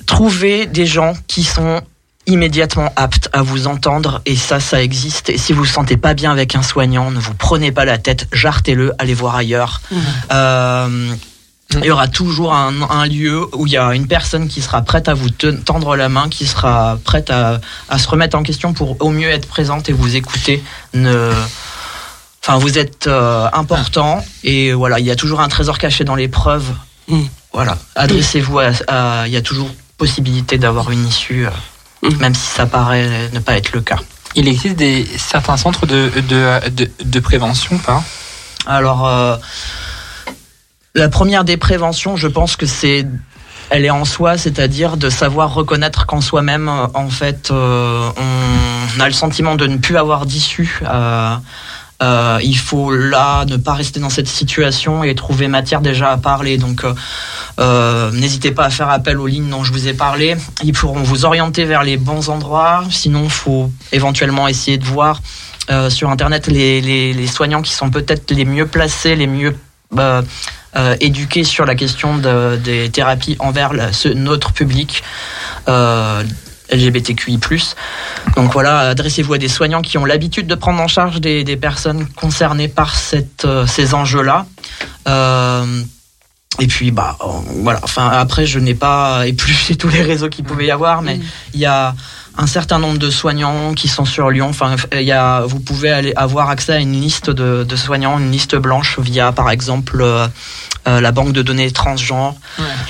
trouver 0.06 0.66
des 0.66 0.86
gens 0.86 1.14
qui 1.28 1.44
sont 1.44 1.82
immédiatement 2.26 2.92
aptes 2.96 3.28
à 3.32 3.42
vous 3.42 3.66
entendre 3.66 4.20
et 4.26 4.36
ça 4.36 4.60
ça 4.60 4.82
existe 4.82 5.28
et 5.30 5.38
si 5.38 5.52
vous 5.52 5.60
vous 5.60 5.66
sentez 5.66 5.96
pas 5.96 6.14
bien 6.14 6.30
avec 6.30 6.54
un 6.54 6.62
soignant 6.62 7.10
ne 7.10 7.18
vous 7.18 7.34
prenez 7.34 7.72
pas 7.72 7.84
la 7.84 7.98
tête 7.98 8.28
jartez-le 8.32 8.92
allez 8.98 9.14
voir 9.14 9.34
ailleurs 9.36 9.80
Euh, 10.32 11.12
il 11.74 11.84
y 11.86 11.90
aura 11.90 12.06
toujours 12.06 12.52
un, 12.54 12.74
un 12.90 13.06
lieu 13.06 13.46
où 13.56 13.66
il 13.66 13.72
y 13.72 13.78
a 13.78 13.94
une 13.94 14.06
personne 14.06 14.46
qui 14.46 14.60
sera 14.60 14.82
prête 14.82 15.08
à 15.08 15.14
vous 15.14 15.30
te- 15.30 15.46
tendre 15.50 15.96
la 15.96 16.10
main, 16.10 16.28
qui 16.28 16.46
sera 16.46 16.98
prête 17.02 17.30
à, 17.30 17.60
à 17.88 17.98
se 17.98 18.06
remettre 18.08 18.36
en 18.36 18.42
question 18.42 18.74
pour 18.74 19.00
au 19.02 19.08
mieux 19.08 19.30
être 19.30 19.48
présente 19.48 19.88
et 19.88 19.92
vous 19.94 20.14
écouter. 20.14 20.62
Ne... 20.92 21.32
Enfin, 22.42 22.58
vous 22.58 22.76
êtes 22.78 23.06
euh, 23.06 23.48
important 23.54 24.22
et 24.44 24.74
voilà, 24.74 24.98
il 25.00 25.06
y 25.06 25.10
a 25.10 25.16
toujours 25.16 25.40
un 25.40 25.48
trésor 25.48 25.78
caché 25.78 26.04
dans 26.04 26.14
l'épreuve. 26.14 26.64
Mm. 27.08 27.22
Voilà, 27.54 27.78
adressez-vous 27.94 28.58
à, 28.58 28.70
à- 28.88 29.26
Il 29.26 29.32
y 29.32 29.36
a 29.38 29.42
toujours 29.42 29.70
possibilité 29.96 30.58
d'avoir 30.58 30.90
une 30.90 31.08
issue, 31.08 31.46
même 32.18 32.34
si 32.34 32.46
ça 32.46 32.66
paraît 32.66 33.30
ne 33.32 33.38
pas 33.38 33.56
être 33.56 33.72
le 33.72 33.80
cas. 33.80 33.98
Il 34.34 34.48
existe 34.48 34.76
des, 34.76 35.06
certains 35.18 35.56
centres 35.56 35.86
de, 35.86 36.10
de, 36.28 36.68
de, 36.70 36.90
de 37.04 37.20
prévention, 37.20 37.78
pas? 37.78 38.02
Alors, 38.66 39.06
euh, 39.06 39.36
la 40.94 41.08
première 41.08 41.44
des 41.44 41.56
préventions, 41.56 42.16
je 42.16 42.28
pense 42.28 42.56
que 42.56 42.66
c'est, 42.66 43.06
elle 43.70 43.84
est 43.84 43.90
en 43.90 44.04
soi, 44.04 44.38
c'est-à-dire 44.38 44.96
de 44.96 45.10
savoir 45.10 45.52
reconnaître 45.52 46.06
qu'en 46.06 46.20
soi-même, 46.20 46.68
euh, 46.68 46.86
en 46.94 47.08
fait, 47.08 47.50
euh, 47.50 48.10
on 48.16 49.00
a 49.00 49.06
le 49.06 49.14
sentiment 49.14 49.54
de 49.54 49.66
ne 49.66 49.76
plus 49.76 49.96
avoir 49.96 50.26
d'issue. 50.26 50.80
Euh, 50.86 51.36
euh, 52.02 52.40
il 52.42 52.56
faut 52.58 52.94
là 52.94 53.44
ne 53.44 53.56
pas 53.56 53.74
rester 53.74 54.00
dans 54.00 54.10
cette 54.10 54.26
situation 54.26 55.04
et 55.04 55.14
trouver 55.14 55.46
matière 55.46 55.80
déjà 55.80 56.10
à 56.10 56.16
parler. 56.16 56.58
Donc, 56.58 56.84
euh, 56.84 56.94
euh, 57.60 58.10
n'hésitez 58.10 58.50
pas 58.50 58.64
à 58.64 58.70
faire 58.70 58.88
appel 58.88 59.18
aux 59.18 59.26
lignes 59.26 59.48
dont 59.48 59.62
je 59.62 59.72
vous 59.72 59.86
ai 59.86 59.94
parlé. 59.94 60.36
Ils 60.64 60.72
pourront 60.72 61.02
vous 61.02 61.24
orienter 61.24 61.64
vers 61.64 61.84
les 61.84 61.96
bons 61.96 62.28
endroits. 62.28 62.82
Sinon, 62.90 63.28
faut 63.28 63.70
éventuellement 63.92 64.48
essayer 64.48 64.78
de 64.78 64.84
voir 64.84 65.20
sur 65.88 66.10
Internet 66.10 66.48
les, 66.48 67.26
soignants 67.28 67.62
qui 67.62 67.72
sont 67.72 67.88
peut-être 67.88 68.32
les 68.32 68.44
mieux 68.44 68.66
placés, 68.66 69.14
les 69.14 69.28
mieux 69.28 69.56
éduqués 71.00 71.44
sur 71.44 71.64
la 71.64 71.74
question 71.76 72.18
de- 72.18 72.56
des 72.56 72.90
thérapies 72.90 73.36
envers 73.38 73.72
notre 74.16 74.52
public. 74.52 75.02
LGBTQI+. 76.70 77.38
Donc 78.36 78.52
voilà, 78.52 78.90
adressez-vous 78.90 79.34
à 79.34 79.38
des 79.38 79.48
soignants 79.48 79.82
qui 79.82 79.98
ont 79.98 80.04
l'habitude 80.04 80.46
de 80.46 80.54
prendre 80.54 80.80
en 80.80 80.88
charge 80.88 81.20
des, 81.20 81.44
des 81.44 81.56
personnes 81.56 82.06
concernées 82.16 82.68
par 82.68 82.96
cette, 82.96 83.44
euh, 83.44 83.66
ces 83.66 83.94
enjeux-là. 83.94 84.46
Euh, 85.08 85.82
et 86.60 86.66
puis, 86.66 86.90
bah, 86.90 87.16
euh, 87.20 87.26
voilà. 87.62 87.80
Enfin, 87.82 88.08
après, 88.08 88.46
je 88.46 88.58
n'ai 88.58 88.74
pas 88.74 89.26
épluché 89.26 89.76
tous 89.76 89.88
les 89.88 90.02
réseaux 90.02 90.28
qu'il 90.28 90.44
pouvait 90.44 90.66
y 90.66 90.70
avoir, 90.70 91.02
mais 91.02 91.20
il 91.54 91.60
y 91.60 91.66
a 91.66 91.94
un 92.38 92.46
certain 92.46 92.78
nombre 92.78 92.98
de 92.98 93.10
soignants 93.10 93.74
qui 93.74 93.88
sont 93.88 94.04
sur 94.04 94.30
Lyon. 94.30 94.48
Enfin, 94.48 94.76
il 94.92 95.02
y 95.02 95.12
a, 95.12 95.42
vous 95.42 95.60
pouvez 95.60 95.90
aller 95.90 96.12
avoir 96.16 96.50
accès 96.50 96.72
à 96.72 96.78
une 96.78 97.00
liste 97.00 97.30
de, 97.30 97.64
de 97.64 97.76
soignants, 97.76 98.18
une 98.18 98.30
liste 98.30 98.56
blanche 98.56 98.98
via, 98.98 99.32
par 99.32 99.50
exemple, 99.50 100.00
euh, 100.00 100.26
euh, 100.88 101.00
la 101.00 101.12
banque 101.12 101.32
de 101.32 101.42
données 101.42 101.70
transgenres, 101.70 102.34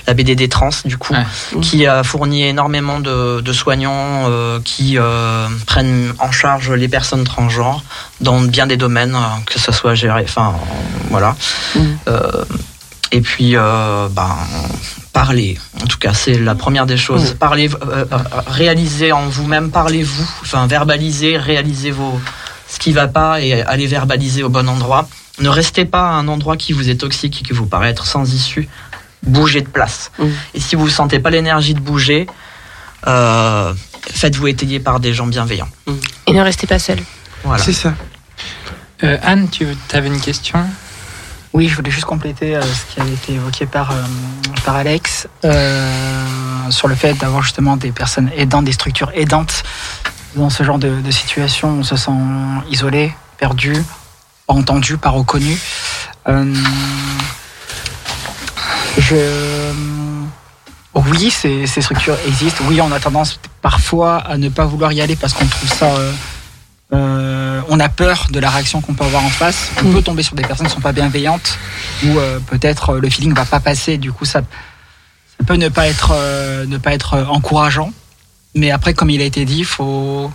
la 0.06 0.14
BDD 0.14 0.48
Trans, 0.48 0.70
du 0.84 0.96
coup, 0.96 1.14
qui 1.60 1.86
a 1.86 2.02
fourni 2.02 2.42
énormément 2.44 3.00
de, 3.00 3.40
de 3.40 3.52
soignants 3.52 4.28
euh, 4.28 4.60
qui 4.64 4.96
euh, 4.96 5.46
prennent 5.66 6.14
en 6.18 6.32
charge 6.32 6.70
les 6.70 6.88
personnes 6.88 7.24
transgenres 7.24 7.82
dans 8.20 8.40
bien 8.40 8.66
des 8.66 8.76
domaines, 8.78 9.14
euh, 9.14 9.44
que 9.44 9.58
ce 9.58 9.72
soit 9.72 9.94
géré, 9.94 10.22
enfin, 10.24 10.54
euh, 10.54 11.06
voilà. 11.10 11.36
Euh, 12.08 12.44
et 13.10 13.20
puis, 13.20 13.56
euh, 13.56 14.08
ben, 14.10 14.36
parler. 15.12 15.58
En 15.82 15.86
tout 15.86 15.98
cas, 15.98 16.14
c'est 16.14 16.38
la 16.38 16.54
première 16.54 16.86
des 16.86 16.96
choses. 16.96 17.34
Parlez, 17.38 17.68
euh, 17.70 18.04
euh, 18.10 18.18
réalisez 18.46 19.12
en 19.12 19.26
vous-même, 19.28 19.70
parlez-vous, 19.70 20.28
enfin, 20.42 20.66
verbalisez, 20.66 21.36
réalisez 21.36 21.90
vos, 21.90 22.20
ce 22.68 22.78
qui 22.78 22.92
va 22.92 23.08
pas 23.08 23.40
et 23.40 23.62
allez 23.62 23.86
verbaliser 23.86 24.42
au 24.42 24.48
bon 24.48 24.68
endroit. 24.68 25.08
Ne 25.38 25.48
restez 25.48 25.84
pas 25.84 26.10
à 26.10 26.12
un 26.12 26.28
endroit 26.28 26.56
qui 26.56 26.72
vous 26.72 26.88
est 26.88 26.96
toxique 26.96 27.40
et 27.40 27.44
qui 27.44 27.52
vous 27.52 27.66
paraît 27.66 27.90
être 27.90 28.06
sans 28.06 28.32
issue. 28.32 28.68
Bougez 29.22 29.60
de 29.60 29.68
place. 29.68 30.10
Et 30.54 30.60
si 30.60 30.74
vous 30.74 30.86
ne 30.86 30.90
sentez 30.90 31.20
pas 31.20 31.30
l'énergie 31.30 31.74
de 31.74 31.80
bouger, 31.80 32.26
euh, 33.06 33.72
faites-vous 34.10 34.48
étayer 34.48 34.80
par 34.80 34.98
des 34.98 35.12
gens 35.14 35.26
bienveillants. 35.26 35.68
Et 36.26 36.32
ne 36.32 36.40
restez 36.40 36.66
pas 36.66 36.78
seul. 36.78 36.98
Voilà. 37.44 37.62
C'est 37.62 37.72
ça. 37.72 37.94
Euh, 39.04 39.18
Anne, 39.22 39.48
tu 39.48 39.66
avais 39.92 40.08
une 40.08 40.20
question? 40.20 40.58
Oui, 41.52 41.68
je 41.68 41.76
voulais 41.76 41.90
juste 41.90 42.06
compléter 42.06 42.56
euh, 42.56 42.62
ce 42.62 42.94
qui 42.94 43.00
avait 43.00 43.12
été 43.12 43.34
évoqué 43.34 43.66
par, 43.66 43.90
euh, 43.90 43.94
par 44.64 44.76
Alex 44.76 45.28
euh, 45.44 46.70
sur 46.70 46.88
le 46.88 46.94
fait 46.94 47.14
d'avoir 47.14 47.42
justement 47.42 47.76
des 47.76 47.92
personnes 47.92 48.30
aidantes, 48.36 48.64
des 48.64 48.72
structures 48.72 49.10
aidantes. 49.14 49.62
Dans 50.36 50.50
ce 50.50 50.62
genre 50.62 50.78
de, 50.78 51.10
situation, 51.10 51.68
on 51.68 51.82
se 51.82 51.96
sent 51.96 52.10
isolé, 52.70 53.12
perdu, 53.38 53.84
entendu, 54.48 54.96
pas 54.96 55.10
reconnu. 55.10 55.58
Euh, 56.28 56.54
je... 58.98 59.72
Oui, 60.94 61.30
ces, 61.30 61.66
structures 61.66 62.16
existent. 62.26 62.64
Oui, 62.68 62.80
on 62.80 62.92
a 62.92 63.00
tendance 63.00 63.40
parfois 63.60 64.18
à 64.18 64.36
ne 64.36 64.48
pas 64.48 64.64
vouloir 64.64 64.92
y 64.92 65.00
aller 65.00 65.16
parce 65.16 65.32
qu'on 65.32 65.46
trouve 65.46 65.72
ça... 65.72 65.86
euh, 65.86 66.12
euh, 66.94 67.60
on 67.68 67.80
a 67.80 67.88
peur 67.88 68.26
de 68.30 68.38
la 68.38 68.50
réaction 68.50 68.80
qu'on 68.80 68.94
peut 68.94 69.04
avoir 69.04 69.24
en 69.24 69.30
face. 69.30 69.70
On 69.84 69.92
peut 69.92 70.02
tomber 70.02 70.22
sur 70.22 70.34
des 70.34 70.42
personnes 70.42 70.66
qui 70.66 70.74
sont 70.74 70.80
pas 70.80 70.92
bienveillantes 70.92 71.58
ou 72.04 72.18
euh, 72.18 72.38
peut-être 72.40 72.90
euh, 72.90 73.00
le 73.00 73.08
feeling 73.08 73.32
va 73.34 73.44
pas 73.44 73.60
passer. 73.60 73.96
Du 73.98 74.12
coup, 74.12 74.24
ça, 74.24 74.40
ça 74.40 75.46
peut 75.46 75.54
ne 75.54 75.68
pas 75.68 75.88
être 75.88 76.12
euh, 76.14 76.66
ne 76.66 76.78
pas 76.78 76.92
être 76.92 77.26
encourageant. 77.30 77.92
Mais 78.54 78.70
après, 78.70 78.92
comme 78.92 79.08
il 79.10 79.22
a 79.22 79.24
été 79.24 79.44
dit, 79.44 79.64
faut 79.64 80.30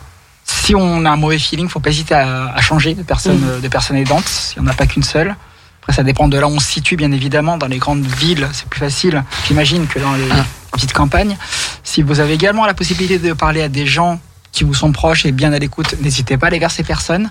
si 0.45 0.73
on 0.73 1.05
a 1.05 1.11
un 1.11 1.17
mauvais 1.17 1.37
feeling, 1.37 1.69
faut 1.69 1.79
pas 1.79 1.89
hésiter 1.89 2.15
à, 2.15 2.53
à 2.53 2.61
changer 2.61 2.95
de 2.95 3.03
personne 3.03 3.43
euh, 3.45 3.59
de 3.59 3.67
personne 3.67 3.97
aidante. 3.97 4.55
Il 4.55 4.59
y 4.59 4.65
en 4.65 4.67
a 4.67 4.73
pas 4.73 4.87
qu'une 4.87 5.03
seule. 5.03 5.35
Après, 5.81 5.93
ça 5.93 6.03
dépend 6.03 6.27
de 6.27 6.37
là 6.37 6.47
où 6.47 6.51
on 6.51 6.59
se 6.59 6.67
situe, 6.67 6.95
bien 6.97 7.11
évidemment. 7.11 7.57
Dans 7.57 7.67
les 7.67 7.77
grandes 7.77 8.05
villes, 8.05 8.47
c'est 8.51 8.67
plus 8.67 8.79
facile, 8.79 9.23
j'imagine, 9.47 9.87
que 9.87 9.99
dans 9.99 10.13
les 10.13 10.27
petites 10.71 10.91
campagnes. 10.93 11.37
Si 11.83 12.01
vous 12.01 12.19
avez 12.19 12.33
également 12.33 12.65
la 12.65 12.73
possibilité 12.73 13.19
de 13.19 13.31
parler 13.33 13.61
à 13.61 13.69
des 13.69 13.85
gens 13.85 14.19
qui 14.51 14.63
vous 14.63 14.73
sont 14.73 14.91
proches 14.91 15.25
et 15.25 15.31
bien 15.31 15.53
à 15.53 15.59
l'écoute, 15.59 15.95
n'hésitez 16.01 16.37
pas 16.37 16.47
à 16.47 16.49
aller 16.49 16.59
vers 16.59 16.71
ces 16.71 16.83
personnes. 16.83 17.29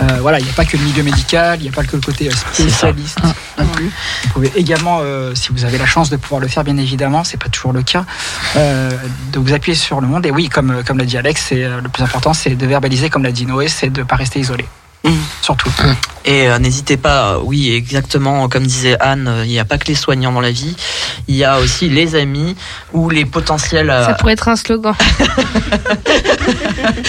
Euh, 0.00 0.18
voilà, 0.20 0.38
il 0.38 0.44
n'y 0.44 0.50
a 0.50 0.54
pas 0.54 0.64
que 0.64 0.76
le 0.76 0.84
milieu 0.84 1.02
médical, 1.02 1.58
il 1.60 1.64
n'y 1.64 1.68
a 1.68 1.72
pas 1.72 1.84
que 1.84 1.96
le 1.96 2.02
côté 2.02 2.28
euh, 2.28 2.32
spécialiste 2.32 3.18
non 3.58 3.66
plus. 3.66 3.90
Vous 4.24 4.28
pouvez 4.30 4.52
également, 4.56 5.00
euh, 5.02 5.34
si 5.34 5.50
vous 5.52 5.64
avez 5.64 5.78
la 5.78 5.86
chance 5.86 6.10
de 6.10 6.16
pouvoir 6.16 6.40
le 6.40 6.48
faire, 6.48 6.64
bien 6.64 6.76
évidemment, 6.76 7.24
c'est 7.24 7.36
pas 7.36 7.48
toujours 7.48 7.72
le 7.72 7.82
cas, 7.82 8.04
euh, 8.56 8.90
de 9.32 9.38
vous 9.38 9.52
appuyer 9.52 9.74
sur 9.74 10.00
le 10.00 10.06
monde. 10.06 10.24
Et 10.26 10.30
oui, 10.30 10.48
comme, 10.48 10.82
comme 10.84 10.98
l'a 10.98 11.04
dit 11.04 11.18
Alex, 11.18 11.46
c'est 11.48 11.68
le 11.68 11.88
plus 11.88 12.02
important, 12.02 12.32
c'est 12.34 12.54
de 12.54 12.66
verbaliser, 12.66 13.10
comme 13.10 13.22
l'a 13.22 13.32
dit 13.32 13.46
Noé, 13.46 13.68
c'est 13.68 13.90
de 13.90 14.00
ne 14.00 14.06
pas 14.06 14.16
rester 14.16 14.40
isolé. 14.40 14.66
Surtout. 15.40 15.70
Et 16.26 16.46
euh, 16.48 16.58
n'hésitez 16.58 16.98
pas, 16.98 17.32
euh, 17.32 17.38
oui, 17.42 17.72
exactement, 17.72 18.46
comme 18.50 18.66
disait 18.66 18.98
Anne, 19.00 19.26
euh, 19.26 19.44
il 19.46 19.50
n'y 19.50 19.58
a 19.58 19.64
pas 19.64 19.78
que 19.78 19.86
les 19.86 19.94
soignants 19.94 20.32
dans 20.32 20.42
la 20.42 20.50
vie, 20.50 20.76
il 21.26 21.36
y 21.36 21.44
a 21.44 21.58
aussi 21.58 21.88
les 21.88 22.14
amis 22.14 22.54
ou 22.92 23.08
les 23.08 23.24
potentiels. 23.24 23.88
euh, 23.88 24.04
Ça 24.04 24.12
pourrait 24.14 24.34
être 24.34 24.48
un 24.48 24.56
slogan. 24.56 24.94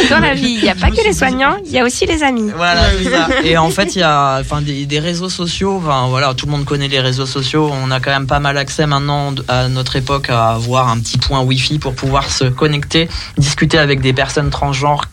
Dans 0.10 0.20
la 0.20 0.34
vie, 0.34 0.56
il 0.58 0.64
n'y 0.64 0.70
a 0.70 0.76
pas 0.76 0.90
que 0.90 1.04
les 1.04 1.14
soignants, 1.14 1.58
il 1.66 1.72
y 1.72 1.80
a 1.80 1.84
aussi 1.84 2.06
les 2.06 2.24
amis. 2.24 2.52
Voilà. 2.56 2.84
Et 3.44 3.58
en 3.58 3.70
fait, 3.70 3.96
il 3.96 4.00
y 4.00 4.04
a 4.04 4.38
enfin, 4.40 4.62
des, 4.62 4.86
des 4.86 5.00
réseaux 5.00 5.30
sociaux. 5.30 5.82
Enfin, 5.84 6.08
voilà, 6.10 6.34
tout 6.34 6.46
le 6.46 6.52
monde 6.54 6.66
connaît 6.66 6.88
les 6.88 7.00
réseaux 7.00 7.26
sociaux. 7.26 7.70
On 7.72 7.92
a 7.92 8.00
quand 8.00 8.12
même 8.12 8.28
pas 8.28 8.40
mal 8.40 8.58
accès 8.58 8.86
maintenant 8.88 9.34
à 9.48 9.68
notre 9.68 9.96
époque 9.98 10.30
à 10.30 10.52
avoir 10.52 10.88
un 10.90 11.00
petit 11.00 11.18
point 11.18 11.42
Wi-Fi 11.42 11.80
pour 11.80 11.94
pouvoir 11.96 12.32
se 12.32 12.46
connecter, 12.46 13.10
discuter 13.38 13.78
avec 13.78 14.00
des 14.02 14.14
personnes 14.14 14.50
transgenres 14.50 15.06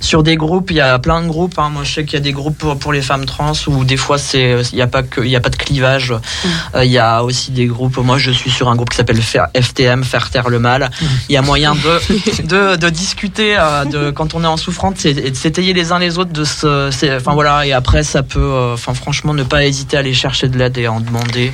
sur 0.00 0.22
des 0.22 0.36
groupes, 0.36 0.70
il 0.70 0.76
y 0.76 0.80
a 0.80 0.98
plein 0.98 1.22
de 1.22 1.28
groupes. 1.28 1.58
hein. 1.58 1.70
Moi, 1.70 1.84
je 1.84 1.92
sais 1.94 2.04
qu'il 2.04 2.14
y 2.14 2.16
a 2.16 2.20
des 2.24 2.32
groupes 2.32 2.58
pour, 2.58 2.78
pour 2.78 2.92
les 2.92 3.02
femmes 3.02 3.24
trans 3.26 3.52
où 3.66 3.84
des 3.84 3.96
fois, 3.96 4.18
c'est 4.18 4.56
il 4.72 4.76
n'y 4.76 4.82
a 4.82 4.86
pas 4.86 5.02
que 5.02 5.20
il 5.20 5.30
y 5.30 5.36
a 5.36 5.40
pas 5.40 5.50
de 5.50 5.56
clivage. 5.56 6.14
Euh, 6.74 6.84
Il 6.84 6.90
y 6.90 6.98
a 6.98 7.22
aussi 7.24 7.50
des 7.50 7.66
groupes. 7.66 7.96
Moi, 7.98 8.18
je 8.18 8.30
suis 8.30 8.50
sur 8.50 8.68
un 8.68 8.76
groupe 8.76 8.90
qui 8.90 8.96
s'appelle 8.96 9.20
FTM, 9.20 10.04
faire 10.04 10.30
taire 10.30 10.48
le 10.48 10.58
mal. 10.58 10.90
Il 11.28 11.32
y 11.32 11.36
a 11.36 11.42
moyen 11.42 11.74
de 11.74 12.42
de, 12.46 12.76
de 12.76 12.88
discuter 12.90 13.56
euh, 13.58 13.84
de 13.84 14.10
quand 14.10 14.34
on 14.34 14.42
est 14.44 14.46
en 14.46 14.56
souffrance 14.56 15.04
et, 15.04 15.10
et 15.10 15.30
de 15.30 15.36
s'étayer 15.36 15.72
les 15.72 15.92
uns 15.92 15.98
les 15.98 16.18
autres. 16.18 16.32
De 16.32 16.44
se, 16.44 16.88
enfin 17.16 17.34
voilà. 17.34 17.66
Et 17.66 17.72
après, 17.72 18.02
ça 18.02 18.22
peut, 18.22 18.38
euh, 18.40 18.74
enfin 18.74 18.94
franchement, 18.94 19.34
ne 19.34 19.42
pas 19.42 19.64
hésiter 19.64 19.96
à 19.96 20.00
aller 20.00 20.14
chercher 20.14 20.48
de 20.48 20.56
l'aide 20.58 20.76
et 20.78 20.86
à 20.86 20.92
en 20.92 21.00
demander 21.00 21.52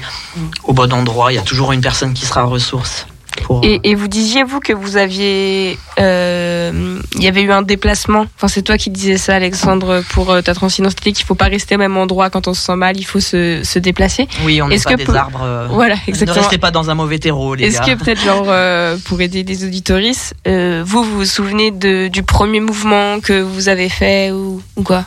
au 0.64 0.72
bon 0.72 0.92
endroit. 0.92 1.32
Il 1.32 1.36
y 1.36 1.38
a 1.38 1.42
toujours 1.42 1.72
une 1.72 1.80
personne 1.80 2.12
qui 2.14 2.26
sera 2.26 2.42
ressource. 2.44 3.06
Pour, 3.44 3.60
Et, 3.64 3.80
et 3.84 3.94
vous 3.94 4.08
disiez, 4.08 4.44
vous, 4.44 4.60
que 4.60 4.72
vous 4.72 4.96
aviez. 4.96 5.78
euh, 5.98 6.98
Il 7.16 7.22
y 7.22 7.28
avait 7.28 7.42
eu 7.42 7.50
un 7.52 7.62
déplacement. 7.62 8.26
Enfin, 8.36 8.48
c'est 8.48 8.62
toi 8.62 8.76
qui 8.78 8.90
disais 8.90 9.16
ça, 9.16 9.34
Alexandre, 9.36 10.02
pour 10.10 10.30
euh, 10.30 10.42
ta 10.42 10.54
transidentité, 10.54 11.12
qu'il 11.12 11.24
faut 11.26 11.34
pas 11.34 11.46
rester 11.46 11.74
au 11.74 11.78
même 11.78 11.96
endroit 11.96 12.30
quand 12.30 12.48
on 12.48 12.54
se 12.54 12.62
sent 12.62 12.76
mal, 12.76 12.98
il 12.98 13.04
faut 13.04 13.20
se, 13.20 13.62
se 13.64 13.78
déplacer. 13.78 14.28
oui, 14.44 14.60
on 14.62 14.68
n'est 14.68 14.78
pas 14.78 14.92
que 14.92 14.96
des 14.96 15.04
pour- 15.04 15.16
arbres. 15.16 15.42
euh, 15.42 15.66
Voilà, 15.70 15.94
Ne 15.96 16.00
exactement. 16.08 16.40
restez 16.40 16.58
pas 16.58 16.70
dans 16.70 16.90
un 16.90 16.94
mauvais 16.94 17.18
terreau, 17.18 17.54
les 17.54 17.64
Est-ce 17.66 17.78
gars. 17.80 17.94
que 17.94 18.02
peut-être, 18.04 18.20
genre, 18.22 18.46
euh, 18.48 18.96
pour 19.04 19.20
aider 19.20 19.42
des 19.42 19.64
auditoristes, 19.64 20.34
euh, 20.46 20.82
vous, 20.84 21.02
vous 21.02 21.18
vous 21.18 21.24
souvenez 21.24 21.70
de, 21.70 22.08
du 22.08 22.22
premier 22.22 22.60
mouvement 22.60 23.20
que 23.20 23.40
vous 23.40 23.68
avez 23.68 23.88
fait 23.88 24.30
ou, 24.32 24.60
ou 24.76 24.82
quoi? 24.82 25.04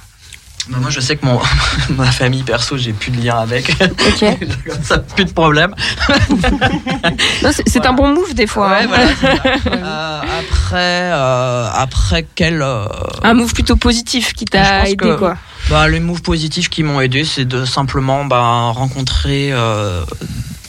Bah, 0.70 0.78
moi, 0.82 0.90
je 0.90 1.00
sais 1.00 1.16
que 1.16 1.26
mon, 1.26 1.40
ma 1.96 2.06
famille 2.12 2.42
perso, 2.44 2.76
j'ai 2.78 2.92
plus 2.94 3.12
de 3.12 3.22
lien 3.24 3.38
avec. 3.38 3.70
Ok. 3.82 4.26
ça, 4.84 4.98
plus 5.00 5.26
de 5.26 5.32
problème. 5.32 5.76
C'est 7.68 7.86
un 7.86 7.94
bon 7.94 8.14
move 8.14 8.34
des 8.34 8.48
fois. 8.48 8.70
Ouais, 8.70 8.84
hein. 8.84 8.88
voilà. 8.88 9.42
Euh, 9.68 10.22
après, 10.40 11.12
euh, 11.14 11.70
après 11.74 12.26
quel. 12.36 12.62
euh, 12.62 12.86
Un 13.24 13.34
move 13.36 13.54
plutôt 13.54 13.76
positif 13.76 14.34
qui 14.34 14.46
t'a 14.46 14.86
aidé, 14.88 14.96
que- 14.98 15.16
quoi. 15.18 15.38
bah, 15.70 15.88
les 15.88 16.00
moves 16.00 16.22
positifs 16.22 16.70
qui 16.70 16.84
m'ont 16.84 17.00
aidé, 17.00 17.26
c'est 17.26 17.46
de 17.46 17.64
simplement 17.66 18.26
bah, 18.26 18.72
rencontrer. 18.74 19.52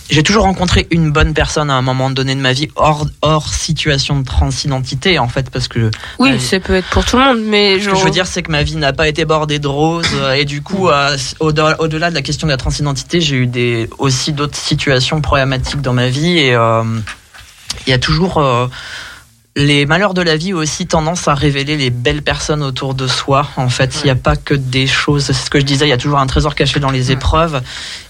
J'ai 0.09 0.23
toujours 0.23 0.45
rencontré 0.45 0.87
une 0.91 1.11
bonne 1.11 1.35
personne 1.35 1.69
à 1.71 1.75
un 1.75 1.83
moment 1.83 2.11
donné 2.11 2.35
de 2.35 2.41
ma 2.41 2.53
vie, 2.53 2.69
hors, 2.77 3.07
hors 3.23 3.53
situation 3.53 4.21
de 4.21 4.25
transidentité, 4.25 5.19
en 5.19 5.29
fait, 5.29 5.51
parce 5.51 5.67
que 5.69 5.91
Oui, 6.19 6.39
ça 6.41 6.61
peut 6.61 6.77
être 6.77 6.89
pour 6.91 7.05
tout 7.05 7.17
le 7.17 7.25
monde, 7.25 7.41
mais 7.45 7.81
Ce 7.81 7.89
que 7.89 7.97
je 7.97 8.05
veux 8.05 8.11
dire, 8.11 8.27
c'est 8.27 8.43
que 8.43 8.51
ma 8.53 8.63
vie 8.63 8.77
n'a 8.77 8.93
pas 8.93 9.09
été 9.09 9.25
bordée 9.25 9.59
de 9.59 9.67
roses. 9.69 10.07
euh, 10.15 10.35
Et 10.35 10.45
du 10.45 10.63
coup, 10.63 10.89
euh, 10.89 11.17
au-delà 11.41 12.11
de 12.11 12.15
la 12.15 12.23
question 12.23 12.47
de 12.47 12.53
la 12.53 12.57
transidentité, 12.57 13.21
j'ai 13.21 13.37
eu 13.37 13.47
des, 13.47 13.89
aussi 13.99 14.33
d'autres 14.33 14.57
situations 14.59 15.21
problématiques 15.21 15.81
dans 15.83 15.93
ma 15.95 16.09
vie. 16.09 16.39
Et 16.39 16.55
euh, 16.55 16.83
il 17.87 17.91
y 17.91 17.93
a 17.93 17.99
toujours. 17.99 18.39
euh, 18.39 18.69
les 19.59 19.87
malheurs 19.87 20.13
de 20.13 20.21
la 20.21 20.37
vie 20.37 20.53
ont 20.53 20.59
aussi 20.59 20.87
tendance 20.87 21.29
à 21.29 21.35
révéler 21.35 21.79
les 21.79 21.89
belles 21.89 22.21
personnes 22.23 22.63
autour 22.63 22.93
de 22.95 23.07
soi. 23.07 23.49
En 23.57 23.71
fait, 23.71 24.01
il 24.03 24.05
n'y 24.05 24.11
a 24.11 24.15
pas 24.15 24.37
que 24.37 24.53
des 24.53 24.87
choses. 24.87 25.25
C'est 25.25 25.33
ce 25.33 25.49
que 25.49 25.59
je 25.59 25.65
disais, 25.65 25.87
il 25.87 25.89
y 25.89 25.95
a 25.95 25.97
toujours 25.97 26.19
un 26.19 26.27
trésor 26.27 26.55
caché 26.55 26.79
dans 26.79 26.91
les 26.91 27.11
épreuves. 27.11 27.63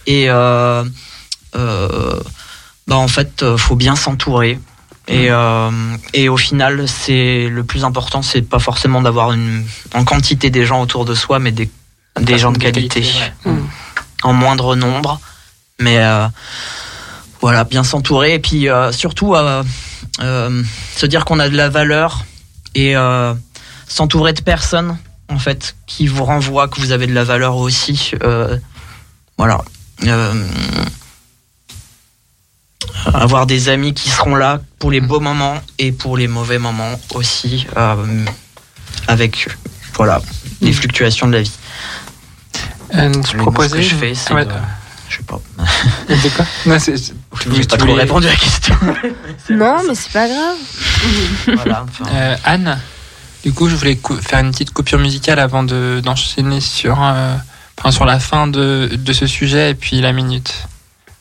Et 0.08 0.26
bah, 2.86 2.96
en 2.96 3.08
fait, 3.08 3.42
euh, 3.42 3.56
faut 3.56 3.76
bien 3.76 3.96
s'entourer. 3.96 4.60
Et, 5.08 5.30
euh, 5.30 5.70
et 6.14 6.28
au 6.28 6.36
final, 6.36 6.88
c'est 6.88 7.48
le 7.48 7.62
plus 7.62 7.84
important, 7.84 8.22
c'est 8.22 8.42
pas 8.42 8.58
forcément 8.58 9.02
d'avoir 9.02 9.32
une 9.32 9.64
en 9.94 10.04
quantité 10.04 10.50
des 10.50 10.66
gens 10.66 10.82
autour 10.82 11.04
de 11.04 11.14
soi, 11.14 11.38
mais 11.38 11.52
des, 11.52 11.70
des 12.20 12.38
gens 12.38 12.50
de 12.50 12.58
qualité, 12.58 13.06
ouais. 13.44 13.52
en 14.24 14.32
moindre 14.32 14.74
nombre. 14.74 15.20
Mais 15.78 15.98
euh, 15.98 16.26
voilà, 17.40 17.64
bien 17.64 17.84
s'entourer 17.84 18.34
et 18.34 18.38
puis 18.40 18.68
euh, 18.68 18.90
surtout 18.90 19.36
euh, 19.36 19.62
euh, 20.20 20.62
se 20.96 21.06
dire 21.06 21.24
qu'on 21.24 21.38
a 21.38 21.48
de 21.48 21.56
la 21.56 21.68
valeur 21.68 22.24
et 22.74 22.96
euh, 22.96 23.34
s'entourer 23.86 24.32
de 24.32 24.40
personnes 24.40 24.96
en 25.28 25.38
fait 25.38 25.76
qui 25.86 26.06
vous 26.06 26.24
renvoient 26.24 26.66
que 26.66 26.80
vous 26.80 26.92
avez 26.92 27.06
de 27.06 27.14
la 27.14 27.24
valeur 27.24 27.56
aussi. 27.56 28.12
Euh, 28.22 28.56
voilà. 29.38 29.62
Avoir 33.14 33.46
des 33.46 33.68
amis 33.68 33.94
qui 33.94 34.10
seront 34.10 34.34
là 34.34 34.60
pour 34.78 34.90
les 34.90 35.00
beaux 35.00 35.20
moments 35.20 35.60
et 35.78 35.92
pour 35.92 36.16
les 36.16 36.28
mauvais 36.28 36.58
moments 36.58 36.98
aussi, 37.14 37.66
euh, 37.76 38.24
avec 39.08 39.48
voilà 39.94 40.20
les 40.60 40.72
fluctuations 40.72 41.26
de 41.28 41.32
la 41.34 41.42
vie. 41.42 41.52
Euh, 42.94 43.12
je 43.30 43.36
proposais. 43.36 43.76
que 43.76 43.82
je 43.82 43.94
fais, 43.94 44.14
c'est 44.14 44.32
Ouais. 44.34 44.44
de- 44.44 44.50
je 45.08 45.16
sais 45.18 45.22
pas. 45.22 45.40
C'est 46.08 46.34
quoi 46.34 46.44
Non, 46.66 46.78
c'est- 46.78 46.96
J'ai 46.96 47.60
tu 47.60 47.66
pas 47.66 47.76
trop 47.76 47.94
répondu 47.94 48.26
à 48.26 48.30
la 48.30 48.36
question. 48.36 48.76
Non, 49.50 49.76
mais 49.86 49.94
c'est 49.94 50.12
pas 50.12 50.26
grave. 50.28 50.56
voilà, 51.54 51.84
enfin, 51.88 52.04
Euh, 52.12 52.36
Anne, 52.44 52.78
du 53.44 53.52
coup, 53.52 53.68
je 53.68 53.76
voulais 53.76 53.98
faire 54.22 54.40
une 54.40 54.50
petite 54.50 54.72
coupure 54.72 54.98
musicale 54.98 55.38
avant 55.38 55.62
de- 55.62 56.00
d'enchaîner 56.02 56.60
sur, 56.60 57.00
euh, 57.02 57.34
enfin, 57.78 57.90
sur 57.92 58.04
la 58.04 58.18
fin 58.18 58.46
de, 58.48 58.90
de 58.96 59.12
ce 59.12 59.26
sujet 59.26 59.70
et 59.70 59.74
puis 59.74 60.00
la 60.00 60.12
minute 60.12 60.52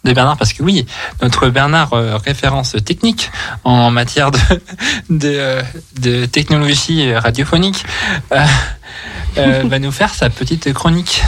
de 0.05 0.13
Bernard, 0.13 0.37
parce 0.37 0.53
que 0.53 0.63
oui, 0.63 0.85
notre 1.21 1.49
Bernard, 1.49 1.93
euh, 1.93 2.17
référence 2.17 2.75
technique 2.85 3.31
en 3.63 3.91
matière 3.91 4.31
de, 4.31 4.39
de, 5.09 5.35
euh, 5.35 5.61
de 5.99 6.25
technologie 6.25 7.13
radiophonique, 7.13 7.83
euh, 8.31 8.45
euh, 9.37 9.63
va 9.65 9.79
nous 9.79 9.91
faire 9.91 10.13
sa 10.13 10.29
petite 10.29 10.71
chronique. 10.73 11.23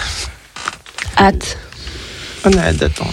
Hâte. 1.18 1.58
On 2.46 2.54
a 2.54 2.62
hâte 2.62 2.78
d'attendre. 2.78 3.12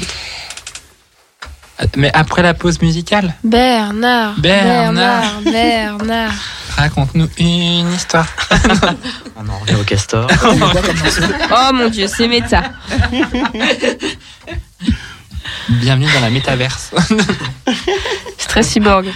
Mais 1.96 2.10
après 2.14 2.42
la 2.42 2.54
pause 2.54 2.80
musicale, 2.80 3.34
Bernard. 3.42 4.34
Bernard. 4.38 4.92
Bernard. 4.92 5.40
Bernard. 5.42 6.32
raconte-nous 6.76 7.28
une 7.38 7.92
histoire. 7.92 8.26
on 9.36 9.48
en 9.48 9.58
revient 9.58 9.74
au 9.80 9.84
castor. 9.84 10.28
Oh 10.44 11.72
mon 11.72 11.88
dieu, 11.88 12.06
c'est 12.06 12.28
méta. 12.28 12.62
Bienvenue 15.68 16.06
dans 16.12 16.20
la 16.20 16.30
métaverse. 16.30 16.90
C'est 18.38 18.48
très 18.48 18.62
cyborg. 18.62 19.06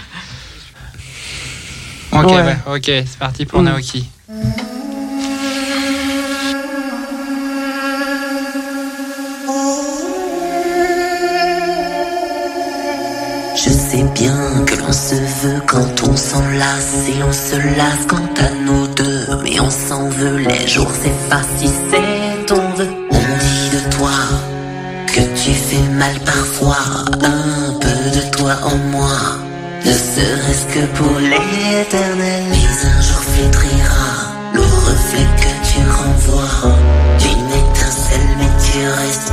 ok, 2.12 2.26
Ouais. 2.26 2.42
ouais, 2.42 2.56
ok, 2.66 2.84
c'est 2.84 3.18
parti 3.18 3.44
pour 3.46 3.60
Mm. 3.60 3.64
Naoki. 3.66 4.08
Je 13.56 13.70
sais 13.70 14.04
bien 14.14 14.64
que 14.66 14.76
l'on 14.76 14.92
se 14.92 15.14
veut 15.16 15.60
quand 15.66 16.08
on 16.08 16.16
s'enlace 16.16 17.08
et 17.08 17.22
on 17.22 17.32
se 17.32 17.56
lasse 17.76 18.06
quant 18.08 18.28
à 18.40 18.50
nous 18.64 18.86
deux. 18.88 19.26
Mais 19.42 19.58
on 19.60 19.70
s'en 19.70 20.08
veut, 20.10 20.36
les 20.38 20.66
jours 20.68 20.90
s'effacent 20.90 21.58
si 21.58 21.66
c'est 21.68 22.46
ton 22.46 22.60
vœu. 22.76 22.88
On 23.10 23.16
dit 23.18 23.70
de 23.76 23.90
toi 23.96 24.10
que 25.12 25.20
tu 25.34 25.52
fais 25.52 25.88
mal 25.92 26.18
parfois, 26.24 26.76
un 27.22 27.72
peu 27.80 28.18
de 28.18 28.30
toi 28.36 28.54
en 28.64 28.76
moi, 28.90 29.16
ne 29.84 29.92
serait-ce 29.92 30.66
que 30.74 30.86
pour 30.96 31.18
l'éternel. 31.18 32.44
Mais 32.50 32.88
un 32.88 33.00
jour 33.00 33.20
flétrira 33.20 34.38
le 34.54 34.60
reflet 34.60 35.26
que 35.42 35.52
tu 35.68 35.80
renvoies 35.90 36.76
d'une 37.18 37.50
étincelle, 37.62 38.28
mais 38.38 38.50
tu 38.62 38.78
restes. 38.86 39.32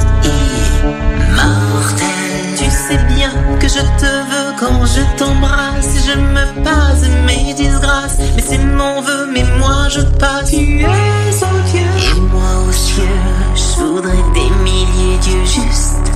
Je 3.76 3.82
te 4.02 4.12
veux 4.30 4.52
quand 4.60 4.86
je 4.86 5.02
t'embrasse. 5.18 5.94
Je 6.08 6.18
me 6.18 6.64
passe 6.64 7.04
mes 7.28 7.54
disgrâces, 7.54 8.18
mais 8.36 8.44
c'est 8.48 8.64
mon 8.80 9.02
vœu, 9.02 9.28
mais 9.34 9.44
moi 9.60 9.90
je 9.90 10.02
passe. 10.22 10.50
Tu 10.50 10.82
es 10.82 11.44
au 11.52 11.60
Dieu. 11.72 11.88
Et 12.16 12.20
moi 12.34 12.52
aux 12.68 12.72
cieux, 12.72 13.20
je 13.56 13.84
voudrais 13.84 14.26
des 14.38 14.50
milliers 14.64 15.18
d'yeux 15.24 15.46
justes. 15.46 16.10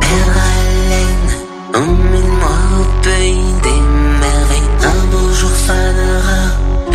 Père 0.00 0.34
haleine, 0.48 1.30
emmène-moi 1.74 2.58
au 2.80 2.86
pays 3.06 3.52
des 3.66 3.80
merveilles. 4.22 4.70
Un 4.92 5.02
beau 5.12 5.32
jour 5.32 5.54
fanera 5.68 6.42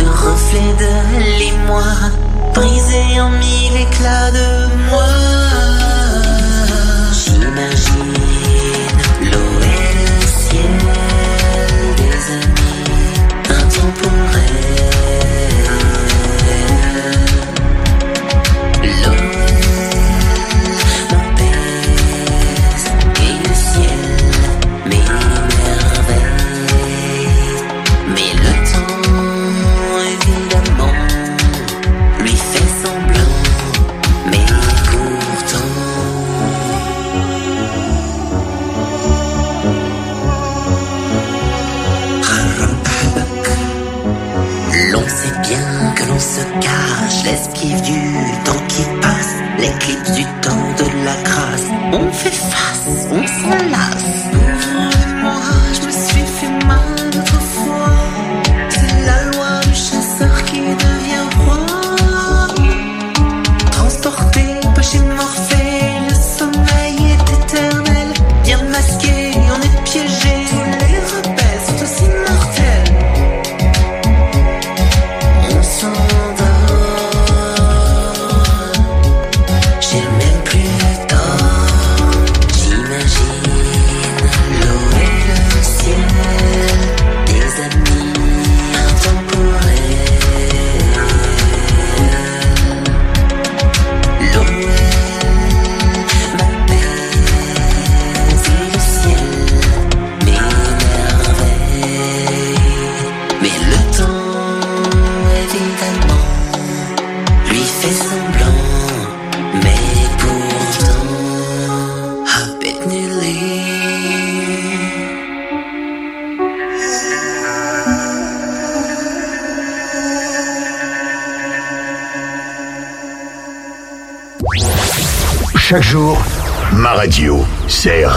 le 0.00 0.08
reflet 0.24 0.72
de 0.84 0.92
l'émoi, 1.38 1.90
brisé 2.54 3.20
en 3.20 3.30
mille 3.30 3.76
éclats 3.86 4.30
de 4.32 4.48
moi. 4.90 5.10
J'imagine 7.12 8.29
se 46.40 46.46
cache, 46.60 47.24
l'esquive 47.24 47.80
du 47.82 48.00
temps 48.44 48.64
qui 48.68 48.84
passe, 49.02 49.34
l'éclipse 49.58 50.12
du 50.12 50.24
temps 50.40 50.66
de 50.78 51.04
la 51.04 51.16
grâce. 51.22 51.66
On 51.92 52.10
fait 52.12 52.30
face, 52.30 52.59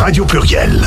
Radio 0.04 0.26
Pluriel. 0.26 0.86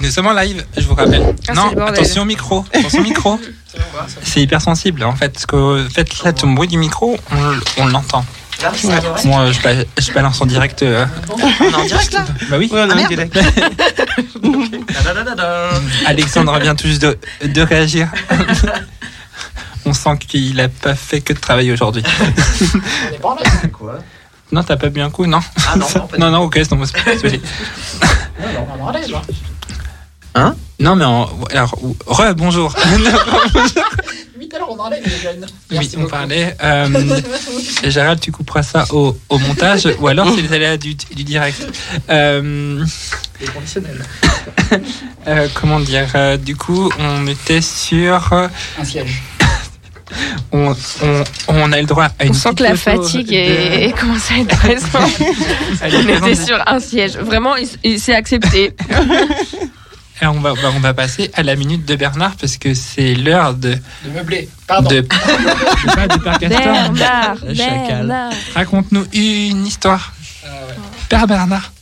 Nous 0.00 0.10
sommes 0.10 0.26
en 0.26 0.32
live, 0.32 0.64
je 0.76 0.82
vous 0.82 0.94
rappelle. 0.94 1.34
Ah, 1.48 1.52
non, 1.54 1.86
attention 1.86 2.22
au 2.22 2.24
micro. 2.24 2.64
Attention 2.74 3.00
au 3.00 3.04
micro. 3.04 3.38
C'est 4.22 4.40
hyper 4.42 4.60
sensible 4.60 5.04
en 5.04 5.14
fait. 5.14 5.28
Parce 5.30 5.46
que 5.46 5.86
en 5.86 5.90
fait, 5.90 6.22
là, 6.24 6.32
ton 6.32 6.52
bruit 6.52 6.68
du 6.68 6.78
micro, 6.78 7.16
on, 7.32 7.82
on 7.82 7.86
l'entend. 7.86 8.24
Moi, 9.24 9.40
euh, 9.40 9.52
je, 9.52 9.62
ba- 9.62 9.84
je 9.98 10.12
balance 10.12 10.40
en 10.42 10.46
direct. 10.46 10.82
euh, 10.82 11.06
On 11.30 11.38
est 11.70 11.74
en 11.74 11.84
direct 11.84 12.12
là 12.12 12.26
Bah 12.50 12.56
oui. 12.58 12.68
Ouais, 12.70 12.82
on 12.82 12.90
Ah, 12.90 12.92
un 12.92 12.96
merde. 12.96 13.08
direct. 13.08 13.38
Alexandre 16.06 16.58
vient 16.60 16.74
tout 16.74 16.86
juste 16.86 17.00
de, 17.02 17.16
de 17.46 17.62
réagir. 17.62 18.08
On 19.86 19.94
sent 19.94 20.18
qu'il 20.28 20.60
a 20.60 20.68
pas 20.68 20.94
fait 20.94 21.22
que 21.22 21.32
de 21.32 21.38
travailler 21.38 21.72
aujourd'hui. 21.72 22.02
On 22.20 23.14
est 23.14 23.18
pas 23.18 23.28
en 23.30 23.36
live. 23.36 23.70
Quoi 23.72 23.98
Non, 24.52 24.62
t'as 24.64 24.76
pas 24.76 24.88
bu 24.88 25.00
un 25.00 25.10
coup, 25.10 25.26
non 25.26 25.40
Ah 25.68 25.76
non, 25.76 25.86
non, 25.94 26.08
non, 26.18 26.30
non, 26.30 26.38
ok, 26.44 26.54
c'est 26.56 26.68
pas. 26.68 26.76
Non, 26.76 28.52
non, 28.54 28.66
on 28.72 28.78
est 28.78 28.82
en 28.82 28.92
là. 28.92 30.54
Non, 30.78 30.96
mais 30.96 31.04
en, 31.04 31.28
alors, 31.50 31.74
re, 32.06 32.34
bonjour. 32.34 32.74
Oui, 34.38 34.48
tout 34.48 34.56
à 34.56 34.58
l'heure, 34.60 34.70
on 34.70 34.88
live, 34.88 35.02
les 35.04 35.10
jeunes. 35.18 35.46
oui, 35.70 35.90
on 35.98 36.06
parlait. 36.06 36.56
Euh, 36.62 37.20
Gérald, 37.84 38.20
tu 38.20 38.32
couperas 38.32 38.62
ça 38.62 38.86
au, 38.90 39.14
au 39.28 39.38
montage 39.38 39.86
ou 40.00 40.08
alors 40.08 40.34
c'est 40.34 40.40
les 40.40 40.52
aléas 40.54 40.78
du, 40.78 40.94
du 40.94 41.24
direct. 41.24 41.66
Euh, 42.08 42.82
Les 43.38 43.46
conditionnels. 43.48 44.02
euh, 45.28 45.46
comment 45.52 45.78
dire 45.78 46.08
euh, 46.14 46.38
Du 46.38 46.56
coup, 46.56 46.90
on 46.98 47.26
était 47.26 47.60
sur. 47.60 48.32
Un 48.32 48.84
siège. 48.84 49.22
On, 50.52 50.74
on, 51.02 51.24
on 51.48 51.72
a 51.72 51.80
le 51.80 51.86
droit 51.86 52.08
à 52.18 52.24
une 52.24 52.30
On 52.30 52.34
sent 52.34 52.54
que 52.56 52.62
la 52.64 52.74
fatigue 52.76 53.28
de- 53.28 53.34
est 53.34 53.94
commence 53.98 54.30
à 54.32 54.38
être 54.38 54.48
présente. 54.58 55.12
Elle 55.80 55.94
est 55.94 56.20
On 56.22 56.26
était 56.26 56.34
sur 56.44 56.58
un 56.66 56.80
siège. 56.80 57.16
Vraiment, 57.18 57.56
il, 57.56 57.68
il 57.84 58.00
s'est 58.00 58.14
accepté. 58.14 58.74
Et 60.22 60.26
on 60.26 60.38
va, 60.40 60.52
on 60.76 60.80
va 60.80 60.92
passer 60.92 61.30
à 61.34 61.42
la 61.42 61.56
minute 61.56 61.86
de 61.86 61.96
Bernard 61.96 62.34
parce 62.38 62.58
que 62.58 62.74
c'est 62.74 63.14
l'heure 63.14 63.54
de, 63.54 63.70
De 64.04 64.10
meubler. 64.14 64.50
Pardon. 64.66 64.90
de, 64.90 64.96
de, 65.00 65.06
pas 66.22 66.38
Castor. 66.38 66.60
Bernard. 66.60 67.36
Bernard. 67.56 68.32
Raconte-nous 68.54 69.06
une 69.14 69.66
histoire. 69.66 70.12
Père 71.08 71.26
Bernard. 71.26 71.72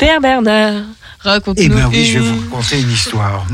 Père 0.00 0.20
Bernard, 0.20 0.82
raconte-nous 1.20 1.64
Eh 1.64 1.68
bien 1.68 1.88
oui, 1.88 2.04
je 2.06 2.18
vais 2.18 2.24
une- 2.26 2.32
vous 2.38 2.56
raconter 2.56 2.80
une 2.80 2.90
histoire. 2.92 3.46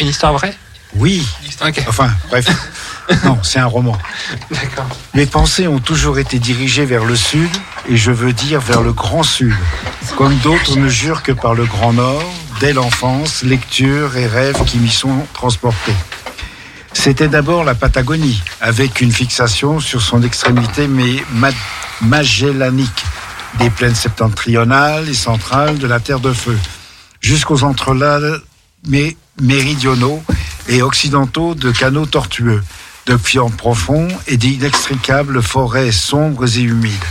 Une 0.00 0.06
histoire 0.08 0.32
vraie? 0.32 0.54
Oui, 0.94 1.26
enfin, 1.88 2.10
bref. 2.28 2.46
Non, 3.24 3.38
c'est 3.44 3.60
un 3.60 3.66
roman. 3.66 3.96
d'accord. 4.50 4.88
Mes 5.14 5.26
pensées 5.26 5.68
ont 5.68 5.78
toujours 5.78 6.18
été 6.18 6.40
dirigées 6.40 6.84
vers 6.84 7.04
le 7.04 7.14
sud, 7.14 7.48
et 7.88 7.96
je 7.96 8.10
veux 8.10 8.32
dire 8.32 8.60
vers 8.60 8.82
le 8.82 8.92
grand 8.92 9.22
sud. 9.22 9.54
Comme 10.16 10.36
d'autres 10.38 10.76
ne 10.76 10.88
jurent 10.88 11.22
que 11.22 11.30
par 11.30 11.54
le 11.54 11.66
grand 11.66 11.92
nord, 11.92 12.24
dès 12.58 12.72
l'enfance, 12.72 13.42
lectures 13.44 14.16
et 14.16 14.26
rêves 14.26 14.60
qui 14.64 14.78
m'y 14.78 14.90
sont 14.90 15.24
transportés. 15.34 15.94
C'était 16.92 17.28
d'abord 17.28 17.62
la 17.62 17.76
Patagonie, 17.76 18.42
avec 18.60 19.00
une 19.00 19.12
fixation 19.12 19.78
sur 19.78 20.02
son 20.02 20.24
extrémité 20.24 20.88
mais 20.88 21.22
ma- 21.32 21.50
magellanique, 22.00 23.04
des 23.60 23.70
plaines 23.70 23.94
septentrionales 23.94 25.08
et 25.08 25.14
centrales 25.14 25.78
de 25.78 25.86
la 25.86 26.00
Terre 26.00 26.18
de 26.20 26.32
Feu, 26.32 26.58
jusqu'aux 27.20 27.62
entrelacs 27.62 28.42
mé- 28.88 29.16
méridionaux 29.40 30.22
et 30.68 30.82
occidentaux 30.82 31.54
de 31.54 31.70
canaux 31.70 32.06
tortueux, 32.06 32.62
de 33.06 33.16
fiords 33.16 33.52
profonds 33.52 34.08
et 34.26 34.36
d'inextricables 34.36 35.42
forêts 35.42 35.92
sombres 35.92 36.58
et 36.58 36.62
humides. 36.62 37.04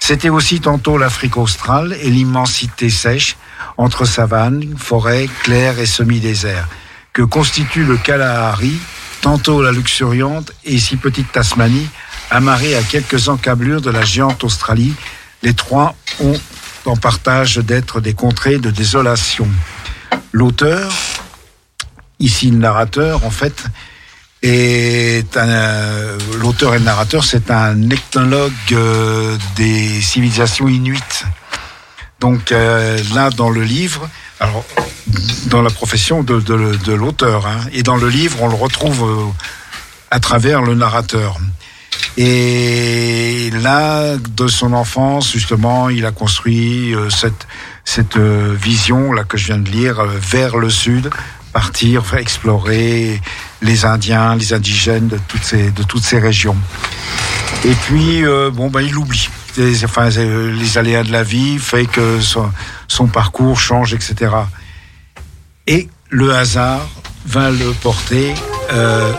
C'était 0.00 0.30
aussi 0.30 0.60
tantôt 0.60 0.98
l'Afrique 0.98 1.36
australe 1.36 1.96
et 2.00 2.10
l'immensité 2.10 2.90
sèche 2.90 3.36
entre 3.76 4.04
savanes, 4.04 4.74
forêts 4.76 5.28
claires 5.42 5.78
et 5.78 5.86
semi-déserts, 5.86 6.68
que 7.12 7.22
constitue 7.22 7.84
le 7.84 7.96
Kalahari, 7.96 8.76
tantôt 9.20 9.62
la 9.62 9.70
luxuriante 9.70 10.52
et 10.64 10.78
si 10.78 10.96
petite 10.96 11.30
Tasmanie, 11.30 11.88
amarrée 12.30 12.74
à 12.74 12.82
quelques 12.82 13.28
encablures 13.28 13.80
de 13.80 13.90
la 13.90 14.04
géante 14.04 14.42
Australie. 14.44 14.94
Les 15.42 15.54
trois 15.54 15.94
ont 16.20 16.38
en 16.84 16.96
partage 16.96 17.56
d'être 17.58 18.00
des 18.00 18.14
contrées 18.14 18.58
de 18.58 18.70
désolation. 18.70 19.48
L'auteur, 20.32 20.90
ici 22.22 22.50
le 22.50 22.56
narrateur, 22.58 23.24
en 23.26 23.30
fait, 23.30 23.64
est 24.42 25.36
euh, 25.36 26.18
l'auteur 26.40 26.74
et 26.74 26.78
le 26.78 26.84
narrateur, 26.84 27.24
c'est 27.24 27.50
un 27.50 27.90
ethnologue 27.90 28.52
euh, 28.72 29.36
des 29.56 30.00
civilisations 30.00 30.68
inuites. 30.68 31.24
Donc 32.20 32.50
euh, 32.52 32.98
là, 33.14 33.30
dans 33.30 33.50
le 33.50 33.62
livre, 33.62 34.08
alors 34.40 34.64
dans 35.46 35.62
la 35.62 35.70
profession 35.70 36.22
de, 36.22 36.40
de- 36.40 36.92
l'auteur, 36.92 37.46
hein, 37.46 37.60
et 37.72 37.82
dans 37.82 37.96
le 37.96 38.08
livre, 38.08 38.38
on 38.42 38.48
le 38.48 38.54
retrouve 38.54 39.32
à 40.10 40.18
travers 40.20 40.62
le 40.62 40.74
narrateur. 40.74 41.36
Et 42.16 43.50
là, 43.62 44.16
de 44.16 44.46
son 44.48 44.72
enfance, 44.72 45.32
justement, 45.32 45.88
il 45.88 46.04
a 46.04 46.10
construit 46.10 46.94
cette, 47.10 47.46
cette 47.84 48.16
vision 48.18 49.12
là 49.12 49.24
que 49.24 49.36
je 49.36 49.46
viens 49.46 49.58
de 49.58 49.70
lire 49.70 50.04
vers 50.04 50.56
le 50.56 50.68
sud, 50.70 51.10
partir, 51.52 52.14
explorer 52.14 53.20
les 53.60 53.84
Indiens, 53.84 54.34
les 54.36 54.52
indigènes 54.52 55.08
de 55.08 55.18
toutes 55.28 55.44
ces, 55.44 55.70
de 55.70 55.82
toutes 55.82 56.04
ces 56.04 56.18
régions. 56.18 56.56
Et 57.64 57.74
puis, 57.74 58.24
euh, 58.24 58.50
bon, 58.50 58.70
ben, 58.70 58.80
il 58.80 58.96
oublie. 58.96 59.28
Les, 59.56 59.84
enfin, 59.84 60.08
euh, 60.16 60.52
les 60.52 60.78
aléas 60.78 61.04
de 61.04 61.12
la 61.12 61.22
vie 61.22 61.58
fait 61.58 61.86
que 61.86 62.20
son, 62.20 62.50
son 62.88 63.06
parcours 63.06 63.60
change, 63.60 63.92
etc. 63.94 64.32
Et 65.66 65.88
le 66.08 66.34
hasard 66.34 66.88
va 67.26 67.50
le 67.50 67.72
porter. 67.72 68.34
Euh, 68.72 69.12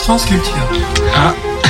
Transculture. 0.00 0.68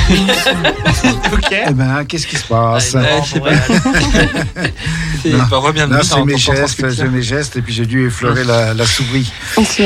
ok. 1.33 1.55
eh 1.67 1.71
ben, 1.73 2.03
qu'est-ce 2.05 2.27
qui 2.27 2.35
se 2.37 2.45
passe 2.45 2.95
je 3.25 3.33
sais 3.33 3.39
pas. 3.39 3.51
Là, 3.51 5.45
dans- 5.87 6.03
c'est 6.03 6.15
mes 6.25 6.33
gestes, 6.37 6.81
mes 7.09 7.21
gestes, 7.21 7.55
et 7.55 7.61
puis 7.61 7.73
j'ai 7.73 7.85
dû 7.85 8.05
effleurer 8.07 8.43
la, 8.43 8.73
la 8.73 8.85
souris. 8.85 9.31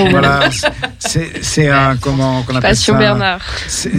Voilà, 0.10 0.50
c'est 1.00 1.70
un 1.70 1.96
comment 1.98 2.42
qu'on 2.44 2.56
appelle 2.56 2.72
Passion 2.72 2.94
ça 2.96 3.00
Bernard. 3.00 3.40
C'est 3.68 3.92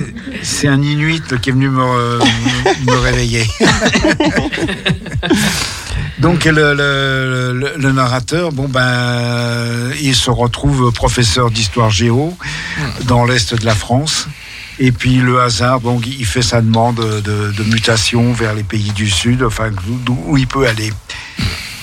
c'est 0.43 0.69
un 0.69 0.83
Inuit 0.83 1.39
qui 1.41 1.51
est 1.51 1.53
venu 1.53 1.69
me, 1.71 1.79
me, 2.19 2.91
me 2.93 2.99
réveiller. 2.99 3.47
Donc 6.19 6.45
le, 6.47 6.75
le, 6.75 7.53
le- 7.55 7.75
le 7.77 7.93
narrateur, 7.93 8.51
bon 8.51 8.67
ben, 8.69 9.93
il 10.01 10.17
se 10.17 10.31
retrouve 10.31 10.91
professeur 10.93 11.51
d'histoire 11.51 11.91
géo 11.91 12.37
dans 13.05 13.25
l'est 13.25 13.55
de 13.55 13.65
la 13.65 13.75
France. 13.75 14.27
Et 14.81 14.93
puis 14.93 15.17
le 15.17 15.41
hasard, 15.41 15.81
donc 15.81 16.07
il 16.07 16.25
fait 16.25 16.43
sa 16.43 16.61
demande 16.61 16.97
de, 16.97 17.53
de 17.53 17.65
mutation 17.65 18.33
vers 18.33 18.55
les 18.55 18.63
pays 18.63 18.93
du 18.93 19.11
Sud, 19.11 19.43
enfin 19.43 19.71
d'où 20.05 20.19
où 20.27 20.37
il 20.37 20.47
peut 20.47 20.67
aller. 20.67 20.93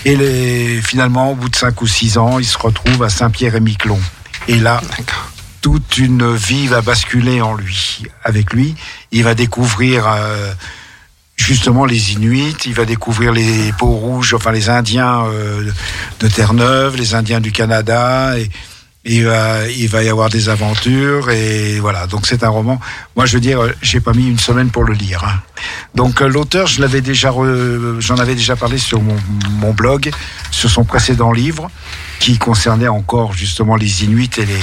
Et 0.06 0.16
les, 0.16 0.82
finalement, 0.82 1.32
au 1.32 1.36
bout 1.36 1.50
de 1.50 1.56
cinq 1.56 1.82
ou 1.82 1.88
six 1.88 2.18
ans, 2.18 2.38
il 2.38 2.46
se 2.46 2.58
retrouve 2.58 3.04
à 3.04 3.10
Saint-Pierre-et-Miquelon. 3.10 4.00
Et 4.48 4.60
là, 4.60 4.80
toute 5.62 5.98
une 5.98 6.36
vie 6.36 6.68
va 6.68 6.82
basculer 6.82 7.42
en 7.42 7.56
lui. 7.56 8.04
Avec 8.24 8.54
lui, 8.54 8.76
il 9.12 9.24
va 9.24 9.34
découvrir 9.34 10.08
euh, 10.08 10.54
justement 11.36 11.86
les 11.86 12.14
Inuits, 12.14 12.56
il 12.68 12.74
va 12.76 12.86
découvrir 12.86 13.32
les 13.32 13.74
peaux 13.74 13.88
rouges, 13.88 14.36
enfin 14.36 14.52
les 14.52 14.70
Indiens 14.70 15.26
euh, 15.26 15.72
de 16.20 16.28
Terre-Neuve, 16.28 16.98
les 16.98 17.16
Indiens 17.16 17.42
du 17.42 17.52
Canada. 17.52 18.38
Et, 18.38 18.50
et, 19.06 19.22
euh, 19.24 19.72
il 19.78 19.88
va 19.88 20.02
y 20.04 20.10
avoir 20.10 20.30
des 20.30 20.50
aventures 20.50 21.30
et 21.30 21.80
voilà. 21.80 22.08
Donc 22.08 22.26
c'est 22.26 22.44
un 22.44 22.50
roman. 22.50 22.80
Moi, 23.16 23.26
je 23.28 23.34
veux 23.34 23.40
dire, 23.40 23.62
euh, 23.62 23.72
j'ai 23.82 24.00
pas 24.00 24.14
mis 24.14 24.28
une 24.28 24.40
semaine 24.40 24.70
pour 24.72 24.84
le 24.84 24.94
lire. 24.94 25.24
hein. 25.24 25.40
Donc 25.94 26.22
euh, 26.22 26.28
l'auteur, 26.28 26.66
je 26.68 26.82
l'avais 26.82 27.02
déjà, 27.02 27.30
re- 27.30 28.00
j'en 28.00 28.18
avais 28.18 28.36
déjà 28.36 28.56
parlé 28.56 28.78
sur 28.78 29.02
mon, 29.02 29.74
blog, 29.74 30.12
sur 30.52 30.70
son 30.70 30.84
précédent 30.84 31.32
livre, 31.32 31.70
qui 32.20 32.38
concernait 32.38 32.88
encore 32.88 33.34
justement 33.34 33.76
les 33.76 34.04
Inuits 34.04 34.32
et 34.38 34.46
les 34.46 34.60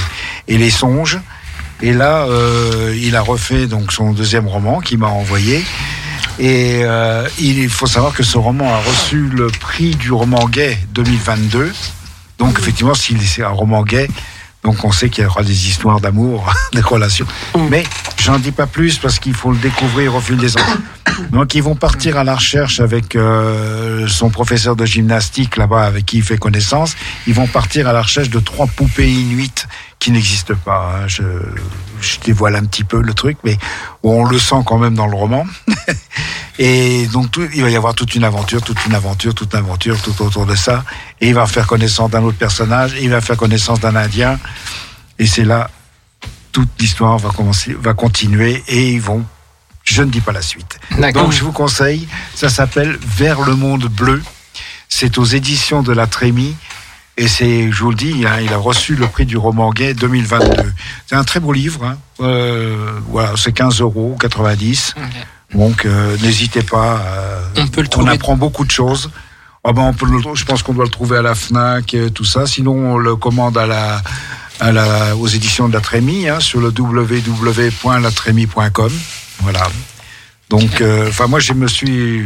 et 0.49 0.57
les 0.57 0.69
songes. 0.71 1.19
Et 1.81 1.93
là, 1.93 2.25
euh, 2.25 2.93
il 3.01 3.15
a 3.15 3.21
refait 3.21 3.67
donc 3.67 3.91
son 3.91 4.11
deuxième 4.11 4.47
roman 4.47 4.79
qu'il 4.79 4.97
m'a 4.99 5.07
envoyé. 5.07 5.63
Et 6.39 6.81
il 7.39 7.69
faut 7.69 7.85
savoir 7.85 8.11
que 8.13 8.23
ce 8.23 8.37
roman 8.39 8.73
a 8.73 8.79
reçu 8.79 9.27
le 9.31 9.47
prix 9.47 9.91
du 9.95 10.11
roman 10.11 10.47
gay 10.49 10.77
2022. 10.93 11.71
Donc 12.43 12.59
effectivement, 12.59 12.93
s'il 12.93 13.21
c'est 13.21 13.41
un 13.41 13.49
roman 13.49 13.83
gay, 13.83 14.09
donc 14.63 14.83
on 14.83 14.91
sait 14.91 15.07
qu'il 15.07 15.23
y 15.23 15.27
aura 15.27 15.43
des 15.43 15.69
histoires 15.69 16.01
d'amour, 16.01 16.53
des 16.73 16.81
relations. 16.81 17.25
Mais 17.69 17.85
j'en 18.21 18.37
dis 18.37 18.51
pas 18.51 18.67
plus 18.67 18.97
parce 18.97 19.17
qu'il 19.17 19.33
faut 19.33 19.51
le 19.53 19.57
découvrir 19.59 20.13
au 20.13 20.19
fil 20.19 20.35
des 20.35 20.57
ans. 20.57 20.61
Donc 21.31 21.55
ils 21.55 21.63
vont 21.63 21.75
partir 21.75 22.17
à 22.17 22.25
la 22.25 22.35
recherche 22.35 22.81
avec 22.81 23.15
euh, 23.15 24.07
son 24.09 24.29
professeur 24.29 24.75
de 24.75 24.85
gymnastique 24.85 25.55
là-bas 25.55 25.85
avec 25.85 26.05
qui 26.05 26.17
il 26.17 26.23
fait 26.23 26.37
connaissance. 26.37 26.97
Ils 27.27 27.33
vont 27.33 27.47
partir 27.47 27.87
à 27.87 27.93
la 27.93 28.01
recherche 28.01 28.29
de 28.29 28.39
trois 28.39 28.67
poupées 28.67 29.09
inuites 29.09 29.67
qui 30.03 30.11
n'existent 30.11 30.55
pas. 30.65 30.95
hein. 31.03 31.07
Je, 31.07 31.23
je 32.01 32.19
dévoile 32.25 32.55
un 32.57 32.65
petit 32.65 32.83
peu 32.83 33.01
le 33.01 33.13
truc, 33.13 33.37
mais 33.43 33.57
on 34.03 34.25
le 34.25 34.37
sent 34.37 34.61
quand 34.65 34.77
même 34.77 34.95
dans 34.95 35.07
le 35.07 35.15
roman. 35.15 35.45
Et 36.59 37.07
donc 37.07 37.31
tout- 37.31 37.47
il 37.53 37.61
va 37.63 37.69
y 37.69 37.75
avoir 37.75 37.95
toute 37.95 38.13
une 38.15 38.23
aventure, 38.23 38.61
toute 38.61 38.85
une 38.85 38.93
aventure, 38.95 39.33
toute 39.33 39.53
une 39.53 39.59
aventure 39.59 40.01
tout 40.01 40.21
autour 40.21 40.45
de 40.45 40.55
ça. 40.55 40.83
Et 41.21 41.29
il 41.29 41.33
va 41.33 41.45
faire 41.47 41.67
connaissance 41.67 42.11
d'un 42.11 42.23
autre 42.23 42.37
personnage, 42.37 42.93
et 42.95 43.03
il 43.03 43.09
va 43.09 43.21
faire 43.21 43.37
connaissance 43.37 43.79
d'un 43.79 43.95
Indien. 43.95 44.39
Et 45.19 45.25
c'est 45.25 45.45
là 45.45 45.69
toute 46.51 46.69
l'histoire 46.79 47.17
va 47.17 47.29
commencer, 47.31 47.73
va 47.79 47.93
continuer, 47.93 48.63
et 48.67 48.91
ils 48.91 49.01
vont. 49.01 49.23
Je 49.83 50.03
ne 50.03 50.11
dis 50.11 50.21
pas 50.21 50.31
la 50.33 50.41
suite. 50.41 50.79
Donc 51.23 51.31
je 51.31 51.43
vous 51.43 51.51
conseille, 51.51 52.07
ça 52.35 52.49
s'appelle 52.49 52.97
Vers 53.01 53.41
le 53.41 53.55
monde 53.55 53.85
bleu. 53.85 54.21
C'est 54.89 55.17
aux 55.17 55.25
éditions 55.25 55.81
de 55.81 55.91
la 55.93 56.05
Trémie. 56.07 56.55
Et 57.15 57.27
c'est, 57.27 57.71
je 57.71 57.83
vous 57.83 57.91
le 57.91 57.95
dis, 57.95 58.25
hein, 58.25 58.39
il 58.41 58.51
a 58.53 58.57
reçu 58.57 58.95
le 58.95 59.05
prix 59.07 59.27
du 59.27 59.37
roman 59.37 59.69
gay 59.71 59.93
2022. 59.93 60.73
C'est 61.05 61.13
un 61.15 61.23
très 61.23 61.39
beau 61.39 61.53
livre. 61.53 61.83
hein. 61.85 61.97
Euh, 62.21 62.91
voilà, 63.09 63.33
c'est 63.37 63.51
15 63.51 63.81
euros, 63.81 64.17
90. 64.19 64.95
Ok. 64.97 65.03
Donc 65.59 65.85
euh, 65.85 66.17
n'hésitez 66.23 66.63
pas. 66.63 66.99
euh, 67.05 67.39
On 67.57 67.67
peut 67.67 67.81
le 67.81 67.87
on 67.87 67.91
trouver. 67.91 68.13
apprend 68.13 68.35
beaucoup 68.35 68.65
de 68.65 68.71
choses. 68.71 69.11
Ah 69.63 69.73
ben, 69.73 69.83
on 69.83 69.93
peut 69.93 70.07
le- 70.07 70.33
je 70.35 70.43
pense 70.43 70.63
qu'on 70.63 70.73
doit 70.73 70.85
le 70.85 70.89
trouver 70.89 71.17
à 71.17 71.21
la 71.21 71.35
Fnac, 71.35 71.95
tout 72.15 72.25
ça. 72.25 72.47
Sinon, 72.47 72.93
on 72.93 72.97
le 72.97 73.15
commande 73.15 73.59
à 73.59 73.67
la, 73.67 74.01
à 74.59 74.71
la, 74.71 75.15
aux 75.15 75.27
éditions 75.27 75.67
de 75.69 75.73
la 75.73 75.81
Trémie, 75.81 76.27
hein, 76.27 76.39
sur 76.39 76.59
le 76.59 76.69
www.latrémie.com. 76.77 78.91
Voilà. 79.41 79.67
Donc, 80.49 80.83
enfin, 81.07 81.27
moi, 81.27 81.39
je 81.39 81.53
me 81.53 81.67
suis, 81.67 82.25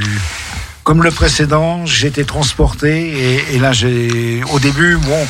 comme 0.88 1.04
le 1.04 1.12
précédent, 1.12 1.84
été 2.06 2.24
transporté 2.24 3.10
et, 3.10 3.56
et 3.56 3.60
là, 3.60 3.74
j'ai, 3.74 4.42
au 4.54 4.58
début, 4.58 4.96
bon, 4.96 5.28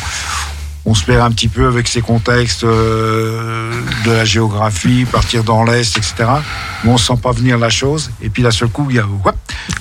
on 0.85 0.93
se 0.93 1.03
perd 1.03 1.21
un 1.21 1.31
petit 1.31 1.47
peu 1.47 1.65
avec 1.65 1.88
ces 1.88 2.01
contextes 2.01 2.63
euh, 2.63 3.71
de 4.05 4.11
la 4.11 4.23
géographie, 4.23 5.05
partir 5.11 5.43
dans 5.43 5.63
l'est, 5.63 5.97
etc. 5.97 6.13
Mais 6.84 6.91
on 6.91 6.99
sent 6.99 7.15
pas 7.23 7.31
venir 7.31 7.57
la 7.57 7.71
chose. 7.71 8.11
Et 8.21 8.29
puis, 8.29 8.43
d'un 8.43 8.51
seul 8.51 8.67
coup, 8.67 8.85
il 8.91 8.97
y 8.97 8.99
a 8.99 9.05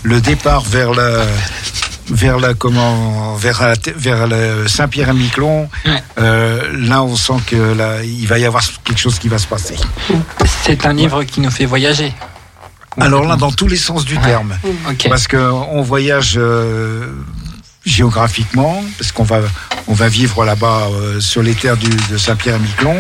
le 0.03 0.21
départ 0.23 0.63
vers 0.63 0.95
la, 0.95 1.27
vers 2.09 2.39
la 2.39 2.55
comment, 2.55 3.35
vers 3.35 3.61
la, 3.61 3.75
vers 3.99 4.27
le 4.27 4.67
Saint-Pierre-et-Miquelon. 4.69 5.69
Euh, 6.19 6.73
là, 6.73 7.03
on 7.03 7.17
sent 7.17 7.41
que 7.49 7.75
là, 7.75 8.03
il 8.03 8.27
va 8.27 8.39
y 8.39 8.47
avoir 8.47 8.65
quelque 8.83 8.99
chose 8.99 9.19
qui 9.19 9.29
va 9.29 9.37
se 9.37 9.47
passer. 9.47 9.77
C'est 10.65 10.87
un 10.87 10.95
livre 10.95 11.25
qui 11.25 11.43
nous 11.43 11.51
fait 11.51 11.67
voyager. 11.67 12.15
Alors 12.99 13.25
là, 13.25 13.37
dans 13.37 13.53
tous 13.53 13.69
les 13.69 13.77
sens 13.77 14.05
du 14.05 14.17
terme. 14.19 14.57
Ok. 14.89 15.07
Parce 15.09 15.29
qu'on 15.29 15.83
voyage 15.83 16.35
euh, 16.37 17.07
géographiquement, 17.85 18.83
parce 18.99 19.13
qu'on 19.13 19.23
va, 19.25 19.41
on 19.87 19.95
va 19.95 20.09
vivre 20.09 20.45
là-bas 20.45 20.89
euh, 20.91 21.21
sur 21.21 21.43
les 21.43 21.55
terres 21.55 21.77
du, 21.77 21.89
de 22.11 22.17
Saint-Pierre-et-Miquelon, 22.19 22.97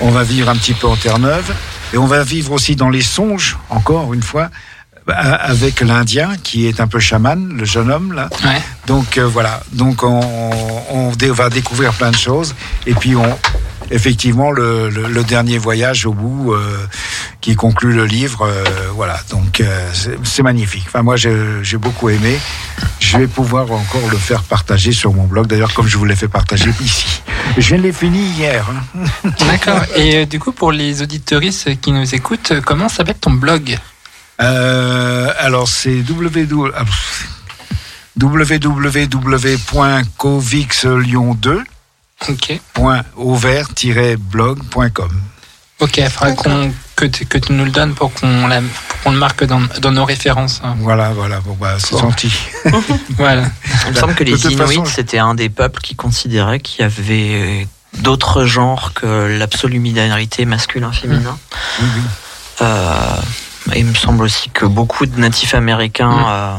on 0.00 0.10
va 0.10 0.22
vivre 0.24 0.48
un 0.48 0.56
petit 0.56 0.74
peu 0.74 0.86
en 0.86 0.96
Terre-Neuve, 0.96 1.52
et 1.92 1.98
on 1.98 2.06
va 2.06 2.22
vivre 2.24 2.52
aussi 2.52 2.74
dans 2.76 2.90
les 2.90 3.02
songes, 3.02 3.58
encore 3.70 4.14
une 4.14 4.22
fois, 4.22 4.50
bah, 5.06 5.14
avec 5.16 5.80
l'Indien, 5.82 6.36
qui 6.42 6.66
est 6.66 6.80
un 6.80 6.86
peu 6.86 6.98
chaman, 6.98 7.54
le 7.58 7.64
jeune 7.64 7.90
homme, 7.90 8.12
là. 8.14 8.30
Ouais. 8.44 8.62
Donc 8.86 9.18
euh, 9.18 9.26
voilà, 9.26 9.60
donc 9.72 10.02
on, 10.02 10.20
on 10.90 11.10
dé- 11.12 11.30
va 11.30 11.50
découvrir 11.50 11.92
plein 11.92 12.10
de 12.10 12.16
choses, 12.16 12.54
et 12.86 12.94
puis 12.94 13.14
on... 13.16 13.38
Effectivement, 13.90 14.50
le, 14.50 14.88
le- 14.88 15.06
le 15.08 15.24
dernier 15.24 15.58
voyage 15.58 16.06
au 16.06 16.12
bout 16.14 16.52
euh, 16.54 16.86
qui 17.40 17.54
conclut 17.54 17.92
le 17.92 18.06
livre, 18.06 18.42
euh, 18.46 18.64
voilà. 18.94 19.20
Donc 19.30 19.60
euh, 19.60 19.90
c'est 20.24 20.42
magnifique. 20.42 20.84
Enfin, 20.86 21.02
moi, 21.02 21.16
j'ai 21.16 21.76
beaucoup 21.76 22.08
aimé. 22.08 22.38
Je 23.00 23.18
vais 23.18 23.26
pouvoir 23.26 23.70
encore 23.70 24.08
le 24.10 24.16
faire 24.16 24.42
partager 24.42 24.92
sur 24.92 25.12
mon 25.12 25.24
blog. 25.24 25.46
D'ailleurs, 25.46 25.74
comme 25.74 25.86
je 25.86 25.96
vous 25.98 26.04
l'ai 26.06 26.16
fait 26.16 26.28
partager 26.28 26.70
ici. 26.80 27.22
Je 27.58 27.76
l'ai 27.76 27.92
fini 27.92 28.24
hier. 28.30 28.64
hein. 28.96 29.04
D'accord. 29.46 29.82
Et 29.96 30.16
euh, 30.16 30.24
du 30.26 30.40
coup, 30.40 30.52
pour 30.52 30.72
les 30.72 31.02
auditoristes 31.02 31.78
qui 31.80 31.92
nous 31.92 32.14
écoutent, 32.14 32.54
comment 32.64 32.88
s'appelle 32.88 33.18
ton 33.20 33.32
blog? 33.32 33.76
Euh, 34.40 35.30
alors, 35.38 35.68
c'est 35.68 35.98
www 36.00 36.70
ah, 36.74 36.84
pff, 36.84 37.28
www.covixlyon2 40.34 41.62
Ok. 42.28 42.60
blogcom 44.16 45.10
Ok, 45.80 45.96
il 45.98 46.08
faudrait 46.08 46.34
qu'on, 46.36 46.72
que, 46.96 47.04
tu, 47.04 47.26
que 47.26 47.36
tu 47.36 47.52
nous 47.52 47.64
le 47.64 47.70
donnes 47.70 47.94
pour 47.94 48.12
qu'on, 48.14 48.46
le 49.10 49.16
marque 49.18 49.44
dans, 49.44 49.60
dans 49.80 49.90
nos 49.90 50.04
références. 50.04 50.60
hein. 50.64 50.76
Voilà, 50.78 51.10
voilà. 51.12 51.40
Bon, 51.40 51.56
bah, 51.60 51.74
c'est 51.78 51.92
Bon. 51.92 51.98
gentil. 52.02 52.32
Voilà. 53.18 53.44
Il 53.86 53.92
me 53.92 53.96
semble 53.98 54.14
que 54.14 54.24
les 54.24 54.32
Inuits, 54.52 54.56
façon, 54.66 54.84
c'était 54.84 55.18
un 55.18 55.34
des 55.34 55.48
peuples 55.50 55.80
qui 55.80 55.96
considéraient 55.96 56.60
qu'il 56.60 56.80
y 56.82 56.84
avait 56.84 57.66
d'autres 57.98 58.44
genres 58.44 58.92
que 58.94 59.36
l'absolue 59.38 59.80
binarité 59.80 60.44
masculin-féminin. 60.46 61.36
Oui, 61.80 61.86
oui. 61.96 62.02
Euh, 62.62 63.16
et 63.72 63.80
il 63.80 63.86
me 63.86 63.94
semble 63.94 64.22
aussi 64.22 64.50
que 64.50 64.64
beaucoup 64.64 65.06
de 65.06 65.18
natifs 65.18 65.54
américains 65.54 66.10
Mm. 66.10 66.24
euh, 66.28 66.54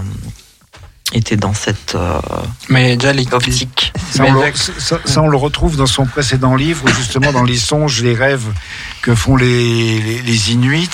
étaient 1.14 1.38
dans 1.38 1.54
cette 1.54 1.94
euh, 1.96 2.20
Mais 2.70 2.98
déjà, 2.98 3.14
les, 3.14 3.32
optique. 3.32 3.94
Ça, 4.12 4.24
Mais 4.24 4.32
on 4.32 4.34
le, 4.34 4.42
avec- 4.42 4.58
ça- 4.58 4.98
ça, 5.06 5.22
on 5.22 5.28
le 5.28 5.38
retrouve 5.38 5.78
dans 5.78 5.86
son 5.86 6.06
précédent 6.06 6.56
livre, 6.56 6.88
justement 6.90 7.32
dans 7.32 7.44
les 7.44 7.58
songes, 7.58 8.02
les 8.02 8.16
rêves 8.16 8.48
que 9.02 9.14
font 9.14 9.36
les, 9.36 10.02
les, 10.02 10.22
les 10.24 10.52
Inuits, 10.52 10.90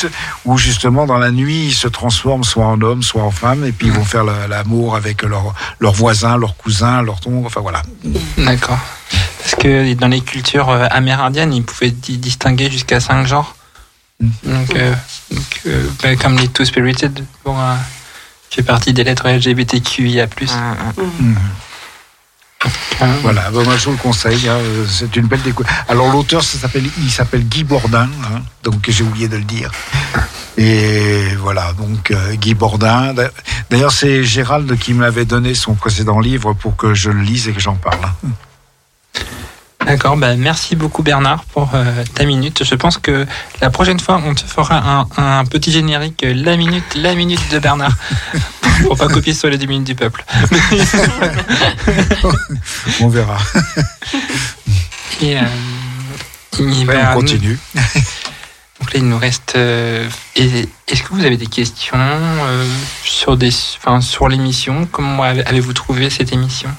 où 0.45 0.57
justement 0.57 1.05
dans 1.05 1.17
la 1.17 1.31
nuit, 1.31 1.67
ils 1.67 1.73
se 1.73 1.87
transforment 1.87 2.43
soit 2.43 2.65
en 2.65 2.81
homme, 2.81 3.03
soit 3.03 3.23
en 3.23 3.31
femme, 3.31 3.63
et 3.63 3.71
puis 3.71 3.87
ils 3.87 3.93
vont 3.93 4.03
faire 4.05 4.23
la- 4.25 4.47
l'amour 4.47 4.95
avec 4.95 5.23
leurs 5.23 5.53
leurs 5.79 5.93
voisins, 5.93 6.37
leurs 6.37 6.57
cousins, 6.57 7.01
leurs 7.01 7.19
tons, 7.21 7.43
enfin 7.45 7.61
voilà. 7.61 7.81
D'accord. 8.37 8.79
Parce 9.39 9.55
que 9.55 9.93
dans 9.95 10.07
les 10.09 10.21
cultures 10.21 10.69
euh, 10.69 10.87
amérindiennes, 10.91 11.53
ils 11.53 11.63
pouvaient 11.63 11.89
di- 11.91 12.17
distinguer 12.17 12.69
jusqu'à 12.69 12.99
cinq 12.99 13.25
genres. 13.25 13.55
Mm. 14.19 14.27
Donc, 14.45 14.75
euh, 14.75 14.93
donc, 15.31 15.61
euh, 15.67 15.87
bah, 16.03 16.15
comme 16.17 16.37
les 16.37 16.47
Two 16.49 16.65
Spirited, 16.65 17.25
pour, 17.43 17.57
euh, 18.51 18.55
fait 18.55 18.63
partie 18.63 18.93
des 18.93 19.03
lettres 19.03 19.27
LGBTQIA+. 19.27 20.27
Mm, 20.97 21.35
Euh, 23.01 23.05
Voilà, 23.23 23.49
ben, 23.49 23.63
moi 23.63 23.75
je 23.75 23.85
vous 23.85 23.91
le 23.93 23.97
conseille, 23.97 24.47
hein, 24.47 24.59
c'est 24.87 25.15
une 25.15 25.25
belle 25.25 25.41
découverte. 25.41 25.73
Alors 25.89 26.11
l'auteur, 26.11 26.43
ça 26.43 26.59
s'appelle, 26.59 26.85
il 26.99 27.09
s'appelle 27.09 27.43
Guy 27.47 27.63
Bourdin, 27.63 28.07
hein, 28.25 28.41
donc 28.63 28.85
j'ai 28.87 29.03
oublié 29.03 29.27
de 29.27 29.37
le 29.37 29.43
dire. 29.43 29.71
Et 30.57 31.33
voilà, 31.39 31.73
donc 31.73 32.11
euh, 32.11 32.35
Guy 32.35 32.53
Bourdin. 32.53 33.13
D'a- 33.15 33.31
D'ailleurs, 33.71 33.91
c'est 33.91 34.23
Gérald 34.23 34.77
qui 34.77 34.93
m'avait 34.93 35.25
donné 35.25 35.55
son 35.55 35.73
précédent 35.73 36.19
livre 36.19 36.53
pour 36.53 36.75
que 36.75 36.93
je 36.93 37.09
le 37.09 37.21
lise 37.21 37.47
et 37.47 37.53
que 37.53 37.59
j'en 37.59 37.75
parle. 37.75 37.97
D'accord, 39.85 40.15
bah 40.15 40.35
merci 40.35 40.75
beaucoup 40.75 41.01
Bernard 41.03 41.43
pour 41.45 41.71
euh, 41.73 42.03
ta 42.13 42.23
minute. 42.25 42.63
Je 42.63 42.75
pense 42.75 42.97
que 42.97 43.25
la 43.61 43.69
prochaine 43.69 43.99
fois, 43.99 44.21
on 44.25 44.33
te 44.35 44.45
fera 44.45 44.77
un, 44.77 45.07
un 45.39 45.45
petit 45.45 45.71
générique, 45.71 46.23
euh, 46.23 46.33
la 46.35 46.55
minute, 46.55 46.95
la 46.95 47.15
minute 47.15 47.41
de 47.51 47.59
Bernard. 47.59 47.93
pour 48.83 48.97
pas 48.97 49.07
copier 49.07 49.33
sur 49.33 49.49
les 49.49 49.57
10 49.57 49.67
minutes 49.67 49.87
du 49.87 49.95
peuple. 49.95 50.23
On 53.01 53.07
verra. 53.09 53.37
Et, 55.21 55.37
euh, 55.37 55.41
et 56.59 56.85
bah, 56.85 57.11
on 57.11 57.15
continue. 57.15 57.59
Donc 57.75 58.93
là, 58.93 58.99
il 58.99 59.07
nous 59.07 59.17
reste. 59.19 59.53
euh, 59.55 60.07
Est-ce 60.35 61.03
que 61.03 61.09
vous 61.13 61.23
avez 61.25 61.37
des 61.37 61.45
questions 61.45 61.97
sur 63.03 63.37
des, 63.37 63.51
sur 63.51 64.27
l'émission? 64.29 64.87
Comment 64.91 65.21
avez- 65.23 65.45
avez-vous 65.45 65.73
trouvé 65.73 66.09
cette 66.09 66.33
émission? 66.33 66.69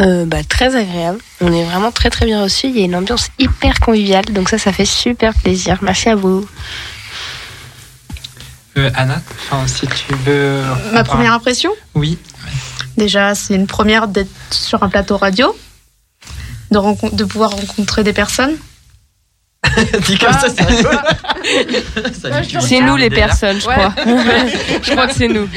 Euh, 0.00 0.26
bah, 0.26 0.44
très 0.44 0.76
agréable. 0.76 1.18
On 1.40 1.52
est 1.52 1.64
vraiment 1.64 1.90
très 1.90 2.10
très 2.10 2.26
bien 2.26 2.42
reçus. 2.42 2.68
Il 2.68 2.78
y 2.78 2.82
a 2.82 2.84
une 2.84 2.96
ambiance 2.96 3.28
hyper 3.38 3.80
conviviale, 3.80 4.24
donc 4.26 4.48
ça, 4.48 4.58
ça 4.58 4.72
fait 4.72 4.84
super 4.84 5.32
plaisir. 5.34 5.78
Merci 5.82 6.08
à 6.08 6.14
vous. 6.14 6.46
Euh, 8.76 8.90
Anna, 8.94 9.22
enfin, 9.50 9.66
si 9.66 9.86
tu 9.86 10.14
veux. 10.26 10.62
Ma 10.92 11.02
première 11.02 11.32
impression 11.32 11.70
Oui. 11.94 12.18
Déjà, 12.96 13.34
c'est 13.34 13.54
une 13.54 13.66
première 13.66 14.08
d'être 14.08 14.30
sur 14.50 14.82
un 14.82 14.88
plateau 14.88 15.16
radio, 15.16 15.56
de, 16.70 17.14
de 17.16 17.24
pouvoir 17.24 17.50
rencontrer 17.50 18.04
des 18.04 18.12
personnes. 18.12 18.56
Dit 20.06 20.18
comme 20.18 20.32
ça, 20.32 20.46
c'est 20.54 20.62
rigolo. 20.68 20.98
C'est 22.60 22.80
nous 22.80 22.96
les 22.96 23.10
personnes, 23.10 23.58
je 23.60 23.66
crois. 23.66 23.92
je 24.82 24.90
crois 24.90 25.06
que 25.06 25.14
c'est 25.14 25.28
nous. 25.28 25.48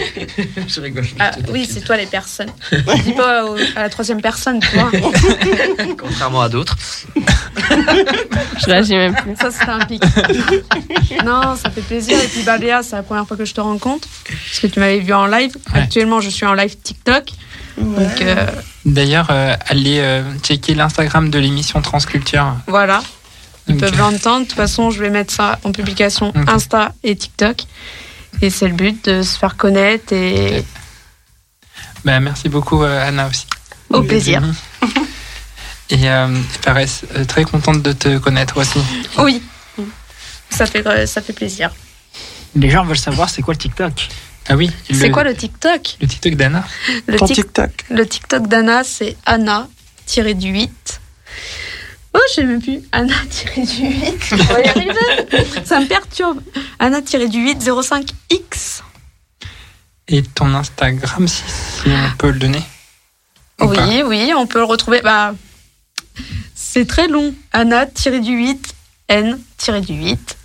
Je 0.68 0.82
rigole. 0.82 1.06
Ah, 1.20 1.32
oui, 1.50 1.68
c'est 1.72 1.82
toi 1.82 1.98
les 1.98 2.06
personnes. 2.06 2.50
Je 2.72 3.04
dis 3.04 3.14
pas 3.14 3.46
au- 3.46 3.56
à 3.76 3.82
la 3.84 3.90
troisième 3.90 4.22
personne, 4.22 4.60
tu 4.60 4.78
vois. 4.78 4.92
Contrairement 5.98 6.42
à 6.42 6.50
d'autres. 6.50 6.76
Je 8.60 8.66
réagis 8.66 8.96
même 8.96 9.16
plus. 9.16 9.36
Ça, 9.40 9.52
c'était 9.52 9.70
un 9.72 9.80
pic. 9.80 10.04
non, 11.26 11.56
ça 11.56 11.70
fait 11.70 11.82
plaisir. 11.82 12.18
Et 12.22 12.28
puis, 12.28 12.44
Léa, 12.60 12.84
c'est 12.84 12.96
la 12.96 13.04
première 13.04 13.28
fois 13.28 13.38
que 13.38 13.46
je 13.46 13.54
te 13.54 13.62
rencontre. 13.62 14.08
Parce 14.26 14.60
que 14.60 14.68
tu 14.68 14.80
m'avais 14.80 15.00
vu 15.00 15.14
en 15.14 15.26
live. 15.28 15.52
Ouais. 15.74 15.82
Actuellement, 15.82 16.20
je 16.22 16.30
suis 16.30 16.46
en 16.46 16.54
live 16.54 16.76
TikTok. 16.82 17.24
Euh, 17.80 18.46
D'ailleurs, 18.86 19.28
euh, 19.30 19.54
allez 19.68 20.00
euh, 20.00 20.22
checker 20.44 20.76
l'Instagram 20.76 21.30
de 21.30 21.40
l'émission 21.40 21.82
Transculture. 21.82 22.54
voilà. 22.68 23.02
Ils 23.70 23.76
Donc, 23.78 23.80
peuvent 23.82 23.98
l'entendre. 23.98 24.42
De 24.44 24.50
toute 24.50 24.58
façon, 24.58 24.92
je 24.92 25.00
vais 25.02 25.10
mettre 25.10 25.34
ça 25.34 25.60
en 25.64 25.72
publication. 25.72 26.34
Insta 26.48 26.94
et 27.04 27.16
TikTok. 27.16 27.64
Et 28.42 28.50
c'est 28.50 28.68
le 28.68 28.74
but 28.74 29.06
de 29.06 29.22
se 29.22 29.38
faire 29.38 29.56
connaître 29.58 30.14
et 30.14 30.64
bah, 32.06 32.20
merci 32.22 32.48
beaucoup, 32.48 32.84
euh, 32.84 33.08
Anna 33.08 33.28
aussi. 33.28 33.46
au 33.90 34.02
plaisir. 34.04 34.42
Et 35.90 36.10
euh, 36.10 36.28
pareil, 36.64 36.88
euh, 37.16 37.26
très 37.26 37.44
contente 37.44 37.82
de 37.82 37.92
te 37.92 38.18
connaître 38.20 38.58
aussi. 38.58 38.80
Oui. 39.18 39.42
Ça 40.50 40.66
fait, 40.66 40.86
euh, 40.88 41.06
ça 41.06 41.22
fait 41.22 41.34
plaisir. 41.34 41.72
Les 42.56 42.70
gens 42.70 42.86
veulent 42.86 42.98
savoir 42.98 43.30
c'est 43.30 43.42
quoi 43.42 43.54
le 43.54 43.60
TikTok. 43.60 44.08
Ah 44.48 44.56
oui. 44.56 44.72
C'est 44.92 45.12
quoi 45.12 45.24
le 45.24 45.36
TikTok? 45.36 45.98
le 46.02 46.08
TikTok 46.08 46.36
d'Anna 46.36 46.64
le, 47.08 47.18
tic- 47.18 47.36
TikTok. 47.36 47.72
le 47.90 48.08
TikTok 48.08 48.48
d'Anna, 48.48 48.84
c'est 48.84 49.18
Anna 49.26 49.68
tiré 50.06 50.34
du 50.34 50.50
8. 50.50 51.02
Oh, 52.14 52.20
je 52.30 52.34
sais 52.34 52.44
même 52.44 52.62
plus. 52.62 52.82
Anna 52.92 53.14
tiré 53.30 53.66
du 53.66 53.88
8. 53.88 54.34
On 54.34 54.36
va 54.54 54.62
y 54.62 54.68
arriver. 54.68 54.94
Ça 55.64 55.80
me 55.80 55.88
perturbe. 55.88 56.42
Anna 56.80 57.02
tiré 57.02 57.28
du 57.28 57.40
8 57.40 57.64
05X. 57.64 58.82
Et 60.08 60.24
ton 60.24 60.54
Instagram, 60.56 61.28
si, 61.28 61.44
si 61.48 61.90
on 61.90 62.18
peut 62.18 62.32
le 62.32 62.40
donner 62.40 62.64
Ou 63.62 63.68
pas? 63.68 63.88
Oui, 63.88 64.02
oui, 64.04 64.34
on 64.36 64.48
peut 64.48 64.58
le 64.58 64.66
retrouver. 64.66 65.02
Bah, 65.02 65.36
c'est 66.56 66.88
très 66.88 67.08
long. 67.08 67.34
Anna 67.52 67.86
tiré 67.86 68.20
du 68.20 68.32
8 68.32 68.74
N 69.10 69.40
tiré 69.58 69.82
du 69.82 69.94
8 69.94 70.38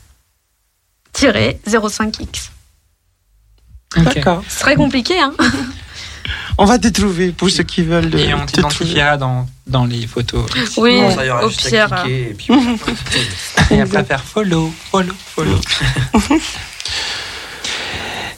tiré 1.13 1.61
05X. 1.67 2.51
Ok. 3.97 4.15
D'accord. 4.15 4.45
C'est 4.49 4.61
très 4.61 4.77
compliqué, 4.77 5.19
hein 5.19 5.33
On 6.59 6.65
va 6.65 6.79
te 6.79 6.89
trouver 6.89 7.33
pour 7.33 7.51
ceux 7.51 7.65
qui 7.65 7.83
veulent 7.83 8.15
Et 8.15 8.33
on 8.35 8.47
t'identifiera 8.47 9.17
dans, 9.17 9.47
dans 9.67 9.85
les 9.85 10.07
photos. 10.07 10.47
Oui, 10.77 11.01
Bon, 11.01 11.15
ça, 11.15 11.25
il 11.25 11.29
y 11.29 11.31
aura 11.31 11.45
au 11.45 11.49
juste 11.49 11.67
à 11.67 11.87
pire. 11.89 12.03
cliquer, 12.03 12.31
et 12.31 12.35
puis 12.35 12.49
Et 13.71 13.81
après 13.81 14.05
faire 14.05 14.23
follow, 14.23 14.73
follow, 14.91 15.15
follow. 15.35 15.61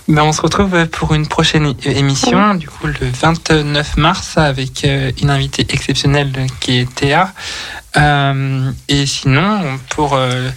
Ben, 0.08 0.22
on 0.22 0.32
se 0.32 0.40
retrouve 0.40 0.86
pour 0.86 1.14
une 1.14 1.26
prochaine 1.26 1.74
émission, 1.82 2.54
du 2.54 2.68
coup 2.68 2.86
le 2.86 3.10
29 3.20 3.96
mars, 3.96 4.38
avec 4.38 4.84
euh, 4.84 5.10
une 5.20 5.30
invitée 5.30 5.66
exceptionnelle 5.68 6.30
qui 6.60 6.78
est 6.78 6.94
Théa. 6.94 7.32
Euh, 7.96 8.70
et 8.86 9.04
sinon, 9.06 9.80
pour, 9.88 10.14
euh, 10.14 10.48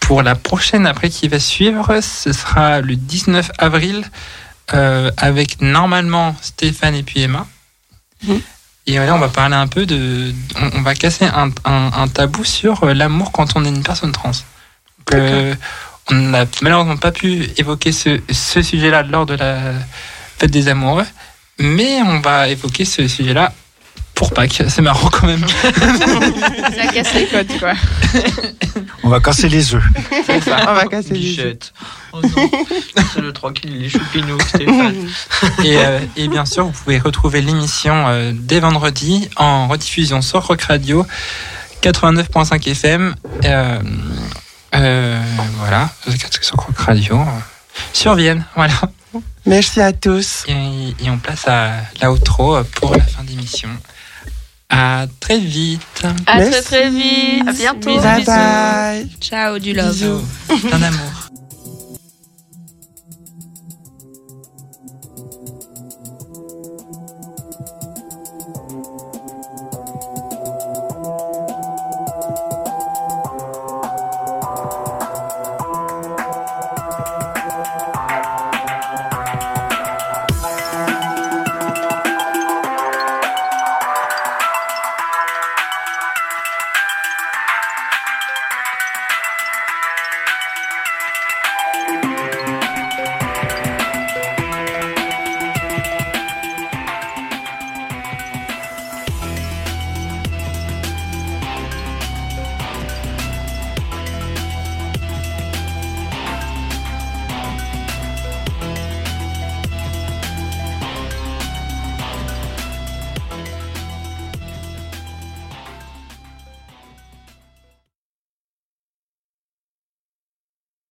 pour 0.00 0.22
la 0.22 0.34
prochaine 0.34 0.86
après 0.86 1.08
qui 1.08 1.28
va 1.28 1.40
suivre, 1.40 2.00
ce 2.02 2.34
sera 2.34 2.82
le 2.82 2.94
19 2.94 3.52
avril, 3.56 4.04
euh, 4.74 5.10
avec 5.16 5.60
normalement 5.60 6.34
Stéphane 6.40 6.94
et 6.94 7.02
puis 7.02 7.20
Emma. 7.20 7.46
Mhm. 8.26 8.40
Et 8.86 8.96
là, 8.96 9.14
on 9.14 9.18
va 9.18 9.28
parler 9.28 9.54
un 9.54 9.68
peu 9.68 9.86
de. 9.86 10.32
On, 10.60 10.78
on 10.78 10.82
va 10.82 10.94
casser 10.94 11.24
un, 11.24 11.50
un- 11.64 11.90
un 11.94 12.08
tabou 12.08 12.44
sur 12.44 12.82
euh, 12.84 12.94
l'amour 12.94 13.30
quand 13.32 13.52
on 13.54 13.64
est 13.64 13.68
une 13.68 13.82
personne 13.84 14.10
trans. 14.12 14.30
Donc, 14.30 15.14
euh, 15.14 15.54
on 16.10 16.14
n'a 16.14 16.46
malheureusement 16.62 16.96
pas 16.96 17.12
pu 17.12 17.48
évoquer 17.56 17.92
ce, 17.92 18.20
ce 18.30 18.60
sujet-là 18.62 19.02
lors 19.04 19.24
de 19.26 19.34
la 19.34 19.58
fête 20.38 20.50
des 20.50 20.66
amoureux, 20.68 21.06
mais 21.60 22.02
on 22.02 22.20
va 22.20 22.48
évoquer 22.48 22.84
ce 22.84 23.06
sujet-là 23.06 23.52
pour 24.22 24.32
Pâques. 24.32 24.62
C'est 24.68 24.82
marrant 24.82 25.08
quand 25.10 25.26
même. 25.26 25.44
Ça 25.62 26.86
casse 26.92 27.12
les 27.14 27.26
codes, 27.26 27.58
quoi. 27.58 27.72
On 29.02 29.08
va 29.08 29.18
casser 29.18 29.48
les 29.48 29.74
œufs. 29.74 29.82
On 30.28 30.74
va 30.74 30.84
casser 30.86 31.14
les. 31.14 31.18
Guichette. 31.20 31.72
Oh 32.12 32.20
non, 32.22 32.50
c'est 33.12 33.20
le 33.20 33.32
tranquille, 33.40 33.72
il 33.74 33.84
est 33.86 33.88
choupinou, 33.88 34.38
Stéphane. 34.46 35.08
Et, 35.64 35.76
euh, 35.78 35.98
et 36.16 36.28
bien 36.28 36.44
sûr, 36.44 36.66
vous 36.66 36.72
pouvez 36.72 36.98
retrouver 36.98 37.40
l'émission 37.40 38.04
euh, 38.08 38.32
dès 38.34 38.60
vendredi 38.60 39.28
en 39.36 39.66
rediffusion 39.66 40.22
sur 40.22 40.46
Rock 40.46 40.62
Radio 40.62 41.04
89.5 41.82 42.68
FM. 42.70 43.14
Euh, 43.44 43.78
euh, 44.74 45.20
voilà, 45.56 45.90
sur 46.42 46.56
Rock 46.58 46.78
Radio. 46.78 47.16
euh, 47.18 47.24
Sur 47.92 48.14
Vienne, 48.14 48.44
voilà. 48.54 48.74
Merci 49.46 49.80
à 49.80 49.92
tous. 49.92 50.44
Et, 50.46 50.52
et 51.04 51.10
on 51.10 51.18
place 51.18 51.48
à 51.48 51.72
l'outro 52.02 52.62
pour 52.76 52.94
la 52.94 53.02
fin 53.02 53.24
d'émission. 53.24 53.68
À 54.74 55.06
très 55.20 55.38
vite. 55.38 55.82
À 56.26 56.38
Merci. 56.38 56.50
très 56.50 56.62
très 56.62 56.90
vite. 56.90 57.46
À 57.46 57.52
bientôt. 57.52 57.90
Bisous, 57.90 58.02
Bye 58.02 58.24
bye. 58.24 59.06
Ciao, 59.20 59.58
du 59.58 59.74
love. 59.74 59.92
Bisous. 59.92 60.22
Plein 60.68 60.78
d'amour. 60.78 61.21